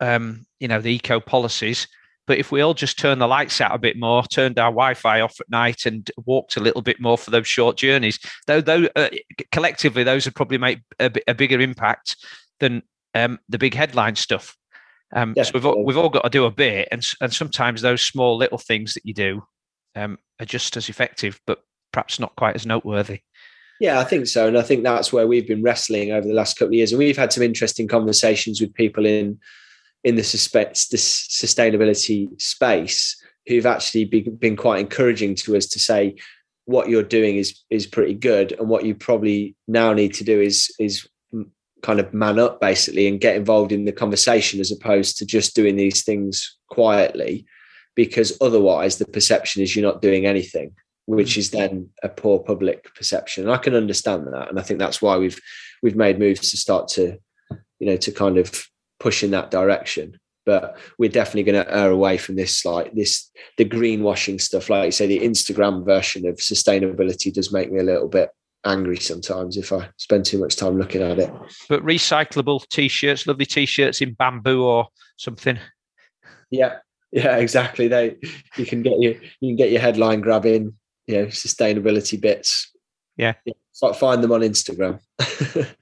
um, 0.00 0.44
you 0.58 0.66
know, 0.66 0.80
the 0.80 0.92
eco 0.92 1.20
policies. 1.20 1.86
But 2.26 2.38
if 2.38 2.50
we 2.50 2.62
all 2.62 2.74
just 2.74 2.98
turn 2.98 3.20
the 3.20 3.28
lights 3.28 3.60
out 3.60 3.72
a 3.72 3.78
bit 3.78 3.96
more, 3.96 4.24
turned 4.24 4.58
our 4.58 4.70
Wi-Fi 4.70 5.20
off 5.20 5.38
at 5.40 5.48
night, 5.48 5.86
and 5.86 6.10
walked 6.26 6.56
a 6.56 6.60
little 6.60 6.82
bit 6.82 7.00
more 7.00 7.16
for 7.16 7.30
those 7.30 7.46
short 7.46 7.76
journeys, 7.76 8.18
though, 8.48 8.60
though 8.60 8.88
uh, 8.96 9.10
collectively 9.52 10.02
those 10.02 10.24
would 10.24 10.34
probably 10.34 10.58
make 10.58 10.80
a, 10.98 11.12
a 11.28 11.34
bigger 11.34 11.60
impact 11.60 12.16
than 12.58 12.82
um, 13.14 13.38
the 13.48 13.58
big 13.58 13.74
headline 13.74 14.16
stuff. 14.16 14.56
Um, 15.14 15.34
so 15.40 15.52
we've 15.54 15.66
all, 15.66 15.84
we've 15.84 15.98
all 15.98 16.08
got 16.08 16.24
to 16.24 16.30
do 16.30 16.44
a 16.44 16.50
bit, 16.50 16.88
and 16.90 17.06
and 17.20 17.32
sometimes 17.32 17.82
those 17.82 18.02
small 18.02 18.36
little 18.36 18.58
things 18.58 18.94
that 18.94 19.04
you 19.04 19.14
do 19.14 19.42
um, 19.94 20.18
are 20.40 20.46
just 20.46 20.76
as 20.76 20.88
effective, 20.88 21.38
but 21.46 21.60
perhaps 21.92 22.18
not 22.18 22.34
quite 22.36 22.56
as 22.56 22.66
noteworthy. 22.66 23.20
Yeah, 23.80 23.98
I 23.98 24.04
think 24.04 24.26
so, 24.26 24.46
and 24.46 24.56
I 24.56 24.62
think 24.62 24.84
that's 24.84 25.12
where 25.12 25.26
we've 25.26 25.48
been 25.48 25.62
wrestling 25.62 26.12
over 26.12 26.26
the 26.26 26.34
last 26.34 26.56
couple 26.56 26.68
of 26.68 26.74
years, 26.74 26.92
and 26.92 26.98
we've 26.98 27.16
had 27.16 27.32
some 27.32 27.42
interesting 27.42 27.88
conversations 27.88 28.60
with 28.60 28.72
people 28.74 29.04
in 29.04 29.38
in 30.04 30.16
the, 30.16 30.22
suspect, 30.22 30.90
the 30.90 30.98
sustainability 30.98 32.28
space 32.40 33.16
who've 33.46 33.66
actually 33.66 34.04
be, 34.04 34.20
been 34.20 34.56
quite 34.56 34.80
encouraging 34.80 35.34
to 35.34 35.56
us 35.56 35.66
to 35.66 35.78
say 35.78 36.14
what 36.66 36.88
you're 36.88 37.02
doing 37.02 37.36
is 37.36 37.60
is 37.68 37.86
pretty 37.86 38.14
good 38.14 38.52
and 38.52 38.68
what 38.68 38.84
you 38.84 38.94
probably 38.94 39.54
now 39.68 39.92
need 39.92 40.14
to 40.14 40.24
do 40.24 40.40
is 40.40 40.74
is 40.78 41.06
kind 41.82 42.00
of 42.00 42.14
man 42.14 42.38
up 42.38 42.58
basically 42.60 43.06
and 43.06 43.20
get 43.20 43.36
involved 43.36 43.70
in 43.70 43.84
the 43.84 43.92
conversation 43.92 44.60
as 44.60 44.72
opposed 44.72 45.18
to 45.18 45.26
just 45.26 45.54
doing 45.54 45.76
these 45.76 46.02
things 46.02 46.56
quietly 46.70 47.44
because 47.94 48.36
otherwise 48.40 48.96
the 48.96 49.04
perception 49.04 49.62
is 49.62 49.76
you're 49.76 49.84
not 49.84 50.00
doing 50.00 50.24
anything 50.24 50.74
which 51.06 51.34
mm. 51.34 51.38
is 51.38 51.50
then 51.50 51.90
a 52.02 52.08
poor 52.08 52.38
public 52.38 52.94
perception. 52.94 53.44
And 53.44 53.52
i 53.52 53.58
can 53.58 53.74
understand 53.74 54.26
that. 54.26 54.48
And 54.48 54.58
i 54.58 54.62
think 54.62 54.78
that's 54.78 55.02
why 55.02 55.16
we've 55.16 55.40
we've 55.82 55.96
made 55.96 56.18
moves 56.18 56.50
to 56.50 56.56
start 56.56 56.88
to 56.88 57.18
you 57.78 57.86
know 57.86 57.96
to 57.96 58.12
kind 58.12 58.38
of 58.38 58.66
push 59.00 59.22
in 59.22 59.30
that 59.32 59.50
direction. 59.50 60.18
But 60.46 60.76
we're 60.98 61.08
definitely 61.08 61.50
going 61.50 61.64
to 61.64 61.74
err 61.74 61.90
away 61.90 62.18
from 62.18 62.36
this 62.36 62.64
like 62.66 62.92
this 62.94 63.30
the 63.56 63.64
greenwashing 63.64 64.40
stuff. 64.40 64.68
Like 64.68 64.86
you 64.86 64.92
say 64.92 65.06
the 65.06 65.20
instagram 65.20 65.84
version 65.84 66.26
of 66.26 66.36
sustainability 66.36 67.32
does 67.32 67.52
make 67.52 67.70
me 67.70 67.80
a 67.80 67.84
little 67.84 68.08
bit 68.08 68.30
angry 68.66 68.96
sometimes 68.96 69.58
if 69.58 69.74
i 69.74 69.86
spend 69.98 70.24
too 70.24 70.38
much 70.38 70.56
time 70.56 70.78
looking 70.78 71.02
at 71.02 71.18
it. 71.18 71.30
But 71.68 71.84
recyclable 71.84 72.66
t-shirts 72.68 73.26
lovely 73.26 73.46
t-shirts 73.46 74.00
in 74.00 74.14
bamboo 74.14 74.64
or 74.64 74.88
something. 75.16 75.58
Yeah. 76.50 76.76
Yeah 77.12 77.36
exactly. 77.36 77.88
They 77.88 78.16
you 78.56 78.66
can 78.66 78.82
get 78.82 79.00
your 79.00 79.14
you 79.40 79.50
can 79.50 79.56
get 79.56 79.70
your 79.70 79.80
headline 79.80 80.20
grabbing 80.20 80.74
you 81.06 81.16
know 81.16 81.26
sustainability 81.26 82.20
bits. 82.20 82.70
Yeah, 83.16 83.34
yeah 83.44 83.54
find 83.94 84.22
them 84.22 84.32
on 84.32 84.40
instagram. 84.40 85.00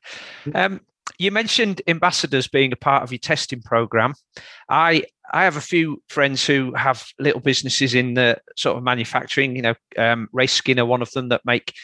Um 0.54 0.80
you 1.18 1.30
mentioned 1.30 1.82
ambassadors 1.86 2.48
being 2.48 2.72
a 2.72 2.76
part 2.76 3.02
of 3.02 3.12
your 3.12 3.18
testing 3.18 3.62
program. 3.62 4.14
I 4.68 5.04
I 5.32 5.44
have 5.44 5.56
a 5.56 5.62
few 5.62 6.02
friends 6.08 6.44
who 6.44 6.74
have 6.74 7.06
little 7.18 7.40
businesses 7.40 7.94
in 7.94 8.14
the 8.14 8.38
sort 8.56 8.76
of 8.76 8.82
manufacturing. 8.82 9.56
You 9.56 9.62
know, 9.62 9.74
um, 9.96 10.28
Race 10.32 10.52
Skinner, 10.52 10.84
one 10.84 11.02
of 11.02 11.10
them 11.12 11.28
that 11.28 11.42
make 11.44 11.74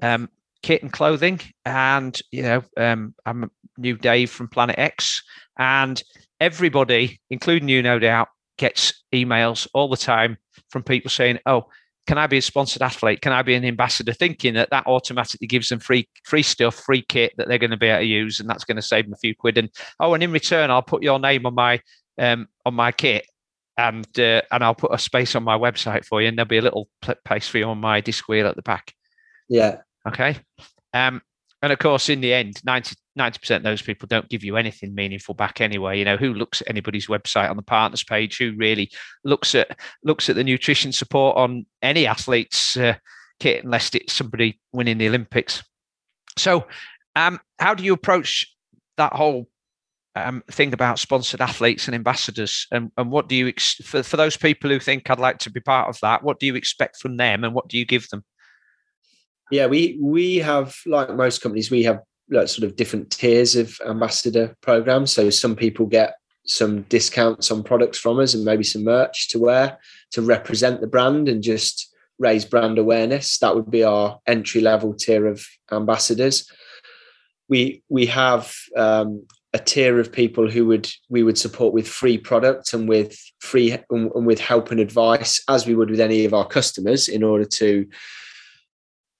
um, 0.00 0.28
kit 0.62 0.82
and 0.82 0.92
clothing, 0.92 1.40
and 1.64 2.18
you 2.30 2.42
know, 2.42 2.62
um, 2.76 3.14
I'm 3.26 3.50
new 3.76 3.96
Dave 3.96 4.30
from 4.30 4.48
Planet 4.48 4.78
X, 4.78 5.22
and 5.58 6.02
everybody, 6.40 7.20
including 7.30 7.68
you, 7.68 7.82
no 7.82 7.98
doubt, 7.98 8.28
gets 8.58 9.02
emails 9.12 9.66
all 9.74 9.88
the 9.88 9.96
time 9.96 10.38
from 10.70 10.82
people 10.82 11.10
saying, 11.10 11.40
"Oh, 11.46 11.66
can 12.06 12.18
I 12.18 12.26
be 12.26 12.38
a 12.38 12.42
sponsored 12.42 12.82
athlete? 12.82 13.22
Can 13.22 13.32
I 13.32 13.42
be 13.42 13.54
an 13.54 13.64
ambassador? 13.64 14.12
Thinking 14.12 14.54
that 14.54 14.70
that 14.70 14.86
automatically 14.86 15.46
gives 15.46 15.68
them 15.68 15.78
free 15.78 16.08
free 16.24 16.42
stuff, 16.42 16.74
free 16.74 17.02
kit 17.02 17.32
that 17.36 17.48
they're 17.48 17.58
going 17.58 17.70
to 17.70 17.76
be 17.76 17.86
able 17.86 18.00
to 18.00 18.06
use, 18.06 18.40
and 18.40 18.48
that's 18.48 18.64
going 18.64 18.76
to 18.76 18.82
save 18.82 19.04
them 19.04 19.14
a 19.14 19.18
few 19.18 19.34
quid. 19.34 19.58
And 19.58 19.70
oh, 20.00 20.14
and 20.14 20.22
in 20.22 20.32
return, 20.32 20.70
I'll 20.70 20.82
put 20.82 21.02
your 21.02 21.18
name 21.18 21.46
on 21.46 21.54
my 21.54 21.80
um, 22.18 22.48
on 22.66 22.74
my 22.74 22.92
kit, 22.92 23.26
and 23.78 24.06
uh, 24.18 24.42
and 24.52 24.62
I'll 24.62 24.74
put 24.74 24.92
a 24.92 24.98
space 24.98 25.34
on 25.34 25.44
my 25.44 25.56
website 25.56 26.04
for 26.04 26.20
you, 26.20 26.28
and 26.28 26.36
there'll 26.36 26.48
be 26.48 26.58
a 26.58 26.62
little 26.62 26.88
place 27.24 27.48
for 27.48 27.58
you 27.58 27.66
on 27.66 27.78
my 27.78 28.00
disc 28.00 28.28
wheel 28.28 28.46
at 28.46 28.56
the 28.56 28.62
back. 28.62 28.92
Yeah. 29.48 29.78
Okay. 30.06 30.36
Um, 30.92 31.22
and 31.64 31.72
of 31.72 31.78
course, 31.78 32.10
in 32.10 32.20
the 32.20 32.34
end, 32.34 32.60
90 32.64 32.94
percent 33.16 33.60
of 33.60 33.62
those 33.62 33.80
people 33.80 34.06
don't 34.06 34.28
give 34.28 34.44
you 34.44 34.58
anything 34.58 34.94
meaningful 34.94 35.34
back 35.34 35.62
anyway. 35.62 35.98
You 35.98 36.04
know, 36.04 36.18
who 36.18 36.34
looks 36.34 36.60
at 36.60 36.68
anybody's 36.68 37.06
website 37.06 37.48
on 37.48 37.56
the 37.56 37.62
partners 37.62 38.04
page? 38.04 38.36
Who 38.36 38.52
really 38.58 38.90
looks 39.24 39.54
at 39.54 39.78
looks 40.02 40.28
at 40.28 40.36
the 40.36 40.44
nutrition 40.44 40.92
support 40.92 41.38
on 41.38 41.64
any 41.80 42.06
athlete's 42.06 42.76
uh, 42.76 42.96
kit 43.40 43.64
unless 43.64 43.94
it's 43.94 44.12
somebody 44.12 44.60
winning 44.74 44.98
the 44.98 45.08
Olympics? 45.08 45.64
So, 46.36 46.66
um, 47.16 47.40
how 47.58 47.72
do 47.72 47.82
you 47.82 47.94
approach 47.94 48.46
that 48.98 49.14
whole 49.14 49.48
um, 50.16 50.42
thing 50.50 50.74
about 50.74 50.98
sponsored 50.98 51.40
athletes 51.40 51.88
and 51.88 51.94
ambassadors? 51.94 52.66
And, 52.72 52.92
and 52.98 53.10
what 53.10 53.26
do 53.26 53.36
you 53.36 53.48
ex- 53.48 53.80
for 53.82 54.02
for 54.02 54.18
those 54.18 54.36
people 54.36 54.68
who 54.68 54.78
think 54.78 55.08
I'd 55.08 55.18
like 55.18 55.38
to 55.38 55.50
be 55.50 55.60
part 55.60 55.88
of 55.88 55.98
that? 56.02 56.22
What 56.22 56.40
do 56.40 56.44
you 56.44 56.56
expect 56.56 56.98
from 56.98 57.16
them, 57.16 57.42
and 57.42 57.54
what 57.54 57.68
do 57.68 57.78
you 57.78 57.86
give 57.86 58.06
them? 58.10 58.22
Yeah, 59.50 59.66
we 59.66 59.98
we 60.00 60.38
have 60.38 60.76
like 60.86 61.14
most 61.14 61.42
companies, 61.42 61.70
we 61.70 61.82
have 61.84 62.00
like 62.30 62.48
sort 62.48 62.64
of 62.64 62.76
different 62.76 63.10
tiers 63.10 63.56
of 63.56 63.78
ambassador 63.86 64.56
programs. 64.62 65.12
So 65.12 65.30
some 65.30 65.54
people 65.54 65.86
get 65.86 66.16
some 66.46 66.82
discounts 66.82 67.50
on 67.50 67.62
products 67.62 67.98
from 67.98 68.18
us 68.20 68.34
and 68.34 68.44
maybe 68.44 68.64
some 68.64 68.84
merch 68.84 69.28
to 69.30 69.38
wear 69.38 69.78
to 70.12 70.22
represent 70.22 70.80
the 70.80 70.86
brand 70.86 71.28
and 71.28 71.42
just 71.42 71.94
raise 72.18 72.44
brand 72.44 72.78
awareness. 72.78 73.38
That 73.38 73.54
would 73.54 73.70
be 73.70 73.82
our 73.82 74.18
entry 74.26 74.60
level 74.60 74.94
tier 74.94 75.26
of 75.26 75.46
ambassadors. 75.72 76.50
We 77.48 77.82
we 77.88 78.06
have 78.06 78.54
um, 78.76 79.26
a 79.52 79.58
tier 79.58 80.00
of 80.00 80.12
people 80.12 80.50
who 80.50 80.66
would 80.66 80.90
we 81.08 81.22
would 81.22 81.38
support 81.38 81.74
with 81.74 81.86
free 81.86 82.18
product 82.18 82.72
and 82.72 82.88
with 82.88 83.18
free 83.40 83.76
and 83.90 84.26
with 84.26 84.40
help 84.40 84.70
and 84.70 84.80
advice 84.80 85.42
as 85.48 85.66
we 85.66 85.74
would 85.74 85.90
with 85.90 86.00
any 86.00 86.24
of 86.24 86.34
our 86.34 86.46
customers 86.46 87.08
in 87.08 87.22
order 87.22 87.44
to 87.44 87.86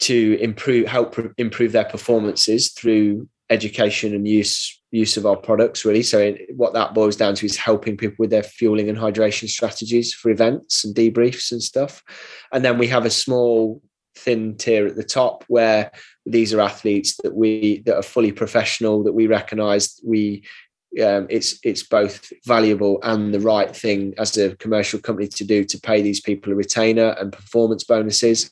to 0.01 0.39
improve 0.41 0.87
help 0.87 1.17
improve 1.39 1.73
their 1.73 1.85
performances 1.85 2.73
through 2.73 3.29
education 3.51 4.15
and 4.15 4.27
use 4.27 4.81
use 4.91 5.17
of 5.17 5.27
our 5.27 5.37
products 5.37 5.85
really. 5.85 6.03
So 6.03 6.37
what 6.55 6.73
that 6.75 6.95
boils 6.95 7.17
down 7.17 7.35
to 7.37 7.47
is 7.47 7.57
helping 7.57 7.97
people 7.97 8.17
with 8.19 8.31
their 8.31 8.43
fueling 8.43 8.89
and 8.89 8.97
hydration 8.97 9.49
strategies 9.49 10.15
for 10.15 10.31
events 10.31 10.85
and 10.85 10.95
debriefs 10.95 11.51
and 11.51 11.63
stuff. 11.63 12.03
And 12.53 12.65
then 12.65 12.79
we 12.79 12.87
have 12.89 13.05
a 13.05 13.11
small 13.11 13.83
thin 14.17 14.57
tier 14.57 14.87
at 14.87 14.95
the 14.95 15.03
top 15.05 15.45
where 15.49 15.91
these 16.25 16.55
are 16.55 16.61
athletes 16.61 17.17
that 17.23 17.35
we 17.35 17.83
that 17.87 17.97
are 17.97 18.03
fully 18.03 18.33
professional 18.33 19.03
that 19.03 19.13
we 19.13 19.27
recognize 19.27 20.01
we 20.05 20.45
um, 21.03 21.27
it's 21.29 21.59
it's 21.65 21.83
both 21.83 22.33
valuable 22.47 23.01
and 23.03 23.35
the 23.35 23.41
right 23.41 23.75
thing 23.75 24.15
as 24.17 24.39
a 24.39 24.55
commercial 24.57 25.01
company 25.01 25.27
to 25.27 25.45
do 25.45 25.65
to 25.65 25.81
pay 25.81 26.01
these 26.01 26.21
people 26.21 26.53
a 26.53 26.55
retainer 26.55 27.17
and 27.19 27.33
performance 27.33 27.83
bonuses 27.83 28.51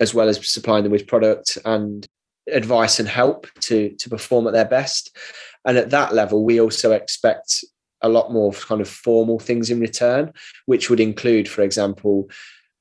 as 0.00 0.14
well 0.14 0.28
as 0.28 0.48
supplying 0.48 0.82
them 0.82 0.92
with 0.92 1.06
product 1.06 1.58
and 1.64 2.06
advice 2.52 2.98
and 2.98 3.08
help 3.08 3.46
to 3.60 3.90
to 3.98 4.10
perform 4.10 4.46
at 4.46 4.52
their 4.52 4.64
best. 4.64 5.16
And 5.64 5.78
at 5.78 5.90
that 5.90 6.14
level 6.14 6.44
we 6.44 6.60
also 6.60 6.92
expect 6.92 7.64
a 8.02 8.08
lot 8.08 8.32
more 8.32 8.52
kind 8.52 8.80
of 8.80 8.88
formal 8.88 9.38
things 9.38 9.70
in 9.70 9.80
return 9.80 10.30
which 10.66 10.90
would 10.90 11.00
include 11.00 11.48
for 11.48 11.62
example 11.62 12.28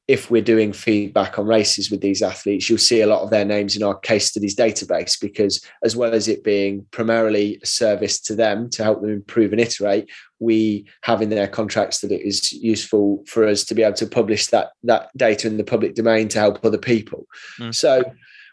if 0.08 0.30
we're 0.30 0.42
doing 0.42 0.74
feedback 0.74 1.40
on 1.40 1.46
races 1.46 1.90
with 1.90 2.02
these 2.02 2.22
athletes, 2.22 2.70
you'll 2.70 2.78
see 2.78 3.02
a 3.02 3.08
lot 3.08 3.22
of 3.22 3.30
their 3.30 3.46
names 3.46 3.78
in 3.78 3.84
our 3.84 3.98
case 4.00 4.28
studies 4.30 4.56
database 4.56 5.20
because, 5.20 5.64
as 5.84 5.96
well 5.96 6.14
as 6.14 6.28
it 6.28 6.44
being 6.44 6.86
primarily 6.92 7.58
a 7.64 7.66
service 7.66 8.20
to 8.20 8.36
them 8.36 8.70
to 8.72 8.84
help 8.84 9.02
them 9.02 9.12
improve 9.12 9.54
and 9.54 9.62
iterate, 9.62 10.10
we 10.40 10.86
have 11.04 11.22
in 11.22 11.30
their 11.30 11.48
contracts 11.48 12.02
that 12.02 12.12
it 12.12 12.22
is 12.22 12.52
useful 12.52 13.24
for 13.28 13.48
us 13.48 13.64
to 13.64 13.76
be 13.76 13.82
able 13.82 13.96
to 13.96 14.06
publish 14.08 14.48
that 14.48 14.72
that 14.84 15.10
data 15.16 15.48
in 15.48 15.58
the 15.58 15.64
public 15.64 15.96
domain 15.96 16.28
to 16.28 16.40
help 16.40 16.64
other 16.66 16.78
people. 16.78 17.26
Mm. 17.58 17.74
So 17.74 18.04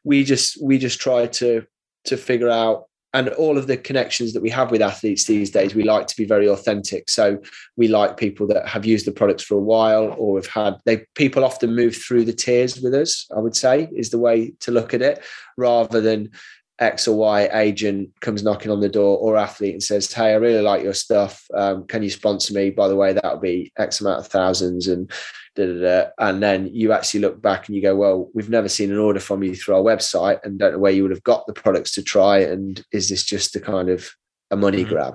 we 0.05 0.23
just 0.23 0.63
we 0.63 0.79
just 0.79 1.01
try 1.01 1.27
to 1.27 1.67
to 2.05 2.17
figure 2.17 2.49
out 2.49 2.85
and 3.13 3.29
all 3.31 3.59
of 3.59 3.67
the 3.67 3.77
connections 3.77 4.33
that 4.33 4.43
we 4.43 4.51
have 4.51 4.71
with 4.71 4.83
athletes 4.83 5.25
these 5.25 5.51
days, 5.51 5.75
we 5.75 5.83
like 5.83 6.07
to 6.07 6.17
be 6.17 6.25
very 6.25 6.49
authentic. 6.49 7.11
So 7.11 7.41
we 7.77 7.89
like 7.89 8.17
people 8.17 8.47
that 8.49 8.69
have 8.69 8.87
used 8.87 9.07
the 9.07 9.13
products 9.13 9.43
for 9.43 9.55
a 9.55 9.61
while 9.61 10.15
or 10.17 10.39
have 10.39 10.47
had 10.47 10.77
they 10.85 11.05
people 11.15 11.45
often 11.45 11.75
move 11.75 11.97
through 11.97 12.25
the 12.25 12.33
tiers 12.33 12.81
with 12.81 12.95
us, 12.95 13.27
I 13.37 13.41
would 13.41 13.57
say, 13.57 13.89
is 13.93 14.11
the 14.11 14.19
way 14.19 14.53
to 14.61 14.71
look 14.71 14.95
at 14.95 15.03
it, 15.03 15.23
rather 15.57 16.01
than 16.01 16.31
X 16.79 17.07
or 17.07 17.17
Y 17.17 17.49
agent 17.53 18.09
comes 18.21 18.43
knocking 18.43 18.71
on 18.71 18.81
the 18.81 18.89
door 18.89 19.19
or 19.19 19.37
athlete 19.37 19.75
and 19.75 19.83
says, 19.83 20.11
Hey, 20.11 20.33
I 20.33 20.37
really 20.37 20.63
like 20.63 20.83
your 20.83 20.95
stuff. 20.95 21.45
Um, 21.55 21.87
can 21.87 22.03
you 22.03 22.11
sponsor 22.11 22.55
me? 22.55 22.71
By 22.71 22.89
the 22.89 22.97
way, 22.97 23.13
that 23.13 23.25
would 23.25 23.43
be 23.43 23.71
X 23.77 24.01
amount 24.01 24.21
of 24.21 24.29
thousands. 24.29 24.89
And 24.89 25.11
da, 25.57 25.67
da, 25.67 25.81
da. 25.81 26.11
and 26.19 26.43
then 26.43 26.69
you 26.73 26.93
actually 26.93 27.21
look 27.21 27.41
back 27.41 27.67
and 27.67 27.77
you 27.77 27.83
go, 27.83 27.97
Well, 27.97 28.31
we've 28.35 28.51
never 28.51 28.69
seen 28.69 28.91
an 28.91 28.99
order 28.99 29.21
from 29.21 29.43
you 29.43 29.55
through 29.55 29.77
our 29.77 29.83
website 29.83 30.39
and 30.45 30.59
don't 30.59 30.73
know 30.73 30.79
where 30.79 30.93
you 30.93 31.03
would 31.03 31.11
have 31.13 31.25
got 31.25 31.47
the 31.47 31.53
products 31.53 31.95
to 31.95 32.03
try. 32.03 32.39
And 32.39 32.85
is 32.93 33.09
this 33.09 33.25
just 33.25 33.57
a 33.57 33.61
kind 33.61 33.89
of 33.89 34.11
a 34.51 34.57
money 34.57 34.83
mm-hmm. 34.83 34.93
grab? 34.93 35.15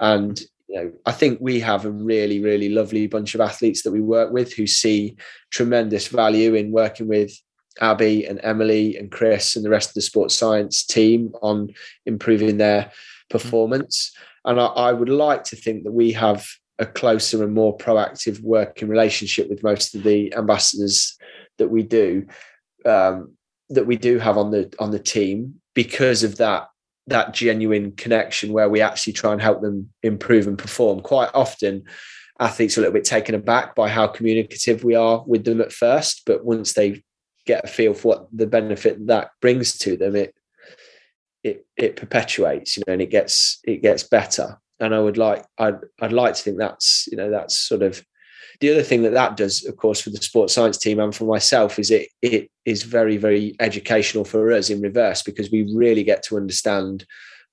And 0.00 0.40
you 0.68 0.82
know, 0.82 0.92
I 1.06 1.12
think 1.12 1.38
we 1.40 1.60
have 1.60 1.84
a 1.84 1.90
really, 1.90 2.40
really 2.40 2.68
lovely 2.68 3.06
bunch 3.06 3.34
of 3.34 3.40
athletes 3.40 3.82
that 3.82 3.92
we 3.92 4.00
work 4.00 4.32
with 4.32 4.52
who 4.52 4.66
see 4.66 5.16
tremendous 5.50 6.08
value 6.08 6.54
in 6.54 6.72
working 6.72 7.06
with 7.06 7.32
Abby 7.80 8.24
and 8.24 8.40
Emily 8.42 8.96
and 8.96 9.10
Chris 9.10 9.54
and 9.54 9.64
the 9.64 9.70
rest 9.70 9.90
of 9.90 9.94
the 9.94 10.02
sports 10.02 10.34
science 10.34 10.84
team 10.84 11.32
on 11.42 11.68
improving 12.04 12.56
their 12.56 12.90
performance. 13.30 14.12
And 14.44 14.60
I, 14.60 14.66
I, 14.66 14.92
would 14.92 15.08
like 15.08 15.44
to 15.44 15.56
think 15.56 15.84
that 15.84 15.92
we 15.92 16.12
have 16.12 16.46
a 16.78 16.86
closer 16.86 17.42
and 17.42 17.54
more 17.54 17.76
proactive 17.76 18.40
working 18.42 18.88
relationship 18.88 19.48
with 19.48 19.62
most 19.62 19.94
of 19.94 20.02
the 20.02 20.34
ambassadors 20.34 21.16
that 21.58 21.68
we 21.68 21.82
do 21.82 22.26
um, 22.84 23.32
that 23.70 23.86
we 23.86 23.96
do 23.96 24.18
have 24.18 24.36
on 24.36 24.50
the 24.50 24.72
on 24.78 24.90
the 24.90 24.98
team 24.98 25.60
because 25.74 26.22
of 26.22 26.36
that 26.36 26.68
that 27.08 27.32
genuine 27.32 27.92
connection 27.92 28.52
where 28.52 28.68
we 28.68 28.80
actually 28.80 29.12
try 29.12 29.32
and 29.32 29.40
help 29.40 29.62
them 29.62 29.88
improve 30.02 30.46
and 30.46 30.58
perform. 30.58 31.00
Quite 31.00 31.30
often, 31.34 31.84
athletes 32.40 32.76
are 32.76 32.80
a 32.80 32.82
little 32.82 32.94
bit 32.94 33.04
taken 33.04 33.34
aback 33.34 33.74
by 33.74 33.88
how 33.88 34.06
communicative 34.08 34.82
we 34.82 34.94
are 34.94 35.22
with 35.26 35.44
them 35.44 35.60
at 35.60 35.72
first, 35.72 36.22
but 36.26 36.44
once 36.44 36.72
they 36.72 37.02
get 37.46 37.64
a 37.64 37.68
feel 37.68 37.94
for 37.94 38.08
what 38.08 38.28
the 38.32 38.46
benefit 38.46 39.06
that 39.06 39.30
brings 39.40 39.78
to 39.78 39.96
them, 39.96 40.16
it 40.16 40.34
it 41.42 41.66
it 41.76 41.96
perpetuates, 41.96 42.76
you 42.76 42.82
know, 42.86 42.92
and 42.92 43.02
it 43.02 43.10
gets 43.10 43.60
it 43.64 43.82
gets 43.82 44.02
better. 44.02 44.58
And 44.80 44.94
I 44.94 45.00
would 45.00 45.16
like 45.16 45.44
I'd 45.58 45.78
I'd 46.00 46.12
like 46.12 46.34
to 46.34 46.42
think 46.42 46.58
that's 46.58 47.08
you 47.10 47.16
know 47.16 47.30
that's 47.30 47.58
sort 47.58 47.82
of 47.82 48.04
the 48.60 48.70
other 48.70 48.82
thing 48.82 49.02
that 49.02 49.12
that 49.12 49.36
does, 49.36 49.64
of 49.66 49.76
course, 49.76 50.00
for 50.00 50.10
the 50.10 50.16
sports 50.18 50.54
science 50.54 50.78
team 50.78 50.98
and 50.98 51.14
for 51.14 51.24
myself 51.24 51.78
is 51.78 51.90
it 51.90 52.08
it 52.22 52.50
is 52.64 52.82
very 52.82 53.16
very 53.16 53.54
educational 53.60 54.24
for 54.24 54.52
us 54.52 54.70
in 54.70 54.80
reverse 54.80 55.22
because 55.22 55.50
we 55.50 55.70
really 55.74 56.04
get 56.04 56.22
to 56.24 56.36
understand 56.36 57.04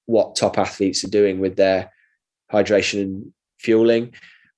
what 0.06 0.36
top 0.36 0.58
athletes 0.58 1.04
are 1.04 1.10
doing 1.10 1.40
with 1.40 1.56
their 1.56 1.92
hydration 2.52 3.02
and 3.02 3.34
fueling. 3.60 4.14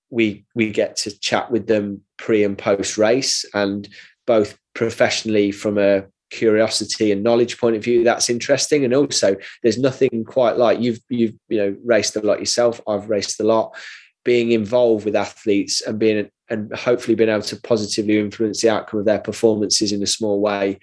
We 0.09 0.45
we 0.55 0.71
get 0.71 0.95
to 0.97 1.19
chat 1.19 1.51
with 1.51 1.67
them 1.67 2.01
pre 2.17 2.43
and 2.43 2.57
post 2.57 2.97
race, 2.97 3.45
and 3.53 3.87
both 4.25 4.57
professionally 4.73 5.51
from 5.51 5.77
a 5.77 6.05
curiosity 6.35 7.11
and 7.11 7.23
knowledge 7.23 7.57
point 7.57 7.75
of 7.75 7.83
view 7.83 8.03
that's 8.03 8.29
interesting. 8.29 8.83
And 8.85 8.93
also 8.93 9.35
there's 9.63 9.77
nothing 9.77 10.23
quite 10.25 10.57
like 10.57 10.79
you've 10.79 10.99
you've 11.09 11.33
you 11.47 11.57
know 11.57 11.75
raced 11.83 12.15
a 12.15 12.21
lot 12.21 12.39
yourself. 12.39 12.81
I've 12.87 13.09
raced 13.09 13.39
a 13.39 13.43
lot. 13.43 13.75
Being 14.23 14.51
involved 14.51 15.05
with 15.05 15.15
athletes 15.15 15.81
and 15.81 15.99
being 15.99 16.29
and 16.49 16.73
hopefully 16.75 17.15
being 17.15 17.29
able 17.29 17.41
to 17.41 17.61
positively 17.61 18.19
influence 18.19 18.61
the 18.61 18.69
outcome 18.69 18.99
of 18.99 19.05
their 19.05 19.19
performances 19.19 19.91
in 19.91 20.03
a 20.03 20.07
small 20.07 20.39
way 20.39 20.79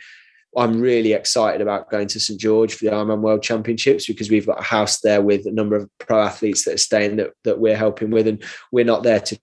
i'm 0.56 0.80
really 0.80 1.12
excited 1.12 1.60
about 1.60 1.88
going 1.88 2.08
to 2.08 2.18
st 2.18 2.40
george 2.40 2.74
for 2.74 2.84
the 2.84 2.90
ironman 2.90 3.20
world 3.20 3.42
championships 3.42 4.06
because 4.06 4.28
we've 4.28 4.46
got 4.46 4.60
a 4.60 4.64
house 4.64 5.00
there 5.00 5.22
with 5.22 5.46
a 5.46 5.52
number 5.52 5.76
of 5.76 5.88
pro 5.98 6.20
athletes 6.20 6.64
that 6.64 6.74
are 6.74 6.78
staying 6.78 7.16
that, 7.16 7.30
that 7.44 7.58
we're 7.58 7.76
helping 7.76 8.10
with. 8.10 8.26
And 8.26 8.42
we're 8.70 8.84
not 8.84 9.02
there 9.02 9.20
to 9.20 9.38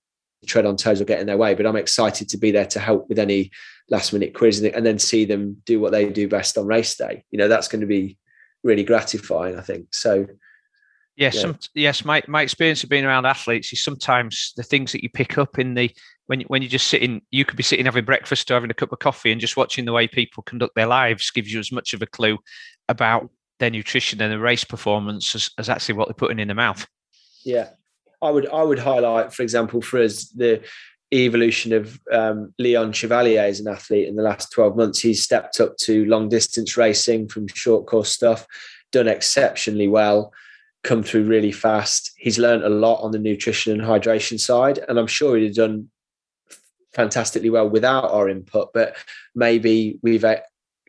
tread 0.45 0.65
on 0.65 0.77
toes 0.77 1.01
or 1.01 1.05
get 1.05 1.19
in 1.19 1.27
their 1.27 1.37
way 1.37 1.53
but 1.53 1.65
i'm 1.65 1.75
excited 1.75 2.29
to 2.29 2.37
be 2.37 2.49
there 2.49 2.65
to 2.65 2.79
help 2.79 3.07
with 3.09 3.19
any 3.19 3.51
last 3.89 4.13
minute 4.13 4.33
quiz 4.33 4.61
and 4.61 4.85
then 4.85 4.99
see 4.99 5.25
them 5.25 5.61
do 5.65 5.79
what 5.79 5.91
they 5.91 6.09
do 6.09 6.27
best 6.27 6.57
on 6.57 6.65
race 6.65 6.95
day. 6.95 7.23
You 7.31 7.39
know, 7.39 7.47
that's 7.47 7.67
going 7.67 7.81
to 7.81 7.87
be 7.87 8.17
really 8.63 8.83
gratifying, 8.83 9.57
I 9.57 9.61
think. 9.61 9.93
So, 9.93 10.27
Yes, 11.15 11.35
yeah. 11.35 11.41
Some, 11.41 11.59
yes, 11.75 12.05
my, 12.05 12.23
my 12.29 12.41
experience 12.43 12.81
of 12.81 12.89
being 12.89 13.03
around 13.03 13.25
athletes 13.25 13.73
is 13.73 13.83
sometimes 13.83 14.53
the 14.55 14.63
things 14.63 14.93
that 14.93 15.03
you 15.03 15.09
pick 15.09 15.37
up 15.37 15.59
in 15.59 15.73
the 15.73 15.91
when 16.27 16.39
when 16.43 16.61
you're 16.61 16.69
just 16.69 16.87
sitting, 16.87 17.21
you 17.29 17.43
could 17.43 17.57
be 17.57 17.63
sitting 17.63 17.83
having 17.83 18.05
breakfast 18.05 18.49
or 18.49 18.53
having 18.53 18.71
a 18.71 18.75
cup 18.75 18.93
of 18.93 18.99
coffee 18.99 19.29
and 19.29 19.41
just 19.41 19.57
watching 19.57 19.83
the 19.83 19.91
way 19.91 20.07
people 20.07 20.43
conduct 20.43 20.75
their 20.75 20.85
lives 20.85 21.29
gives 21.29 21.51
you 21.51 21.59
as 21.59 21.73
much 21.73 21.93
of 21.93 22.01
a 22.01 22.05
clue 22.05 22.37
about 22.87 23.29
their 23.59 23.69
nutrition 23.69 24.21
and 24.21 24.31
their 24.31 24.39
race 24.39 24.63
performance 24.63 25.35
as, 25.35 25.49
as 25.57 25.67
actually 25.67 25.95
what 25.95 26.07
they're 26.07 26.13
putting 26.13 26.39
in 26.39 26.47
their 26.47 26.55
mouth. 26.55 26.87
Yeah, 27.43 27.67
I 28.21 28.31
would 28.31 28.49
I 28.49 28.63
would 28.63 28.79
highlight, 28.79 29.33
for 29.33 29.43
example, 29.43 29.81
for 29.81 30.01
us 30.01 30.25
the 30.29 30.61
evolution 31.11 31.73
of 31.73 31.99
um, 32.11 32.53
Leon 32.59 32.91
Chevalier 32.91 33.41
as 33.41 33.59
an 33.59 33.67
athlete 33.67 34.07
in 34.07 34.15
the 34.15 34.23
last 34.23 34.51
12 34.51 34.75
months. 34.75 34.99
He's 34.99 35.23
stepped 35.23 35.59
up 35.59 35.75
to 35.77 36.05
long 36.05 36.29
distance 36.29 36.77
racing 36.77 37.29
from 37.29 37.47
short 37.47 37.87
course 37.87 38.11
stuff, 38.11 38.45
done 38.91 39.07
exceptionally 39.07 39.87
well, 39.87 40.31
come 40.83 41.01
through 41.01 41.23
really 41.23 41.51
fast. 41.51 42.11
He's 42.17 42.37
learned 42.37 42.63
a 42.63 42.69
lot 42.69 43.01
on 43.01 43.11
the 43.11 43.19
nutrition 43.19 43.73
and 43.73 43.81
hydration 43.81 44.39
side, 44.39 44.79
and 44.87 44.99
I'm 44.99 45.07
sure 45.07 45.35
he'd 45.37 45.45
have 45.45 45.55
done 45.55 45.89
fantastically 46.93 47.49
well 47.49 47.69
without 47.69 48.11
our 48.11 48.29
input, 48.29 48.71
but 48.73 48.95
maybe 49.35 49.99
we've 50.01 50.25
uh, 50.25 50.37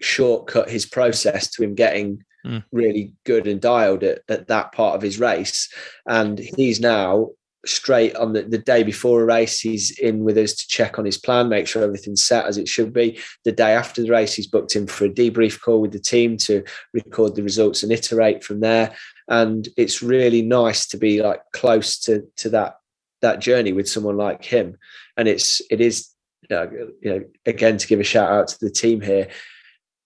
shortcut 0.00 0.70
his 0.70 0.86
process 0.86 1.50
to 1.50 1.62
him 1.62 1.74
getting 1.74 2.24
mm. 2.44 2.64
really 2.72 3.12
good 3.24 3.46
and 3.46 3.60
dialed 3.60 4.02
at, 4.02 4.22
at 4.28 4.48
that 4.48 4.72
part 4.72 4.96
of 4.96 5.02
his 5.02 5.18
race. 5.18 5.68
And 6.06 6.38
he's 6.38 6.80
now 6.80 7.30
straight 7.66 8.16
on 8.16 8.32
the, 8.32 8.42
the 8.42 8.58
day 8.58 8.82
before 8.82 9.20
a 9.20 9.24
race 9.24 9.60
he's 9.60 9.98
in 9.98 10.24
with 10.24 10.38
us 10.38 10.54
to 10.54 10.66
check 10.68 10.98
on 10.98 11.04
his 11.04 11.18
plan 11.18 11.48
make 11.48 11.66
sure 11.66 11.82
everything's 11.82 12.26
set 12.26 12.46
as 12.46 12.56
it 12.56 12.66
should 12.66 12.92
be 12.92 13.18
the 13.44 13.52
day 13.52 13.72
after 13.72 14.02
the 14.02 14.10
race 14.10 14.34
he's 14.34 14.46
booked 14.46 14.74
in 14.74 14.86
for 14.86 15.04
a 15.04 15.10
debrief 15.10 15.60
call 15.60 15.80
with 15.80 15.92
the 15.92 15.98
team 15.98 16.36
to 16.36 16.64
record 16.94 17.34
the 17.34 17.42
results 17.42 17.82
and 17.82 17.92
iterate 17.92 18.42
from 18.42 18.60
there 18.60 18.94
and 19.28 19.68
it's 19.76 20.02
really 20.02 20.40
nice 20.40 20.86
to 20.86 20.96
be 20.96 21.22
like 21.22 21.40
close 21.52 21.98
to 21.98 22.22
to 22.36 22.48
that 22.48 22.76
that 23.20 23.40
journey 23.40 23.74
with 23.74 23.88
someone 23.88 24.16
like 24.16 24.42
him 24.42 24.76
and 25.18 25.28
it's 25.28 25.60
it 25.70 25.82
is 25.82 26.08
you 26.48 26.56
know 27.04 27.24
again 27.44 27.76
to 27.76 27.86
give 27.86 28.00
a 28.00 28.04
shout 28.04 28.30
out 28.30 28.48
to 28.48 28.56
the 28.60 28.70
team 28.70 29.02
here 29.02 29.28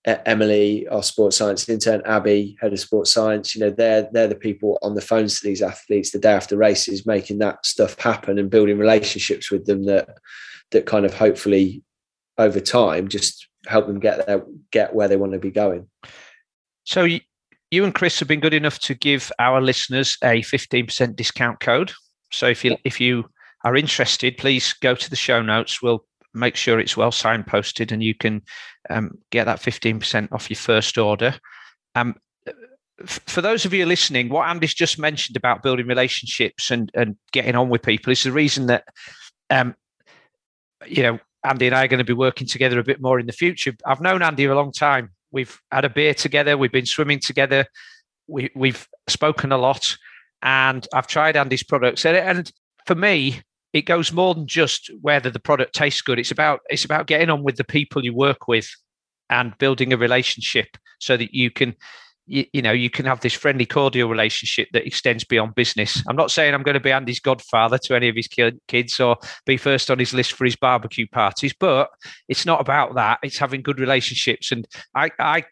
Emily, 0.05 0.87
our 0.89 1.03
sports 1.03 1.39
science 1.39 1.69
intern, 1.69 2.03
Abby, 2.05 2.57
head 2.61 2.73
of 2.73 2.81
sports 2.81 3.11
science, 3.11 3.55
you 3.55 3.61
know, 3.63 3.71
they're 3.71 4.09
they're 4.13 4.29
the 4.29 4.35
people 4.35 4.79
on 4.83 4.95
the 4.95 5.01
phones 5.01 5.41
to 5.41 5.47
these 5.47 5.63
athletes 5.63 6.11
the 6.11 6.19
day 6.19 6.33
after 6.33 6.57
races, 6.57 7.07
making 7.07 7.39
that 7.39 7.65
stuff 7.65 7.99
happen 7.99 8.39
and 8.39 8.51
building 8.51 8.79
relationships 8.79 9.51
with 9.51 9.65
them 9.65 9.85
that 9.85 10.09
that 10.73 10.87
kind 10.87 11.07
of 11.07 11.15
hopefully 11.15 11.83
over 12.37 12.61
time 12.61 13.09
just 13.09 13.49
help 13.67 13.87
them 13.87 14.01
get 14.01 14.27
there, 14.27 14.45
get 14.71 14.95
where 14.95 15.09
they 15.09 15.17
want 15.17 15.33
to 15.33 15.39
be 15.39 15.51
going. 15.51 15.89
So 16.85 17.05
you, 17.05 17.21
you 17.71 17.85
and 17.85 17.95
Chris 17.95 18.19
have 18.19 18.29
been 18.29 18.41
good 18.41 18.55
enough 18.55 18.79
to 18.81 18.95
give 18.95 19.33
our 19.39 19.63
listeners 19.63 20.19
a 20.23 20.43
15% 20.43 21.17
discount 21.17 21.61
code. 21.61 21.93
So 22.31 22.47
if 22.47 22.65
you 22.65 22.77
if 22.85 23.01
you 23.01 23.25
are 23.65 23.77
interested, 23.77 24.37
please 24.37 24.75
go 24.75 24.95
to 24.95 25.09
the 25.09 25.17
show 25.17 25.41
notes. 25.41 25.81
We'll 25.81 26.05
make 26.35 26.57
sure 26.57 26.79
it's 26.79 26.97
well 26.97 27.11
signposted 27.11 27.93
and 27.93 28.03
you 28.03 28.15
can 28.15 28.43
um, 28.91 29.19
get 29.31 29.45
that 29.45 29.61
15% 29.61 30.33
off 30.33 30.51
your 30.51 30.57
first 30.57 30.99
order. 30.99 31.35
Um, 31.95 32.17
for 33.07 33.41
those 33.41 33.65
of 33.65 33.75
you 33.75 33.87
listening, 33.87 34.29
what 34.29 34.49
Andy's 34.49 34.75
just 34.75 34.99
mentioned 34.99 35.37
about 35.37 35.63
building 35.63 35.87
relationships 35.87 36.71
and, 36.71 36.91
and 36.95 37.17
getting 37.33 37.57
on 37.57 37.69
with 37.69 37.83
people 37.83 38.13
is 38.13 38.23
the 38.23 38.33
reason 38.33 38.67
that, 38.67 38.85
um, 39.51 39.75
you 40.87 41.03
know, 41.03 41.19
Andy 41.45 41.67
and 41.67 41.75
I 41.75 41.85
are 41.85 41.89
going 41.89 41.99
to 41.99 42.05
be 42.05 42.13
working 42.13 42.47
together 42.47 42.79
a 42.79 42.85
bit 42.85 43.03
more 43.03 43.19
in 43.19 43.27
the 43.27 43.33
future. 43.33 43.75
I've 43.85 44.01
known 44.01 44.23
Andy 44.23 44.45
a 44.45 44.55
long 44.55 44.73
time. 44.73 45.11
We've 45.31 45.61
had 45.71 45.85
a 45.85 45.91
beer 45.91 46.15
together. 46.15 46.57
We've 46.57 46.73
been 46.73 46.87
swimming 46.87 47.21
together. 47.21 47.67
We, 48.29 48.51
we've 48.55 48.89
spoken 49.09 49.53
a 49.53 49.59
lot, 49.59 49.97
and 50.41 50.87
I've 50.95 51.07
tried 51.07 51.37
Andy's 51.37 51.63
products. 51.63 52.07
And, 52.07 52.17
and 52.17 52.53
for 52.87 52.95
me, 52.95 53.43
it 53.75 53.87
goes 53.87 54.13
more 54.13 54.35
than 54.35 54.47
just 54.47 54.89
whether 55.03 55.29
the 55.29 55.41
product 55.41 55.75
tastes 55.75 56.01
good. 56.01 56.19
It's 56.19 56.31
about 56.31 56.61
it's 56.71 56.85
about 56.85 57.09
getting 57.09 57.29
on 57.29 57.43
with 57.43 57.57
the 57.57 57.65
people 57.65 58.05
you 58.05 58.15
work 58.15 58.49
with 58.49 58.71
and 59.29 59.59
building 59.59 59.93
a 59.93 59.97
relationship 59.97 60.69
so 61.01 61.17
that 61.17 61.35
you 61.35 61.51
can 61.51 61.75
you, 62.27 62.47
you, 62.53 62.63
know 62.63 62.71
you 62.71 62.89
can 62.89 63.05
have 63.05 63.21
this 63.21 63.35
friendly 63.35 63.67
cordial 63.67 64.09
relationship 64.09 64.69
that 64.73 64.87
extends 64.87 65.25
beyond 65.25 65.57
business. 65.57 66.03
I'm 66.09 66.17
not 66.17 66.31
saying 66.31 66.55
i'm 66.55 66.63
going 66.63 66.75
to 66.75 66.81
be 66.81 66.93
andy's 66.93 67.21
godfather 67.21 67.77
to 67.79 67.97
any 67.97 68.09
of 68.09 68.17
his 68.17 68.29
kids 68.69 69.01
or 69.01 69.19
be 69.45 69.57
first 69.57 69.91
on 69.91 69.99
his 69.99 70.15
list 70.15 70.33
for 70.33 70.45
his 70.45 70.57
barbecue 70.57 71.09
parties 71.09 71.53
but 71.59 71.91
it's 72.29 72.47
not 72.47 72.61
about 72.61 72.95
that. 72.95 73.19
It's 73.23 73.39
having 73.39 73.61
good 73.61 73.81
relationships. 73.81 74.53
And 74.53 74.67
i 74.95 75.11
i 75.19 75.45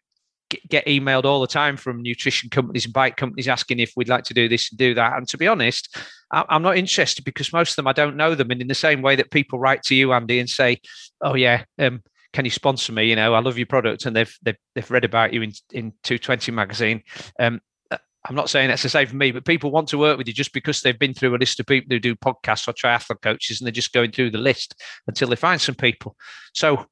get 0.69 0.87
emailed 0.87 1.25
all 1.25 1.41
the 1.41 1.47
time 1.47 1.77
from 1.77 2.03
nutrition 2.03 2.51
companies 2.51 2.85
and 2.85 2.95
bike 2.95 3.17
companies 3.17 3.49
asking 3.49 3.79
if 3.79 3.93
we'd 3.97 4.09
like 4.09 4.25
to 4.25 4.35
do 4.35 4.49
this 4.49 4.71
and 4.71 4.79
do 4.79 4.95
that. 4.95 5.17
And 5.17 5.29
to 5.29 5.39
be 5.39 5.49
honest, 5.49 5.97
I'm 6.31 6.63
not 6.63 6.79
interested 6.79 7.25
because 7.25 7.53
most 7.53 7.71
of 7.71 7.77
them 7.77 7.87
I 7.87 7.93
don't 7.93 8.17
know 8.17 8.35
them. 8.35 8.51
And 8.51 8.61
in 8.61 8.69
the 8.69 8.75
same 8.75 9.03
way 9.03 9.17
that 9.17 9.31
people 9.31 9.59
write 9.59 9.83
to 9.85 9.95
you, 9.95 10.13
Andy, 10.13 10.39
and 10.39 10.49
say, 10.49 10.81
"Oh 11.21 11.35
yeah, 11.35 11.65
um, 11.79 12.03
can 12.33 12.45
you 12.45 12.51
sponsor 12.51 12.93
me? 12.93 13.05
You 13.05 13.17
know, 13.17 13.35
I 13.35 13.41
love 13.41 13.59
your 13.59 13.67
product," 13.67 14.07
and 14.07 14.17
they've 14.17 14.35
they've, 14.43 14.57
they've 14.75 14.91
read 14.91 15.05
about 15.05 15.35
you 15.35 15.43
in 15.43 15.53
in 15.73 15.93
220 16.03 16.53
magazine. 16.53 17.03
Um, 17.39 17.61
uh, 17.91 17.99
I'm 18.27 18.35
not 18.35 18.49
saying 18.49 18.69
that's 18.69 18.83
the 18.83 18.89
same 18.89 19.07
for 19.07 19.17
me, 19.17 19.31
but 19.31 19.45
people 19.45 19.71
want 19.71 19.89
to 19.89 19.99
work 19.99 20.17
with 20.17 20.27
you 20.27 20.33
just 20.33 20.55
because 20.55 20.81
they've 20.81 20.99
been 20.99 21.13
through 21.13 21.37
a 21.37 21.39
list 21.39 21.61
of 21.61 21.67
people 21.67 21.95
who 21.95 22.01
do 22.01 22.17
podcasts 22.17 22.67
or 22.67 22.73
triathlon 22.73 23.21
coaches, 23.21 23.61
and 23.61 23.67
they're 23.67 23.73
just 23.73 23.93
going 23.93 24.13
through 24.13 24.31
the 24.31 24.39
list 24.39 24.75
until 25.07 25.29
they 25.29 25.37
find 25.37 25.61
some 25.61 25.75
people. 25.75 26.17
So 26.55 26.87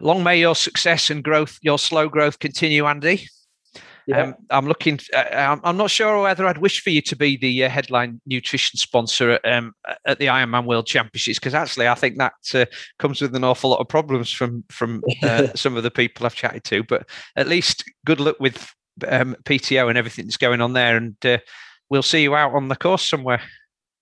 long 0.00 0.22
may 0.22 0.38
your 0.38 0.54
success 0.54 1.10
and 1.10 1.22
growth, 1.22 1.58
your 1.62 1.78
slow 1.78 2.08
growth 2.08 2.38
continue, 2.38 2.86
Andy. 2.86 3.28
Yeah. 4.08 4.22
Um, 4.22 4.34
I'm 4.48 4.66
looking. 4.66 4.98
Uh, 5.14 5.58
I'm 5.62 5.76
not 5.76 5.90
sure 5.90 6.22
whether 6.22 6.46
I'd 6.46 6.58
wish 6.58 6.82
for 6.82 6.88
you 6.88 7.02
to 7.02 7.14
be 7.14 7.36
the 7.36 7.64
uh, 7.64 7.68
headline 7.68 8.22
nutrition 8.24 8.78
sponsor 8.78 9.32
at, 9.32 9.44
um, 9.44 9.74
at 10.06 10.18
the 10.18 10.26
Ironman 10.26 10.64
World 10.64 10.86
Championships 10.86 11.38
because 11.38 11.52
actually 11.52 11.88
I 11.88 11.94
think 11.94 12.16
that 12.16 12.32
uh, 12.54 12.64
comes 12.98 13.20
with 13.20 13.36
an 13.36 13.44
awful 13.44 13.68
lot 13.68 13.80
of 13.80 13.88
problems 13.88 14.32
from 14.32 14.64
from 14.70 15.02
uh, 15.22 15.48
some 15.54 15.76
of 15.76 15.82
the 15.82 15.90
people 15.90 16.24
I've 16.24 16.34
chatted 16.34 16.64
to. 16.64 16.82
But 16.84 17.06
at 17.36 17.48
least 17.48 17.84
good 18.06 18.18
luck 18.18 18.36
with 18.40 18.72
um, 19.06 19.36
PTO 19.44 19.90
and 19.90 19.98
everything 19.98 20.24
that's 20.24 20.38
going 20.38 20.62
on 20.62 20.72
there, 20.72 20.96
and 20.96 21.14
uh, 21.26 21.38
we'll 21.90 22.02
see 22.02 22.22
you 22.22 22.34
out 22.34 22.54
on 22.54 22.68
the 22.68 22.76
course 22.76 23.06
somewhere. 23.06 23.42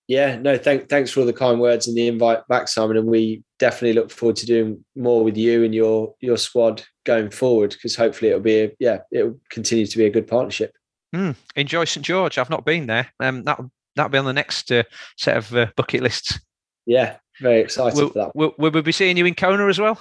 Yeah, 0.07 0.37
no, 0.37 0.57
thank, 0.57 0.87
thanks 0.87 1.11
for 1.11 1.19
all 1.19 1.25
the 1.25 1.33
kind 1.33 1.59
words 1.59 1.87
and 1.87 1.97
the 1.97 2.07
invite 2.07 2.47
back, 2.47 2.69
Simon. 2.69 2.95
And 2.95 3.07
we 3.07 3.43
definitely 3.59 3.93
look 3.93 4.09
forward 4.09 4.37
to 4.37 4.45
doing 4.45 4.83
more 4.95 5.23
with 5.23 5.35
you 5.35 5.63
and 5.63 5.75
your 5.75 6.13
your 6.21 6.37
squad 6.37 6.83
going 7.05 7.29
forward 7.29 7.71
because 7.71 7.95
hopefully 7.95 8.29
it'll 8.29 8.41
be 8.41 8.61
a, 8.61 8.71
yeah 8.79 8.99
it'll 9.11 9.39
continue 9.49 9.85
to 9.85 9.97
be 9.97 10.05
a 10.05 10.09
good 10.09 10.27
partnership. 10.27 10.73
Mm, 11.13 11.35
enjoy 11.55 11.85
St 11.85 12.05
George. 12.05 12.37
I've 12.37 12.49
not 12.49 12.65
been 12.65 12.87
there. 12.87 13.11
Um, 13.19 13.43
that 13.43 13.59
that'll 13.95 14.09
be 14.09 14.17
on 14.17 14.25
the 14.25 14.33
next 14.33 14.71
uh, 14.71 14.83
set 15.17 15.37
of 15.37 15.53
uh, 15.53 15.67
bucket 15.75 16.03
lists. 16.03 16.39
Yeah, 16.85 17.17
very 17.41 17.59
excited 17.59 17.97
will, 17.97 18.09
for 18.09 18.19
that. 18.19 18.35
Will, 18.35 18.53
will 18.57 18.71
we 18.71 18.81
be 18.81 18.93
seeing 18.93 19.17
you 19.17 19.25
in 19.25 19.35
Kona 19.35 19.67
as 19.67 19.79
well? 19.79 19.99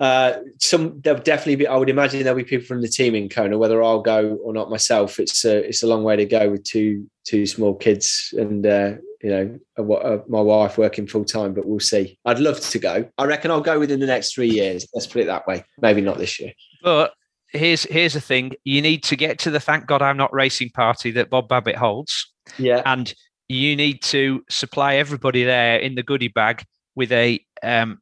Uh, 0.00 0.34
some 0.60 1.00
there'll 1.00 1.20
definitely 1.20 1.56
be. 1.56 1.66
I 1.66 1.76
would 1.76 1.90
imagine 1.90 2.22
there'll 2.22 2.36
be 2.36 2.44
people 2.44 2.66
from 2.66 2.82
the 2.82 2.88
team 2.88 3.14
in 3.14 3.28
Kona. 3.28 3.58
Whether 3.58 3.82
I'll 3.82 4.02
go 4.02 4.38
or 4.42 4.52
not 4.52 4.70
myself, 4.70 5.18
it's 5.18 5.44
a 5.44 5.66
it's 5.66 5.82
a 5.82 5.86
long 5.86 6.04
way 6.04 6.16
to 6.16 6.26
go 6.26 6.50
with 6.50 6.64
two 6.64 7.08
two 7.24 7.46
small 7.46 7.74
kids 7.74 8.34
and 8.36 8.66
uh, 8.66 8.94
you 9.22 9.30
know 9.30 9.58
a, 9.76 9.82
a, 9.82 10.28
my 10.28 10.40
wife 10.40 10.78
working 10.78 11.06
full 11.06 11.24
time. 11.24 11.54
But 11.54 11.66
we'll 11.66 11.80
see. 11.80 12.18
I'd 12.24 12.38
love 12.38 12.60
to 12.60 12.78
go. 12.78 13.08
I 13.18 13.24
reckon 13.24 13.50
I'll 13.50 13.60
go 13.60 13.78
within 13.78 14.00
the 14.00 14.06
next 14.06 14.34
three 14.34 14.50
years. 14.50 14.86
Let's 14.94 15.06
put 15.06 15.22
it 15.22 15.26
that 15.26 15.46
way. 15.46 15.64
Maybe 15.80 16.00
not 16.00 16.18
this 16.18 16.38
year. 16.40 16.52
But 16.82 17.14
here's 17.48 17.84
here's 17.84 18.14
the 18.14 18.20
thing: 18.20 18.52
you 18.64 18.82
need 18.82 19.02
to 19.04 19.16
get 19.16 19.38
to 19.40 19.50
the 19.50 19.60
thank 19.60 19.86
God 19.86 20.02
I'm 20.02 20.16
not 20.16 20.32
racing 20.32 20.70
party 20.70 21.10
that 21.12 21.30
Bob 21.30 21.48
Babbitt 21.48 21.76
holds. 21.76 22.32
Yeah, 22.58 22.82
and 22.84 23.12
you 23.48 23.76
need 23.76 24.02
to 24.02 24.44
supply 24.48 24.96
everybody 24.96 25.44
there 25.44 25.76
in 25.76 25.94
the 25.94 26.02
goodie 26.02 26.28
bag 26.28 26.64
with 26.94 27.12
a 27.12 27.40
um, 27.62 27.98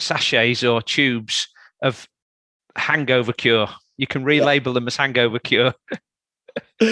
sachets 0.00 0.64
or 0.64 0.82
tubes 0.82 1.48
of 1.82 2.08
hangover 2.76 3.32
cure. 3.32 3.68
You 3.96 4.06
can 4.06 4.24
relabel 4.24 4.74
them 4.74 4.86
as 4.86 4.96
hangover 4.96 5.38
cure. 5.38 5.74
so 6.80 6.86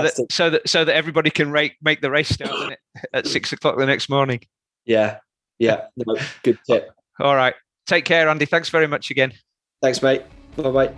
that 0.00 0.26
so 0.30 0.50
that 0.50 0.68
so 0.68 0.84
that 0.84 0.94
everybody 0.94 1.30
can 1.30 1.50
rate, 1.50 1.74
make 1.82 2.00
the 2.00 2.10
race 2.10 2.28
start 2.28 2.76
at 3.12 3.26
six 3.36 3.52
o'clock 3.52 3.76
the 3.76 3.86
next 3.86 4.08
morning. 4.08 4.40
Yeah, 4.84 5.18
yeah, 5.58 5.86
no, 5.96 6.16
good 6.42 6.58
tip. 6.68 6.90
All 7.20 7.34
right, 7.34 7.54
take 7.86 8.04
care, 8.04 8.28
Andy. 8.28 8.46
Thanks 8.46 8.68
very 8.70 8.86
much 8.86 9.10
again. 9.10 9.32
Thanks, 9.82 10.02
mate. 10.02 10.22
Bye 10.56 10.70
bye. 10.70 10.92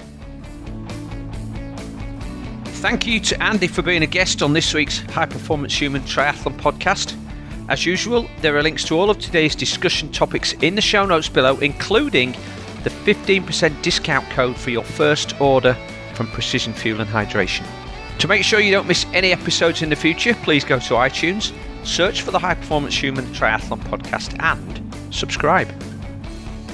Thank 2.78 3.06
you 3.06 3.18
to 3.18 3.42
Andy 3.42 3.66
for 3.66 3.82
being 3.82 4.04
a 4.04 4.06
guest 4.06 4.40
on 4.40 4.52
this 4.52 4.72
week's 4.72 5.00
High 5.00 5.26
Performance 5.26 5.74
Human 5.80 6.02
Triathlon 6.02 6.56
podcast. 6.60 7.16
As 7.68 7.84
usual, 7.84 8.30
there 8.40 8.56
are 8.56 8.62
links 8.62 8.82
to 8.84 8.98
all 8.98 9.10
of 9.10 9.18
today's 9.18 9.54
discussion 9.54 10.10
topics 10.10 10.54
in 10.54 10.74
the 10.74 10.80
show 10.80 11.04
notes 11.04 11.28
below, 11.28 11.58
including 11.58 12.32
the 12.82 12.88
15% 12.88 13.82
discount 13.82 14.28
code 14.30 14.56
for 14.56 14.70
your 14.70 14.82
first 14.82 15.38
order 15.38 15.76
from 16.14 16.28
Precision 16.28 16.72
Fuel 16.72 17.02
and 17.02 17.10
Hydration. 17.10 17.66
To 18.20 18.26
make 18.26 18.42
sure 18.42 18.60
you 18.60 18.72
don't 18.72 18.88
miss 18.88 19.04
any 19.12 19.32
episodes 19.32 19.82
in 19.82 19.90
the 19.90 19.96
future, 19.96 20.34
please 20.42 20.64
go 20.64 20.78
to 20.78 20.94
iTunes, 20.94 21.52
search 21.84 22.22
for 22.22 22.30
the 22.30 22.38
High 22.38 22.54
Performance 22.54 22.96
Human 22.96 23.26
Triathlon 23.26 23.80
podcast, 23.80 24.34
and 24.42 25.14
subscribe. 25.14 25.68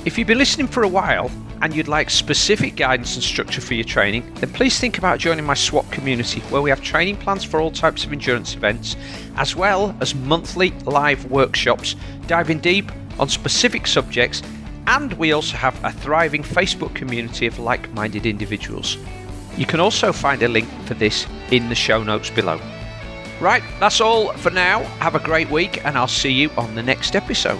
If 0.04 0.16
you've 0.16 0.28
been 0.28 0.38
listening 0.38 0.68
for 0.68 0.84
a 0.84 0.88
while, 0.88 1.28
and 1.64 1.74
you'd 1.74 1.88
like 1.88 2.10
specific 2.10 2.76
guidance 2.76 3.14
and 3.14 3.24
structure 3.24 3.62
for 3.62 3.72
your 3.72 3.84
training, 3.84 4.30
then 4.34 4.52
please 4.52 4.78
think 4.78 4.98
about 4.98 5.18
joining 5.18 5.46
my 5.46 5.54
SWAT 5.54 5.90
community 5.90 6.40
where 6.50 6.60
we 6.60 6.68
have 6.68 6.82
training 6.82 7.16
plans 7.16 7.42
for 7.42 7.58
all 7.58 7.70
types 7.70 8.04
of 8.04 8.12
endurance 8.12 8.54
events, 8.54 8.96
as 9.36 9.56
well 9.56 9.96
as 10.02 10.14
monthly 10.14 10.72
live 10.84 11.24
workshops 11.30 11.96
diving 12.26 12.58
deep 12.58 12.92
on 13.18 13.30
specific 13.30 13.86
subjects. 13.86 14.42
And 14.86 15.14
we 15.14 15.32
also 15.32 15.56
have 15.56 15.82
a 15.82 15.90
thriving 15.90 16.42
Facebook 16.42 16.94
community 16.94 17.46
of 17.46 17.58
like 17.58 17.90
minded 17.94 18.26
individuals. 18.26 18.98
You 19.56 19.64
can 19.64 19.80
also 19.80 20.12
find 20.12 20.42
a 20.42 20.48
link 20.48 20.68
for 20.84 20.92
this 20.92 21.26
in 21.50 21.70
the 21.70 21.74
show 21.74 22.02
notes 22.02 22.28
below. 22.28 22.60
Right, 23.40 23.62
that's 23.80 24.02
all 24.02 24.34
for 24.34 24.50
now. 24.50 24.82
Have 25.00 25.14
a 25.14 25.18
great 25.18 25.50
week, 25.50 25.82
and 25.86 25.96
I'll 25.96 26.08
see 26.08 26.30
you 26.30 26.50
on 26.58 26.74
the 26.74 26.82
next 26.82 27.16
episode. 27.16 27.58